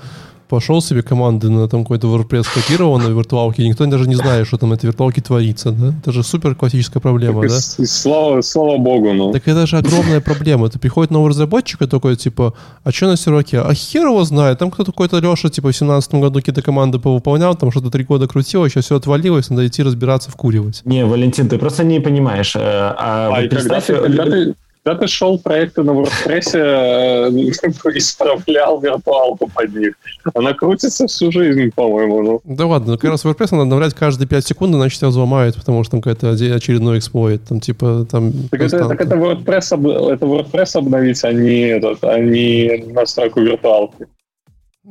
пошел 0.49 0.81
себе 0.81 1.03
команды 1.03 1.51
на 1.51 1.69
там 1.69 1.85
какой-то 1.85 2.09
WordPress 2.09 2.47
копированной 2.55 3.13
виртуалке, 3.13 3.63
и 3.63 3.69
никто 3.69 3.87
даже 3.87 4.09
не 4.09 4.15
знает, 4.15 4.47
что 4.47 4.59
там 4.59 4.71
на 4.71 4.75
этой 4.75 4.87
виртуалке 4.87 5.21
творится, 5.21 5.71
да? 5.71 5.95
Это 6.01 6.13
же 6.13 6.23
супер 6.23 6.55
классическая 6.55 7.01
проблема, 7.01 7.43
так 7.43 7.51
да? 7.51 7.57
И, 7.79 7.87
слава, 7.87 8.41
слава 8.41 8.79
богу, 8.79 9.13
ну. 9.13 9.33
Так 9.33 9.47
это 9.47 9.67
же 9.67 9.77
огромная 9.79 10.21
проблема. 10.21 10.67
Это 10.67 10.79
приходит 10.79 11.11
новый 11.11 11.31
разработчик 11.31 11.83
и 11.83 11.87
такой, 11.87 12.17
типа, 12.17 12.55
а 12.85 12.91
что 12.91 13.07
на 13.07 13.17
серваке? 13.17 13.61
А 13.61 13.75
хер 13.75 14.07
его 14.07 14.25
знает. 14.25 14.59
Там 14.59 14.71
кто-то 14.71 14.93
какой-то 14.93 15.19
Леша, 15.19 15.49
типа, 15.49 15.71
в 15.71 15.77
17 15.77 16.15
году 16.15 16.41
какие-то 16.41 16.63
команды 16.63 16.99
повыполнял, 16.99 17.55
там 17.55 17.71
что-то 17.71 17.91
три 17.91 18.05
года 18.05 18.27
крутило, 18.27 18.69
сейчас 18.69 18.87
все 18.87 18.97
отвалилось, 18.97 19.51
надо 19.51 19.67
идти 19.67 19.83
разбираться, 19.83 20.31
вкуривать. 20.31 20.83
Не, 20.85 21.05
Валентин, 21.05 21.49
ты 21.49 21.59
просто 21.59 21.85
не 21.85 22.01
понимаешь. 22.01 22.57
Э, 22.57 22.61
а, 22.61 23.29
а 23.29 23.41
вот 23.41 23.51
представь... 23.51 23.87
Когда 23.87 24.03
ты, 24.03 24.17
когда 24.17 24.25
ты 24.25 24.55
когда 24.89 25.01
ты 25.01 25.07
шел 25.07 25.39
проекты 25.39 25.83
на 25.83 25.91
WordPress, 25.91 26.55
э, 26.55 27.29
исправлял 27.99 28.81
виртуалку 28.81 29.51
под 29.55 29.75
них. 29.77 29.95
Она 30.35 30.55
крутится 30.55 31.07
всю 31.07 31.31
жизнь, 31.31 31.71
по-моему. 31.75 32.23
Ну. 32.23 32.41
Да 32.45 32.67
ладно, 32.67 32.93
ну, 32.93 32.99
как 32.99 33.11
раз 33.11 33.25
WordPress 33.25 33.49
надо 33.51 33.63
обновлять 33.65 33.93
каждые 33.93 34.27
5 34.27 34.47
секунд, 34.47 34.75
иначе 34.75 34.97
тебя 34.97 35.09
взломают, 35.09 35.57
потому 35.57 35.85
что 35.85 35.91
там 35.93 36.01
какой-то 36.01 36.31
очередной 36.31 36.99
эксплойт. 36.99 37.43
Там 37.45 37.61
типа 37.61 38.07
там... 38.11 38.33
Так 38.51 38.63
это, 38.63 38.89
так 38.89 39.01
это, 39.01 39.15
WordPress, 39.17 40.13
это 40.15 40.25
WordPress 40.25 40.79
обновить, 40.79 41.23
а 41.23 41.33
не, 41.33 41.69
этот, 41.69 42.03
а 42.05 42.19
не 42.19 42.85
настройку 42.91 43.41
виртуалки. 43.41 44.07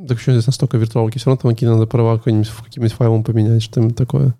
Так 0.06 0.20
что 0.20 0.30
здесь 0.30 0.46
настолько 0.46 0.76
виртуалки? 0.76 1.18
Все 1.18 1.26
равно 1.26 1.40
там 1.42 1.50
какие 1.50 1.68
надо 1.68 1.86
права 1.86 2.18
каким-нибудь, 2.18 2.50
каким-нибудь 2.64 2.94
файлом 2.94 3.24
поменять, 3.24 3.64
что-нибудь 3.64 3.96
такое. 3.96 4.34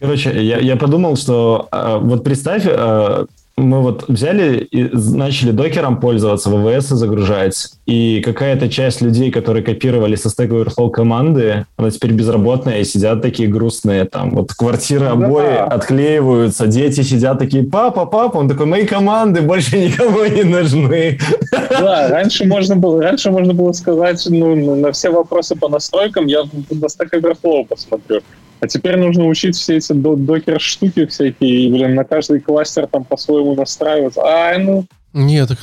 Короче, 0.00 0.44
я, 0.44 0.58
я 0.58 0.74
подумал, 0.74 1.14
что 1.14 1.68
э, 1.70 1.98
вот 2.00 2.24
представь, 2.24 2.64
э, 2.66 3.26
мы 3.56 3.82
вот 3.82 4.08
взяли 4.08 4.58
и 4.58 4.88
начали 4.94 5.50
докером 5.50 6.00
пользоваться, 6.00 6.50
ВВС 6.50 6.88
загружать, 6.88 7.72
и 7.86 8.20
какая-то 8.24 8.68
часть 8.68 9.02
людей, 9.02 9.30
которые 9.30 9.62
копировали 9.62 10.16
со 10.16 10.28
Stack 10.28 10.48
Overflow 10.48 10.90
команды, 10.90 11.66
она 11.76 11.90
теперь 11.90 12.12
безработная, 12.12 12.80
и 12.80 12.84
сидят 12.84 13.22
такие 13.22 13.48
грустные, 13.48 14.04
там, 14.04 14.30
вот 14.30 14.52
квартиры 14.52 15.06
обои 15.06 15.56
да. 15.56 15.64
отклеиваются, 15.66 16.66
дети 16.66 17.02
сидят 17.02 17.38
такие, 17.38 17.64
папа, 17.64 18.06
папа, 18.06 18.38
он 18.38 18.48
такой, 18.48 18.66
мои 18.66 18.86
команды 18.86 19.42
больше 19.42 19.78
никому 19.78 20.24
не 20.24 20.44
нужны. 20.44 21.18
Да, 21.70 22.08
раньше 22.08 22.46
можно 22.46 22.76
было, 22.76 23.02
раньше 23.02 23.30
можно 23.30 23.54
было 23.54 23.72
сказать, 23.72 24.24
ну, 24.28 24.76
на 24.76 24.92
все 24.92 25.10
вопросы 25.10 25.56
по 25.56 25.68
настройкам 25.68 26.26
я 26.26 26.42
на 26.70 26.86
Stack 26.86 27.10
Overflow 27.12 27.66
посмотрю. 27.68 28.22
А 28.62 28.68
теперь 28.68 28.96
нужно 28.96 29.26
учить 29.26 29.56
все 29.56 29.78
эти 29.78 29.92
докер-штуки 29.92 31.06
всякие, 31.06 31.64
и, 31.64 31.68
блин, 31.68 31.96
на 31.96 32.04
каждый 32.04 32.38
кластер 32.38 32.86
там 32.86 33.02
по-своему 33.02 33.56
настраивать. 33.56 34.16
А, 34.16 34.56
ну... 34.56 34.86
Нет, 35.12 35.48
так, 35.48 35.58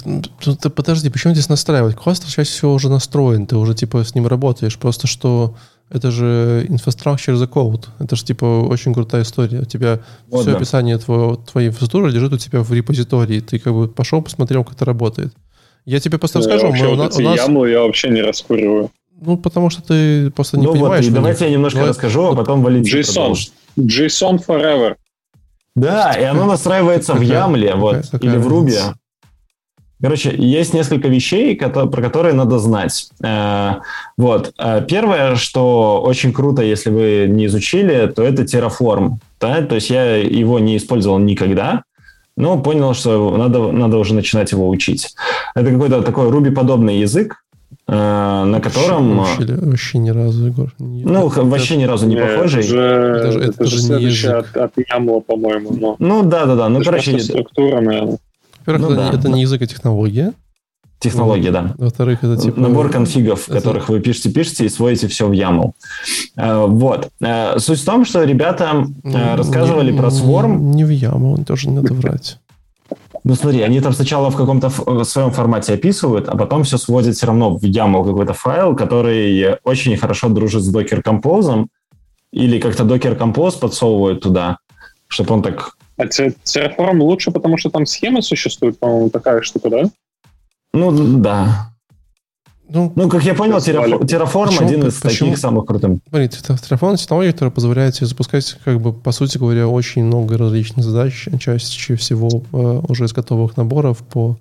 ты, 0.60 0.70
подожди, 0.70 1.10
почему 1.10 1.34
здесь 1.34 1.48
настраивать? 1.48 1.96
Кластер 1.96 2.30
чаще 2.30 2.52
всего 2.52 2.74
уже 2.74 2.90
настроен, 2.90 3.48
ты 3.48 3.56
уже, 3.56 3.74
типа, 3.74 4.04
с 4.04 4.16
ним 4.16 4.28
работаешь. 4.28 4.78
Просто 4.78 5.08
что 5.08 5.56
это 5.90 6.12
же 6.12 6.68
infrastructure 6.68 7.34
as 7.34 7.42
a 7.42 7.46
code. 7.46 7.86
Это 8.00 8.18
же, 8.18 8.26
типа, 8.26 8.44
очень 8.44 8.94
крутая 8.94 9.22
история. 9.22 9.62
У 9.62 9.66
тебя 9.66 10.02
вот 10.28 10.42
все 10.42 10.52
да. 10.52 10.58
описание 10.58 10.98
твоего, 10.98 11.38
твоей 11.38 11.70
инфраструктуры 11.70 12.12
лежит 12.12 12.34
у 12.34 12.38
тебя 12.38 12.64
в 12.64 12.74
репозитории. 12.74 13.40
Ты, 13.40 13.60
как 13.60 13.74
бы, 13.74 13.88
пошел, 13.88 14.22
посмотрел, 14.22 14.66
как 14.66 14.76
это 14.76 14.84
работает. 14.84 15.34
Я 15.86 16.02
тебе 16.02 16.18
просто 16.18 16.40
да, 16.40 16.44
расскажу. 16.44 16.68
Вообще, 16.68 16.84
мы, 16.84 16.96
вот 16.98 17.00
у, 17.00 17.16
эти 17.16 17.22
нас... 17.22 17.38
ямы 17.38 17.70
я 17.70 17.80
вообще 17.80 18.10
не 18.10 18.22
раскуриваю. 18.22 18.92
Ну, 19.22 19.38
потому 19.38 19.70
что 19.70 19.82
ты 19.82 20.32
просто 20.32 20.58
не 20.58 20.66
ну 20.66 20.74
понимаешь. 20.74 21.06
Вот, 21.06 21.14
давайте 21.14 21.46
я 21.46 21.52
немножко 21.52 21.80
Давай. 21.80 21.90
расскажу, 21.90 22.28
а 22.28 22.36
потом 22.36 22.64
Валентин 22.64 23.00
JSON. 23.00 23.36
JSON 23.78 24.46
forever. 24.46 24.96
Да, 25.76 26.14
и 26.14 26.24
оно 26.24 26.46
настраивается 26.46 27.14
в 27.14 27.22
Ямле 27.22 27.76
вот, 27.76 28.06
или 28.22 28.38
в 28.38 28.48
Руби. 28.48 28.76
Короче, 30.02 30.34
есть 30.34 30.74
несколько 30.74 31.10
вещей, 31.10 31.58
про 31.58 31.88
которые 31.88 32.34
надо 32.34 32.58
знать. 32.58 33.10
Э, 33.22 33.80
вот. 34.18 34.54
Э, 34.58 34.82
первое, 34.88 35.36
что 35.36 36.02
очень 36.02 36.32
круто, 36.32 36.62
если 36.62 36.90
вы 36.90 37.28
не 37.28 37.48
изучили, 37.48 38.08
то 38.08 38.24
это 38.24 38.44
Terraform. 38.44 39.16
Да? 39.41 39.62
То 39.62 39.76
есть 39.76 39.90
я 39.90 40.16
его 40.16 40.58
не 40.60 40.78
использовал 40.78 41.20
никогда, 41.20 41.84
но 42.38 42.58
понял, 42.58 42.94
что 42.94 43.36
надо, 43.36 43.74
надо 43.74 43.98
уже 43.98 44.14
начинать 44.14 44.54
его 44.54 44.70
учить. 44.70 45.14
Это 45.54 45.70
какой-то 45.70 46.02
такой 46.02 46.30
Ruby-подобный 46.30 47.00
язык, 47.00 47.44
на 47.90 48.61
котором... 48.61 49.18
Вообще, 49.18 49.45
вообще 49.56 49.98
ни 49.98 50.10
разу, 50.10 50.45
Егор. 50.48 50.74
Не... 50.80 51.03
Ну, 51.03 51.30
это, 51.30 51.44
вообще 51.44 51.76
ни 51.76 51.86
разу 51.86 52.06
не 52.06 52.16
нет, 52.16 52.36
похожий. 52.36 52.61
Это 52.61 52.70
же, 52.70 52.80
это 52.80 53.32
же, 53.32 53.40
это 53.40 53.66
же 53.66 53.80
следующее 53.80 54.34
от, 54.34 54.56
от 54.56 54.78
YAML, 54.78 55.22
по-моему. 55.22 55.72
Но... 55.72 55.95
Ну, 55.98 56.24
да-да-да. 56.24 56.70
Ну, 56.70 56.84
короче... 56.84 57.20
Структура, 57.20 57.82
наверное. 57.82 58.20
Во-первых, 58.60 58.90
ну, 58.90 58.94
это, 58.94 58.95
да, 58.95 59.10
это 59.10 59.24
да. 59.24 59.30
не 59.30 59.41
язык, 59.41 59.61
а 59.61 59.66
технология. 59.66 60.34
Технология, 60.99 61.52
да. 61.52 61.74
Во-вторых, 61.78 62.24
это 62.24 62.38
типа... 62.38 62.60
Набор 62.60 62.90
конфигов, 62.90 63.48
это... 63.48 63.57
которых 63.57 63.88
вы 63.88 64.02
пишете, 64.02 64.32
пишете 64.32 64.66
и 64.66 64.70
сводите 64.70 65.07
все 65.07 65.28
в 65.28 65.32
YAML. 65.32 65.72
Э, 66.36 66.66
вот. 66.68 67.10
Э, 67.22 67.57
суть 67.57 67.80
в 67.80 67.86
том, 67.86 68.03
что 68.03 68.24
ребята 68.24 68.86
ну, 69.03 69.36
рассказывали 69.36 69.91
не, 69.91 69.98
про 69.98 70.10
Swarm. 70.10 70.57
Не 70.57 70.84
в 70.84 70.90
YAML, 70.90 71.45
тоже 71.45 71.70
не 71.70 71.78
надо 71.78 71.94
врать. 71.94 72.38
Ну 73.24 73.36
смотри, 73.36 73.62
они 73.62 73.82
там 73.82 73.94
сначала 73.94 74.30
в 74.30 74.36
каком-то 74.36 74.70
в 74.70 75.04
своем 75.04 75.32
формате 75.32 75.74
описывают, 75.74 76.30
а 76.30 76.38
потом 76.38 76.64
все 76.64 76.78
сводят 76.78 77.16
все 77.16 77.28
равно 77.28 77.58
в 77.58 77.64
YAML 77.64 78.06
какой-то 78.06 78.34
файл, 78.34 78.76
который 78.76 79.58
очень 79.64 79.98
хорошо 79.98 80.30
дружит 80.30 80.64
с 80.64 80.74
Docker 80.74 81.04
Compose, 81.04 81.68
или 82.32 82.60
как-то 82.60 82.84
Docker 82.84 83.18
Compose 83.18 83.60
подсовывают 83.60 84.22
туда, 84.22 84.58
чтобы 85.08 85.34
он 85.34 85.41
так... 85.41 85.76
А 85.98 86.06
Terraform 86.06 87.00
лучше, 87.00 87.32
потому 87.32 87.58
что 87.58 87.70
там 87.70 87.86
схема 87.86 88.22
существует, 88.22 88.80
по-моему, 88.80 89.10
такая 89.10 89.41
штука, 89.41 89.70
да? 89.70 89.84
Ну, 90.74 90.91
да. 91.20 91.72
Ну, 92.70 92.91
ну, 92.96 93.10
как 93.10 93.24
я 93.24 93.34
понял, 93.34 93.58
Terraform 93.58 94.64
один 94.64 94.88
из 94.88 95.02
почему? 95.02 95.30
таких 95.30 95.38
самых 95.38 95.66
крутых. 95.66 95.98
Смотрите, 96.08 96.38
Terraform 96.40 96.98
технология, 96.98 97.32
которая 97.32 97.52
позволяет 97.52 97.96
тебе 97.96 98.08
запускать, 98.08 98.58
как 98.64 98.80
бы, 98.80 98.94
по 98.94 99.12
сути 99.12 99.38
говоря, 99.38 99.68
очень 99.68 100.04
много 100.04 100.38
различных 100.38 100.86
задач, 100.86 101.28
чаще 101.40 101.96
всего 101.96 102.44
э, 102.52 102.82
уже 102.88 103.06
из 103.06 103.14
готовых 103.14 103.58
наборов 103.58 103.98
по 104.00 104.38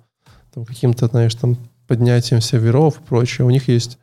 там, 0.53 0.65
каким-то, 0.65 1.07
знаешь, 1.07 1.33
там, 1.35 1.57
поднятием 1.87 2.39
серверов 2.39 2.99
и 2.99 3.03
прочее. 3.03 3.47
У 3.47 3.49
них 3.49 3.67
есть 3.67 3.97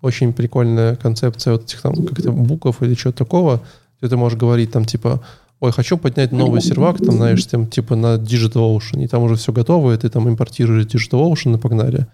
очень 0.00 0.32
прикольная 0.32 0.96
концепция 0.96 1.54
вот 1.54 1.64
этих 1.64 1.80
там 1.80 1.94
как-то 2.06 2.30
букв 2.30 2.82
или 2.82 2.94
чего-то 2.94 3.18
такого, 3.18 3.60
где 4.00 4.08
ты 4.08 4.16
можешь 4.16 4.38
говорить 4.38 4.70
там 4.70 4.84
типа, 4.84 5.20
ой, 5.60 5.72
хочу 5.72 5.96
поднять 5.96 6.32
новый 6.32 6.60
сервак, 6.60 6.98
там, 6.98 7.16
знаешь, 7.16 7.44
там, 7.46 7.66
типа 7.66 7.96
на 7.96 8.16
DigitalOcean, 8.16 9.04
и 9.04 9.06
там 9.08 9.22
уже 9.22 9.36
все 9.36 9.52
готово, 9.52 9.92
и 9.92 9.96
ты 9.96 10.08
там 10.08 10.28
импортируешь 10.28 10.86
DigitalOcean 10.86 11.56
и 11.56 11.58
погнали. 11.58 12.06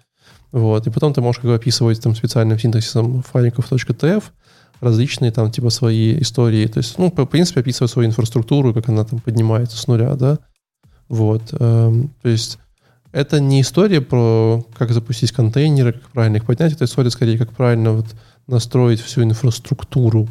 Вот. 0.51 0.87
И 0.87 0.89
потом 0.89 1.13
ты 1.13 1.21
можешь 1.21 1.41
как 1.41 1.49
бы 1.49 1.55
описывать 1.55 2.01
там 2.01 2.15
специальным 2.15 2.57
синтаксисом 2.57 3.21
файликов 3.23 3.71
.tf 3.71 4.23
различные 4.81 5.31
там 5.31 5.51
типа 5.51 5.69
свои 5.69 6.19
истории. 6.21 6.65
То 6.67 6.79
есть, 6.79 6.97
ну, 6.97 7.11
по, 7.11 7.25
в 7.25 7.27
принципе, 7.27 7.59
описывать 7.59 7.91
свою 7.91 8.07
инфраструктуру, 8.09 8.73
как 8.73 8.89
она 8.89 9.03
там 9.03 9.19
поднимается 9.19 9.77
с 9.77 9.87
нуля, 9.87 10.15
да. 10.15 10.39
Вот. 11.09 11.53
Эм, 11.59 12.11
то 12.21 12.29
есть 12.29 12.59
это 13.11 13.39
не 13.39 13.61
история 13.61 14.01
про 14.01 14.63
как 14.77 14.91
запустить 14.91 15.31
контейнеры, 15.31 15.93
как 15.93 16.09
правильно 16.11 16.37
их 16.37 16.45
поднять, 16.45 16.73
это 16.73 16.85
история 16.85 17.09
скорее, 17.09 17.37
как 17.37 17.51
правильно 17.51 17.93
вот 17.93 18.05
настроить 18.47 19.01
всю 19.01 19.23
инфраструктуру 19.23 20.29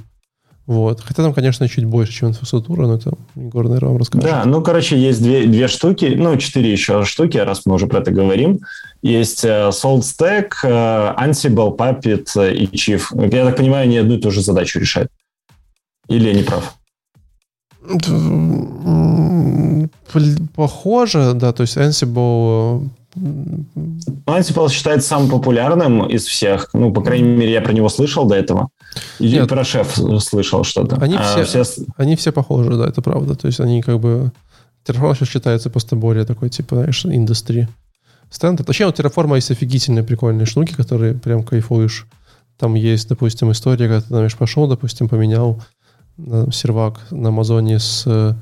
вот. 0.69 1.01
Хотя 1.01 1.23
там, 1.23 1.32
конечно, 1.32 1.66
чуть 1.66 1.86
больше, 1.86 2.12
чем 2.12 2.28
инфраструктура, 2.28 2.86
но 2.86 2.97
это 2.97 3.15
Егор, 3.36 3.65
наверное, 3.65 3.89
вам 3.89 3.97
расскажет. 3.97 4.28
Да, 4.28 4.45
ну, 4.45 4.61
короче, 4.61 4.99
есть 4.99 5.23
две, 5.23 5.47
две 5.47 5.66
штуки, 5.66 6.15
ну, 6.15 6.36
четыре 6.36 6.70
еще 6.70 7.07
штуки, 7.07 7.39
раз 7.39 7.62
мы 7.65 7.77
уже 7.77 7.86
про 7.86 8.01
это 8.01 8.11
говорим. 8.11 8.61
Есть 9.01 9.47
uh, 9.47 9.70
SaltStack, 9.70 10.51
uh, 10.62 11.16
Ansible, 11.16 11.74
Puppet 11.74 12.27
uh, 12.36 12.53
и 12.53 12.66
Chief. 12.66 13.03
Я 13.32 13.47
так 13.47 13.57
понимаю, 13.57 13.85
они 13.85 13.97
одну 13.97 14.16
и 14.16 14.20
ту 14.20 14.31
же 14.31 14.43
задачу 14.43 14.78
решают. 14.78 15.11
Или 16.11 16.28
я 16.28 16.35
не 16.35 16.43
прав? 16.43 16.74
Похоже, 20.55 21.32
да, 21.32 21.55
то 21.55 21.62
есть 21.62 21.78
Ansible 21.78 22.90
Ansible 24.27 24.69
считается 24.69 25.09
самым 25.09 25.31
популярным 25.31 26.07
из 26.07 26.27
всех. 26.27 26.69
Ну, 26.74 26.93
по 26.93 27.01
крайней 27.01 27.28
мере, 27.28 27.53
я 27.53 27.62
про 27.62 27.73
него 27.73 27.89
слышал 27.89 28.27
до 28.27 28.35
этого. 28.35 28.69
И 29.19 29.31
Нет, 29.31 29.48
про 29.48 29.65
шеф 29.65 29.98
слышал 30.20 30.65
что-то. 30.65 30.97
Они, 30.97 31.16
а 31.16 31.44
все, 31.44 31.65
все... 31.65 31.85
они 31.97 32.16
все 32.16 32.32
похожи, 32.32 32.77
да, 32.77 32.89
это 32.89 33.02
правда. 33.02 33.35
То 33.35 33.47
есть 33.47 33.60
они 33.60 33.82
как 33.82 34.01
бы... 34.01 34.32
Terraform 34.86 35.15
сейчас 35.15 35.28
считается 35.28 35.70
просто 35.70 35.97
более 35.97 36.24
такой, 36.24 36.48
типа, 36.48 36.77
знаешь, 36.77 37.05
индустрии. 37.05 37.69
Стандарт. 38.31 38.69
Вообще, 38.69 38.86
у 38.86 38.90
Terraform 38.90 39.35
есть 39.35 39.51
офигительные 39.51 40.02
прикольные 40.02 40.47
штуки, 40.47 40.74
которые 40.74 41.15
прям 41.15 41.43
кайфуешь. 41.43 42.06
Там 42.56 42.74
есть, 42.74 43.09
допустим, 43.09 43.52
история, 43.52 43.86
когда 43.86 44.01
ты, 44.01 44.09
знаешь, 44.09 44.36
пошел, 44.36 44.66
допустим, 44.66 45.09
поменял 45.09 45.62
сервак 46.16 47.01
на 47.10 47.28
Амазоне 47.28 47.78
с, 47.78 48.36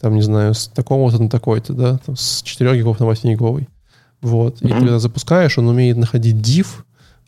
там, 0.00 0.14
не 0.14 0.22
знаю, 0.22 0.54
с 0.54 0.68
такого-то 0.68 1.22
на 1.22 1.28
такой-то, 1.28 1.74
да, 1.74 1.98
там, 1.98 2.16
с 2.16 2.42
4 2.42 2.76
гигов 2.78 3.00
на 3.00 3.06
8 3.06 3.28
гиговый. 3.28 3.68
Вот. 4.22 4.60
Mm-hmm. 4.60 4.66
И 4.66 4.72
ты 4.72 4.78
когда 4.78 4.98
запускаешь, 4.98 5.58
он 5.58 5.68
умеет 5.68 5.96
находить 5.96 6.36
div, 6.36 6.66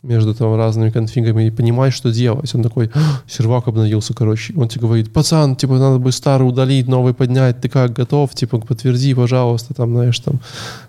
между 0.03 0.35
там 0.35 0.55
разными 0.55 0.89
конфигами 0.89 1.47
и 1.47 1.51
понимать, 1.51 1.93
что 1.93 2.11
делать. 2.11 2.53
Он 2.53 2.61
такой, 2.61 2.91
сервак 3.27 3.67
обновился, 3.67 4.13
короче. 4.13 4.53
Он 4.55 4.67
тебе 4.67 4.81
говорит, 4.81 5.11
пацан, 5.13 5.55
типа, 5.55 5.77
надо 5.77 5.97
бы 5.97 6.11
старый 6.11 6.47
удалить, 6.47 6.87
новый 6.87 7.13
поднять, 7.13 7.61
ты 7.61 7.69
как, 7.69 7.93
готов? 7.93 8.33
Типа, 8.35 8.59
подтверди, 8.59 9.13
пожалуйста, 9.13 9.73
там, 9.73 9.91
знаешь, 9.93 10.19
там. 10.19 10.39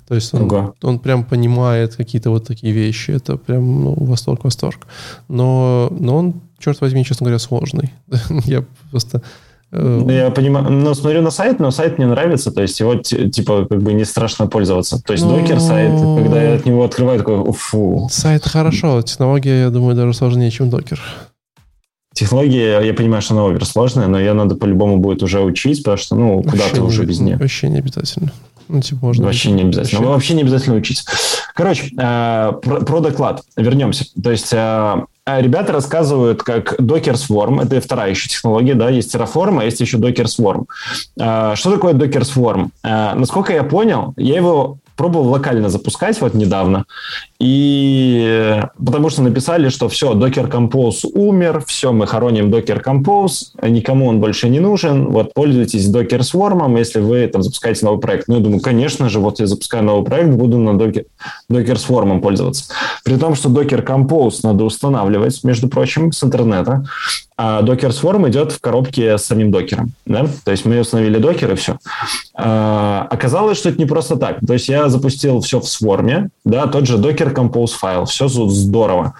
То 0.08 0.16
есть 0.16 0.34
он, 0.34 0.42
ага. 0.42 0.74
он 0.82 0.98
прям 0.98 1.24
понимает 1.24 1.94
какие-то 1.94 2.30
вот 2.30 2.46
такие 2.46 2.72
вещи. 2.72 3.12
Это 3.12 3.36
прям, 3.36 3.84
ну, 3.84 3.94
восторг, 3.94 4.44
восторг. 4.44 4.86
Но, 5.28 5.88
но 5.98 6.16
он, 6.16 6.34
черт 6.58 6.80
возьми, 6.80 7.04
честно 7.04 7.24
говоря, 7.24 7.38
сложный. 7.38 7.92
Я 8.44 8.64
просто 8.90 9.22
я 9.74 10.30
понимаю, 10.30 10.70
но 10.70 10.94
смотрю 10.94 11.22
на 11.22 11.30
сайт, 11.30 11.58
но 11.58 11.70
сайт 11.70 11.98
мне 11.98 12.06
нравится, 12.06 12.50
то 12.52 12.62
есть 12.62 12.78
его 12.80 12.94
типа 12.96 13.66
как 13.66 13.82
бы 13.82 13.92
не 13.92 14.04
страшно 14.04 14.46
пользоваться. 14.46 15.02
То 15.02 15.12
есть 15.12 15.26
докер 15.26 15.60
сайт, 15.60 15.92
когда 15.92 16.42
я 16.42 16.54
от 16.54 16.66
него 16.66 16.84
открываю, 16.84 17.18
такой, 17.18 17.52
фу. 17.52 18.08
Сайт 18.10 18.44
хорошо, 18.44 19.02
технология, 19.02 19.62
я 19.62 19.70
думаю, 19.70 19.96
даже 19.96 20.14
сложнее, 20.14 20.50
чем 20.50 20.70
докер. 20.70 21.00
Технология, 22.14 22.80
я 22.80 22.94
понимаю, 22.94 23.22
что 23.22 23.34
она 23.34 23.44
овер 23.44 23.64
сложная, 23.64 24.06
но 24.06 24.20
ее 24.20 24.34
надо 24.34 24.54
по-любому 24.54 24.98
будет 24.98 25.22
уже 25.24 25.40
учить, 25.40 25.78
потому 25.82 25.96
что, 25.96 26.14
ну, 26.14 26.42
куда 26.44 26.68
ты 26.72 26.80
уже 26.80 27.04
без 27.04 27.18
нее. 27.18 27.36
Вообще 27.36 27.68
не 27.68 27.78
обязательно. 27.78 28.32
Ну, 28.68 28.80
типа, 28.80 29.06
можно 29.06 29.26
вообще 29.26 29.50
не 29.50 29.62
обязательно. 29.62 30.00
Вообще, 30.00 30.12
вообще 30.12 30.34
не 30.34 30.42
обязательно 30.42 30.76
учиться. 30.76 31.04
Короче, 31.54 31.90
э, 31.98 32.52
про, 32.62 32.80
про 32.80 33.00
доклад. 33.00 33.42
Вернемся. 33.56 34.06
То 34.22 34.30
есть 34.30 34.52
э, 34.52 35.04
ребята 35.26 35.72
рассказывают, 35.72 36.42
как 36.42 36.78
Docker 36.80 37.14
Swarm, 37.14 37.62
это 37.62 37.80
вторая 37.80 38.10
еще 38.10 38.28
технология, 38.28 38.74
да, 38.74 38.90
есть 38.90 39.14
Terraform, 39.14 39.60
а 39.60 39.64
есть 39.64 39.80
еще 39.80 39.96
Docker 39.96 40.26
Swarm. 40.26 40.66
А, 41.18 41.56
что 41.56 41.72
такое 41.72 41.94
Docker 41.94 42.22
Swarm? 42.22 42.68
А, 42.82 43.14
насколько 43.14 43.52
я 43.52 43.64
понял, 43.64 44.12
я 44.16 44.36
его 44.36 44.78
пробовал 44.96 45.28
локально 45.28 45.68
запускать 45.68 46.20
вот 46.20 46.34
недавно, 46.34 46.84
и 47.38 48.60
потому 48.84 49.10
что 49.10 49.22
написали, 49.22 49.68
что 49.68 49.88
все, 49.88 50.14
Docker 50.14 50.50
Compose 50.50 51.08
умер, 51.12 51.64
все, 51.66 51.92
мы 51.92 52.06
хороним 52.06 52.50
Docker 52.52 52.82
Compose, 52.82 53.46
никому 53.62 54.06
он 54.06 54.20
больше 54.20 54.48
не 54.48 54.60
нужен, 54.60 55.08
вот 55.08 55.34
пользуйтесь 55.34 55.90
Docker 55.90 56.20
Swarm, 56.20 56.78
если 56.78 57.00
вы 57.00 57.26
там 57.28 57.42
запускаете 57.42 57.84
новый 57.86 58.00
проект. 58.00 58.28
Ну, 58.28 58.36
я 58.36 58.40
думаю, 58.40 58.60
конечно 58.60 59.08
же, 59.08 59.20
вот 59.20 59.40
я 59.40 59.46
запускаю 59.46 59.84
новый 59.84 60.04
проект, 60.04 60.30
буду 60.30 60.58
на 60.58 60.70
Docker, 60.70 61.06
Docker 61.50 61.76
Swarm 61.76 62.20
пользоваться. 62.20 62.72
При 63.04 63.16
том, 63.16 63.34
что 63.34 63.48
Docker 63.48 63.84
Compose 63.84 64.40
надо 64.42 64.64
устанавливать, 64.64 65.42
между 65.44 65.68
прочим, 65.68 66.12
с 66.12 66.22
интернета, 66.22 66.84
а 67.36 67.62
Docker 67.62 67.90
Swarm 67.90 68.28
идет 68.28 68.52
в 68.52 68.60
коробке 68.60 69.18
с 69.18 69.24
самим 69.24 69.50
докером. 69.50 69.92
Да? 70.06 70.26
То 70.44 70.52
есть 70.52 70.64
мы 70.64 70.80
установили 70.80 71.18
докер 71.18 71.52
и 71.52 71.56
все. 71.56 71.78
А, 72.34 73.06
оказалось, 73.10 73.58
что 73.58 73.70
это 73.70 73.78
не 73.78 73.86
просто 73.86 74.16
так. 74.16 74.38
То 74.46 74.52
есть 74.52 74.68
я 74.68 74.88
запустил 74.88 75.40
все 75.40 75.60
в 75.60 75.64
Swarm, 75.64 76.28
да, 76.44 76.66
тот 76.66 76.86
же 76.86 76.96
Docker 76.96 77.34
Compose 77.34 77.76
файл, 77.76 78.04
все 78.04 78.28
здорово. 78.28 79.14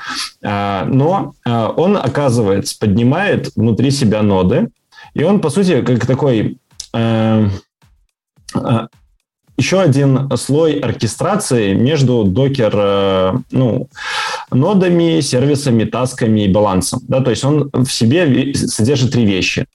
А, 0.45 0.85
но 0.85 1.35
а, 1.45 1.71
он, 1.71 1.97
оказывается, 1.97 2.79
поднимает 2.79 3.51
внутри 3.57 3.91
себя 3.91 4.23
ноды, 4.23 4.69
и 5.15 5.23
он, 5.23 5.41
по 5.41 5.51
сути, 5.51 5.83
как 5.83 6.07
такой 6.07 6.59
э, 6.93 7.49
э, 8.55 8.87
еще 9.57 9.81
один 9.81 10.37
слой 10.37 10.81
оркестрации 10.81 11.75
между 11.75 12.25
докер 12.25 12.73
э, 12.75 13.35
ну, 13.53 13.89
нодами, 14.51 15.21
сервисами, 15.21 15.85
тасками 15.85 16.43
и 16.43 16.53
балансом. 16.53 17.01
Да? 17.09 17.21
То 17.21 17.31
есть 17.31 17.45
он 17.45 17.71
в 17.73 17.87
себе 17.87 18.55
содержит 18.55 19.13
три 19.13 19.25
вещи. 19.25 19.67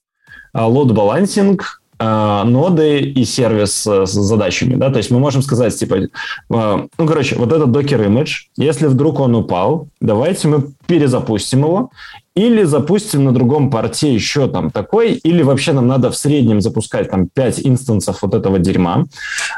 Load 0.55 0.93
балансинг, 0.93 1.81
ноды 1.99 2.99
и 2.99 3.25
сервис 3.25 3.85
с 3.85 4.11
задачами. 4.11 4.75
Да? 4.75 4.89
То 4.89 4.97
есть 4.97 5.11
мы 5.11 5.19
можем 5.19 5.41
сказать, 5.41 5.77
типа, 5.77 5.95
э, 5.95 6.07
ну, 6.49 7.07
короче, 7.07 7.35
вот 7.35 7.51
этот 7.51 7.71
докер 7.71 8.01
image, 8.01 8.47
если 8.55 8.87
вдруг 8.87 9.19
он 9.19 9.35
упал, 9.35 9.89
давайте 9.99 10.47
мы 10.47 10.63
перезапустим 10.87 11.59
его 11.59 11.91
или 12.35 12.64
запустим 12.64 13.23
на 13.23 13.34
другом 13.34 13.69
порте 13.69 14.14
еще 14.14 14.47
там 14.47 14.72
такой, 14.72 15.14
или 15.14 15.41
вообще 15.41 15.73
нам 15.73 15.88
надо 15.88 16.11
в 16.11 16.15
среднем 16.15 16.61
запускать 16.61 17.10
там 17.10 17.27
5 17.27 17.65
инстансов 17.65 18.22
вот 18.22 18.34
этого 18.34 18.60
дерьма. 18.60 19.06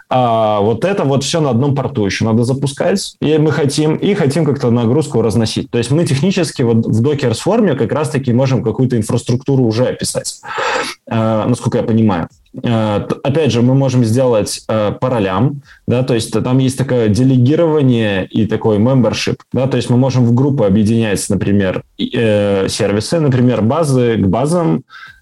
А 0.09 0.59
вот 0.61 0.85
это 0.85 1.03
вот 1.03 1.23
все 1.23 1.41
на 1.41 1.49
одном 1.51 1.75
порту 1.75 2.05
еще 2.05 2.25
надо 2.25 2.43
запускать, 2.43 3.15
и 3.21 3.37
мы 3.37 3.51
хотим, 3.51 3.95
и 3.95 4.13
хотим 4.13 4.45
как-то 4.45 4.71
нагрузку 4.71 5.21
разносить. 5.21 5.69
То 5.69 5.77
есть 5.77 5.91
мы 5.91 6.05
технически 6.05 6.61
вот 6.61 6.85
в 6.85 7.01
Docker 7.01 7.33
форме 7.33 7.75
как 7.75 7.91
раз-таки 7.91 8.33
можем 8.33 8.63
какую-то 8.63 8.97
инфраструктуру 8.97 9.63
уже 9.63 9.87
описать, 9.87 10.41
а, 11.09 11.45
насколько 11.47 11.77
я 11.77 11.83
понимаю. 11.83 12.27
А, 12.63 13.07
опять 13.23 13.51
же, 13.51 13.61
мы 13.61 13.75
можем 13.75 14.03
сделать 14.03 14.63
а, 14.67 14.91
по 14.91 15.09
ролям, 15.09 15.61
да, 15.87 16.03
то 16.03 16.13
есть 16.13 16.31
там 16.31 16.57
есть 16.57 16.77
такое 16.77 17.07
делегирование 17.07 18.25
и 18.25 18.45
такой 18.45 18.77
membership, 18.77 19.37
да, 19.53 19.67
то 19.67 19.77
есть 19.77 19.89
мы 19.89 19.97
можем 19.97 20.25
в 20.25 20.33
группы 20.33 20.65
объединять, 20.65 21.25
например, 21.29 21.83
э, 21.97 22.67
сервисы, 22.67 23.19
например, 23.19 23.61
базы 23.61 24.17
к 24.17 24.27
базам, 24.27 24.77
э, 24.77 24.81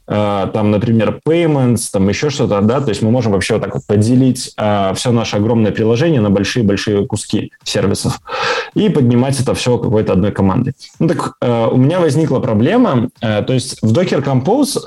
там, 0.09 0.71
например, 0.71 1.19
payments, 1.27 1.89
там 1.91 2.09
еще 2.09 2.29
что-то, 2.29 2.61
да, 2.61 2.81
то 2.81 2.89
есть 2.89 3.01
мы 3.01 3.11
можем 3.11 3.33
вообще 3.33 3.53
вот 3.53 3.63
так 3.63 3.75
вот 3.75 3.85
поделить 3.85 4.53
э, 4.57 4.93
все 4.95 5.11
наше 5.11 5.37
огромное 5.37 5.71
приложение 5.71 6.21
на 6.21 6.29
большие-большие 6.29 7.05
куски 7.05 7.51
сервисов 7.63 8.19
и 8.73 8.89
поднимать 8.89 9.39
это 9.39 9.53
все 9.53 9.77
какой-то 9.77 10.13
одной 10.13 10.31
командой. 10.31 10.73
Ну 10.99 11.07
так 11.07 11.35
у 11.41 11.77
меня 11.77 11.99
возникла 11.99 12.39
проблема, 12.39 13.09
то 13.19 13.53
есть 13.53 13.77
в 13.81 13.93
Docker 13.93 14.23
Compose 14.23 14.79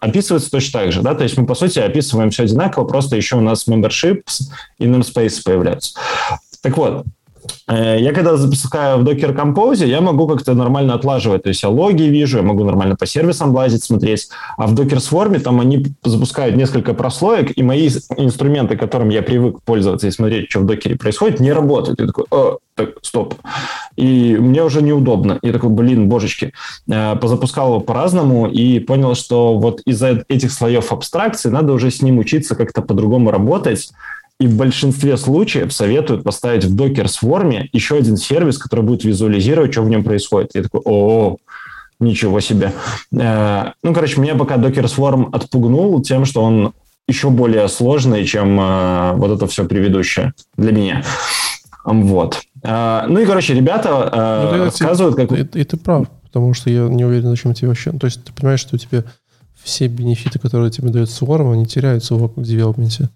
описывается 0.00 0.50
точно 0.50 0.80
так 0.80 0.92
же, 0.92 1.02
да, 1.02 1.14
то 1.14 1.24
есть 1.24 1.36
мы, 1.36 1.46
по 1.46 1.54
сути, 1.54 1.78
описываем 1.78 2.30
все 2.30 2.44
одинаково, 2.44 2.84
просто 2.84 3.16
еще 3.16 3.36
у 3.36 3.40
нас 3.40 3.66
memberships 3.68 4.50
и 4.78 4.86
namespace 4.86 5.42
появляются. 5.44 5.98
Так 6.62 6.76
вот, 6.76 7.04
Э, 7.04 7.17
я 7.68 8.12
когда 8.12 8.36
запускаю 8.36 8.98
в 8.98 9.04
Docker 9.04 9.34
Compose, 9.34 9.86
я 9.86 10.00
могу 10.00 10.26
как-то 10.26 10.54
нормально 10.54 10.94
отлаживать. 10.94 11.42
То 11.42 11.48
есть 11.48 11.62
я 11.62 11.68
логи 11.68 12.02
вижу, 12.02 12.38
я 12.38 12.42
могу 12.42 12.64
нормально 12.64 12.96
по 12.96 13.06
сервисам 13.06 13.54
лазить, 13.54 13.84
смотреть. 13.84 14.28
А 14.56 14.66
в 14.66 14.74
Docker 14.74 14.98
Swarm 14.98 15.38
там 15.40 15.60
они 15.60 15.86
запускают 16.04 16.56
несколько 16.56 16.94
прослоек, 16.94 17.56
и 17.56 17.62
мои 17.62 17.88
инструменты, 18.16 18.76
которым 18.76 19.10
я 19.10 19.22
привык 19.22 19.62
пользоваться 19.62 20.06
и 20.06 20.10
смотреть, 20.10 20.50
что 20.50 20.60
в 20.60 20.66
докере 20.66 20.96
происходит, 20.96 21.40
не 21.40 21.52
работают. 21.52 22.00
Я 22.00 22.06
такой, 22.06 22.24
О, 22.30 22.58
так, 22.78 22.90
стоп. 23.02 23.34
И 23.96 24.36
мне 24.38 24.62
уже 24.62 24.82
неудобно. 24.82 25.38
Я 25.42 25.52
такой, 25.52 25.70
блин, 25.70 26.08
божечки. 26.08 26.52
Э, 26.88 27.16
позапускал 27.16 27.68
его 27.68 27.80
по-разному 27.80 28.46
и 28.46 28.78
понял, 28.78 29.16
что 29.16 29.58
вот 29.58 29.80
из-за 29.80 30.24
этих 30.28 30.52
слоев 30.52 30.92
абстракции 30.92 31.48
надо 31.48 31.72
уже 31.72 31.90
с 31.90 32.02
ним 32.02 32.18
учиться 32.18 32.54
как-то 32.54 32.82
по-другому 32.82 33.32
работать, 33.32 33.90
и 34.40 34.46
в 34.46 34.56
большинстве 34.56 35.16
случаев 35.16 35.72
советуют 35.72 36.22
поставить 36.22 36.64
в 36.64 36.76
Docker 36.76 37.06
Swarm 37.06 37.68
еще 37.72 37.96
один 37.96 38.16
сервис, 38.16 38.58
который 38.58 38.84
будет 38.84 39.04
визуализировать, 39.04 39.72
что 39.72 39.82
в 39.82 39.88
нем 39.88 40.04
происходит. 40.04 40.50
Я 40.54 40.62
такой, 40.62 40.80
о, 40.84 41.36
ничего 41.98 42.38
себе. 42.40 42.72
Э, 43.12 43.72
ну, 43.82 43.92
короче, 43.92 44.20
меня 44.20 44.36
пока 44.36 44.56
Docker 44.56 44.84
Swarm 44.84 45.30
отпугнул 45.32 46.00
тем, 46.02 46.24
что 46.24 46.42
он 46.42 46.72
еще 47.08 47.30
более 47.30 47.68
сложный, 47.68 48.24
чем 48.24 48.60
э, 48.60 49.12
вот 49.14 49.32
это 49.32 49.46
все 49.48 49.64
предыдущее 49.64 50.34
для 50.56 50.72
меня. 50.72 51.04
Вот. 51.84 52.40
Э, 52.62 53.06
ну 53.08 53.18
и, 53.18 53.26
короче, 53.26 53.54
ребята 53.54 54.52
ну, 54.52 54.64
рассказывают, 54.66 55.16
как... 55.16 55.32
И, 55.32 55.58
и 55.58 55.64
ты 55.64 55.76
прав, 55.76 56.08
потому 56.22 56.54
что 56.54 56.70
я 56.70 56.82
не 56.82 57.04
уверен, 57.04 57.30
зачем 57.30 57.54
тебе 57.54 57.68
вообще... 57.68 57.90
То 57.90 58.06
есть 58.06 58.22
ты 58.22 58.32
понимаешь, 58.32 58.60
что 58.60 58.78
тебе 58.78 59.02
все 59.60 59.88
бенефиты, 59.88 60.38
которые 60.38 60.70
тебе 60.70 60.90
дает 60.90 61.08
Swarm, 61.08 61.52
они 61.52 61.66
теряются 61.66 62.14
в 62.14 62.40
девелопменте. 62.40 63.08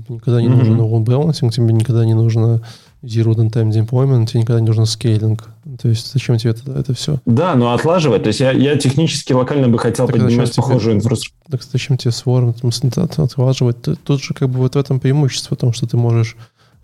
Тебе 0.00 0.16
никогда 0.16 0.40
не 0.40 0.48
mm-hmm. 0.48 0.56
нужен 0.56 0.80
load 0.80 1.04
balancing, 1.04 1.50
тебе 1.50 1.72
никогда 1.72 2.04
не 2.04 2.14
нужно 2.14 2.62
zero 3.02 3.34
time 3.34 3.70
deployment, 3.70 4.26
тебе 4.26 4.40
никогда 4.40 4.60
не 4.60 4.66
нужно 4.66 4.86
скейлинг. 4.86 5.48
То 5.80 5.88
есть 5.88 6.12
зачем 6.12 6.38
тебе 6.38 6.52
это, 6.52 6.72
это 6.72 6.94
все? 6.94 7.18
Да, 7.26 7.54
но 7.54 7.72
отлаживать. 7.72 8.22
То 8.22 8.28
есть 8.28 8.40
я, 8.40 8.52
я 8.52 8.76
технически 8.76 9.32
локально 9.32 9.68
бы 9.68 9.78
хотел 9.78 10.06
так 10.06 10.16
поднимать 10.16 10.54
похожую 10.54 10.96
инфраструктуру. 10.96 11.50
Так 11.50 11.62
зачем 11.62 11.98
тебе 11.98 12.10
Swarm 12.10 13.22
отлаживать? 13.22 13.76
Тут 13.82 14.22
же 14.22 14.34
как 14.34 14.48
бы 14.48 14.58
вот 14.58 14.74
в 14.74 14.78
этом 14.78 15.00
преимущество, 15.00 15.56
в 15.56 15.60
том, 15.60 15.72
что 15.72 15.86
ты 15.86 15.96
можешь 15.96 16.36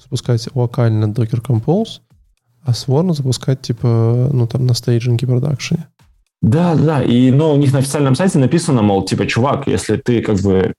запускать 0.03 0.47
локально 0.55 1.07
Docker 1.07 1.43
Compose, 1.43 2.01
а 2.65 2.73
Swarm 2.73 3.15
запускать 3.15 3.63
типа, 3.63 4.31
ну 4.33 4.47
там 4.47 4.67
на 4.67 4.75
стейджинге 4.75 5.27
продакшене. 5.27 5.89
Да, 6.41 6.77
да, 6.77 7.03
и 7.03 7.31
но 7.31 7.53
у 7.55 7.57
них 7.57 7.73
на 7.73 7.81
официальном 7.81 8.15
сайте 8.15 8.39
написано, 8.39 8.83
мол, 8.83 9.05
типа, 9.05 9.27
чувак, 9.27 9.67
если 9.67 9.97
ты 9.97 10.23
как 10.23 10.39
бы 10.41 10.73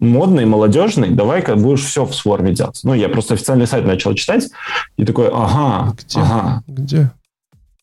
модный, 0.00 0.46
молодежный, 0.46 1.10
давай-ка 1.10 1.56
будешь 1.56 1.84
все 1.84 2.04
в 2.04 2.14
сворме 2.14 2.52
делать. 2.52 2.80
Ну, 2.84 2.94
я 2.94 3.08
просто 3.08 3.34
официальный 3.34 3.66
сайт 3.66 3.86
начал 3.86 4.14
читать, 4.14 4.48
и 4.96 5.04
такой, 5.04 5.28
ага, 5.28 5.94
Где? 5.98 6.20
ага. 6.20 6.62
Где? 6.66 7.10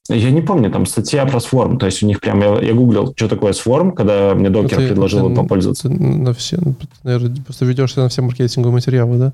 Я 0.10 0.32
не 0.32 0.42
помню, 0.42 0.70
там 0.70 0.86
статья 0.86 1.26
про 1.26 1.38
Swarm, 1.38 1.78
то 1.78 1.86
есть 1.86 2.04
у 2.04 2.06
них 2.06 2.20
прям, 2.20 2.42
я, 2.42 2.60
я 2.60 2.74
гуглил, 2.74 3.14
что 3.16 3.30
такое 3.30 3.54
Swarm, 3.54 3.94
когда 3.94 4.36
мне 4.36 4.50
докер 4.50 4.82
ну, 4.82 4.88
предложил 4.88 5.30
ты, 5.30 5.36
попользоваться. 5.36 5.88
Ты 5.88 5.94
на 5.96 6.34
все, 6.34 6.58
ну, 6.60 6.76
наверное, 7.04 7.42
просто 7.42 7.64
ведешься 7.64 8.02
на 8.02 8.10
все 8.10 8.22
маркетинговые 8.22 8.74
материалы, 8.74 9.18
да? 9.18 9.34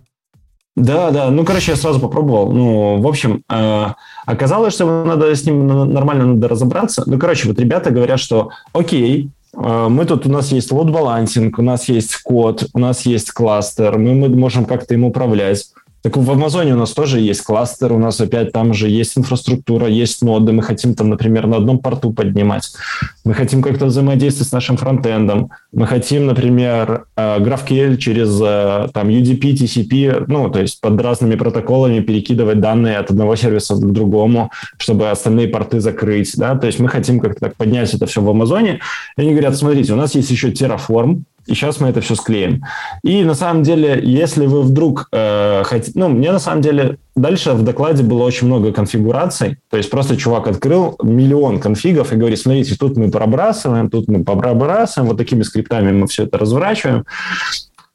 Да, 0.76 1.10
да, 1.10 1.30
ну, 1.32 1.44
короче, 1.44 1.72
я 1.72 1.78
сразу 1.78 2.00
попробовал. 2.00 2.52
Ну, 2.52 3.02
в 3.02 3.08
общем, 3.08 3.44
э, 3.50 3.86
оказалось, 4.26 4.76
что 4.76 5.04
надо 5.04 5.36
с 5.36 5.44
ним 5.44 5.68
нормально 5.68 6.26
надо 6.28 6.48
разобраться. 6.48 7.04
Ну, 7.06 7.18
короче, 7.18 7.48
вот 7.48 7.60
ребята 7.60 7.90
говорят, 7.90 8.20
что 8.20 8.52
окей, 8.72 9.32
мы 9.54 10.06
тут, 10.06 10.26
у 10.26 10.30
нас 10.30 10.52
есть 10.52 10.72
лот-балансинг, 10.72 11.58
у 11.58 11.62
нас 11.62 11.90
есть 11.90 12.16
код, 12.18 12.68
у 12.74 12.80
нас 12.80 13.06
есть 13.06 13.32
кластер, 13.32 13.98
мы, 13.98 14.14
мы 14.14 14.30
можем 14.30 14.66
как-то 14.66 14.94
им 14.94 15.06
управлять. 15.06 15.66
Так 16.02 16.16
в 16.16 16.32
Амазоне 16.32 16.74
у 16.74 16.78
нас 16.78 16.92
тоже 16.92 17.20
есть 17.20 17.42
кластер, 17.42 17.92
у 17.92 18.00
нас 18.00 18.22
опять 18.22 18.54
там 18.54 18.74
же 18.74 18.88
есть 18.88 19.18
инфраструктура, 19.18 19.88
есть 19.88 20.22
ноды, 20.22 20.54
мы 20.54 20.64
хотим 20.64 20.96
там, 20.96 21.10
например, 21.10 21.48
на 21.48 21.58
одном 21.58 21.80
порту 21.80 22.14
поднимать. 22.14 22.72
Мы 23.26 23.34
хотим 23.34 23.62
как-то 23.62 23.88
взаимодействовать 23.88 24.50
с 24.50 24.52
нашим 24.54 24.78
фронтендом. 24.78 25.50
Мы 25.74 25.88
хотим, 25.88 26.26
например, 26.26 27.06
э, 27.18 27.40
GraphQL 27.40 27.98
через 27.98 28.40
э, 28.42 28.90
там 28.94 29.10
UDP, 29.10 29.54
TCP, 29.54 30.26
ну, 30.28 30.50
то 30.50 30.62
есть 30.62 30.80
под 30.80 31.00
разными 31.02 31.36
протоколами 31.36 32.00
перекидывать 32.00 32.62
данные 32.62 32.98
от 32.98 33.12
одного 33.12 33.36
сервиса 33.36 33.76
к 33.76 33.92
другому, 33.92 34.52
чтобы 34.78 35.10
остальные 35.10 35.50
порты 35.50 35.82
закрыть, 35.82 36.32
да, 36.38 36.56
то 36.56 36.68
есть 36.68 36.80
мы 36.80 36.88
хотим 36.88 37.20
как-то 37.20 37.40
так 37.42 37.56
поднять 37.56 37.94
это 37.94 38.06
все 38.06 38.22
в 38.22 38.30
Амазоне. 38.30 38.80
И 39.18 39.22
они 39.22 39.32
говорят, 39.32 39.58
смотрите, 39.58 39.94
у 39.94 39.98
нас 39.98 40.16
есть 40.16 40.32
еще 40.32 40.50
Terraform, 40.50 41.24
и 41.45 41.53
сейчас 41.53 41.80
мы 41.80 41.90
это 41.90 42.02
все 42.02 42.16
склеим. 42.16 42.64
И 43.03 43.24
на 43.24 43.34
самом 43.34 43.64
деле, 43.64 43.99
если 44.03 44.45
вы 44.45 44.61
вдруг 44.61 45.07
э, 45.11 45.64
хотите... 45.66 45.98
Ну, 45.99 46.10
мне 46.10 46.32
на 46.32 46.40
самом 46.40 46.61
деле 46.61 46.98
дальше 47.16 47.53
в 47.53 47.64
докладе 47.64 48.03
было 48.03 48.24
очень 48.24 48.48
много 48.48 48.72
конфигураций. 48.72 49.57
То 49.70 49.78
есть 49.78 49.90
просто 49.90 50.18
чувак 50.18 50.48
открыл 50.48 50.98
миллион 51.02 51.60
конфигов 51.60 52.14
и 52.14 52.16
говорит, 52.16 52.40
смотрите, 52.40 52.76
тут 52.76 52.98
мы 52.98 53.10
пробрасываем, 53.10 53.90
тут 53.90 54.07
мы 54.07 54.24
пробрасываем, 54.24 55.10
вот 55.10 55.18
такими 55.18 55.44
скриптами 55.44 55.91
мы 55.91 56.07
все 56.07 56.24
это 56.24 56.38
разворачиваем. 56.38 57.06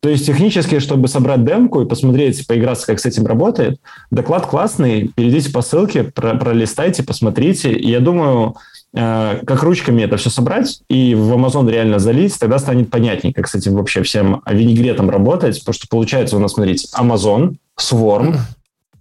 То 0.04 0.10
есть 0.10 0.26
технически, 0.26 0.80
чтобы 0.80 1.08
собрать 1.08 1.46
демку 1.46 1.80
и 1.80 1.86
посмотреть, 1.86 2.46
поиграться, 2.46 2.86
как 2.86 3.00
с 3.00 3.06
этим 3.06 3.24
работает, 3.24 3.80
доклад 4.10 4.44
классный, 4.44 5.08
перейдите 5.08 5.50
по 5.50 5.62
ссылке, 5.62 6.04
про 6.04 6.34
пролистайте, 6.34 7.02
посмотрите. 7.02 7.72
И 7.72 7.90
я 7.90 8.00
думаю, 8.00 8.54
как 8.94 9.62
ручками 9.62 10.02
это 10.02 10.16
все 10.16 10.30
собрать 10.30 10.80
и 10.88 11.16
в 11.16 11.32
Amazon 11.32 11.68
реально 11.68 11.98
залить, 11.98 12.38
тогда 12.38 12.58
станет 12.58 12.90
понятнее, 12.90 13.34
как 13.34 13.48
с 13.48 13.54
этим 13.56 13.74
вообще 13.74 14.02
всем 14.04 14.42
винегретом 14.48 15.10
работать, 15.10 15.58
потому 15.58 15.74
что 15.74 15.88
получается 15.88 16.36
у 16.36 16.38
нас, 16.38 16.52
смотрите, 16.52 16.86
Amazon, 16.96 17.56
Swarm, 17.78 18.38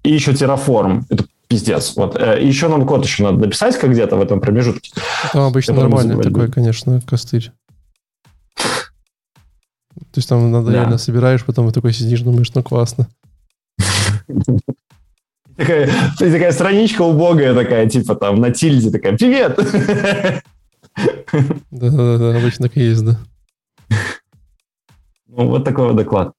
и 0.03 0.11
еще 0.11 0.31
Terraform. 0.31 1.03
Это 1.09 1.25
пиздец. 1.47 1.95
Вот. 1.95 2.15
Э, 2.19 2.41
и 2.41 2.47
еще 2.47 2.67
нам 2.67 2.85
код 2.85 3.05
еще 3.05 3.23
надо 3.23 3.37
написать 3.37 3.77
как 3.77 3.91
где-то 3.91 4.15
в 4.15 4.21
этом 4.21 4.41
промежутке. 4.41 4.91
Там 5.31 5.43
обычно 5.43 5.73
нормальный 5.73 6.21
такой, 6.21 6.51
конечно, 6.51 7.01
костырь. 7.01 7.51
То 8.65 10.19
есть 10.19 10.29
там 10.29 10.51
надо 10.51 10.67
да. 10.67 10.73
реально 10.73 10.97
собираешь, 10.97 11.43
потом 11.43 11.67
ты 11.67 11.73
такой 11.73 11.93
сидишь, 11.93 12.21
думаешь, 12.21 12.53
ну 12.53 12.63
классно. 12.63 13.07
Такая, 15.55 15.89
такая 16.17 16.51
страничка 16.51 17.03
убогая 17.03 17.53
такая, 17.53 17.87
типа 17.87 18.15
там 18.15 18.41
на 18.41 18.51
тильде 18.51 18.89
такая, 18.89 19.15
привет! 19.17 19.57
Да-да-да, 21.71 22.37
обычно 22.37 22.67
так 22.67 22.77
есть, 22.77 23.03
да. 23.05 23.19
Ну, 25.27 25.47
вот 25.47 25.63
такой 25.63 25.87
вот 25.87 25.95
доклад. 25.95 26.33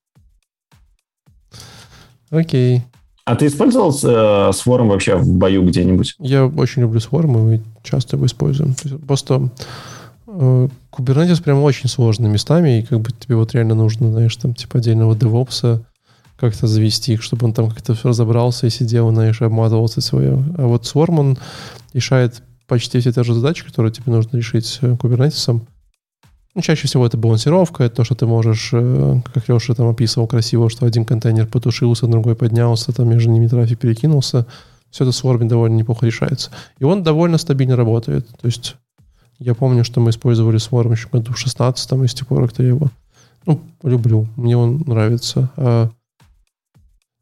Окей. 2.30 2.82
А 3.24 3.36
ты 3.36 3.46
использовал 3.46 3.90
э, 3.90 4.50
Swarm 4.50 4.88
вообще 4.88 5.16
в 5.16 5.28
бою 5.28 5.64
где-нибудь? 5.64 6.14
Я 6.18 6.46
очень 6.46 6.82
люблю 6.82 7.00
Swarm, 7.00 7.32
и 7.32 7.42
мы 7.42 7.62
часто 7.82 8.16
его 8.16 8.26
используем. 8.26 8.74
Просто 9.06 9.50
э, 10.26 10.68
Kubernetes 10.92 11.42
прям 11.42 11.62
очень 11.62 11.88
сложный 11.88 12.28
местами, 12.28 12.80
и 12.80 12.82
как 12.82 13.00
бы 13.00 13.10
тебе 13.12 13.36
вот 13.36 13.54
реально 13.54 13.74
нужно, 13.74 14.12
знаешь, 14.12 14.36
там 14.36 14.54
типа 14.54 14.78
отдельного 14.78 15.14
DevOps 15.14 15.82
как-то 16.50 16.66
завести, 16.66 17.16
чтобы 17.16 17.46
он 17.46 17.52
там 17.52 17.70
как-то 17.70 17.96
разобрался 18.02 18.66
и 18.66 18.70
сидел, 18.70 19.10
знаешь, 19.10 19.42
обмазывался 19.42 20.00
свое. 20.00 20.44
А 20.56 20.66
вот 20.66 20.82
Swarm, 20.84 21.18
он 21.18 21.38
решает 21.92 22.42
почти 22.66 23.00
все 23.00 23.12
те 23.12 23.22
же 23.22 23.34
задачи, 23.34 23.64
которые 23.64 23.92
тебе 23.92 24.12
нужно 24.12 24.36
решить 24.36 24.80
кубернетисом. 25.00 25.66
Ну, 26.54 26.62
чаще 26.62 26.86
всего 26.86 27.04
это 27.04 27.16
балансировка, 27.16 27.82
это 27.82 27.96
то, 27.96 28.04
что 28.04 28.14
ты 28.14 28.26
можешь, 28.26 28.70
э, 28.72 29.20
как 29.32 29.48
Леша 29.48 29.74
там 29.74 29.88
описывал 29.88 30.28
красиво, 30.28 30.70
что 30.70 30.86
один 30.86 31.04
контейнер 31.04 31.48
потушился, 31.48 32.06
другой 32.06 32.36
поднялся, 32.36 32.92
там 32.92 33.08
между 33.08 33.30
ними 33.30 33.48
трафик 33.48 33.80
перекинулся. 33.80 34.46
Все 34.90 35.02
это 35.02 35.10
с 35.10 35.24
Warm 35.24 35.48
довольно 35.48 35.74
неплохо 35.74 36.06
решается. 36.06 36.52
И 36.78 36.84
он 36.84 37.02
довольно 37.02 37.38
стабильно 37.38 37.74
работает. 37.74 38.28
То 38.40 38.46
есть 38.46 38.76
я 39.40 39.54
помню, 39.54 39.82
что 39.82 40.00
мы 40.00 40.10
использовали 40.10 40.58
Swarm 40.58 40.92
еще 40.92 41.08
году 41.08 41.32
в 41.32 41.38
16 41.38 41.92
и 41.92 42.06
с 42.06 42.14
тех 42.14 42.28
пор 42.28 42.42
как-то 42.42 42.62
его 42.62 42.88
ну, 43.46 43.60
люблю. 43.82 44.28
Мне 44.36 44.56
он 44.56 44.82
нравится. 44.86 45.50
А, 45.56 45.90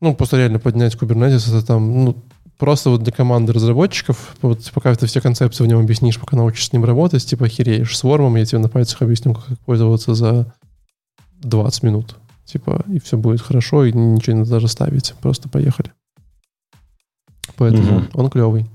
ну, 0.03 0.15
просто 0.17 0.37
реально 0.37 0.59
поднять 0.59 0.97
Kubernetes, 0.97 1.49
это 1.49 1.65
там, 1.65 2.05
ну, 2.05 2.17
просто 2.59 2.91
вот 2.91 3.05
для 3.05 3.13
команды 3.13 3.53
разработчиков, 3.53 4.37
вот 4.43 4.59
пока 4.75 4.93
ты 4.97 5.07
все 5.07 5.21
концепции 5.21 5.63
в 5.63 5.69
нем 5.69 5.79
объяснишь, 5.79 6.19
пока 6.19 6.37
научишься 6.37 6.71
с 6.71 6.73
ним 6.73 6.85
работать, 6.85 7.25
типа 7.25 7.47
охереешь. 7.47 7.97
С 7.97 8.03
Worm 8.03 8.37
я 8.37 8.45
тебе 8.45 8.59
на 8.59 8.69
пальцах 8.69 9.03
объясню, 9.03 9.35
как 9.35 9.59
пользоваться 9.61 10.15
за 10.15 10.53
20 11.43 11.83
минут. 11.85 12.17
Типа, 12.45 12.85
и 12.89 12.99
все 12.99 13.17
будет 13.17 13.41
хорошо, 13.41 13.85
и 13.85 13.93
ничего 13.93 14.35
не 14.35 14.39
надо 14.41 14.51
даже 14.51 14.67
ставить. 14.67 15.15
Просто 15.23 15.49
поехали. 15.49 15.93
Поэтому 17.57 18.01
mm-hmm. 18.01 18.11
он 18.15 18.29
клевый. 18.29 18.67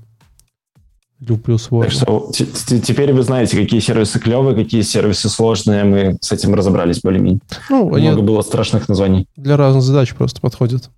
Люблю 1.20 1.56
Swarm. 1.56 1.82
Так 1.82 1.92
что 1.92 2.80
теперь 2.80 3.12
вы 3.12 3.22
знаете, 3.22 3.58
какие 3.58 3.80
сервисы 3.80 4.18
клевые, 4.18 4.56
какие 4.56 4.80
сервисы 4.80 5.28
сложные. 5.28 5.84
Мы 5.84 6.18
с 6.22 6.32
этим 6.32 6.54
разобрались 6.54 7.00
более-менее. 7.00 7.40
Ну, 7.68 7.88
Много 7.90 8.22
было 8.22 8.40
страшных 8.40 8.88
названий. 8.88 9.26
Для 9.36 9.58
разных 9.58 9.82
задач 9.82 10.14
просто 10.14 10.40
подходят. 10.40 10.90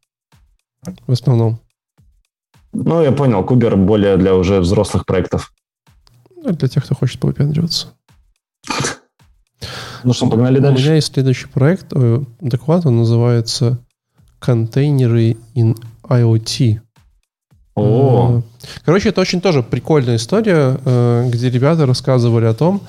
В 1.07 1.12
основном. 1.12 1.61
Ну, 2.73 3.02
я 3.02 3.12
понял, 3.12 3.44
Кубер 3.44 3.77
более 3.77 4.16
для 4.16 4.35
уже 4.35 4.61
взрослых 4.61 5.05
проектов. 5.05 5.52
Ну, 6.36 6.52
для 6.52 6.69
тех, 6.69 6.85
кто 6.85 6.94
хочет 6.94 7.20
повыпендриваться. 7.20 7.89
Ну 10.05 10.12
что, 10.12 10.28
погнали 10.28 10.59
дальше. 10.61 10.82
У 10.82 10.85
меня 10.86 10.94
есть 10.94 11.12
следующий 11.12 11.47
проект, 11.47 11.86
э, 11.93 12.23
доклад, 12.40 12.86
он 12.86 12.97
называется 12.98 13.78
«Контейнеры 14.39 15.36
in 15.55 15.77
IoT». 16.05 16.81
О. 17.74 18.39
Э, 18.39 18.43
короче, 18.85 19.11
это 19.11 19.20
очень 19.20 19.43
тоже 19.43 19.62
прикольная 19.62 20.16
история, 20.16 20.81
э, 20.82 21.28
где 21.28 21.51
ребята 21.51 21.85
рассказывали 21.85 22.47
о 22.47 22.55
том, 22.55 22.81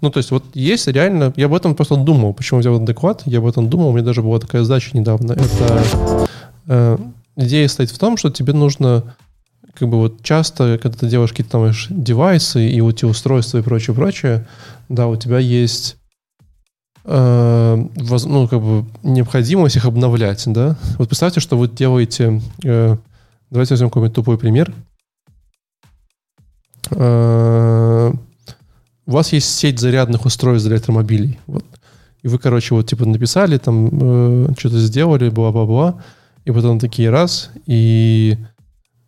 ну, 0.00 0.10
то 0.10 0.18
есть 0.18 0.30
вот 0.30 0.44
есть 0.54 0.86
реально... 0.86 1.32
Я 1.36 1.46
об 1.46 1.54
этом 1.54 1.74
просто 1.74 1.96
думал, 1.96 2.32
почему 2.32 2.60
взял 2.60 2.74
этот 2.74 2.86
доклад, 2.86 3.22
я 3.26 3.38
об 3.38 3.46
этом 3.46 3.68
думал, 3.68 3.88
у 3.88 3.92
меня 3.92 4.04
даже 4.04 4.22
была 4.22 4.38
такая 4.38 4.62
задача 4.62 4.96
недавно. 4.96 5.32
Это 5.32 7.08
идея 7.40 7.68
стоит 7.68 7.90
в 7.90 7.98
том, 7.98 8.16
что 8.16 8.30
тебе 8.30 8.52
нужно 8.52 9.14
как 9.74 9.88
бы 9.88 9.98
вот 9.98 10.22
часто, 10.22 10.78
когда 10.78 10.96
ты 10.98 11.08
делаешь 11.08 11.30
какие-то 11.30 11.52
там 11.52 11.72
девайсы 11.90 12.68
и 12.68 12.80
вот 12.80 12.96
эти 12.96 13.04
устройства 13.04 13.58
и 13.58 13.62
прочее, 13.62 13.94
прочее, 13.94 14.46
да, 14.88 15.06
у 15.06 15.16
тебя 15.16 15.38
есть 15.38 15.96
э, 17.04 17.86
воз, 17.96 18.24
ну, 18.24 18.48
как 18.48 18.60
бы 18.60 18.84
необходимость 19.02 19.76
их 19.76 19.84
обновлять, 19.86 20.42
да. 20.46 20.76
Вот 20.98 21.08
представьте, 21.08 21.40
что 21.40 21.56
вы 21.56 21.68
делаете, 21.68 22.42
э, 22.64 22.96
давайте 23.50 23.74
возьмем 23.74 23.90
какой-нибудь 23.90 24.14
тупой 24.14 24.38
пример. 24.38 24.72
Э, 26.90 28.12
у 29.06 29.10
вас 29.10 29.32
есть 29.32 29.54
сеть 29.54 29.78
зарядных 29.78 30.24
устройств 30.24 30.66
для 30.66 30.76
электромобилей, 30.76 31.38
вот. 31.46 31.64
И 32.22 32.28
вы, 32.28 32.38
короче, 32.38 32.74
вот 32.74 32.86
типа 32.86 33.06
написали, 33.06 33.56
там 33.56 33.88
э, 33.92 34.52
что-то 34.58 34.78
сделали, 34.78 35.30
бла-бла-бла, 35.30 36.02
и 36.44 36.50
потом 36.52 36.78
такие 36.78 37.10
раз, 37.10 37.50
и 37.66 38.38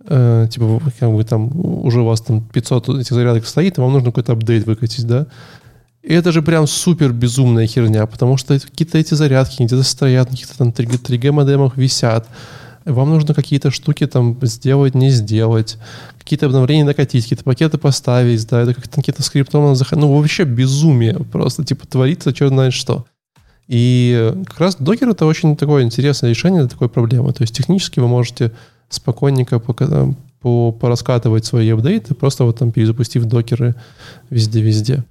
э, 0.04 0.48
типа, 0.50 0.80
как 0.98 1.12
бы 1.12 1.24
там 1.24 1.50
уже 1.84 2.00
у 2.00 2.04
вас 2.04 2.20
там 2.20 2.42
500 2.42 2.88
этих 3.00 3.12
зарядок 3.12 3.46
стоит, 3.46 3.78
и 3.78 3.80
вам 3.80 3.92
нужно 3.92 4.10
какой-то 4.10 4.32
апдейт 4.32 4.66
выкатить, 4.66 5.06
да? 5.06 5.26
И 6.02 6.12
это 6.12 6.32
же 6.32 6.42
прям 6.42 6.66
супер 6.66 7.12
безумная 7.12 7.66
херня, 7.66 8.06
потому 8.06 8.36
что 8.36 8.58
какие-то 8.58 8.98
эти 8.98 9.14
зарядки 9.14 9.62
где-то 9.62 9.84
стоят, 9.84 10.30
на 10.30 10.32
каких-то 10.32 10.58
там 10.58 10.70
3G 10.70 11.30
модемах 11.30 11.76
висят. 11.76 12.28
Вам 12.84 13.10
нужно 13.10 13.32
какие-то 13.34 13.70
штуки 13.70 14.06
там 14.08 14.36
сделать, 14.42 14.96
не 14.96 15.10
сделать, 15.10 15.78
какие-то 16.18 16.46
обновления 16.46 16.84
накатить, 16.84 17.22
какие-то 17.22 17.44
пакеты 17.44 17.78
поставить, 17.78 18.44
да, 18.48 18.62
это 18.62 18.74
как-то 18.74 18.96
какие-то 18.96 19.22
скриптом 19.22 19.76
заходить. 19.76 20.04
Ну, 20.04 20.12
вообще 20.12 20.42
безумие 20.42 21.14
просто, 21.14 21.64
типа, 21.64 21.86
творится, 21.86 22.34
что 22.34 22.48
знает 22.48 22.72
что. 22.74 23.06
И 23.68 24.34
как 24.46 24.58
раз 24.58 24.76
докер 24.76 25.08
это 25.08 25.26
очень 25.26 25.56
такое 25.56 25.84
интересное 25.84 26.30
решение 26.30 26.60
для 26.62 26.68
такой 26.68 26.88
проблемы. 26.88 27.32
То 27.32 27.42
есть 27.42 27.54
технически 27.54 28.00
вы 28.00 28.08
можете 28.08 28.52
спокойненько 28.88 29.58
пока, 29.58 30.14
по, 30.40 30.72
пораскатывать 30.72 31.44
свои 31.44 31.70
апдейты, 31.70 32.14
просто 32.14 32.44
вот 32.44 32.58
там 32.58 32.72
перезапустив 32.72 33.24
докеры 33.24 33.74
везде-везде. 34.30 35.04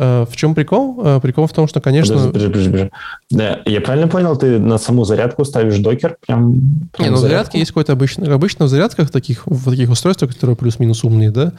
А, 0.00 0.26
в 0.26 0.36
чем 0.36 0.54
прикол? 0.54 1.00
А, 1.04 1.18
прикол 1.18 1.48
в 1.48 1.52
том, 1.52 1.66
что, 1.66 1.80
конечно... 1.80 2.14
Подожди, 2.14 2.46
подожди, 2.46 2.70
подожди. 2.70 2.90
Да, 3.30 3.60
я 3.64 3.80
правильно 3.80 4.06
понял, 4.06 4.36
ты 4.36 4.60
на 4.60 4.78
саму 4.78 5.04
зарядку 5.04 5.44
ставишь 5.44 5.78
докер? 5.78 6.16
Прям, 6.24 6.88
прям 6.92 7.08
Не, 7.08 7.10
ну 7.10 7.16
зарядки 7.16 7.56
есть 7.56 7.72
какой-то 7.72 7.94
обычный... 7.94 8.32
Обычно 8.32 8.66
в 8.66 8.68
зарядках, 8.68 9.10
таких, 9.10 9.44
в 9.46 9.68
таких 9.68 9.90
устройствах, 9.90 10.32
которые 10.32 10.54
плюс-минус 10.54 11.02
умные, 11.02 11.32
да, 11.32 11.52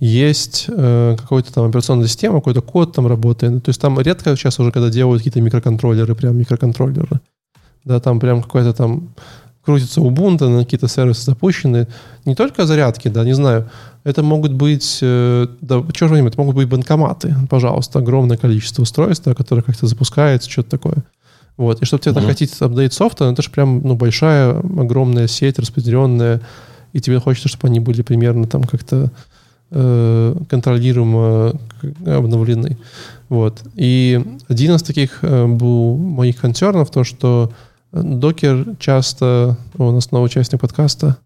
есть 0.00 0.66
э, 0.68 1.16
какой-то 1.16 1.54
там 1.54 1.68
операционная 1.68 2.08
система, 2.08 2.40
какой-то 2.40 2.62
код 2.62 2.96
там 2.96 3.06
работает. 3.06 3.62
То 3.62 3.68
есть 3.68 3.80
там 3.80 4.00
редко 4.00 4.34
сейчас 4.34 4.58
уже, 4.58 4.72
когда 4.72 4.90
делают 4.90 5.20
какие-то 5.20 5.40
микроконтроллеры, 5.40 6.16
прям 6.16 6.36
микроконтроллеры, 6.36 7.20
да, 7.84 8.00
там 8.00 8.18
прям 8.18 8.42
какой-то 8.42 8.72
там 8.72 9.14
крутится 9.64 10.00
Ubuntu, 10.00 10.48
на 10.48 10.64
какие-то 10.64 10.88
сервисы 10.88 11.24
запущены. 11.24 11.86
Не 12.24 12.34
только 12.34 12.66
зарядки, 12.66 13.08
да, 13.08 13.24
не 13.24 13.32
знаю. 13.34 13.68
Это 14.04 14.22
могут 14.22 14.52
быть, 14.52 14.98
э, 15.00 15.46
да, 15.60 15.82
черт 15.92 16.10
возьми, 16.10 16.28
это 16.28 16.38
могут 16.38 16.56
быть 16.56 16.68
банкоматы, 16.68 17.34
пожалуйста, 17.48 18.00
огромное 18.00 18.36
количество 18.36 18.82
устройств, 18.82 19.24
да, 19.24 19.34
которые 19.34 19.62
как-то 19.62 19.86
запускаются, 19.86 20.50
что-то 20.50 20.70
такое. 20.70 20.96
Вот. 21.56 21.80
И 21.80 21.84
чтобы 21.84 22.02
тебе 22.02 22.14
uh-huh. 22.14 22.26
хотите 22.26 22.64
апдейт 22.64 22.92
софта, 22.92 23.26
это 23.26 23.42
же 23.42 23.50
прям 23.50 23.80
ну, 23.82 23.94
большая, 23.94 24.58
огромная 24.58 25.28
сеть, 25.28 25.58
распределенная, 25.58 26.40
и 26.92 27.00
тебе 27.00 27.18
хочется, 27.18 27.48
чтобы 27.48 27.68
они 27.68 27.80
были 27.80 28.02
примерно 28.02 28.46
там 28.46 28.64
как-то 28.64 29.10
э, 29.70 30.36
контролируемо 30.48 31.54
обновлены. 32.06 32.76
Вот. 33.28 33.62
И 33.74 34.22
один 34.48 34.74
из 34.74 34.82
таких 34.82 35.20
э, 35.22 35.46
был 35.46 35.96
моих 35.96 36.36
концернов, 36.36 36.90
то, 36.90 37.04
что 37.04 37.52
Докер 37.94 38.74
часто... 38.80 39.56
О, 39.78 39.90
у 39.90 39.92
нас 39.92 40.10
новый 40.10 40.26
участник 40.26 40.60
подкаста. 40.60 41.18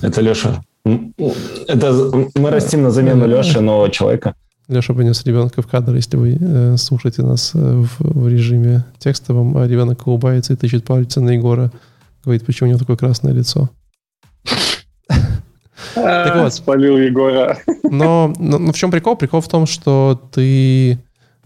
Это 0.00 0.20
Леша. 0.20 0.62
Это 0.84 1.92
мы 2.36 2.50
растим 2.50 2.82
на 2.82 2.92
замену 2.92 3.26
Леши, 3.26 3.60
нового 3.60 3.90
человека. 3.90 4.34
Леша 4.68 4.94
принес 4.94 5.24
ребенка 5.24 5.62
в 5.62 5.66
кадр, 5.66 5.96
если 5.96 6.16
вы 6.16 6.38
э, 6.40 6.76
слушаете 6.76 7.22
нас 7.22 7.50
э, 7.54 7.58
в, 7.58 7.98
в 7.98 8.28
режиме 8.28 8.84
текстовом, 8.98 9.58
а 9.58 9.66
ребенок 9.66 10.06
улыбается 10.06 10.52
и 10.52 10.56
тычет 10.56 10.84
пальцы 10.84 11.20
на 11.20 11.30
Егора. 11.30 11.72
Говорит, 12.24 12.46
почему 12.46 12.68
у 12.68 12.70
него 12.70 12.78
такое 12.78 12.96
красное 12.96 13.32
лицо. 13.32 13.70
Так 15.94 16.36
вот. 16.36 16.54
Спалил 16.54 16.98
Егора. 16.98 17.58
Но, 17.82 18.32
но, 18.38 18.58
но 18.58 18.72
в 18.72 18.76
чем 18.76 18.92
прикол? 18.92 19.16
Прикол 19.16 19.40
в 19.40 19.48
том, 19.48 19.66
что 19.66 20.20
ты 20.32 20.98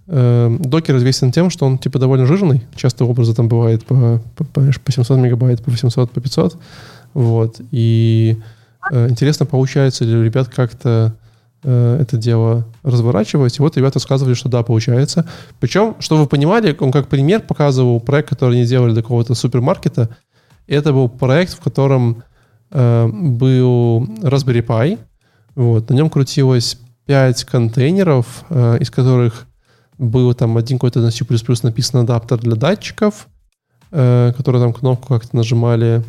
докер 0.07 0.97
известен 0.97 1.33
тем, 1.33 1.49
что 1.49 1.65
он 1.67 1.79
типа 1.79 1.99
довольно 1.99 2.27
жирный. 2.27 2.63
Часто 2.75 3.05
образы 3.07 3.35
там 3.35 3.49
бывает 3.49 3.87
по, 3.87 4.21
по, 4.37 4.45
по 4.45 4.93
700 4.93 5.19
мегабайт, 5.19 5.63
по 5.63 5.71
800, 5.71 6.11
по 6.11 6.21
500. 6.21 6.59
Вот. 7.15 7.61
И 7.71 8.37
э, 8.91 9.09
интересно, 9.09 9.47
получается 9.47 10.05
ли 10.05 10.15
у 10.15 10.23
ребят 10.23 10.49
как-то 10.49 11.15
э, 11.63 11.99
это 12.01 12.19
дело 12.19 12.67
разворачивать. 12.83 13.59
И 13.59 13.63
вот 13.63 13.77
ребята 13.77 14.01
сказывали, 14.01 14.35
что 14.35 14.49
да, 14.49 14.63
получается. 14.63 15.27
Причем, 15.61 15.97
чтобы 16.01 16.23
вы 16.23 16.27
понимали, 16.27 16.77
он 16.79 16.93
как 16.93 17.09
пример 17.09 17.41
показывал 17.41 18.01
проект, 18.01 18.29
который 18.29 18.59
они 18.59 18.67
делали 18.67 18.93
для 18.93 19.03
какого-то 19.03 19.35
супермаркета. 19.35 20.11
Это 20.67 20.93
был 20.93 21.09
проект, 21.09 21.55
в 21.55 21.61
котором 21.61 22.25
э, 22.71 23.07
был 23.07 24.05
Raspberry 24.23 24.65
Pi. 24.67 24.99
Вот, 25.55 25.89
на 25.89 25.95
нем 25.95 26.11
крутилось 26.11 26.79
5 27.07 27.45
контейнеров, 27.45 28.45
э, 28.51 28.79
из 28.81 28.91
которых 28.91 29.47
был 29.99 30.33
там 30.35 30.57
один 30.57 30.79
какой-то 30.79 31.01
на 31.01 31.11
C++ 31.11 31.25
написан 31.63 32.01
адаптер 32.01 32.39
для 32.39 32.57
датчиков, 32.57 33.29
э, 33.91 34.33
который 34.37 34.61
там 34.61 34.73
кнопку 34.73 35.09
как-то 35.09 35.37
нажимали. 35.37 36.03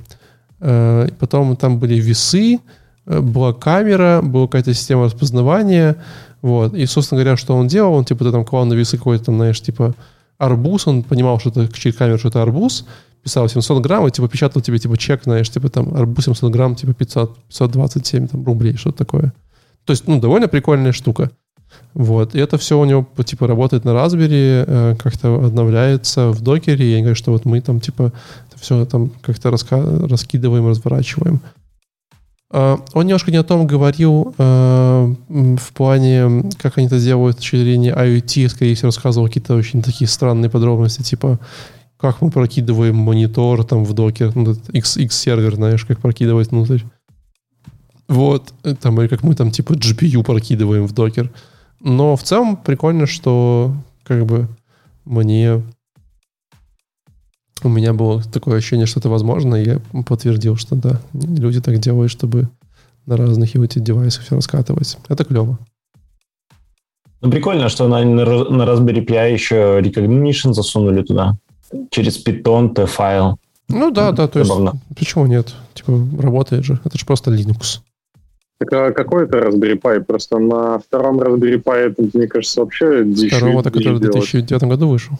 Э, 0.59 1.07
потом 1.19 1.55
там 1.55 1.79
были 1.79 1.95
весы, 1.95 2.59
э, 3.05 3.19
была 3.19 3.53
камера, 3.53 4.21
была 4.23 4.47
какая-то 4.47 4.73
система 4.73 5.05
распознавания. 5.05 5.97
Вот. 6.41 6.73
И, 6.73 6.85
собственно 6.85 7.21
говоря, 7.21 7.37
что 7.37 7.55
он 7.55 7.67
делал? 7.67 7.93
Он, 7.93 8.05
типа, 8.05 8.25
ты 8.25 8.31
там 8.31 8.45
клал 8.45 8.65
на 8.65 8.73
весы 8.73 8.97
какой-то, 8.97 9.31
знаешь, 9.31 9.61
типа, 9.61 9.95
арбуз, 10.37 10.87
он 10.87 11.03
понимал, 11.03 11.39
что 11.39 11.49
это 11.49 11.67
через 11.73 11.95
камеру, 11.95 12.19
что 12.19 12.29
это 12.29 12.41
арбуз, 12.41 12.85
писал 13.23 13.47
700 13.49 13.81
грамм, 13.81 14.07
и, 14.07 14.11
типа, 14.11 14.27
печатал 14.27 14.61
тебе, 14.61 14.77
типа, 14.77 14.97
чек, 14.97 15.23
знаешь, 15.23 15.49
типа, 15.49 15.69
там, 15.69 15.95
арбуз 15.95 16.25
700 16.25 16.51
грамм, 16.51 16.75
типа, 16.75 16.93
500, 16.93 17.37
527 17.47 18.27
там, 18.27 18.45
рублей, 18.45 18.75
что-то 18.75 18.97
такое. 18.99 19.33
То 19.85 19.91
есть, 19.91 20.07
ну, 20.07 20.19
довольно 20.19 20.47
прикольная 20.47 20.91
штука. 20.91 21.31
Вот. 21.93 22.35
И 22.35 22.39
это 22.39 22.57
все 22.57 22.79
у 22.79 22.85
него, 22.85 23.07
типа, 23.25 23.47
работает 23.47 23.85
на 23.85 23.91
Raspberry, 23.91 24.65
э, 24.67 24.95
как-то 24.97 25.35
обновляется 25.35 26.29
в 26.31 26.41
докере, 26.41 26.85
и 26.85 26.93
они 26.93 27.01
говорят, 27.01 27.17
что 27.17 27.31
вот 27.31 27.45
мы 27.45 27.61
там, 27.61 27.79
типа, 27.79 28.11
это 28.49 28.59
все 28.59 28.85
там 28.85 29.11
как-то 29.21 29.49
раска- 29.49 30.07
раскидываем, 30.07 30.67
разворачиваем. 30.67 31.41
Uh, 32.53 32.79
он 32.93 33.07
немножко 33.07 33.31
не 33.31 33.37
о 33.37 33.43
том 33.43 33.65
говорил 33.65 34.35
uh, 34.37 35.57
в 35.57 35.73
плане, 35.73 36.43
как 36.61 36.77
они 36.77 36.87
это 36.87 36.99
делают 36.99 37.37
с 37.37 37.39
точки 37.39 37.57
зрения 37.57 37.91
IoT, 37.91 38.49
скорее 38.49 38.75
всего, 38.75 38.89
рассказывал 38.89 39.27
какие-то 39.27 39.55
очень 39.55 39.81
такие 39.81 40.07
странные 40.07 40.49
подробности, 40.49 41.01
типа 41.01 41.39
как 41.97 42.21
мы 42.21 42.29
прокидываем 42.29 42.95
монитор 42.95 43.63
там 43.63 43.83
в 43.83 43.93
докер, 43.93 44.35
ну, 44.35 44.55
X-сервер, 44.71 45.55
знаешь, 45.55 45.85
как 45.85 45.99
прокидывать 45.99 46.51
внутрь. 46.51 46.81
Вот, 48.07 48.53
там, 48.81 49.01
или 49.01 49.07
как 49.07 49.23
мы 49.23 49.33
там 49.33 49.49
типа 49.49 49.73
GPU 49.73 50.23
прокидываем 50.23 50.85
в 50.85 50.93
докер. 50.93 51.31
Но 51.79 52.15
в 52.15 52.23
целом 52.23 52.57
прикольно, 52.57 53.05
что 53.05 53.73
как 54.03 54.25
бы 54.25 54.47
мне 55.03 55.61
у 57.63 57.69
меня 57.69 57.93
было 57.93 58.21
такое 58.23 58.57
ощущение, 58.57 58.85
что 58.85 58.99
это 58.99 59.09
возможно, 59.09 59.55
и 59.55 59.65
я 59.65 60.03
подтвердил, 60.03 60.55
что 60.55 60.75
да, 60.75 61.01
люди 61.13 61.61
так 61.61 61.79
делают, 61.79 62.11
чтобы 62.11 62.49
на 63.05 63.17
разных 63.17 63.55
IoT 63.55 63.79
девайсах 63.79 64.23
все 64.23 64.35
раскатывать. 64.35 64.97
Это 65.09 65.23
клево. 65.23 65.57
Ну, 67.21 67.31
прикольно, 67.31 67.69
что 67.69 67.87
на, 67.87 68.03
на 68.03 68.21
Raspberry 68.21 69.05
Pi 69.05 69.33
еще 69.33 69.79
recognition 69.79 70.53
засунули 70.53 71.01
туда. 71.01 71.37
Через 71.89 72.23
Python 72.23 72.73
T 72.73 72.85
файл. 72.85 73.37
Ну 73.67 73.89
да, 73.89 74.11
да, 74.11 74.27
то 74.27 74.39
есть 74.39 74.51
почему 74.95 75.25
нет? 75.25 75.55
Типа 75.73 75.99
работает 76.19 76.63
же. 76.65 76.79
Это 76.83 76.97
же 76.97 77.05
просто 77.05 77.31
Linux. 77.31 77.81
Так 78.57 78.71
а 78.71 78.91
какой 78.91 79.25
это 79.25 79.39
Raspberry 79.39 79.79
Pi? 79.79 80.01
Просто 80.03 80.39
на 80.39 80.79
втором 80.79 81.19
Raspberry 81.19 81.61
Pi 81.61 81.75
это, 81.75 82.03
мне 82.13 82.27
кажется, 82.27 82.61
вообще 82.61 83.03
дичь. 83.03 83.33
Второго-то, 83.33 83.69
который 83.69 83.95
в 83.95 83.99
2009 83.99 84.63
году 84.63 84.87
вышел. 84.89 85.15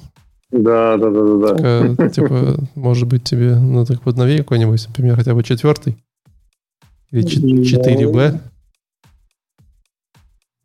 Да, 0.51 0.97
да, 0.97 1.09
да, 1.09 1.23
да. 1.23 1.37
да. 1.37 1.55
Так, 1.55 1.99
а, 1.99 2.09
типа, 2.13 2.55
может 2.75 3.07
быть, 3.07 3.23
тебе 3.23 3.55
ну, 3.55 3.85
так 3.85 4.01
подновее 4.01 4.37
какой-нибудь, 4.39 4.87
например, 4.87 5.15
хотя 5.17 5.33
бы 5.33 5.43
четвертый? 5.43 5.97
Или 7.11 7.25
4B? 7.25 8.39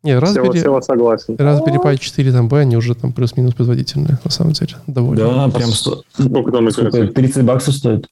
Не, 0.03 0.13
Raspberry, 0.13 0.57
Сева, 0.57 0.81
согласен. 0.81 1.35
Raspberry 1.35 1.83
Pi 1.83 1.97
4 1.97 2.31
там 2.31 2.47
B, 2.47 2.59
они 2.59 2.77
уже 2.77 2.95
там 2.95 3.11
плюс-минус 3.11 3.53
производительные, 3.53 4.17
на 4.23 4.31
самом 4.31 4.53
деле. 4.53 4.75
Довольно. 4.87 5.25
Да, 5.25 5.49
прям... 5.49 5.69
Сколько 5.69 6.51
там 6.51 6.67
30 6.69 7.43
баксов 7.43 7.75
стоит? 7.75 8.07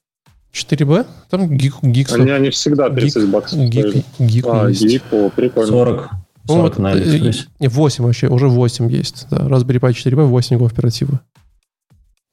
4B? 0.53 1.05
Там 1.29 1.47
гик, 1.47 1.75
гик 1.81 2.11
Они, 2.13 2.31
они 2.31 2.49
всегда 2.49 2.89
30 2.89 3.23
гик, 3.23 3.31
баксов 3.31 3.59
гик, 3.59 4.05
гик, 4.19 4.45
а, 4.47 4.69
есть. 4.69 4.83
гик, 4.83 5.03
о, 5.11 5.29
прикольно. 5.29 5.67
40. 5.67 5.97
40 5.97 6.09
ну, 6.47 6.61
вот, 6.61 6.77
на 6.79 6.95
Не, 6.95 7.67
8 7.67 8.03
вообще, 8.03 8.27
уже 8.27 8.47
8 8.47 8.89
есть. 8.89 9.27
Да. 9.29 9.37
Raspberry 9.37 9.79
Pi 9.79 9.91
4B, 9.91 10.25
8 10.25 10.57
гигов 10.57 10.71
оперативы. 10.71 11.19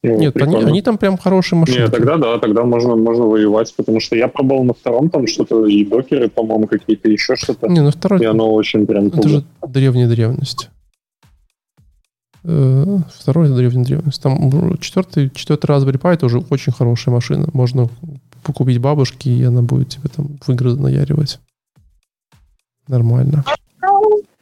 Ну, 0.02 0.18
Нет, 0.18 0.40
они, 0.40 0.56
они 0.56 0.82
там 0.82 0.98
прям 0.98 1.18
хорошие 1.18 1.58
машины. 1.58 1.80
Нет, 1.80 1.90
тогда 1.90 2.16
да, 2.16 2.38
тогда 2.38 2.62
можно, 2.62 2.94
можно 2.94 3.24
воевать, 3.24 3.74
потому 3.76 3.98
что 4.00 4.14
я 4.14 4.28
пробовал 4.28 4.64
на 4.64 4.72
втором 4.72 5.10
там 5.10 5.26
что-то, 5.26 5.66
и 5.66 5.84
докеры, 5.84 6.28
по-моему, 6.28 6.68
какие-то, 6.68 7.08
еще 7.08 7.34
что-то. 7.34 7.66
Не, 7.68 7.80
на 7.80 7.90
второй... 7.90 8.20
И 8.20 8.24
оно 8.24 8.54
очень 8.54 8.86
прям... 8.86 9.08
Это 9.08 9.28
же 9.28 9.44
древняя 9.66 10.08
древность. 10.08 10.70
Э, 12.48 12.98
второй 13.12 13.46
это 13.46 13.56
древняя 13.56 13.84
древность. 13.84 14.22
Там 14.22 14.78
четвертый, 14.78 15.30
четвертый 15.30 15.66
Raspberry 15.66 16.00
Pi 16.00 16.14
это 16.14 16.26
уже 16.26 16.38
очень 16.38 16.72
хорошая 16.72 17.14
машина. 17.14 17.48
Можно 17.52 17.88
купить 18.42 18.78
бабушки, 18.78 19.28
и 19.28 19.42
она 19.42 19.62
будет 19.62 19.88
тебе 19.88 20.08
там 20.08 20.38
в 20.40 20.48
игры 20.50 20.76
наяривать. 20.76 21.40
Нормально. 22.86 23.44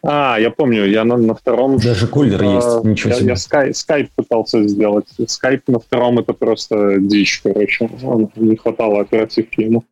А, 0.03 0.37
я 0.39 0.51
помню, 0.51 0.85
я 0.85 1.05
на, 1.05 1.17
на 1.17 1.35
втором... 1.35 1.79
Даже 1.79 2.07
кулер 2.07 2.43
а, 2.43 2.57
есть, 2.57 2.85
ничего 2.85 3.11
я, 3.11 3.17
себе. 3.17 3.29
Я 3.29 3.37
скайп, 3.37 3.75
скайп 3.75 4.11
пытался 4.15 4.69
сделать. 4.69 5.07
Скайп 5.27 5.67
на 5.69 5.79
втором 5.79 6.19
это 6.19 6.35
просто 6.35 6.99
дичь, 7.01 7.41
короче. 7.43 7.89
Он, 8.03 8.31
не 8.37 8.57
хватало 8.57 9.01
оперативки 9.01 9.63
ему. 9.63 9.83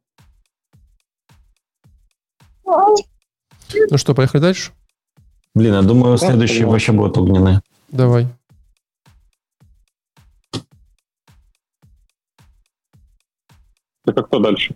Ну 2.66 3.96
что, 3.96 4.14
поехали 4.14 4.42
дальше? 4.42 4.72
Блин, 5.54 5.72
я 5.72 5.82
думаю, 5.82 6.18
да, 6.18 6.26
следующие 6.26 6.58
понимаю. 6.58 6.72
вообще 6.72 6.92
будут 6.92 7.16
огненные. 7.16 7.62
Давай. 7.92 8.26
Это 14.06 14.22
кто 14.22 14.38
дальше? 14.40 14.74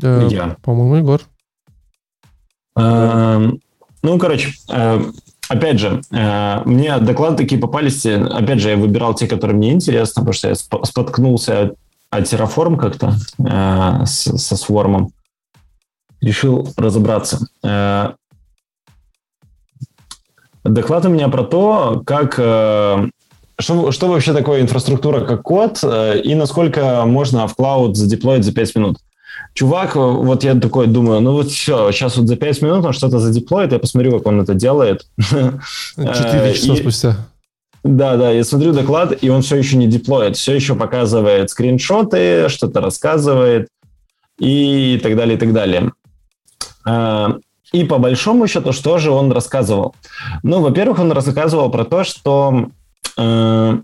Э, 0.00 0.28
я. 0.30 0.56
По-моему, 0.62 0.94
Егор. 0.96 1.20
Эм, 2.76 3.60
ну, 4.02 4.18
короче, 4.18 4.52
э, 4.70 5.04
опять 5.48 5.80
же, 5.80 6.00
э, 6.10 6.62
мне 6.64 6.96
доклады 6.98 7.38
такие 7.38 7.60
попались. 7.60 8.06
Опять 8.06 8.60
же, 8.60 8.70
я 8.70 8.76
выбирал 8.76 9.14
те, 9.14 9.26
которые 9.26 9.56
мне 9.56 9.72
интересны, 9.72 10.20
потому 10.20 10.32
что 10.32 10.48
я 10.48 10.54
споткнулся 10.54 11.74
о 12.10 12.20
Terraform 12.20 12.78
как-то 12.78 13.14
э, 13.38 14.06
со 14.06 14.54
Swarm. 14.54 15.10
Решил 16.20 16.72
разобраться. 16.76 17.48
Доклад 20.64 21.04
у 21.06 21.08
меня 21.08 21.28
про 21.28 21.42
то, 21.42 22.02
как 22.06 22.34
что, 22.34 23.92
что 23.92 24.08
вообще 24.08 24.32
такое 24.32 24.60
инфраструктура 24.60 25.24
как 25.24 25.42
код 25.42 25.82
и 25.84 26.34
насколько 26.34 27.04
можно 27.04 27.46
в 27.46 27.54
клауд 27.54 27.96
задеплоить 27.96 28.44
за 28.44 28.52
5 28.52 28.76
минут 28.76 28.98
чувак, 29.54 29.96
вот 29.96 30.44
я 30.44 30.54
такой 30.54 30.86
думаю, 30.86 31.20
ну 31.20 31.32
вот 31.32 31.50
все, 31.50 31.90
сейчас 31.92 32.16
вот 32.16 32.26
за 32.26 32.36
5 32.36 32.62
минут 32.62 32.84
он 32.84 32.92
что-то 32.92 33.18
задеплоит, 33.18 33.72
я 33.72 33.78
посмотрю, 33.78 34.12
как 34.12 34.26
он 34.26 34.40
это 34.40 34.54
делает. 34.54 35.06
4 35.18 35.60
э, 35.98 36.52
часа 36.54 36.76
спустя. 36.76 37.16
Да, 37.84 38.16
да, 38.16 38.30
я 38.30 38.44
смотрю 38.44 38.72
доклад, 38.72 39.22
и 39.22 39.28
он 39.28 39.42
все 39.42 39.56
еще 39.56 39.76
не 39.76 39.88
деплоит, 39.88 40.36
все 40.36 40.54
еще 40.54 40.76
показывает 40.76 41.50
скриншоты, 41.50 42.48
что-то 42.48 42.80
рассказывает 42.80 43.68
и 44.38 45.00
так 45.02 45.16
далее, 45.16 45.36
и 45.36 45.38
так 45.38 45.52
далее. 45.52 45.92
Э, 47.72 47.76
и 47.76 47.84
по 47.84 47.98
большому 47.98 48.46
счету, 48.46 48.72
что 48.72 48.98
же 48.98 49.10
он 49.10 49.32
рассказывал? 49.32 49.94
Ну, 50.42 50.60
во-первых, 50.60 50.98
он 50.98 51.12
рассказывал 51.12 51.70
про 51.70 51.84
то, 51.84 52.04
что 52.04 52.68
э, 53.16 53.78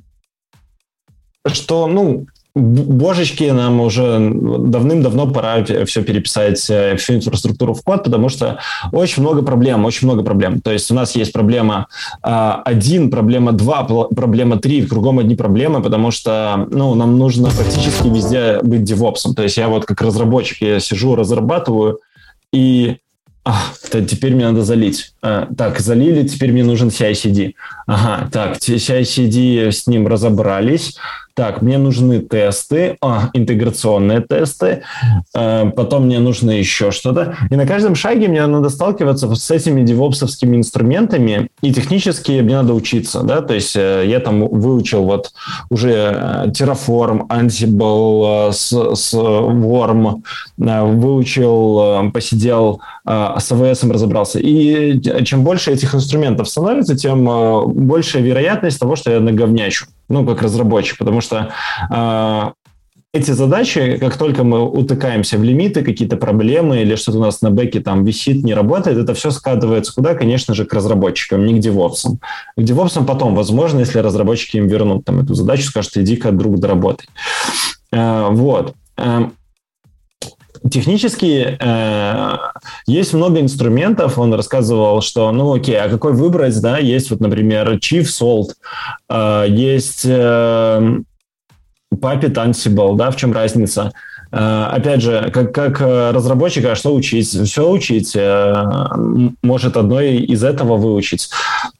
что, 1.47 1.87
ну, 1.87 2.27
божечки, 2.55 3.45
нам 3.45 3.81
уже 3.81 4.19
давным-давно 4.19 5.31
пора 5.31 5.65
все 5.85 6.03
переписать, 6.03 6.69
э, 6.71 6.97
всю 6.97 7.15
инфраструктуру 7.15 7.75
в 7.75 7.83
код, 7.83 8.05
потому 8.05 8.29
что 8.29 8.59
очень 8.93 9.23
много 9.23 9.43
проблем, 9.43 9.85
очень 9.85 10.09
много 10.09 10.23
проблем. 10.23 10.61
То 10.61 10.73
есть 10.73 10.91
у 10.91 10.95
нас 10.95 11.15
есть 11.15 11.33
проблема 11.33 11.87
а, 12.23 12.61
один, 12.65 13.11
проблема 13.11 13.53
два, 13.53 13.85
проблема 13.85 14.59
три, 14.59 14.85
кругом 14.87 15.21
одни 15.21 15.37
проблемы, 15.37 15.83
потому 15.83 16.11
что 16.11 16.67
ну, 16.71 16.95
нам 16.95 17.19
нужно 17.19 17.51
практически 17.51 18.09
везде 18.09 18.59
быть 18.63 18.83
девопсом. 18.83 19.35
То 19.35 19.45
есть 19.45 19.57
я 19.57 19.69
вот 19.69 19.85
как 19.85 20.01
разработчик, 20.03 20.63
я 20.63 20.81
сижу, 20.81 21.15
разрабатываю, 21.15 22.01
и 22.53 22.97
а, 23.51 23.73
теперь 24.03 24.35
мне 24.35 24.47
надо 24.47 24.63
залить. 24.63 25.15
А, 25.23 25.49
так, 25.57 25.81
залили, 25.81 26.29
теперь 26.29 26.53
мне 26.53 26.65
нужен 26.65 26.89
CI-CD. 26.89 27.55
Ага, 27.87 28.29
так, 28.31 28.59
CI-CD 28.59 29.73
с 29.73 29.87
ним 29.87 30.07
разобрались 30.07 30.99
так, 31.39 31.63
мне 31.63 31.79
нужны 31.79 32.19
тесты, 32.19 32.97
а, 33.01 33.31
интеграционные 33.33 34.21
тесты, 34.23 34.83
э, 35.37 35.71
потом 35.77 36.07
мне 36.07 36.19
нужно 36.19 36.51
еще 36.51 36.91
что-то. 36.91 37.37
И 37.49 37.55
на 37.55 37.65
каждом 37.65 37.95
шаге 37.95 38.27
мне 38.27 38.45
надо 38.45 38.71
сталкиваться 38.71 39.33
с 39.33 39.49
этими 39.53 39.83
девопсовскими 39.83 40.57
инструментами, 40.57 41.49
и 41.63 41.73
технически 41.73 42.41
мне 42.41 42.57
надо 42.57 42.75
учиться, 42.75 43.23
да, 43.23 43.41
то 43.41 43.55
есть 43.55 43.77
э, 43.77 44.03
я 44.09 44.19
там 44.19 44.49
выучил 44.49 45.05
вот 45.05 45.31
уже 45.71 45.93
э, 45.93 46.47
Terraform, 46.49 47.29
Ansible, 47.29 48.51
с, 48.51 48.73
с 48.73 49.15
Worm, 49.15 50.23
выучил, 50.57 52.11
посидел, 52.11 52.81
с 53.07 53.53
AWS 53.53 53.93
разобрался. 53.93 54.41
И 54.41 55.01
чем 55.25 55.45
больше 55.45 55.71
этих 55.71 55.95
инструментов 55.95 56.49
становится, 56.49 56.97
тем 56.97 57.25
большая 57.75 58.25
вероятность 58.25 58.81
того, 58.81 58.97
что 58.97 59.13
я 59.13 59.21
наговнячу 59.21 59.87
ну, 60.09 60.27
как 60.27 60.43
разработчик, 60.43 60.99
потому 60.99 61.21
что 61.21 61.53
э, 61.91 62.51
эти 63.15 63.31
задачи, 63.31 63.97
как 63.99 64.17
только 64.17 64.45
мы 64.45 64.69
утыкаемся 64.69 65.39
в 65.39 65.43
лимиты, 65.43 65.83
какие-то 65.83 66.17
проблемы 66.17 66.83
или 66.83 66.95
что-то 66.95 67.19
у 67.19 67.23
нас 67.23 67.41
на 67.41 67.51
бэке 67.51 67.81
там 67.81 68.05
висит, 68.05 68.45
не 68.45 68.55
работает, 68.55 68.99
это 68.99 69.15
все 69.15 69.31
скатывается 69.31 69.95
куда? 69.95 70.15
Конечно 70.15 70.55
же, 70.55 70.67
к 70.67 70.73
разработчикам, 70.75 71.47
не 71.47 71.55
к 71.55 71.59
девопсам. 71.59 72.21
К 72.57 72.63
девопсам 72.63 73.07
потом, 73.07 73.35
возможно, 73.35 73.81
если 73.81 73.99
разработчики 73.99 74.59
им 74.59 74.67
вернут 74.67 75.05
там 75.05 75.21
эту 75.21 75.35
задачу, 75.35 75.65
скажут, 75.65 75.97
иди-ка, 75.97 76.33
друг, 76.33 76.59
доработай. 76.59 77.07
Э, 77.93 78.29
вот. 78.31 78.75
Эм, 78.99 79.33
Технически 80.71 81.57
э, 81.61 82.37
есть 82.87 83.15
много 83.15 83.41
инструментов. 83.41 84.19
Он 84.19 84.35
рассказывал, 84.35 85.01
что, 85.01 85.31
ну 85.33 85.55
окей, 85.55 85.79
а 85.79 85.89
какой 85.89 86.13
выбрать, 86.13 86.61
да? 86.61 86.79
Есть 86.79 87.11
вот, 87.11 87.21
например, 87.21 87.73
Chief 87.75 88.03
Salt, 88.03 88.53
э, 89.09 89.47
есть 89.49 90.05
э, 90.05 90.99
Puppet 91.95 92.35
Ansible, 92.35 92.97
да? 92.97 93.11
В 93.11 93.17
чем 93.17 93.33
разница? 93.33 93.93
Э, 94.31 94.67
опять 94.71 95.03
же, 95.03 95.31
как, 95.33 95.55
как 95.55 95.81
разработчик, 95.81 96.67
а 96.67 96.75
что 96.75 96.95
учить? 96.95 97.29
Все 97.29 97.71
учить. 97.71 98.15
Э, 98.15 98.65
может 99.43 99.77
одной 99.77 100.17
из 100.17 100.45
этого 100.45 100.77
выучить. 100.77 101.31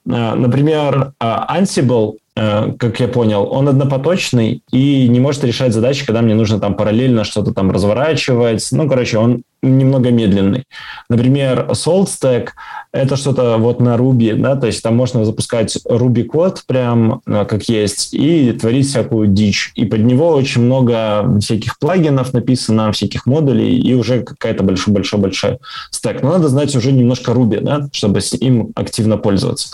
Э, 0.07 0.33
например, 0.35 1.13
Ansible 1.21 2.13
Э, 2.13 2.28
как 2.39 2.99
я 2.99 3.07
понял, 3.09 3.47
он 3.51 3.67
однопоточный 3.67 4.63
и 4.71 5.07
не 5.09 5.19
может 5.19 5.43
решать 5.43 5.73
задачи, 5.73 6.05
когда 6.05 6.21
мне 6.21 6.35
нужно 6.35 6.59
там 6.59 6.75
параллельно 6.75 7.25
что-то 7.25 7.53
там 7.53 7.69
разворачивать. 7.71 8.65
Ну, 8.71 8.87
короче, 8.87 9.17
он 9.17 9.43
немного 9.61 10.11
медленный. 10.11 10.65
Например, 11.09 11.67
SaltStack— 11.71 12.49
это 12.91 13.15
что-то 13.15 13.57
вот 13.57 13.79
на 13.79 13.95
Ruby, 13.95 14.33
да, 14.35 14.55
то 14.55 14.67
есть 14.67 14.81
там 14.81 14.95
можно 14.95 15.25
запускать 15.25 15.77
Ruby 15.85 16.23
код 16.23 16.63
прям 16.65 17.21
э, 17.25 17.45
как 17.45 17.63
есть 17.63 18.13
и 18.13 18.51
творить 18.53 18.87
всякую 18.87 19.27
дичь. 19.27 19.71
И 19.75 19.85
под 19.85 20.01
него 20.01 20.29
очень 20.29 20.61
много 20.61 21.39
всяких 21.39 21.77
плагинов 21.79 22.33
написано, 22.33 22.91
всяких 22.91 23.25
модулей, 23.25 23.77
и 23.77 23.93
уже 23.93 24.21
какая-то 24.21 24.63
большой-большой-большой 24.63 25.59
стек. 25.91 26.21
Но 26.21 26.33
надо 26.33 26.47
знать 26.47 26.75
уже 26.75 26.91
немножко 26.91 27.31
Ruby, 27.31 27.61
да, 27.61 27.89
чтобы 27.91 28.19
им 28.39 28.71
активно 28.75 29.17
пользоваться. 29.17 29.69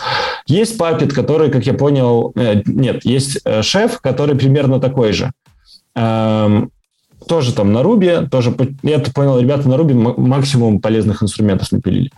Есть 0.46 0.80
Puppet, 0.80 1.08
который, 1.08 1.50
как 1.50 1.66
я 1.66 1.74
понял, 1.74 2.32
э, 2.34 2.62
нет, 2.66 3.04
есть 3.04 3.40
э, 3.44 3.62
шеф, 3.62 4.00
который 4.00 4.36
примерно 4.36 4.80
такой 4.80 5.12
же. 5.12 5.32
Эм, 5.94 6.70
тоже 7.26 7.52
там 7.52 7.72
на 7.72 7.82
Руби, 7.82 8.26
тоже, 8.30 8.54
я 8.82 8.98
понял, 8.98 9.38
ребята 9.38 9.68
на 9.68 9.76
Руби 9.76 9.94
максимум 9.94 10.80
полезных 10.80 11.22
инструментов 11.22 11.72
напилили. 11.72 12.10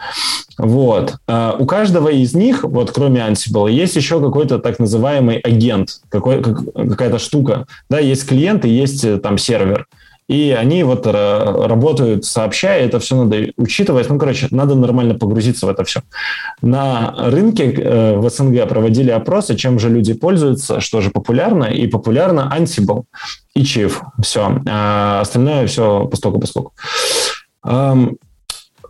Вот. 0.59 1.17
Э, 1.27 1.53
у 1.59 1.67
каждого 1.67 2.09
из 2.09 2.35
них, 2.35 2.65
вот 2.65 2.91
кроме 2.91 3.21
Ansible, 3.21 3.71
есть 3.71 3.97
еще 3.97 4.21
какой-то 4.21 4.59
так 4.59 4.79
называемый 4.79 5.39
агент, 5.39 6.01
какой, 6.09 6.43
какая-то 6.43 7.19
штука. 7.19 7.67
Да, 7.89 7.99
есть 7.99 8.27
клиент 8.27 8.65
и 8.65 8.69
есть 8.69 9.05
э, 9.05 9.19
там 9.19 9.39
сервер 9.39 9.87
и 10.29 10.51
они 10.51 10.83
вот 10.83 11.07
работают 11.07 12.25
сообща, 12.25 12.75
это 12.75 13.01
все 13.01 13.17
надо 13.17 13.53
учитывать. 13.57 14.11
Ну, 14.11 14.19
короче, 14.19 14.49
надо 14.51 14.75
нормально 14.75 15.15
погрузиться 15.15 15.67
в 15.67 15.71
это 15.71 15.85
все. 15.85 16.03
На 16.61 17.15
рынке 17.17 17.73
э, 17.73 18.17
в 18.17 18.29
СНГ 18.29 18.69
проводили 18.69 19.11
опросы, 19.11 19.57
чем 19.57 19.79
же 19.79 19.89
люди 19.89 20.13
пользуются, 20.13 20.81
что 20.81 21.01
же 21.01 21.11
популярно, 21.11 21.65
и 21.65 21.87
популярно 21.87 22.53
Ansible 22.55 23.05
и 23.55 23.63
Chief. 23.63 23.93
Все. 24.23 24.61
А 24.69 25.21
остальное 25.23 25.67
все 25.67 26.07
постоку-поскольку. 26.07 26.73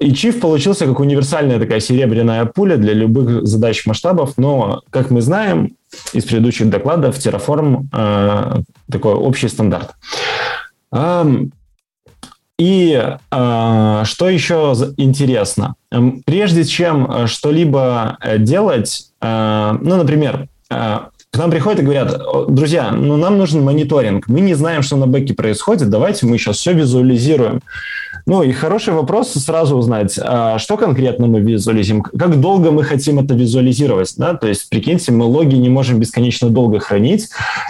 И 0.00 0.10
Chief 0.12 0.38
получился 0.38 0.86
как 0.86 1.00
универсальная 1.00 1.58
такая 1.58 1.80
серебряная 1.80 2.44
пуля 2.46 2.76
для 2.76 2.92
любых 2.92 3.46
задач 3.46 3.84
масштабов, 3.86 4.34
но, 4.36 4.82
как 4.90 5.10
мы 5.10 5.20
знаем 5.20 5.76
из 6.12 6.24
предыдущих 6.24 6.70
докладов, 6.70 7.16
Terraform 7.16 7.86
э, 7.92 8.62
такой 8.90 9.14
общий 9.14 9.48
стандарт. 9.48 9.94
И 12.58 13.00
а, 13.30 14.04
что 14.04 14.28
еще 14.28 14.74
интересно? 14.96 15.76
Прежде 16.26 16.64
чем 16.64 17.08
э, 17.08 17.26
что-либо 17.28 18.18
э, 18.20 18.38
делать, 18.38 19.12
э, 19.20 19.78
ну, 19.80 19.96
например, 19.96 20.48
к 21.30 21.38
нам 21.38 21.50
приходят 21.50 21.80
и 21.80 21.82
говорят, 21.82 22.20
друзья, 22.48 22.90
ну 22.90 23.16
нам 23.16 23.38
нужен 23.38 23.62
мониторинг, 23.62 24.28
мы 24.28 24.40
не 24.40 24.54
знаем, 24.54 24.82
что 24.82 24.96
на 24.96 25.06
бэке 25.06 25.34
происходит, 25.34 25.90
давайте 25.90 26.26
мы 26.26 26.38
сейчас 26.38 26.56
все 26.56 26.72
визуализируем. 26.72 27.60
Ну 28.24 28.42
и 28.42 28.52
хороший 28.52 28.94
вопрос 28.94 29.32
сразу 29.32 29.76
узнать, 29.76 30.18
а 30.22 30.58
что 30.58 30.76
конкретно 30.76 31.26
мы 31.26 31.40
визуализируем, 31.40 32.02
как 32.02 32.40
долго 32.40 32.70
мы 32.70 32.82
хотим 32.82 33.18
это 33.18 33.34
визуализировать, 33.34 34.14
да, 34.16 34.34
то 34.34 34.48
есть, 34.48 34.68
прикиньте, 34.68 35.12
мы 35.12 35.24
логи 35.24 35.54
не 35.54 35.68
можем 35.68 35.98
бесконечно 35.98 36.50
долго 36.50 36.78
хранить 36.78 37.28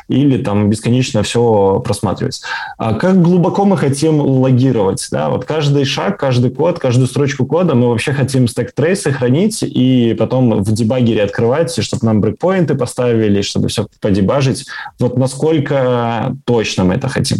или 0.09 0.43
там 0.43 0.70
бесконечно 0.70 1.22
все 1.22 1.80
просматривать. 1.85 2.43
А 2.76 2.94
как 2.94 3.22
глубоко 3.22 3.64
мы 3.64 3.76
хотим 3.76 4.20
логировать, 4.20 5.06
да, 5.10 5.30
вот 5.30 5.44
каждый 5.44 5.85
шаг, 5.85 6.18
каждый 6.18 6.51
код, 6.51 6.78
каждую 6.78 7.06
строчку 7.06 7.44
кода 7.47 7.74
мы 7.74 7.89
вообще 7.89 8.12
хотим 8.12 8.48
стек 8.48 8.72
трейсы 8.72 9.12
хранить 9.12 9.62
и 9.62 10.14
потом 10.18 10.62
в 10.62 10.72
дебагере 10.72 11.22
открывать, 11.22 11.82
чтобы 11.82 12.06
нам 12.06 12.20
брейкпоинты 12.20 12.74
поставили, 12.74 13.43
чтобы 13.48 13.68
все 13.68 13.86
подебажить, 14.00 14.66
вот 14.98 15.16
насколько 15.16 16.36
точно 16.44 16.84
мы 16.84 16.94
это 16.94 17.08
хотим. 17.08 17.38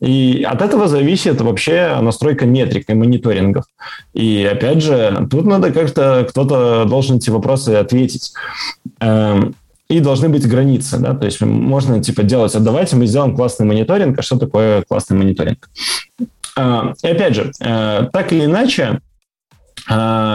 И 0.00 0.46
от 0.48 0.62
этого 0.62 0.86
зависит 0.88 1.40
вообще 1.40 1.98
настройка 2.00 2.46
метрик 2.46 2.88
и 2.88 2.94
мониторингов. 2.94 3.64
И 4.14 4.48
опять 4.50 4.82
же, 4.82 5.26
тут 5.30 5.46
надо 5.46 5.72
как-то, 5.72 6.26
кто-то 6.28 6.84
должен 6.84 7.16
эти 7.16 7.30
вопросы 7.30 7.70
ответить. 7.70 8.32
Эм, 9.00 9.54
и 9.88 10.00
должны 10.00 10.28
быть 10.28 10.46
границы, 10.46 10.98
да, 10.98 11.14
то 11.14 11.24
есть 11.24 11.40
можно 11.40 12.02
типа 12.02 12.22
делать, 12.22 12.54
а 12.54 12.60
давайте 12.60 12.94
мы 12.94 13.06
сделаем 13.06 13.34
классный 13.34 13.64
мониторинг, 13.64 14.18
а 14.18 14.22
что 14.22 14.38
такое 14.38 14.82
классный 14.86 15.16
мониторинг? 15.16 15.70
Э, 16.56 16.92
и 17.02 17.06
опять 17.08 17.34
же, 17.34 17.52
э, 17.60 18.08
так 18.12 18.32
или 18.32 18.44
иначе, 18.44 19.00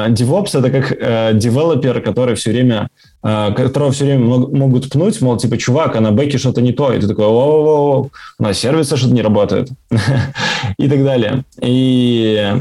DevOps 0.10 0.58
это 0.58 0.70
как 0.70 0.92
э, 0.92 1.32
девелопер, 1.34 2.02
который 2.02 2.36
все 2.36 2.52
время, 2.52 2.88
э, 3.24 3.54
которого 3.56 3.92
все 3.92 4.06
время 4.06 4.26
могут 4.26 4.90
пнуть, 4.90 5.22
мол, 5.22 5.38
типа, 5.38 5.58
чувак, 5.58 5.96
а 5.96 6.02
на 6.02 6.12
бэке 6.12 6.38
что-то 6.38 6.62
не 6.62 6.72
то. 6.72 6.94
И 6.94 7.00
ты 7.00 7.08
такой, 7.08 7.26
о, 7.26 8.10
у 8.40 8.44
нас 8.44 8.58
что-то 8.98 9.14
не 9.14 9.22
работает. 9.22 9.70
и 10.78 10.88
так 10.88 11.04
далее. 11.04 11.44
И 11.62 12.54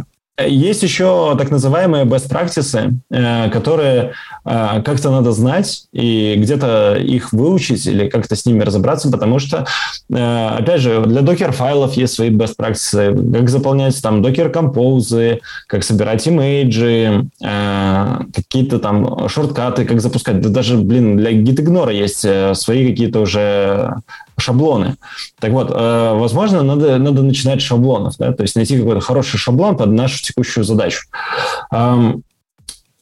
есть 0.48 0.82
еще 0.82 1.34
так 1.38 1.50
называемые 1.50 2.04
best 2.04 2.28
practices, 2.28 2.94
э, 3.10 3.50
которые 3.50 4.12
э, 4.44 4.82
как-то 4.84 5.10
надо 5.10 5.32
знать 5.32 5.84
и 5.92 6.34
где-то 6.36 6.96
их 6.96 7.32
выучить 7.32 7.86
или 7.86 8.08
как-то 8.08 8.36
с 8.36 8.46
ними 8.46 8.62
разобраться, 8.62 9.10
потому 9.10 9.38
что, 9.38 9.66
э, 10.10 10.48
опять 10.58 10.80
же, 10.80 11.02
для 11.06 11.22
докер-файлов 11.22 11.94
есть 11.94 12.14
свои 12.14 12.30
best 12.30 12.56
practices, 12.58 13.32
как 13.32 13.48
заполнять 13.48 14.00
там 14.02 14.22
докер-композы, 14.22 15.40
как 15.66 15.84
собирать 15.84 16.26
имейджи, 16.26 17.26
какие-то 17.40 18.78
там 18.78 19.28
шорткаты, 19.28 19.84
как 19.84 20.00
запускать. 20.00 20.40
Да 20.40 20.48
даже, 20.48 20.76
блин, 20.76 21.16
для 21.16 21.32
gitignore 21.32 21.94
есть 21.94 22.26
свои 22.58 22.88
какие-то 22.90 23.20
уже 23.20 23.94
шаблоны. 24.42 24.96
Так 25.40 25.52
вот, 25.52 25.70
э, 25.70 26.12
возможно, 26.14 26.62
надо, 26.62 26.98
надо 26.98 27.22
начинать 27.22 27.60
с 27.60 27.64
шаблонов, 27.64 28.16
да, 28.18 28.32
то 28.32 28.42
есть 28.42 28.56
найти 28.56 28.78
какой-то 28.78 29.00
хороший 29.00 29.38
шаблон 29.38 29.76
под 29.76 29.90
нашу 29.90 30.22
текущую 30.22 30.64
задачу. 30.64 31.02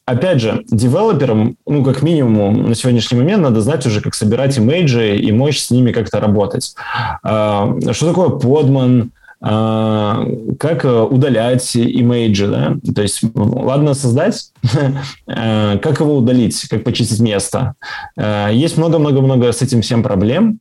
Опять 0.05 0.41
же, 0.41 0.63
девелоперам, 0.69 1.55
ну, 1.65 1.83
как 1.83 2.01
минимум, 2.01 2.69
на 2.69 2.75
сегодняшний 2.75 3.17
момент 3.17 3.43
надо 3.43 3.61
знать 3.61 3.85
уже, 3.85 4.01
как 4.01 4.15
собирать 4.15 4.57
имейджи 4.57 5.15
и 5.15 5.31
мощь 5.31 5.59
с 5.59 5.71
ними 5.71 5.91
как-то 5.91 6.19
работать. 6.19 6.75
Что 7.23 7.77
такое 7.99 8.29
подман, 8.29 9.11
как 9.39 10.85
удалять 10.85 11.77
имейджи, 11.77 12.47
да? 12.47 12.75
То 12.93 13.01
есть, 13.03 13.21
ладно 13.33 13.93
создать, 13.93 14.51
как 15.25 15.99
его 15.99 16.17
удалить, 16.17 16.67
как 16.67 16.83
почистить 16.83 17.19
место. 17.19 17.75
Есть 18.17 18.77
много-много-много 18.77 19.51
с 19.51 19.61
этим 19.61 19.81
всем 19.81 20.03
проблем, 20.03 20.59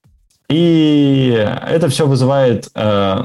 и 0.51 1.47
это 1.69 1.89
все 1.89 2.07
вызывает 2.07 2.69
э, 2.75 3.25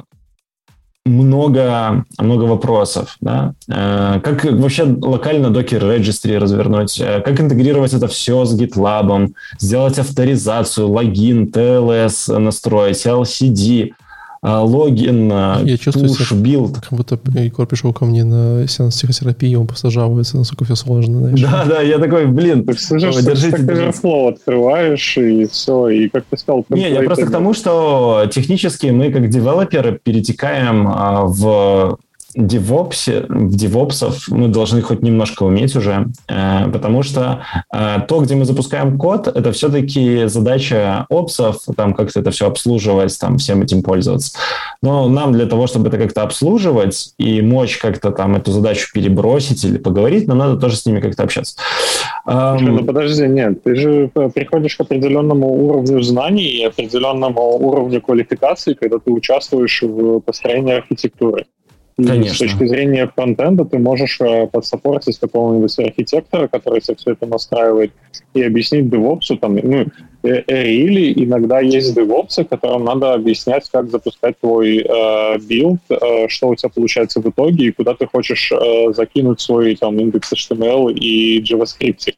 много, 1.05 2.05
много 2.19 2.43
вопросов. 2.43 3.17
Да? 3.19 3.53
Э, 3.67 4.19
как 4.23 4.45
вообще 4.45 4.83
локально 4.83 5.47
Docker 5.47 5.81
Registry 5.81 6.37
развернуть? 6.37 6.99
Э, 6.99 7.21
как 7.21 7.41
интегрировать 7.41 7.93
это 7.93 8.07
все 8.07 8.45
с 8.45 8.57
GitLab? 8.59 9.31
Сделать 9.59 9.97
авторизацию, 9.99 10.87
логин, 10.87 11.45
TLS 11.45 12.37
настроить, 12.37 13.05
LCD– 13.05 13.93
логин, 14.45 15.29
а, 15.31 15.61
Я 15.63 15.77
чувствую 15.77 16.09
push, 16.09 16.29
себя, 16.29 16.41
билд. 16.41 16.79
Как 16.79 16.93
будто 16.93 17.19
Егор 17.39 17.65
пришел 17.65 17.93
ко 17.93 18.05
мне 18.05 18.23
на 18.23 18.67
сеанс 18.67 18.95
психотерапии, 18.95 19.55
он 19.55 19.67
просто 19.67 19.89
жалуется, 19.89 20.37
насколько 20.37 20.65
все 20.65 20.75
сложно. 20.75 21.19
Знаешь. 21.19 21.41
Да, 21.41 21.65
да, 21.65 21.81
я 21.81 21.97
такой, 21.97 22.27
блин, 22.27 22.63
так 22.63 22.79
слышишь, 22.79 23.15
держите. 23.17 23.57
Ты 23.57 23.91
флоу 23.91 24.29
открываешь, 24.29 25.17
и 25.17 25.47
все, 25.47 25.87
и 25.89 26.09
как 26.09 26.25
ты 26.29 26.37
сказал... 26.37 26.65
Не, 26.69 26.91
я 26.91 27.01
просто 27.01 27.25
к 27.25 27.31
тому, 27.31 27.53
что 27.53 28.29
технически 28.31 28.87
мы 28.87 29.11
как 29.11 29.29
девелоперы 29.29 29.99
перетекаем 30.01 30.87
а, 30.87 31.25
в 31.25 31.97
DevOps, 32.35 33.25
в 33.27 33.55
DevOps 33.55 34.13
мы 34.29 34.47
должны 34.49 34.81
хоть 34.81 35.01
немножко 35.01 35.43
уметь 35.43 35.75
уже, 35.75 36.07
э, 36.27 36.69
потому 36.71 37.03
что 37.03 37.43
э, 37.73 37.99
то, 38.07 38.19
где 38.19 38.35
мы 38.35 38.45
запускаем 38.45 38.97
код, 38.97 39.27
это 39.27 39.51
все-таки 39.51 40.25
задача 40.25 41.05
опсов, 41.09 41.57
там 41.75 41.93
как-то 41.93 42.19
это 42.19 42.31
все 42.31 42.47
обслуживать, 42.47 43.17
там 43.19 43.37
всем 43.37 43.61
этим 43.61 43.81
пользоваться. 43.81 44.37
Но 44.81 45.07
нам 45.07 45.33
для 45.33 45.45
того, 45.45 45.67
чтобы 45.67 45.87
это 45.87 45.97
как-то 45.97 46.23
обслуживать 46.23 47.13
и 47.17 47.41
мочь 47.41 47.77
как-то 47.77 48.11
там 48.11 48.35
эту 48.35 48.51
задачу 48.51 48.89
перебросить 48.93 49.63
или 49.63 49.77
поговорить, 49.77 50.27
нам 50.27 50.37
надо 50.37 50.57
тоже 50.57 50.75
с 50.75 50.85
ними 50.85 50.99
как-то 50.99 51.23
общаться. 51.23 51.55
Слушай, 52.25 52.67
ну 52.67 52.83
подожди, 52.83 53.27
нет, 53.27 53.63
ты 53.63 53.75
же 53.75 54.11
приходишь 54.33 54.75
к 54.75 54.81
определенному 54.81 55.47
уровню 55.47 56.01
знаний 56.01 56.45
и 56.45 56.63
определенному 56.65 57.55
уровню 57.57 58.01
квалификации, 58.01 58.73
когда 58.73 58.97
ты 58.97 59.11
участвуешь 59.11 59.83
в 59.83 60.19
построении 60.19 60.73
архитектуры. 60.73 61.45
Конечно. 61.97 62.33
С 62.33 62.37
точки 62.39 62.67
зрения 62.67 63.09
фронтенда 63.15 63.63
ты 63.63 63.79
можешь 63.79 64.19
э, 64.19 64.47
подсопортить 64.47 65.17
какого-нибудь 65.17 65.79
архитектора, 65.79 66.47
который 66.49 66.81
все 66.81 66.93
это 67.05 67.25
настраивает, 67.25 67.93
и 68.33 68.43
объяснить 68.43 68.89
девопсу, 68.89 69.37
там, 69.37 69.55
ну, 69.55 69.85
э, 70.23 70.43
э, 70.45 70.71
или 70.71 71.23
иногда 71.23 71.61
есть 71.61 71.95
девопсы, 71.95 72.43
которым 72.43 72.83
надо 72.83 73.13
объяснять, 73.13 73.69
как 73.71 73.89
запускать 73.89 74.37
твой 74.41 74.79
э, 74.79 75.39
билд, 75.39 75.79
э, 75.89 76.27
что 76.27 76.49
у 76.49 76.55
тебя 76.55 76.69
получается 76.69 77.21
в 77.21 77.29
итоге, 77.29 77.67
и 77.67 77.71
куда 77.71 77.93
ты 77.93 78.07
хочешь 78.07 78.51
э, 78.51 78.91
закинуть 78.93 79.39
свой 79.39 79.77
там 79.77 79.97
index 79.97 80.33
HTML 80.33 80.91
и 80.93 81.41
JavaScript. 81.41 82.13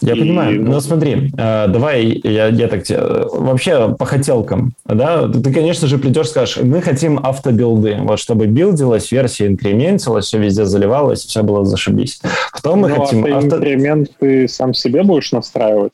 Я 0.00 0.14
и, 0.14 0.20
понимаю, 0.20 0.62
ну, 0.62 0.72
но 0.72 0.80
смотри, 0.80 1.32
э, 1.36 1.66
давай 1.68 2.20
я, 2.22 2.46
я 2.48 2.68
так 2.68 2.84
тебе, 2.84 3.00
вообще 3.32 3.94
по 3.98 4.04
хотелкам, 4.04 4.72
да, 4.84 5.26
ты, 5.28 5.52
конечно 5.52 5.88
же, 5.88 5.98
придешь, 5.98 6.28
скажешь, 6.28 6.58
мы 6.62 6.80
хотим 6.80 7.18
автобилды, 7.18 7.96
вот 8.00 8.20
чтобы 8.20 8.46
билдилась, 8.46 9.10
версия 9.10 9.48
инкрементилась, 9.48 10.26
все 10.26 10.38
везде 10.38 10.66
заливалось, 10.66 11.24
все 11.24 11.42
было 11.42 11.64
зашибись. 11.64 12.20
Потом 12.52 12.80
мы 12.80 12.88
ну, 12.88 13.02
хотим... 13.02 13.24
Авто... 13.24 13.56
инкремент 13.56 14.10
ты 14.20 14.46
сам 14.46 14.72
себе 14.72 15.02
будешь 15.02 15.32
настраивать? 15.32 15.92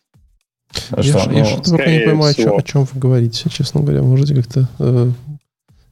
А 0.91 1.01
я, 1.01 1.19
что? 1.19 1.31
я 1.31 1.39
ну, 1.39 1.45
что-то 1.45 1.91
не 1.91 2.01
понимаю, 2.01 2.57
о 2.57 2.63
чем 2.63 2.85
вы 2.85 3.01
говорите, 3.01 3.49
честно 3.49 3.81
говоря. 3.81 4.03
Можете 4.03 4.35
как-то 4.35 4.69
э, 4.81 5.09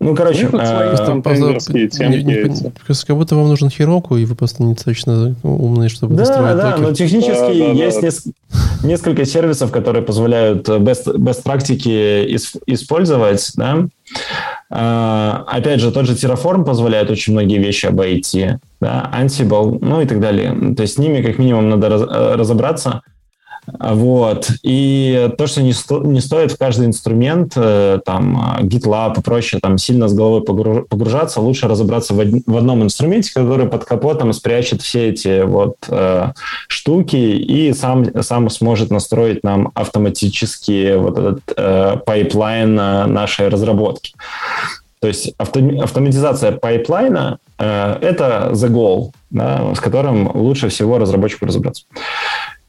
ну, 0.03 0.15
короче, 0.15 0.49
а, 0.53 0.97
там, 0.97 1.23
как 1.23 3.17
будто 3.17 3.37
вам 3.37 3.49
нужен 3.49 3.71
Хироку, 3.71 4.17
и 4.17 4.25
вы 4.25 4.35
просто 4.35 4.63
недостаточно 4.63 5.35
умные, 5.43 5.89
чтобы 5.89 6.15
да, 6.15 6.25
достроить 6.25 6.57
Да, 6.57 6.71
докер. 6.73 6.89
но 6.89 6.93
технически 6.93 7.39
да, 7.39 7.51
есть 7.51 8.01
да, 8.01 8.07
неск- 8.09 8.33
несколько 8.85 9.25
сервисов, 9.25 9.71
которые 9.71 10.03
позволяют 10.03 10.69
best, 10.69 11.07
best 11.17 11.43
практики 11.43 12.37
использовать, 12.67 13.53
да. 13.57 13.87
А, 14.71 15.45
опять 15.47 15.81
же, 15.81 15.93
тот 15.93 16.07
же 16.07 16.15
Terraform 16.15 16.65
позволяет 16.65 17.11
очень 17.11 17.33
многие 17.35 17.59
вещи 17.59 17.87
обойти, 17.87 18.57
да, 18.81 19.11
Ansible, 19.15 19.79
ну 19.81 20.01
и 20.01 20.07
так 20.07 20.21
далее. 20.21 20.75
То 20.75 20.83
есть 20.83 20.95
с 20.95 20.99
ними 20.99 21.23
как 21.23 21.39
минимум 21.39 21.69
надо 21.69 21.89
раз, 21.89 22.03
э, 22.03 22.35
разобраться, 22.35 23.03
вот. 23.67 24.51
И 24.63 25.31
то, 25.39 25.47
что 25.47 25.63
не, 25.63 25.73
сто, 25.73 26.03
не 26.03 26.21
стоит 26.21 26.53
в 26.53 26.59
каждый 26.59 26.87
инструмент, 26.87 27.53
э, 27.57 28.01
там, 28.05 28.59
GitLab 28.63 29.21
и 29.21 29.23
прочее, 29.23 29.61
там, 29.61 29.79
сильно 29.79 30.09
с 30.09 30.15
головой 30.15 30.43
погружаться, 30.43 31.41
лучше 31.41 31.69
разобраться 31.69 32.15
в, 32.15 32.19
од, 32.19 32.29
в 32.47 32.57
одном 32.57 32.83
инструменте, 32.83 33.33
который 33.33 33.67
под 33.69 33.85
капотом 33.85 34.33
спрячет 34.33 34.83
все 34.83 35.11
эти 35.11 35.43
вот 35.43 35.77
э, 35.89 36.33
штуки 36.67 37.17
и 37.17 37.73
сам, 37.73 38.23
сам 38.23 38.51
сможет 38.51 38.91
настроить 38.91 39.45
нам 39.45 39.71
автоматически 39.75 40.97
вот 40.97 41.19
этот 41.19 41.43
э, 41.57 41.97
пайплайн 42.05 42.75
нашей 42.75 43.49
разработки. 43.49 44.15
То 45.01 45.09
есть 45.09 45.35
авто, 45.37 45.61
автоматизация 45.83 46.53
пайплайна 46.53 47.39
э,– 47.59 47.99
это 48.01 48.51
the 48.53 48.69
goal, 48.69 49.11
да, 49.31 49.75
с 49.75 49.81
которым 49.81 50.31
лучше 50.35 50.69
всего 50.69 50.99
разработчику 50.99 51.47
разобраться. 51.47 51.85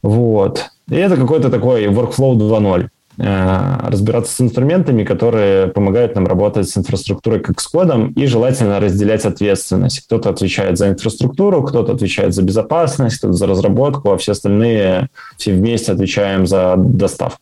Вот. 0.01 0.71
И 0.89 0.95
это 0.95 1.15
какой-то 1.15 1.49
такой 1.49 1.85
workflow 1.85 2.35
2.0 2.35 2.87
э, 3.17 3.89
разбираться 3.89 4.33
с 4.35 4.41
инструментами, 4.41 5.03
которые 5.03 5.67
помогают 5.67 6.15
нам 6.15 6.25
работать 6.25 6.69
с 6.69 6.77
инфраструктурой 6.77 7.39
как 7.39 7.61
с 7.61 7.67
кодом, 7.67 8.11
и 8.13 8.25
желательно 8.25 8.79
разделять 8.79 9.25
ответственность. 9.25 10.01
Кто-то 10.01 10.29
отвечает 10.29 10.77
за 10.77 10.89
инфраструктуру, 10.89 11.63
кто-то 11.63 11.93
отвечает 11.93 12.33
за 12.33 12.41
безопасность, 12.41 13.17
кто-то 13.17 13.33
за 13.33 13.47
разработку, 13.47 14.11
а 14.11 14.17
все 14.17 14.33
остальные 14.33 15.09
все 15.37 15.53
вместе 15.53 15.91
отвечаем 15.93 16.47
за 16.47 16.75
доставку. 16.77 17.39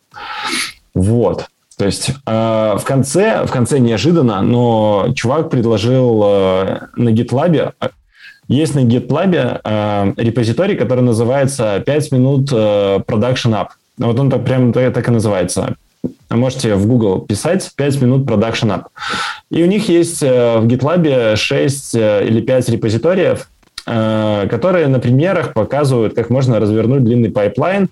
Вот. 0.94 1.46
То 1.76 1.86
есть 1.86 2.10
э, 2.26 2.76
в 2.78 2.84
конце, 2.84 3.44
в 3.44 3.50
конце 3.50 3.78
неожиданно, 3.78 4.40
но 4.42 5.08
чувак 5.14 5.50
предложил 5.50 6.22
э, 6.24 6.80
на 6.96 7.08
GitLab 7.08 7.72
есть 8.52 8.74
на 8.74 8.80
GitLab 8.80 9.60
э, 9.64 10.12
репозиторий, 10.16 10.76
который 10.76 11.02
называется 11.02 11.82
5 11.84 12.12
minute 12.12 12.50
э, 12.52 13.00
Production 13.06 13.52
App. 13.52 13.68
Вот 13.98 14.18
он 14.18 14.30
так 14.30 14.44
прям 14.44 14.72
так 14.72 15.08
и 15.08 15.10
называется. 15.10 15.74
Можете 16.30 16.74
в 16.74 16.86
Google 16.86 17.20
писать 17.20 17.70
5 17.76 18.02
minute 18.02 18.28
Production 18.28 18.68
App. 18.68 18.84
И 19.50 19.62
у 19.62 19.66
них 19.66 19.88
есть 19.88 20.22
э, 20.22 20.58
в 20.58 20.66
GitLab 20.66 21.36
6 21.36 21.94
э, 21.94 22.26
или 22.26 22.40
5 22.40 22.68
репозиториев, 22.68 23.48
э, 23.86 24.46
которые 24.50 24.88
на 24.88 24.98
примерах 24.98 25.54
показывают, 25.54 26.14
как 26.14 26.30
можно 26.30 26.60
развернуть 26.60 27.04
длинный 27.04 27.30
пайплайн 27.30 27.88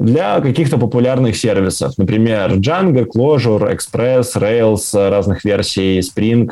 для 0.00 0.40
каких-то 0.40 0.78
популярных 0.78 1.36
сервисов, 1.36 1.96
например, 1.98 2.54
Django, 2.54 3.06
Clojure, 3.06 3.76
Express, 3.76 4.34
Rails, 4.34 5.10
разных 5.10 5.44
версий, 5.44 6.00
Spring. 6.00 6.50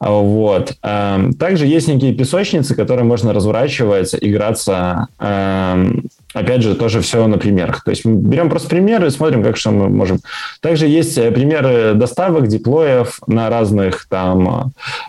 Вот. 0.00 0.74
Эм, 0.82 1.32
также 1.34 1.66
есть 1.66 1.86
некие 1.86 2.12
песочницы, 2.12 2.74
которые 2.74 3.04
можно 3.04 3.32
разворачивать, 3.32 4.14
играться 4.20 5.06
эм, 5.20 6.08
Опять 6.32 6.62
же, 6.62 6.76
тоже 6.76 7.00
все 7.00 7.26
на 7.26 7.38
примерах. 7.38 7.82
То 7.82 7.90
есть 7.90 8.04
мы 8.04 8.14
берем 8.14 8.50
просто 8.50 8.68
примеры 8.68 9.08
и 9.08 9.10
смотрим, 9.10 9.42
как 9.42 9.56
что 9.56 9.72
мы 9.72 9.88
можем. 9.88 10.20
Также 10.60 10.86
есть 10.86 11.18
э, 11.18 11.32
примеры 11.32 11.94
доставок, 11.94 12.46
деплоев 12.46 13.18
на 13.26 13.50
разных 13.50 14.06
там 14.08 14.48
э, 14.48 14.62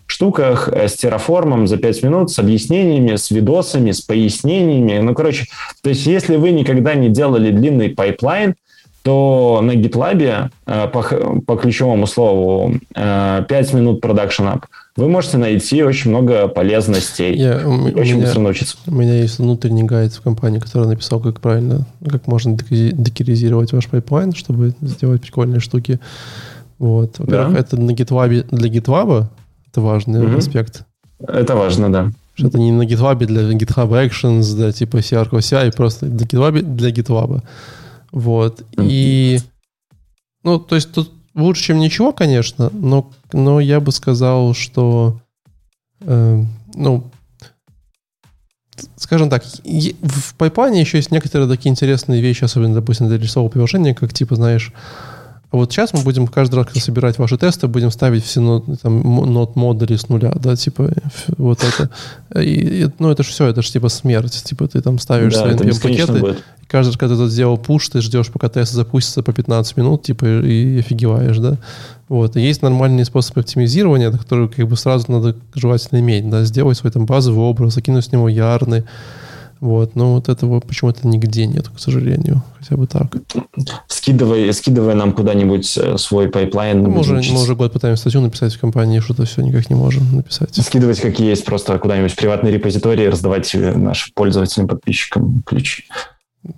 штуках 0.08 0.68
э, 0.72 0.88
с 0.88 0.94
Terraform 0.94 1.54
ом 1.54 1.68
за 1.68 1.78
5 1.78 2.04
минут, 2.04 2.32
с 2.32 2.40
объяснениями, 2.40 3.16
с 3.18 3.30
видосами, 3.30 3.92
с 3.92 4.02
пояснениями. 4.02 5.00
Ну, 5.00 5.14
короче, 5.14 5.46
то 5.84 5.90
есть 5.90 6.08
если 6.08 6.38
вы 6.38 6.52
никогда 6.52 6.96
не 6.96 7.10
делали 7.10 7.52
длинный 7.52 7.90
пайплайн, 7.90 8.56
то 9.04 9.62
на 9.64 9.72
GitLab 9.72 10.50
по, 10.66 11.04
по 11.42 11.56
ключевому 11.56 12.08
слову 12.08 12.76
5 12.94 13.74
minute 13.74 14.04
production 14.04 14.54
app– 14.54 14.64
вы 14.98 15.08
можете 15.08 15.38
найти 15.38 15.84
очень 15.84 16.10
много 16.10 16.50
полезностей. 16.50 17.34
Я, 17.34 17.66
очень 17.68 18.16
меня, 18.16 18.26
быстро 18.26 18.42
научиться. 18.42 18.78
У 18.88 18.94
меня 18.94 19.22
есть 19.22 19.40
внутренний 19.40 19.84
гайд 19.84 20.12
в 20.14 20.22
компании, 20.22 20.60
который 20.60 20.88
написал, 20.88 21.22
как 21.22 21.40
правильно, 21.40 21.88
как 22.08 22.28
можно 22.28 22.58
докеризировать 22.58 23.72
ваш 23.72 23.88
пайплайн, 23.88 24.34
чтобы 24.34 24.74
сделать 24.82 25.22
прикольные 25.22 25.62
штуки. 25.62 26.00
Вот. 26.78 27.20
Во-первых, 27.20 27.54
да. 27.54 27.60
это 27.60 27.80
на 27.80 27.92
GitLab, 27.92 28.48
для 28.52 28.70
GitLab 28.70 29.28
это 29.72 29.82
важный 29.82 30.26
угу. 30.26 30.38
аспект. 30.38 30.84
Это 31.26 31.56
важно, 31.56 31.92
да. 31.92 32.12
Что 32.34 32.48
это 32.48 32.60
не 32.60 32.74
на 32.74 32.84
GitLab 32.84 33.26
для 33.26 33.44
GitHub 33.54 33.90
Actions, 33.92 34.58
да, 34.58 34.74
типа 34.74 34.98
CR, 34.98 35.30
CI, 35.30 35.74
просто 35.74 36.08
для 36.08 36.26
GitLab 36.26 36.62
для 36.62 36.90
GitLab. 36.90 37.42
Вот. 38.12 38.66
И 38.80 39.40
ну, 40.44 40.60
то 40.60 40.76
есть 40.76 40.92
тут 40.92 41.12
лучше, 41.36 41.64
чем 41.64 41.80
ничего, 41.80 42.12
конечно, 42.12 42.70
но, 42.74 43.10
но 43.32 43.60
я 43.60 43.80
бы 43.80 43.92
сказал, 43.92 44.54
что 44.54 45.20
э, 46.02 46.44
ну, 46.74 47.10
скажем 48.96 49.30
так, 49.30 49.44
в 49.44 50.36
пайплайне 50.36 50.82
еще 50.82 50.98
есть 50.98 51.12
некоторые 51.12 51.50
такие 51.50 51.70
интересные 51.70 52.22
вещи, 52.22 52.44
особенно, 52.44 52.74
допустим, 52.74 53.08
для 53.08 53.18
рисового 53.18 53.50
приложения, 53.50 53.94
как 53.94 54.14
типа, 54.14 54.36
знаешь, 54.36 54.74
вот 55.52 55.72
сейчас 55.72 55.94
мы 55.94 56.02
будем 56.02 56.28
каждый 56.28 56.56
раз, 56.56 56.68
когда 56.68 56.80
собирать 56.80 57.18
ваши 57.18 57.38
тесты, 57.38 57.68
будем 57.68 57.92
ставить 57.92 58.24
все 58.24 58.40
нот, 58.40 58.66
там, 58.82 59.02
нот 59.34 59.56
модули 59.58 59.98
с 59.98 60.08
нуля, 60.08 60.32
да, 60.36 60.56
типа 60.56 60.92
вот 61.38 61.64
это. 61.64 61.90
И, 62.42 62.84
и, 62.84 62.90
ну, 63.00 63.12
это 63.12 63.24
же 63.24 63.30
все, 63.32 63.48
это 63.48 63.62
же 63.62 63.70
типа 63.70 63.90
смерть. 63.90 64.44
Типа 64.44 64.68
ты 64.68 64.82
там 64.82 64.98
ставишь 64.98 65.34
да, 65.34 65.42
свои 65.42 65.54
NPM-пакеты, 65.56 66.38
каждый 66.68 66.92
раз, 66.92 66.98
когда 66.98 67.18
ты 67.18 67.28
сделал 67.28 67.58
пуш, 67.58 67.90
ты 67.90 68.00
ждешь, 68.00 68.32
пока 68.32 68.48
тест 68.48 68.72
запустится 68.72 69.24
по 69.24 69.34
15 69.34 69.76
минут, 69.76 70.04
типа, 70.04 70.26
и 70.26 70.80
офигеваешь, 70.80 71.38
да. 71.38 71.58
Вот. 72.08 72.38
И 72.38 72.42
есть 72.42 72.62
нормальные 72.62 73.04
способы 73.04 73.42
оптимизирования, 73.42 74.10
которые 74.10 74.48
как 74.48 74.68
бы 74.68 74.78
сразу 74.78 75.12
надо 75.12 75.36
желательно 75.54 76.00
иметь, 76.00 76.30
да, 76.30 76.46
сделать 76.46 76.78
свой 76.78 76.94
там 76.94 77.06
базовый 77.06 77.44
образ, 77.44 77.74
закинуть 77.74 78.06
в 78.06 78.12
него 78.14 78.30
yarn 78.30 78.67
ы, 78.67 78.86
вот, 79.62 79.96
но 79.96 80.16
вот 80.16 80.28
этого 80.28 80.60
почему-то 80.60 81.08
нигде 81.08 81.46
нет, 81.46 81.70
к 81.70 81.80
сожалению, 81.80 82.42
хотя 82.58 82.76
бы 82.78 82.88
так. 82.88 83.16
Скидывай, 83.88 84.52
скидывай 84.54 84.96
нам 84.96 85.14
куда-нибудь 85.14 85.78
э, 85.78 85.98
свой 86.00 86.30
пайплайн. 86.30 86.82
Ну, 86.82 86.90
мы, 86.90 87.02
уже, 87.02 87.22
мы 87.32 87.44
уже 87.44 87.56
год 87.56 87.72
пытаемся 87.72 88.02
статью 88.02 88.22
написать 88.22 88.56
в 88.56 88.60
компании, 88.60 89.00
что-то 89.02 89.26
все 89.26 89.44
никак 89.44 89.70
не 89.70 89.76
можем 89.76 90.16
написать. 90.16 90.56
Скидывать 90.56 91.00
какие 91.00 91.30
есть 91.30 91.46
просто 91.46 91.78
куда-нибудь 91.78 92.12
в 92.12 92.16
приватный 92.16 92.50
репозиторий, 92.50 93.08
раздавать 93.08 93.54
нашим 93.54 94.12
пользователям, 94.16 94.68
подписчикам 94.68 95.44
ключи. 95.46 95.84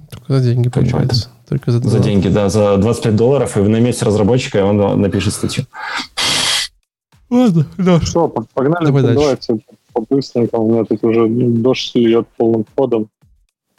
Только 0.09 0.39
за 0.39 0.39
деньги, 0.39 0.69
получается. 0.69 1.29
Только 1.49 1.71
за, 1.73 1.79
за 1.81 1.99
деньги, 1.99 2.29
да, 2.29 2.47
за 2.47 2.77
25 2.77 3.15
долларов, 3.17 3.57
и 3.57 3.59
на 3.59 3.81
месте 3.81 4.05
разработчика 4.05 4.63
он 4.63 5.01
напишет 5.01 5.33
статью. 5.33 5.65
Ладно, 7.29 7.65
да. 7.77 7.99
Что, 7.99 8.29
погнали, 8.29 8.85
Давай 8.85 9.03
дальше. 9.03 9.59
По-быстренькому, 9.93 10.65
у 10.65 10.71
меня 10.71 10.83
тут 10.85 11.03
уже 11.03 11.27
дождь 11.27 11.95
идет 11.95 12.27
полным 12.37 12.65
ходом. 12.75 13.09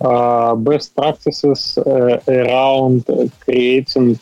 Uh, 0.01 0.57
best 0.57 0.93
practices 0.97 1.79
uh, 1.79 2.21
around 2.27 3.05
creating 3.45 4.19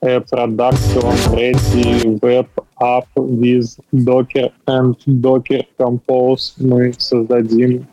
a 0.00 0.18
production 0.20 1.02
ready 1.34 2.18
web 2.22 2.48
app 2.80 3.06
with 3.14 3.78
Docker 3.92 4.50
and 4.66 4.96
Docker 5.06 5.62
Compose 5.78 6.54
мы 6.56 6.94
создадим. 6.96 7.86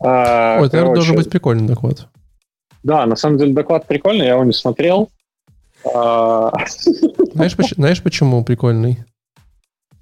Uh, 0.00 0.58
Ой, 0.60 0.66
это 0.66 0.92
должен 0.92 1.14
быть 1.14 1.30
прикольный 1.30 1.68
доклад. 1.68 2.08
Да, 2.82 3.06
на 3.06 3.14
самом 3.14 3.38
деле 3.38 3.54
доклад 3.54 3.86
прикольный, 3.86 4.26
я 4.26 4.32
его 4.32 4.44
не 4.44 4.52
смотрел. 4.52 5.08
Знаешь, 5.84 7.56
знаешь, 7.76 8.02
почему 8.02 8.44
прикольный? 8.44 9.04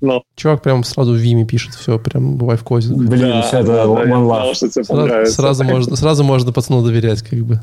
Ну. 0.01 0.23
Чувак 0.35 0.63
прям 0.63 0.83
сразу 0.85 1.13
в 1.13 1.17
Виме 1.17 1.45
пишет 1.45 1.75
все, 1.75 1.99
прям 1.99 2.37
бывай 2.37 2.57
в 2.57 2.65
козе. 2.65 2.95
Блин, 2.95 3.21
да, 3.21 3.43
все 3.43 3.59
это 3.59 3.67
да, 3.67 3.85
one 3.85 4.27
love. 4.27 4.55
Сразу, 4.55 5.33
сразу, 5.33 5.65
можно, 5.65 5.97
сразу 5.97 6.25
можно 6.25 6.53
пацану 6.53 6.83
доверять, 6.83 7.23
как 7.23 7.39
бы. 7.41 7.61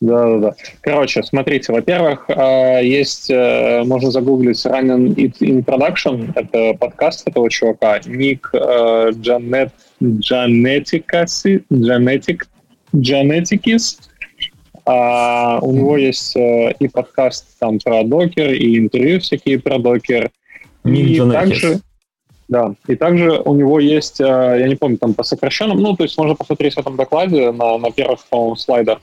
Да, 0.00 0.24
да, 0.26 0.38
да. 0.38 0.54
Короче, 0.80 1.22
смотрите, 1.22 1.72
во-первых, 1.72 2.26
а, 2.28 2.80
есть, 2.80 3.30
э, 3.30 3.82
можно 3.84 4.10
загуглить 4.10 4.64
Running 4.66 5.14
It 5.14 5.38
in 5.38 5.64
Production, 5.64 6.32
это 6.34 6.76
подкаст 6.78 7.26
этого 7.26 7.48
чувака, 7.48 8.00
Ник 8.04 8.50
Джанет, 8.52 9.72
Джанетикаси, 10.02 11.64
Джанетик, 11.72 12.48
Джанетикис. 12.94 13.98
А, 14.86 15.58
у 15.62 15.72
него 15.72 15.96
есть 15.96 16.36
э, 16.36 16.74
и 16.78 16.88
подкаст 16.88 17.58
там 17.58 17.78
про 17.78 18.04
докер, 18.04 18.52
и 18.52 18.78
интервью 18.78 19.20
всякие 19.20 19.58
про 19.58 19.78
докер. 19.78 20.30
И 20.84 21.18
также, 21.30 21.80
да, 22.48 22.74
и 22.86 22.94
также 22.94 23.40
у 23.44 23.54
него 23.54 23.80
есть, 23.80 24.20
э, 24.20 24.24
я 24.24 24.68
не 24.68 24.74
помню, 24.74 24.98
там 24.98 25.14
по 25.14 25.22
сокращенным, 25.22 25.78
ну, 25.78 25.96
то 25.96 26.04
есть 26.04 26.16
можно 26.18 26.34
посмотреть 26.34 26.74
в 26.74 26.78
этом 26.78 26.96
докладе 26.96 27.52
на, 27.52 27.78
на 27.78 27.90
первых, 27.90 28.24
по-моему, 28.28 28.56
слайдах. 28.56 28.98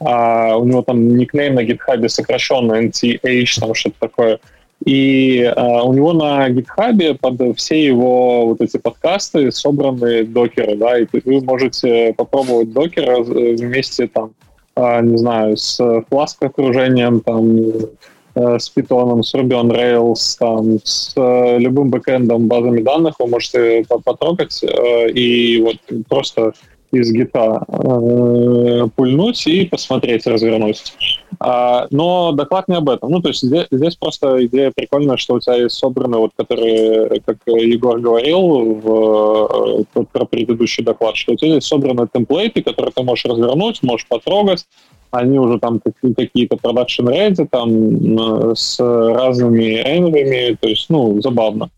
А, 0.00 0.56
у 0.56 0.64
него 0.64 0.82
там 0.82 1.16
никнейм 1.16 1.54
на 1.54 1.64
гитхабе 1.64 2.08
сокращенный, 2.08 2.88
NTH, 2.88 3.60
там 3.60 3.74
что-то 3.74 3.96
такое. 4.00 4.40
И 4.84 5.42
а, 5.44 5.84
у 5.84 5.94
него 5.94 6.12
на 6.12 6.48
гитхабе 6.50 7.14
под 7.14 7.56
все 7.56 7.82
его 7.82 8.46
вот 8.46 8.60
эти 8.60 8.76
подкасты 8.76 9.50
собраны 9.52 10.24
докеры, 10.24 10.76
да, 10.76 10.98
и 10.98 11.06
вы 11.24 11.40
можете 11.40 12.12
попробовать 12.14 12.72
докера 12.72 13.20
вместе 13.20 14.06
там, 14.08 14.32
а, 14.74 15.00
не 15.00 15.16
знаю, 15.16 15.56
с 15.56 15.80
Flask 15.80 16.36
окружением, 16.40 17.20
там, 17.20 17.46
Э, 17.56 17.86
с 18.34 18.72
Python, 18.74 19.22
с 19.22 19.34
Ruby 19.34 19.52
on 19.52 19.70
Rails, 19.70 20.36
там, 20.38 20.78
с 20.84 21.12
э, 21.16 21.58
любым 21.58 21.90
бэкэндом, 21.90 22.48
базами 22.48 22.80
данных 22.80 23.16
вы 23.18 23.26
можете 23.26 23.84
потрогать 24.04 24.62
э, 24.62 25.10
и 25.10 25.60
вот 25.60 25.76
просто 26.08 26.52
из 26.92 27.10
гита 27.10 27.64
э, 27.68 28.86
пульнуть 28.94 29.46
и 29.46 29.64
посмотреть, 29.64 30.26
развернуть. 30.26 30.92
А, 31.40 31.86
но 31.90 32.32
доклад 32.32 32.68
не 32.68 32.76
об 32.76 32.90
этом. 32.90 33.10
Ну, 33.10 33.22
то 33.22 33.28
есть 33.28 33.42
здесь, 33.42 33.66
здесь 33.70 33.96
просто 33.96 34.44
идея 34.46 34.70
прикольная, 34.74 35.16
что 35.16 35.34
у 35.34 35.40
тебя 35.40 35.56
есть 35.56 35.76
собраны, 35.76 36.18
вот, 36.18 36.32
которые, 36.36 37.20
как 37.24 37.38
Егор 37.46 37.98
говорил 37.98 38.74
в, 38.74 39.84
про 40.12 40.24
предыдущий 40.26 40.84
доклад, 40.84 41.16
что 41.16 41.32
у 41.32 41.36
тебя 41.36 41.54
есть 41.54 41.66
собраны 41.66 42.06
template 42.12 42.52
ы, 42.52 42.62
которые 42.62 42.92
ты 42.92 43.02
можешь 43.02 43.24
развернуть, 43.24 43.82
можешь 43.82 44.06
потрогать, 44.06 44.66
они 45.12 45.38
уже 45.38 45.58
там 45.58 45.80
какие-то 46.16 46.56
production 46.56 47.08
ready 47.08 47.46
там 47.46 48.54
с 48.56 48.78
разными 48.80 49.80
env 49.82 50.14
ами, 50.14 50.56
то 50.60 50.68
есть, 50.68 50.86
ну, 50.88 51.20
забавно. 51.20 51.70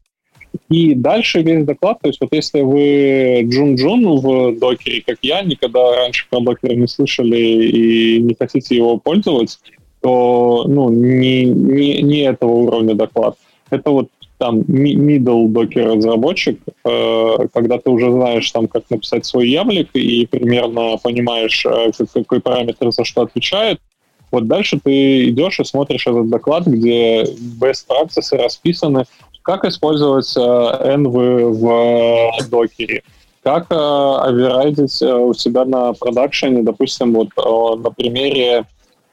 И 0.69 0.95
дальше 0.95 1.43
весь 1.43 1.65
доклад, 1.65 1.99
то 2.01 2.09
есть 2.09 2.21
вот 2.21 2.33
если 2.33 2.61
вы 2.61 3.43
джун-джун 3.43 4.21
в 4.21 4.59
докере, 4.59 5.03
как 5.05 5.19
я, 5.23 5.43
никогда 5.43 5.97
раньше 5.97 6.27
про 6.31 6.41
докер 6.41 6.77
не 6.77 6.87
слышали 6.87 7.37
и 7.37 8.21
не 8.21 8.35
хотите 8.39 8.77
его 8.77 8.99
пользоваться, 8.99 9.59
то 10.01 10.65
ну, 10.69 10.91
не, 10.91 11.45
не, 11.45 12.03
не 12.03 12.21
этого 12.21 12.53
уровня 12.53 12.95
доклад. 12.95 13.37
Это 13.71 13.91
вот 13.91 14.09
там 14.39 14.61
middle 14.61 15.49
докер 15.49 15.97
разработчик, 15.97 16.61
э, 16.85 17.37
когда 17.53 17.79
ты 17.79 17.91
уже 17.91 18.11
знаешь 18.11 18.51
там, 18.51 18.67
как 18.69 18.89
написать 18.91 19.25
свой 19.25 19.49
яблик 19.49 19.91
и 19.95 20.27
примерно 20.27 20.97
понимаешь, 21.03 21.65
э, 21.67 21.91
какой 22.13 22.41
параметр 22.41 22.91
за 22.91 23.05
что 23.05 23.23
отвечает, 23.23 23.81
вот 24.31 24.49
дальше 24.49 24.81
ты 24.83 25.29
идешь 25.29 25.61
и 25.61 25.65
смотришь 25.65 26.07
этот 26.07 26.29
доклад, 26.29 26.67
где 26.67 27.23
best 27.23 27.87
practices 27.89 28.37
расписаны, 28.37 29.05
как 29.43 29.65
использовать 29.65 30.33
э, 30.37 30.41
env 30.41 31.51
в 31.53 32.51
докере, 32.51 33.03
как 33.45 33.67
э, 33.71 33.77
оверрайдить 33.77 35.01
э, 35.03 35.15
у 35.15 35.35
себя 35.35 35.65
на 35.65 35.93
продакшене, 35.93 36.63
допустим, 36.63 37.13
вот 37.13 37.29
э, 37.37 37.81
на 37.81 37.91
примере 37.91 38.65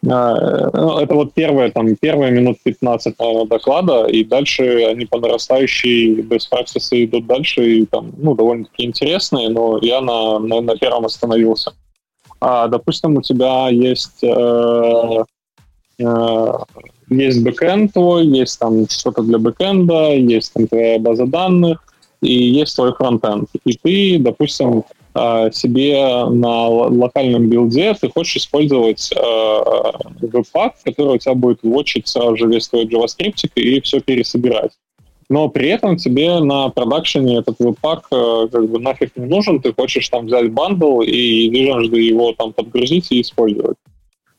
это 0.04 1.14
вот 1.14 1.34
первые, 1.34 1.72
там, 1.72 1.96
первые 1.96 2.32
минут 2.32 2.58
15 2.64 3.20
наверное, 3.20 3.46
доклада, 3.46 4.06
и 4.06 4.24
дальше 4.24 4.86
они 4.86 5.06
по 5.06 5.20
нарастающей 5.20 6.22
best 6.22 6.48
practices 6.52 7.06
идут 7.06 7.28
дальше, 7.28 7.64
и 7.70 7.86
там, 7.86 8.12
ну, 8.18 8.34
довольно-таки 8.34 8.86
интересные, 8.86 9.50
но 9.50 9.78
я 9.82 10.02
на, 10.02 10.40
на, 10.40 10.62
на 10.62 10.76
первом 10.76 11.06
остановился. 11.06 11.74
А, 12.40 12.68
допустим, 12.68 13.18
у 13.18 13.22
тебя 13.22 13.70
есть, 13.70 14.24
э, 14.24 15.24
э, 16.00 16.54
есть 17.10 17.44
бэкэнд 17.44 17.94
твой, 17.94 18.26
есть 18.26 18.60
там 18.60 18.90
что-то 18.90 19.22
для 19.22 19.38
бэкэнда, 19.38 20.16
есть 20.16 20.52
там 20.54 20.68
твоя 20.68 20.98
база 20.98 21.28
данных, 21.28 21.84
и 22.22 22.34
есть 22.34 22.76
твой 22.76 22.94
фронтенд. 22.94 23.48
И 23.66 23.78
ты, 23.78 24.18
допустим, 24.20 24.84
себе 25.14 26.26
на 26.30 26.68
локальном 26.68 27.48
билде 27.50 27.94
ты 28.00 28.10
хочешь 28.10 28.38
использовать 28.38 29.12
э, 29.12 30.28
webpack, 30.28 30.76
который 30.84 31.16
у 31.16 31.18
тебя 31.18 31.34
будет 31.34 31.60
watch 31.64 31.91
ить 31.91 32.08
сразу 32.08 32.38
же 32.38 32.48
весь 32.48 32.68
твой 32.70 32.86
JavaScript 32.86 33.50
и 33.56 33.82
все 33.82 34.00
пересобирать. 34.00 34.72
Но 35.30 35.48
при 35.48 35.70
этом 35.70 35.96
тебе 35.98 36.40
на 36.40 36.70
production 36.70 37.31
е 37.31 37.38
этот 37.38 37.58
webpack 37.60 38.08
э, 38.12 38.48
как 38.52 38.70
бы 38.70 38.80
нафиг 38.80 39.16
не 39.16 39.26
нужен, 39.26 39.62
ты 39.62 39.74
хочешь 39.74 40.08
там 40.10 40.26
взять 40.26 40.52
bundle 40.52 41.02
и 41.02 41.16
единожды 41.16 42.02
его 42.02 42.34
там 42.34 42.54
подгрузить 42.54 43.12
и 43.12 43.22
использовать. 43.22 43.78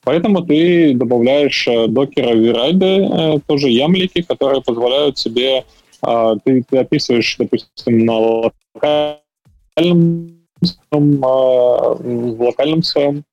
Поэтому 0.05 0.43
ты 0.45 0.95
добавляешь 0.95 1.67
Docker 1.89 2.35
override 2.35 2.77
ы, 2.77 2.87
э, 2.87 3.39
тоже 3.47 3.69
yaml 3.69 3.96
ики, 3.96 4.23
которые 4.23 4.61
позволяют 4.63 5.17
тебе, 5.17 5.65
э, 6.07 6.35
ты, 6.45 6.65
ты 6.69 6.79
описываешь, 6.79 7.37
допустим, 7.39 8.05
на 8.05 8.19
локальном 8.19 9.21
а, 9.77 10.42
в 10.91 12.43
локальном 12.43 12.83
своем 12.83 13.25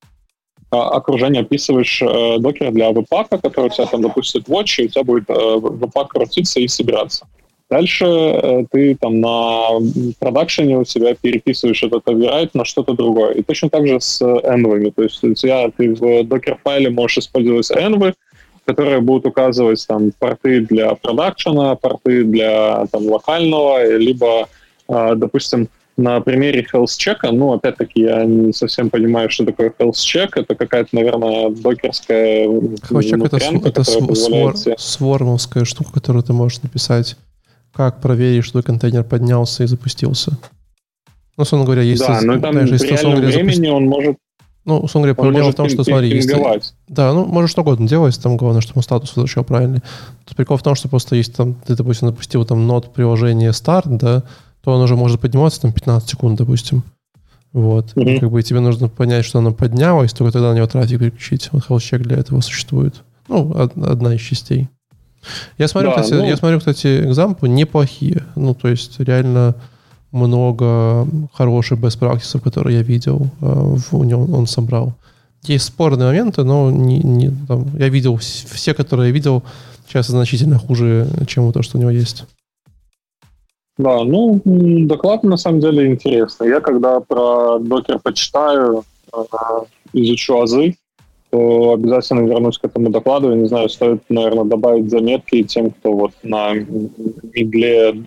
а, 0.70 0.90
окружении 0.90 1.40
описываешь 1.40 2.00
э, 2.00 2.38
докер 2.38 2.70
для 2.70 2.92
веб-пака, 2.92 3.38
который 3.38 3.66
у 3.66 3.70
тебя 3.70 3.86
там 3.86 4.02
допустит 4.02 4.48
watch, 4.48 4.80
и 4.80 4.84
у 4.84 4.88
тебя 4.88 5.02
будет 5.02 5.28
э, 5.28 5.34
веб-пак 5.34 6.10
крутиться 6.10 6.60
и 6.60 6.68
собираться. 6.68 7.26
Дальше 7.68 8.04
э, 8.06 8.64
ты 8.70 8.94
там 8.94 9.20
на 9.20 9.80
продакшене 10.20 10.78
у 10.78 10.84
себя 10.84 11.14
переписываешь 11.14 11.82
этот 11.82 12.06
override 12.06 12.50
на 12.54 12.64
что-то 12.64 12.92
другое. 12.92 13.32
И 13.32 13.42
точно 13.42 13.68
так 13.68 13.86
же 13.88 14.00
с 14.00 14.22
env. 14.22 14.92
То 14.92 15.02
есть 15.02 15.24
у 15.24 15.34
тебя 15.34 15.70
ты 15.76 15.92
в 15.92 16.22
докер-файле 16.22 16.90
можешь 16.90 17.18
использовать 17.18 17.68
env, 17.72 18.14
которые 18.64 19.00
будут 19.00 19.26
указывать 19.26 19.84
там 19.88 20.12
порты 20.20 20.60
для 20.60 20.94
продакшена, 20.94 21.74
порты 21.74 22.22
для 22.22 22.86
там, 22.92 23.06
локального, 23.06 23.96
либо, 23.96 24.48
допустим, 24.86 25.68
на 26.00 26.20
примере 26.20 26.66
health 26.72 26.86
check, 26.86 27.18
ну, 27.30 27.52
опять-таки, 27.52 28.02
я 28.02 28.24
не 28.24 28.52
совсем 28.52 28.90
понимаю, 28.90 29.30
что 29.30 29.44
такое 29.44 29.72
health 29.78 29.92
check. 29.92 30.30
Это 30.34 30.54
какая-то, 30.54 30.88
наверное, 30.92 31.50
докерская 31.50 32.46
health 32.46 32.78
check 32.90 33.26
это, 33.26 33.82
это 33.82 33.84
свор, 33.84 34.54
тебе... 34.54 34.76
свормовская 34.78 35.64
штука, 35.64 35.92
которую 35.92 36.22
ты 36.22 36.32
можешь 36.32 36.62
написать, 36.62 37.16
как 37.72 38.00
проверить, 38.00 38.44
что 38.44 38.62
контейнер 38.62 39.04
поднялся 39.04 39.62
и 39.64 39.66
запустился. 39.66 40.32
Ну, 41.36 41.42
условно 41.42 41.64
говоря, 41.64 41.82
есть... 41.82 42.06
Да, 42.06 42.20
но 42.22 42.40
там 42.40 42.52
знаешь, 42.52 42.70
в 42.70 42.82
реальном 42.82 43.20
времени 43.20 43.52
запусти... 43.52 43.70
он 43.70 43.84
может 43.84 44.16
ну, 44.66 44.78
условно 44.78 45.08
говоря, 45.08 45.14
проблема 45.14 45.52
в 45.52 45.54
том, 45.54 45.68
что, 45.70 45.84
смотри, 45.84 46.10
если... 46.10 46.36
Да, 46.86 47.14
ну, 47.14 47.24
можешь 47.24 47.50
что 47.50 47.62
угодно 47.62 47.88
делать, 47.88 48.20
там 48.22 48.36
главное, 48.36 48.60
чтобы 48.60 48.82
статус 48.82 49.16
возвращал 49.16 49.42
правильный. 49.42 49.80
Тут 50.26 50.36
прикол 50.36 50.58
в 50.58 50.62
том, 50.62 50.74
что 50.74 50.88
просто 50.88 51.16
есть 51.16 51.34
там, 51.34 51.54
ты, 51.54 51.74
допустим, 51.74 52.08
запустил 52.08 52.44
там 52.44 52.66
нод 52.66 52.92
приложение 52.92 53.54
старт, 53.54 53.88
да, 53.88 54.22
то 54.62 54.72
он 54.72 54.82
уже 54.82 54.96
может 54.96 55.20
подниматься 55.20 55.62
там 55.62 55.72
15 55.72 56.10
секунд, 56.10 56.38
допустим. 56.38 56.82
Вот. 57.52 57.92
Mm-hmm. 57.94 58.20
Как 58.20 58.30
бы 58.30 58.42
тебе 58.42 58.60
нужно 58.60 58.88
понять, 58.88 59.24
что 59.24 59.38
оно 59.38 59.52
поднялось, 59.52 60.12
только 60.12 60.32
тогда 60.32 60.52
на 60.52 60.56
него 60.56 60.66
трафик 60.66 61.00
переключить. 61.00 61.48
Вот 61.52 61.64
health 61.68 61.98
для 61.98 62.18
этого 62.18 62.40
существует. 62.40 63.02
Ну, 63.28 63.52
одна 63.56 64.14
из 64.14 64.20
частей. 64.20 64.68
Я 65.58 65.68
смотрю, 65.68 65.90
да, 65.90 66.02
кстати, 66.02 66.20
ну... 66.20 66.26
я 66.26 66.36
смотрю, 66.36 66.58
кстати, 66.58 67.04
экзампы 67.04 67.48
неплохие. 67.48 68.24
Ну, 68.36 68.54
то 68.54 68.68
есть 68.68 68.98
реально 69.00 69.54
много 70.12 71.06
хороших 71.32 71.78
best 71.78 71.98
practices, 71.98 72.40
которые 72.40 72.78
я 72.78 72.82
видел, 72.82 73.28
э, 73.40 73.76
в, 73.76 73.94
у 73.94 74.04
него 74.04 74.24
он 74.24 74.46
собрал. 74.46 74.94
Есть 75.42 75.66
спорные 75.66 76.08
моменты, 76.08 76.42
но 76.42 76.70
не, 76.70 76.98
не, 76.98 77.30
там, 77.46 77.66
я 77.78 77.88
видел 77.88 78.16
все, 78.16 78.74
которые 78.74 79.08
я 79.08 79.14
видел, 79.14 79.42
сейчас 79.88 80.08
значительно 80.08 80.58
хуже, 80.58 81.08
чем 81.26 81.52
то, 81.52 81.62
что 81.62 81.78
у 81.78 81.80
него 81.80 81.90
есть. 81.90 82.24
Да, 83.80 84.04
ну, 84.04 84.42
доклад 84.44 85.22
на 85.22 85.38
самом 85.38 85.60
деле 85.60 85.86
интересный. 85.86 86.48
Я 86.48 86.60
когда 86.60 87.00
про 87.00 87.58
докер 87.58 87.98
почитаю, 87.98 88.84
э, 89.10 89.18
изучу 89.94 90.38
азы, 90.38 90.74
то 91.30 91.72
обязательно 91.72 92.26
вернусь 92.26 92.58
к 92.58 92.64
этому 92.66 92.90
докладу. 92.90 93.30
Я 93.30 93.36
не 93.36 93.46
знаю, 93.46 93.70
стоит, 93.70 94.02
наверное, 94.10 94.44
добавить 94.44 94.90
заметки 94.90 95.42
тем, 95.44 95.70
кто 95.70 95.92
вот 95.94 96.12
на 96.22 96.52
мидле, 96.52 98.04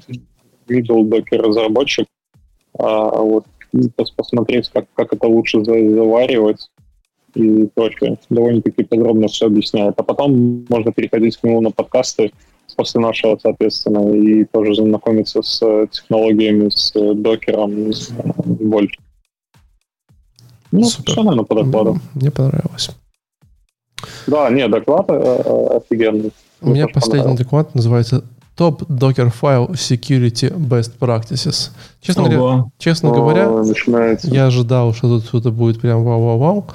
middle 0.68 1.06
докер 1.06 1.42
разработчик, 1.42 2.06
а 2.78 3.20
вот 3.22 3.46
посмотреть, 4.16 4.70
как, 4.70 4.86
как 4.94 5.14
это 5.14 5.28
лучше 5.28 5.64
заваривать 5.64 6.70
и 7.34 7.68
прочее. 7.74 8.20
Довольно-таки 8.30 8.84
подробно 8.84 9.28
все 9.28 9.48
объясняет. 9.48 9.96
А 9.98 10.04
потом 10.04 10.66
можно 10.70 10.92
переходить 10.92 11.38
к 11.38 11.44
нему 11.44 11.62
на 11.62 11.72
подкасты 11.72 12.32
после 12.76 13.02
нашего, 13.02 13.38
соответственно, 13.42 14.14
и 14.14 14.46
тоже 14.46 14.76
знакомиться 14.76 15.42
с 15.42 15.60
технологиями, 15.92 16.70
с 16.70 16.92
докером 16.94 17.92
больше. 18.46 18.98
Ну, 20.72 20.84
Супер. 20.86 21.12
все, 21.12 21.24
наверное, 21.24 21.46
по 21.46 21.56
докладу. 21.56 22.00
Мне 22.16 22.32
понравилось. 22.32 22.90
Да, 24.28 24.50
нет, 24.50 24.72
доклад 24.72 25.06
э, 25.10 25.14
э, 25.14 25.78
офигенный. 25.78 26.32
У 26.62 26.70
меня 26.70 26.88
последний 26.88 27.36
доклад 27.36 27.76
называется 27.76 28.24
Top 28.58 28.86
Docker 28.88 29.32
File 29.32 29.72
Security 29.72 30.52
Best 30.56 30.94
Practices. 31.00 31.72
Честно 32.02 32.24
Ого. 32.24 32.32
говоря, 32.32 32.66
честно 32.78 33.10
О, 33.10 33.14
говоря 33.14 33.50
начинается. 33.50 34.28
я 34.28 34.48
ожидал, 34.48 34.94
что 34.94 35.10
тут 35.10 35.26
что-то 35.26 35.52
будет 35.52 35.82
прям 35.82 36.04
вау-вау-вау. 36.04 36.66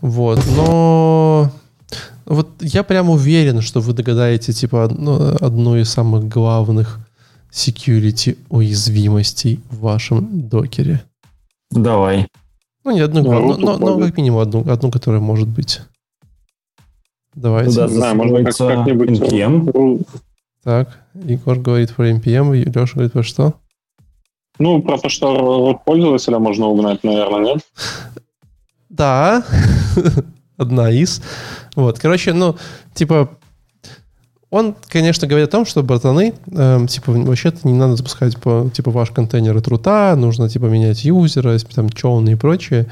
Вот, 0.00 0.40
но 0.56 1.50
вот 2.26 2.48
я 2.60 2.82
прям 2.82 3.10
уверен, 3.10 3.60
что 3.60 3.80
вы 3.80 3.92
догадаете 3.92 4.52
типа 4.52 4.84
одну, 4.84 5.36
одну 5.40 5.76
из 5.76 5.88
самых 5.90 6.28
главных 6.28 7.00
security 7.50 8.36
уязвимостей 8.50 9.60
в 9.70 9.80
вашем 9.80 10.48
докере. 10.48 11.02
Давай. 11.70 12.28
Ну, 12.84 12.90
не 12.92 13.00
одну, 13.00 13.22
но, 13.22 13.56
но, 13.56 13.78
но 13.78 13.98
как 13.98 14.16
минимум 14.16 14.40
одну, 14.40 14.70
одну, 14.70 14.90
которая 14.90 15.20
может 15.20 15.48
быть. 15.48 15.80
Давайте. 17.34 17.76
Да, 17.76 17.88
знаю, 17.88 18.16
можно 18.16 18.44
как, 18.44 18.56
как-нибудь... 18.56 19.10
NPM. 19.10 20.06
Так, 20.64 21.04
Егор 21.14 21.58
говорит 21.58 21.94
про 21.94 22.10
NPM, 22.10 22.54
Леша 22.54 22.94
говорит 22.94 23.12
про 23.12 23.22
что? 23.22 23.54
Ну, 24.58 24.82
про 24.82 24.98
то, 24.98 25.08
что 25.08 25.80
пользователя 25.84 26.38
можно 26.38 26.66
угнать, 26.66 27.04
наверное, 27.04 27.54
нет? 27.54 27.60
Да, 28.88 29.44
одна 30.56 30.90
из. 30.90 31.22
Вот, 31.78 32.00
короче, 32.00 32.32
ну, 32.32 32.56
типа, 32.92 33.30
он, 34.50 34.74
конечно, 34.88 35.28
говорит 35.28 35.48
о 35.48 35.52
том, 35.52 35.64
что, 35.64 35.84
братаны, 35.84 36.34
э, 36.50 36.86
типа, 36.88 37.12
вообще-то 37.12 37.68
не 37.68 37.72
надо 37.72 37.94
запускать, 37.94 38.36
по, 38.36 38.68
типа, 38.74 38.90
ваш 38.90 39.12
контейнер 39.12 39.56
от 39.56 39.68
рута, 39.68 40.16
нужно, 40.16 40.48
типа, 40.48 40.64
менять 40.64 41.04
юзера, 41.04 41.56
там, 41.72 41.88
челны 41.90 42.30
и 42.30 42.34
прочее. 42.34 42.86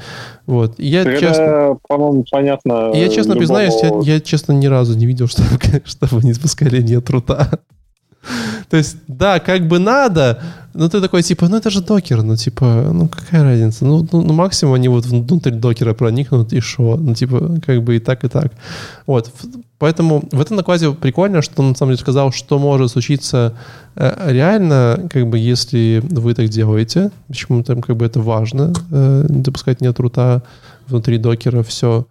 Вот. 0.45 0.79
И 0.79 0.87
я, 0.87 1.01
Это, 1.01 1.19
честно... 1.19 1.77
по-моему, 1.85 2.23
понятно. 2.31 2.93
Я, 2.93 3.09
честно 3.09 3.33
любому... 3.33 3.39
признаюсь, 3.39 3.75
я, 3.83 4.13
я, 4.13 4.21
честно, 4.21 4.53
ни 4.53 4.67
разу 4.67 4.97
не 4.97 5.05
видел, 5.05 5.27
чтобы, 5.27 5.49
чтобы 5.83 6.23
не 6.23 6.31
запускали 6.31 6.81
не 6.81 6.93
от 6.93 7.09
рута. 7.09 7.59
То 8.69 8.77
есть, 8.77 8.97
да, 9.07 9.39
как 9.39 9.67
бы 9.67 9.79
надо, 9.79 10.41
но 10.73 10.89
ты 10.89 11.01
такой, 11.01 11.23
типа, 11.23 11.47
ну 11.47 11.57
это 11.57 11.69
же 11.69 11.81
докер, 11.81 12.21
ну 12.21 12.35
типа, 12.35 12.91
ну 12.93 13.07
какая 13.07 13.43
разница? 13.43 13.85
Ну, 13.85 14.07
ну, 14.11 14.21
ну 14.21 14.33
максимум 14.33 14.75
они 14.75 14.89
вот 14.89 15.05
внутрь 15.05 15.51
докера 15.51 15.93
проникнут, 15.93 16.53
и 16.53 16.59
что? 16.59 16.97
Ну 16.97 17.15
типа, 17.15 17.59
как 17.65 17.81
бы 17.81 17.95
и 17.95 17.99
так, 17.99 18.23
и 18.25 18.27
так. 18.27 18.51
Вот, 19.05 19.31
поэтому 19.79 20.23
в 20.31 20.41
этом 20.41 20.57
накладе 20.57 20.91
прикольно, 20.91 21.41
что 21.41 21.61
он 21.61 21.69
на 21.69 21.75
самом 21.75 21.93
деле 21.93 22.01
сказал, 22.01 22.31
что 22.33 22.59
может 22.59 22.91
случиться 22.91 23.53
э, 23.95 24.31
реально, 24.31 25.07
как 25.09 25.27
бы, 25.27 25.39
если 25.39 26.03
вы 26.03 26.33
так 26.33 26.49
делаете, 26.49 27.11
почему 27.27 27.63
там 27.63 27.81
как 27.81 27.95
бы 27.95 28.05
это 28.05 28.19
важно, 28.19 28.73
э, 28.91 29.25
допускать 29.29 29.81
нет 29.81 29.97
рута 29.99 30.43
внутри 30.87 31.17
докера, 31.17 31.63
все. 31.63 32.05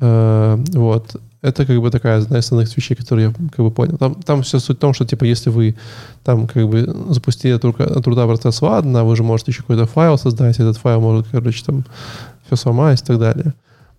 Э, 0.00 0.58
вот. 0.72 1.16
Это 1.44 1.66
как 1.66 1.78
бы 1.78 1.90
такая 1.90 2.22
одна 2.22 2.38
из 2.38 2.44
основных 2.44 2.74
вещей, 2.74 2.94
которые 2.94 3.28
я 3.28 3.48
как 3.50 3.64
бы 3.64 3.70
понял. 3.70 3.98
Там, 3.98 4.14
там 4.14 4.42
все 4.42 4.58
суть 4.58 4.78
в 4.78 4.80
том, 4.80 4.94
что 4.94 5.04
типа 5.04 5.24
если 5.24 5.50
вы 5.50 5.76
там 6.22 6.46
как 6.46 6.66
бы 6.66 6.86
запустили 7.10 7.58
труда, 7.58 7.84
труда 8.00 8.26
процесс, 8.26 8.62
ладно, 8.62 9.04
вы 9.04 9.14
же 9.14 9.22
можете 9.22 9.50
еще 9.50 9.60
какой-то 9.60 9.84
файл 9.86 10.16
создать, 10.16 10.58
этот 10.58 10.78
файл 10.78 11.02
может, 11.02 11.26
короче, 11.30 11.62
там 11.62 11.84
все 12.46 12.56
сломать 12.56 13.02
и 13.02 13.04
так 13.04 13.18
далее. 13.18 13.52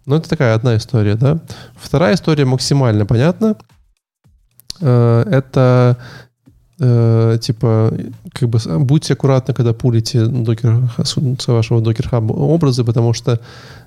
Но 0.07 0.15
это 0.15 0.27
такая 0.27 0.55
одна 0.55 0.75
история, 0.75 1.13
да. 1.13 1.39
Вторая 1.75 2.15
история 2.15 2.45
максимально 2.45 3.05
понятна. 3.05 3.55
Э, 4.81 5.23
это 5.29 5.97
э, 6.79 7.37
типа, 7.41 7.93
как 8.33 8.49
бы 8.49 8.59
будьте 8.79 9.13
аккуратны, 9.13 9.53
когда 9.53 9.73
пулите 9.73 10.25
докер, 10.25 10.89
с 11.03 11.47
вашего 11.47 11.81
докер 11.81 12.09
хаба 12.09 12.33
образы, 12.33 12.83
потому 12.83 13.13
что 13.13 13.39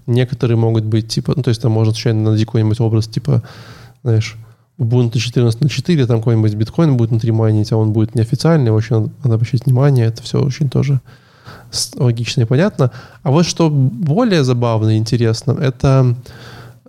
некоторые 0.07 0.57
могут 0.57 0.85
быть 0.85 1.09
типа, 1.09 1.35
ну, 1.37 1.43
то 1.43 1.51
есть 1.51 1.63
там 1.63 1.73
можно 1.73 1.93
случайно 1.93 2.31
найти 2.31 2.45
какой-нибудь 2.45 2.81
образ 2.81 3.09
типа, 3.09 3.43
знаешь, 4.03 4.37
Ubuntu 4.79 5.19
14.04, 5.19 6.07
там 6.07 6.19
какой-нибудь 6.19 6.55
биткоин 6.55 6.97
будет 6.97 7.11
внутри 7.11 7.33
майнить, 7.33 7.73
а 7.73 7.77
он 7.77 7.93
будет 7.93 8.15
неофициальный, 8.15 8.71
очень 8.71 8.95
надо, 8.97 9.11
надо 9.25 9.35
обращать 9.35 9.67
внимание, 9.67 10.07
это 10.07 10.23
все 10.23 10.41
очень 10.41 10.71
тоже 10.71 11.01
логично 11.97 12.43
и 12.43 12.45
понятно. 12.45 12.93
А 13.23 13.31
вот 13.31 13.45
что 13.45 13.71
более 13.71 14.45
забавно 14.45 14.91
и 14.91 14.99
интересно, 14.99 15.53
это 15.53 16.15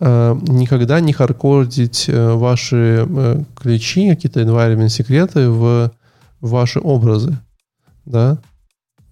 никогда 0.05 0.99
не 0.99 1.13
хардкодить 1.13 2.05
э, 2.07 2.33
ваши 2.33 3.05
э, 3.07 3.43
ключи, 3.55 4.09
какие-то 4.09 4.41
environment 4.41 4.89
секреты 4.89 5.49
в 5.49 5.91
ваши 6.41 6.79
образы, 6.79 7.37
да. 8.05 8.37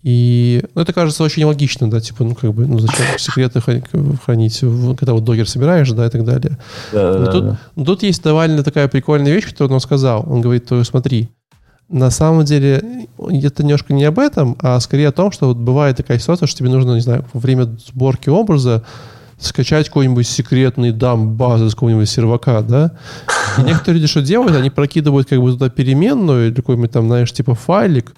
И 0.03 0.63
ну, 0.73 0.81
это 0.81 0.93
кажется 0.93 1.23
очень 1.23 1.43
логично, 1.43 1.89
да, 1.89 1.99
типа, 1.99 2.23
ну, 2.23 2.35
как 2.35 2.53
бы, 2.53 2.65
ну, 2.65 2.79
зачем 2.79 3.05
секреты 3.17 3.59
хранить, 3.59 4.59
когда 4.97 5.13
вот 5.13 5.25
докер 5.25 5.49
собираешь, 5.49 5.91
да, 5.91 6.05
и 6.05 6.09
так 6.09 6.23
далее. 6.23 6.57
Да, 6.93 7.13
но, 7.13 7.25
да, 7.25 7.31
тут, 7.31 7.43
да. 7.43 7.59
но 7.75 7.83
тут 7.83 8.03
есть 8.03 8.23
довольно 8.23 8.63
такая 8.63 8.87
прикольная 8.87 9.33
вещь, 9.33 9.49
которую 9.49 9.75
он 9.75 9.81
сказал. 9.81 10.23
Он 10.25 10.39
говорит, 10.39 10.65
то 10.65 10.81
смотри, 10.85 11.29
на 11.89 12.09
самом 12.09 12.45
деле 12.45 13.07
это 13.17 13.63
немножко 13.63 13.93
не 13.93 14.05
об 14.05 14.19
этом, 14.19 14.55
а 14.61 14.79
скорее 14.79 15.09
о 15.09 15.13
том, 15.13 15.31
что 15.31 15.47
вот 15.47 15.57
бывает 15.57 15.97
такая 15.97 16.19
ситуация, 16.19 16.47
что 16.47 16.59
тебе 16.59 16.69
нужно, 16.69 16.93
не 16.93 17.01
знаю, 17.01 17.25
во 17.33 17.39
время 17.39 17.65
сборки 17.85 18.29
образа 18.29 18.83
скачать 19.39 19.87
какой-нибудь 19.87 20.27
секретный 20.27 20.91
дам 20.91 21.35
базы 21.35 21.69
с 21.69 21.73
какого-нибудь 21.73 22.09
сервака, 22.09 22.61
да? 22.61 22.97
И 23.57 23.61
некоторые 23.61 24.01
люди 24.01 24.07
что 24.07 24.21
делают? 24.21 24.55
Они 24.55 24.69
прокидывают 24.69 25.27
как 25.27 25.39
бы 25.39 25.51
туда 25.51 25.69
переменную 25.69 26.47
или 26.47 26.55
какой-нибудь 26.55 26.91
там, 26.91 27.07
знаешь, 27.07 27.31
типа 27.31 27.55
файлик, 27.55 28.13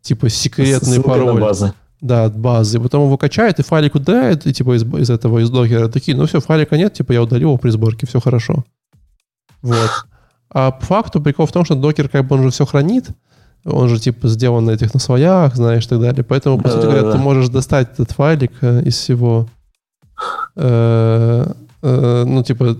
типа 0.00 0.28
секретный 0.28 0.94
Ссылка 0.94 1.08
пароль. 1.08 1.40
базы. 1.40 1.72
Да, 2.00 2.24
от 2.24 2.36
базы. 2.36 2.80
Потом 2.80 3.04
его 3.04 3.16
качает, 3.16 3.60
и 3.60 3.62
файлик 3.62 3.94
удаляет, 3.94 4.46
и 4.46 4.52
типа 4.52 4.76
из, 4.76 4.82
из 4.82 5.10
этого, 5.10 5.38
из 5.38 5.50
докера 5.50 5.88
такие, 5.88 6.16
ну 6.16 6.26
все, 6.26 6.40
файлика 6.40 6.76
нет, 6.76 6.94
типа 6.94 7.12
я 7.12 7.22
удалил 7.22 7.50
его 7.50 7.58
при 7.58 7.70
сборке, 7.70 8.06
все 8.06 8.20
хорошо. 8.20 8.64
Вот. 9.60 9.90
А 10.50 10.70
по 10.72 10.84
факту 10.84 11.20
прикол 11.20 11.46
в 11.46 11.52
том, 11.52 11.64
что 11.64 11.74
докер 11.74 12.08
как 12.08 12.26
бы 12.26 12.36
он 12.36 12.42
же 12.42 12.50
все 12.50 12.66
хранит, 12.66 13.10
он 13.64 13.88
же 13.88 14.00
типа 14.00 14.28
сделан 14.28 14.64
на 14.64 14.72
этих 14.72 14.92
на 14.92 15.00
своях, 15.00 15.54
знаешь, 15.54 15.86
и 15.86 15.88
так 15.88 16.00
далее. 16.00 16.24
Поэтому, 16.24 16.60
по 16.60 16.68
сути 16.68 16.82
говоря, 16.82 17.12
ты 17.12 17.18
можешь 17.18 17.48
достать 17.48 17.92
этот 17.92 18.10
файлик 18.10 18.52
э, 18.60 18.82
из 18.82 18.96
всего, 18.96 19.48
ну, 20.54 22.42
типа, 22.44 22.76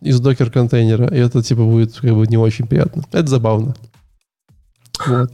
из 0.00 0.20
докер-контейнера, 0.20 1.06
и 1.06 1.18
это, 1.18 1.42
типа, 1.42 1.62
будет 1.62 1.94
как 1.98 2.14
бы 2.14 2.26
не 2.26 2.36
очень 2.36 2.66
приятно. 2.66 3.04
Это 3.12 3.28
забавно. 3.28 3.74
Вот. 5.06 5.32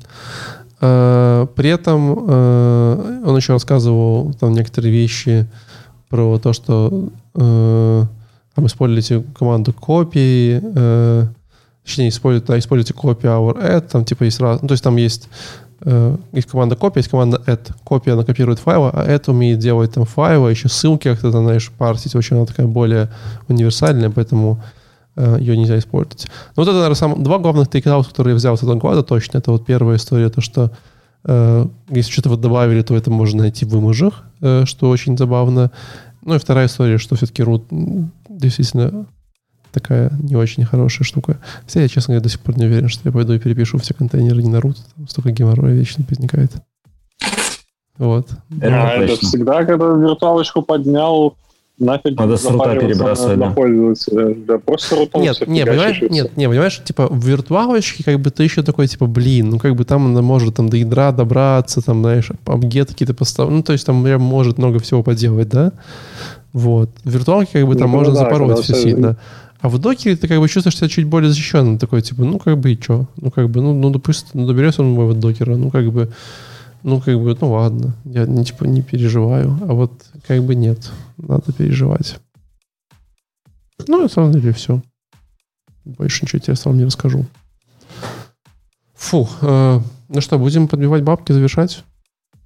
Э, 0.80 1.46
при 1.54 1.70
этом 1.70 2.26
э, 2.28 3.22
он 3.24 3.36
еще 3.36 3.52
рассказывал 3.54 4.32
там 4.34 4.52
некоторые 4.52 4.92
вещи 4.92 5.46
про 6.08 6.38
то, 6.38 6.52
что 6.52 7.10
э, 7.34 8.04
там 8.54 8.66
используете 8.66 9.24
команду 9.36 9.72
копии, 9.72 10.60
точнее, 11.84 12.08
используйте, 12.08 12.46
да, 12.48 12.58
используйте 12.58 12.92
копию 12.92 13.32
our 13.32 13.56
add, 13.56 13.88
там 13.88 14.04
типа 14.04 14.24
есть 14.24 14.40
раз, 14.40 14.60
ну, 14.62 14.68
то 14.68 14.72
есть 14.72 14.82
там 14.82 14.96
есть 14.96 15.28
есть 16.32 16.48
команда 16.48 16.74
копия, 16.74 17.00
есть 17.00 17.10
команда 17.10 17.42
add. 17.46 17.72
Копия, 17.84 18.12
она 18.12 18.24
копирует 18.24 18.58
файлы, 18.58 18.90
а 18.92 19.06
add 19.08 19.30
умеет 19.30 19.58
делать 19.58 19.92
там 19.92 20.04
файлы, 20.04 20.50
еще 20.50 20.68
ссылки 20.68 21.08
как-то, 21.08 21.30
знаешь, 21.30 21.70
парсить. 21.70 22.16
Очень 22.16 22.36
она 22.36 22.46
такая 22.46 22.66
более 22.66 23.10
универсальная, 23.48 24.10
поэтому 24.10 24.60
Э, 25.18 25.36
ее 25.40 25.56
нельзя 25.56 25.76
использовать. 25.78 26.28
Но 26.54 26.62
вот 26.62 26.68
это, 26.68 26.74
наверное, 26.74 26.94
сам, 26.94 27.24
два 27.24 27.38
главных 27.38 27.68
тейкаута, 27.68 28.08
которые 28.08 28.32
я 28.32 28.36
взял 28.36 28.56
с 28.56 28.62
этого 28.62 28.76
года 28.76 29.02
точно. 29.02 29.38
Это 29.38 29.50
вот 29.50 29.66
первая 29.66 29.96
история, 29.96 30.28
то, 30.28 30.40
что 30.40 30.70
э, 31.24 31.66
если 31.88 32.12
что-то 32.12 32.28
вот 32.28 32.40
добавили, 32.40 32.82
то 32.82 32.94
это 32.94 33.10
можно 33.10 33.42
найти 33.42 33.64
в 33.64 33.74
имажах, 33.76 34.22
э, 34.40 34.62
что 34.64 34.88
очень 34.88 35.18
забавно. 35.18 35.72
Ну 36.24 36.36
и 36.36 36.38
вторая 36.38 36.66
история, 36.66 36.98
что 36.98 37.16
все-таки 37.16 37.42
root 37.42 37.64
действительно 38.28 39.06
такая 39.72 40.12
не 40.22 40.36
очень 40.36 40.64
хорошая 40.64 41.04
штука. 41.04 41.38
Хотя 41.64 41.82
я, 41.82 41.88
честно 41.88 42.12
говоря, 42.12 42.24
до 42.24 42.28
сих 42.28 42.40
пор 42.40 42.58
не 42.58 42.66
уверен, 42.66 42.88
что 42.88 43.02
я 43.04 43.12
пойду 43.12 43.32
и 43.32 43.38
перепишу 43.38 43.78
все 43.78 43.94
контейнеры 43.94 44.42
не 44.42 44.50
на 44.50 44.58
root. 44.58 44.76
Там 44.96 45.08
столько 45.08 45.30
геморроя 45.30 45.74
вечно 45.74 46.04
возникает. 46.08 46.52
Вот. 47.98 48.28
А, 48.62 49.02
это 49.02 49.16
всегда, 49.16 49.64
когда 49.64 49.86
виртуалочку 49.86 50.62
поднял, 50.62 51.36
нафиг 51.78 52.18
Надо 52.18 52.36
с 52.36 52.44
рута 52.44 52.56
запариваться 52.56 52.86
перебрасывать, 52.86 53.36
на, 53.36 53.42
да. 53.42 53.48
на 53.48 53.54
пользователя. 53.54 54.34
Да, 54.46 54.58
просто 54.58 54.96
рутом 54.96 55.22
Нет, 55.22 55.46
не, 55.46 55.64
понимаешь, 55.64 56.00
нет, 56.02 56.36
не, 56.36 56.48
понимаешь, 56.48 56.82
типа 56.84 57.06
в 57.08 57.24
виртуалочке 57.24 58.04
как 58.04 58.20
бы 58.20 58.30
ты 58.30 58.44
еще 58.44 58.62
такой, 58.62 58.86
типа, 58.88 59.06
блин, 59.06 59.50
ну 59.50 59.58
как 59.58 59.74
бы 59.76 59.84
там 59.84 60.06
она 60.06 60.22
может 60.22 60.56
там 60.56 60.68
до 60.68 60.76
ядра 60.76 61.12
добраться, 61.12 61.80
там, 61.80 62.00
знаешь, 62.00 62.30
обгеты 62.46 62.92
какие-то 62.92 63.14
поставить, 63.14 63.50
ну 63.52 63.62
то 63.62 63.72
есть 63.72 63.86
там 63.86 64.02
прям 64.02 64.22
может 64.22 64.58
много 64.58 64.78
всего 64.78 65.02
поделать, 65.02 65.48
да? 65.48 65.72
Вот. 66.52 66.90
В 67.04 67.10
виртуалке 67.10 67.60
как 67.60 67.66
бы 67.66 67.74
там 67.74 67.90
Ну, 67.90 67.98
можно 67.98 68.14
да, 68.14 68.20
запороть 68.20 68.60
все 68.60 68.74
сильно. 68.74 69.16
А 69.60 69.68
в 69.68 69.78
докере 69.78 70.16
ты 70.16 70.28
как 70.28 70.38
бы 70.38 70.48
чувствуешь 70.48 70.76
себя 70.76 70.88
чуть 70.88 71.06
более 71.06 71.30
защищенным, 71.30 71.78
такой, 71.78 72.00
типа, 72.02 72.22
ну 72.22 72.38
как 72.38 72.58
бы 72.58 72.72
и 72.72 72.80
что? 72.80 73.08
Ну 73.16 73.30
как 73.30 73.50
бы, 73.50 73.60
ну, 73.60 73.74
ну 73.74 73.90
допустим, 73.90 74.28
ну, 74.34 74.46
доберется 74.46 74.82
он 74.82 74.92
моего 74.92 75.14
докера, 75.14 75.56
ну 75.56 75.70
как 75.70 75.90
бы, 75.92 76.12
ну 76.84 77.00
как 77.00 77.20
бы, 77.20 77.36
ну 77.40 77.52
ладно, 77.52 77.96
я 78.04 78.24
не, 78.26 78.44
типа 78.44 78.64
не 78.64 78.82
переживаю, 78.82 79.58
а 79.62 79.72
вот 79.72 80.04
как 80.26 80.42
бы 80.44 80.54
нет, 80.54 80.92
надо 81.16 81.52
переживать. 81.52 82.18
Ну, 83.86 84.02
на 84.02 84.08
самом 84.08 84.32
деле, 84.32 84.52
все. 84.52 84.82
Больше 85.84 86.24
ничего 86.24 86.38
интересного 86.38 86.72
вам 86.72 86.78
не 86.78 86.84
расскажу. 86.84 87.26
Фу. 88.94 89.28
э, 89.40 89.80
ну 90.08 90.20
что, 90.20 90.38
будем 90.38 90.68
подбивать 90.68 91.02
бабки, 91.02 91.32
завершать? 91.32 91.84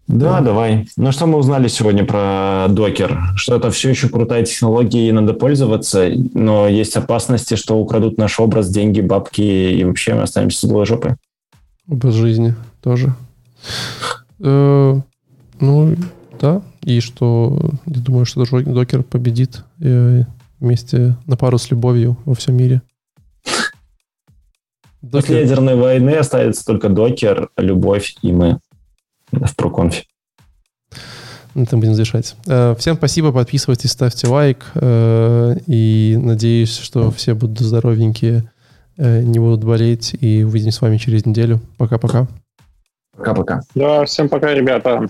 Да, 0.08 0.40
давай. 0.40 0.88
Ну 0.96 1.12
что 1.12 1.26
мы 1.26 1.38
узнали 1.38 1.68
сегодня 1.68 2.04
про 2.04 2.66
докер? 2.68 3.18
Что 3.36 3.56
это 3.56 3.70
все 3.70 3.90
еще 3.90 4.08
крутая 4.08 4.44
технология 4.44 5.08
и 5.08 5.12
надо 5.12 5.32
пользоваться, 5.32 6.10
но 6.34 6.68
есть 6.68 6.96
опасности, 6.96 7.54
что 7.54 7.78
украдут 7.78 8.18
наш 8.18 8.38
образ, 8.40 8.68
деньги, 8.68 9.00
бабки 9.00 9.40
и 9.40 9.84
вообще 9.84 10.14
мы 10.14 10.22
останемся 10.22 10.66
с 10.66 10.70
голой 10.70 10.86
жопой. 10.86 11.12
Образ 11.88 12.14
жизни 12.14 12.54
тоже. 12.82 13.14
Э, 14.40 15.00
ну, 15.60 15.96
да. 16.40 16.62
И 16.82 17.00
что, 17.00 17.70
я 17.86 18.00
думаю, 18.00 18.26
что 18.26 18.42
Джо- 18.42 18.64
докер 18.64 19.04
победит 19.04 19.64
э, 19.80 20.22
вместе 20.58 21.16
на 21.26 21.36
пару 21.36 21.58
с 21.58 21.70
любовью 21.70 22.16
во 22.24 22.34
всем 22.34 22.56
мире. 22.56 22.82
После 25.10 25.40
ядерной 25.40 25.76
войны 25.76 26.10
останется 26.10 26.64
только 26.64 26.88
докер, 26.88 27.48
любовь 27.56 28.16
и 28.22 28.32
мы 28.32 28.58
в 29.32 29.56
проконфе. 29.56 30.04
на 31.54 31.62
этом 31.62 31.80
будем 31.80 31.94
завершать. 31.94 32.36
Э, 32.46 32.74
Всем 32.78 32.96
спасибо, 32.96 33.32
подписывайтесь, 33.32 33.90
ставьте 33.92 34.26
лайк. 34.28 34.64
э, 34.74 35.56
И 35.66 36.16
надеюсь, 36.20 36.76
что 36.78 37.10
все 37.10 37.34
будут 37.34 37.60
здоровенькие, 37.60 38.50
э, 38.96 39.22
не 39.22 39.38
будут 39.38 39.64
болеть. 39.64 40.14
И 40.20 40.44
увидимся 40.44 40.78
с 40.78 40.82
вами 40.82 40.96
через 40.98 41.26
неделю. 41.26 41.60
Пока-пока. 41.78 42.26
Пока-пока. 43.16 43.60
Да, 43.74 44.04
всем 44.04 44.28
пока, 44.28 44.54
ребята. 44.54 45.08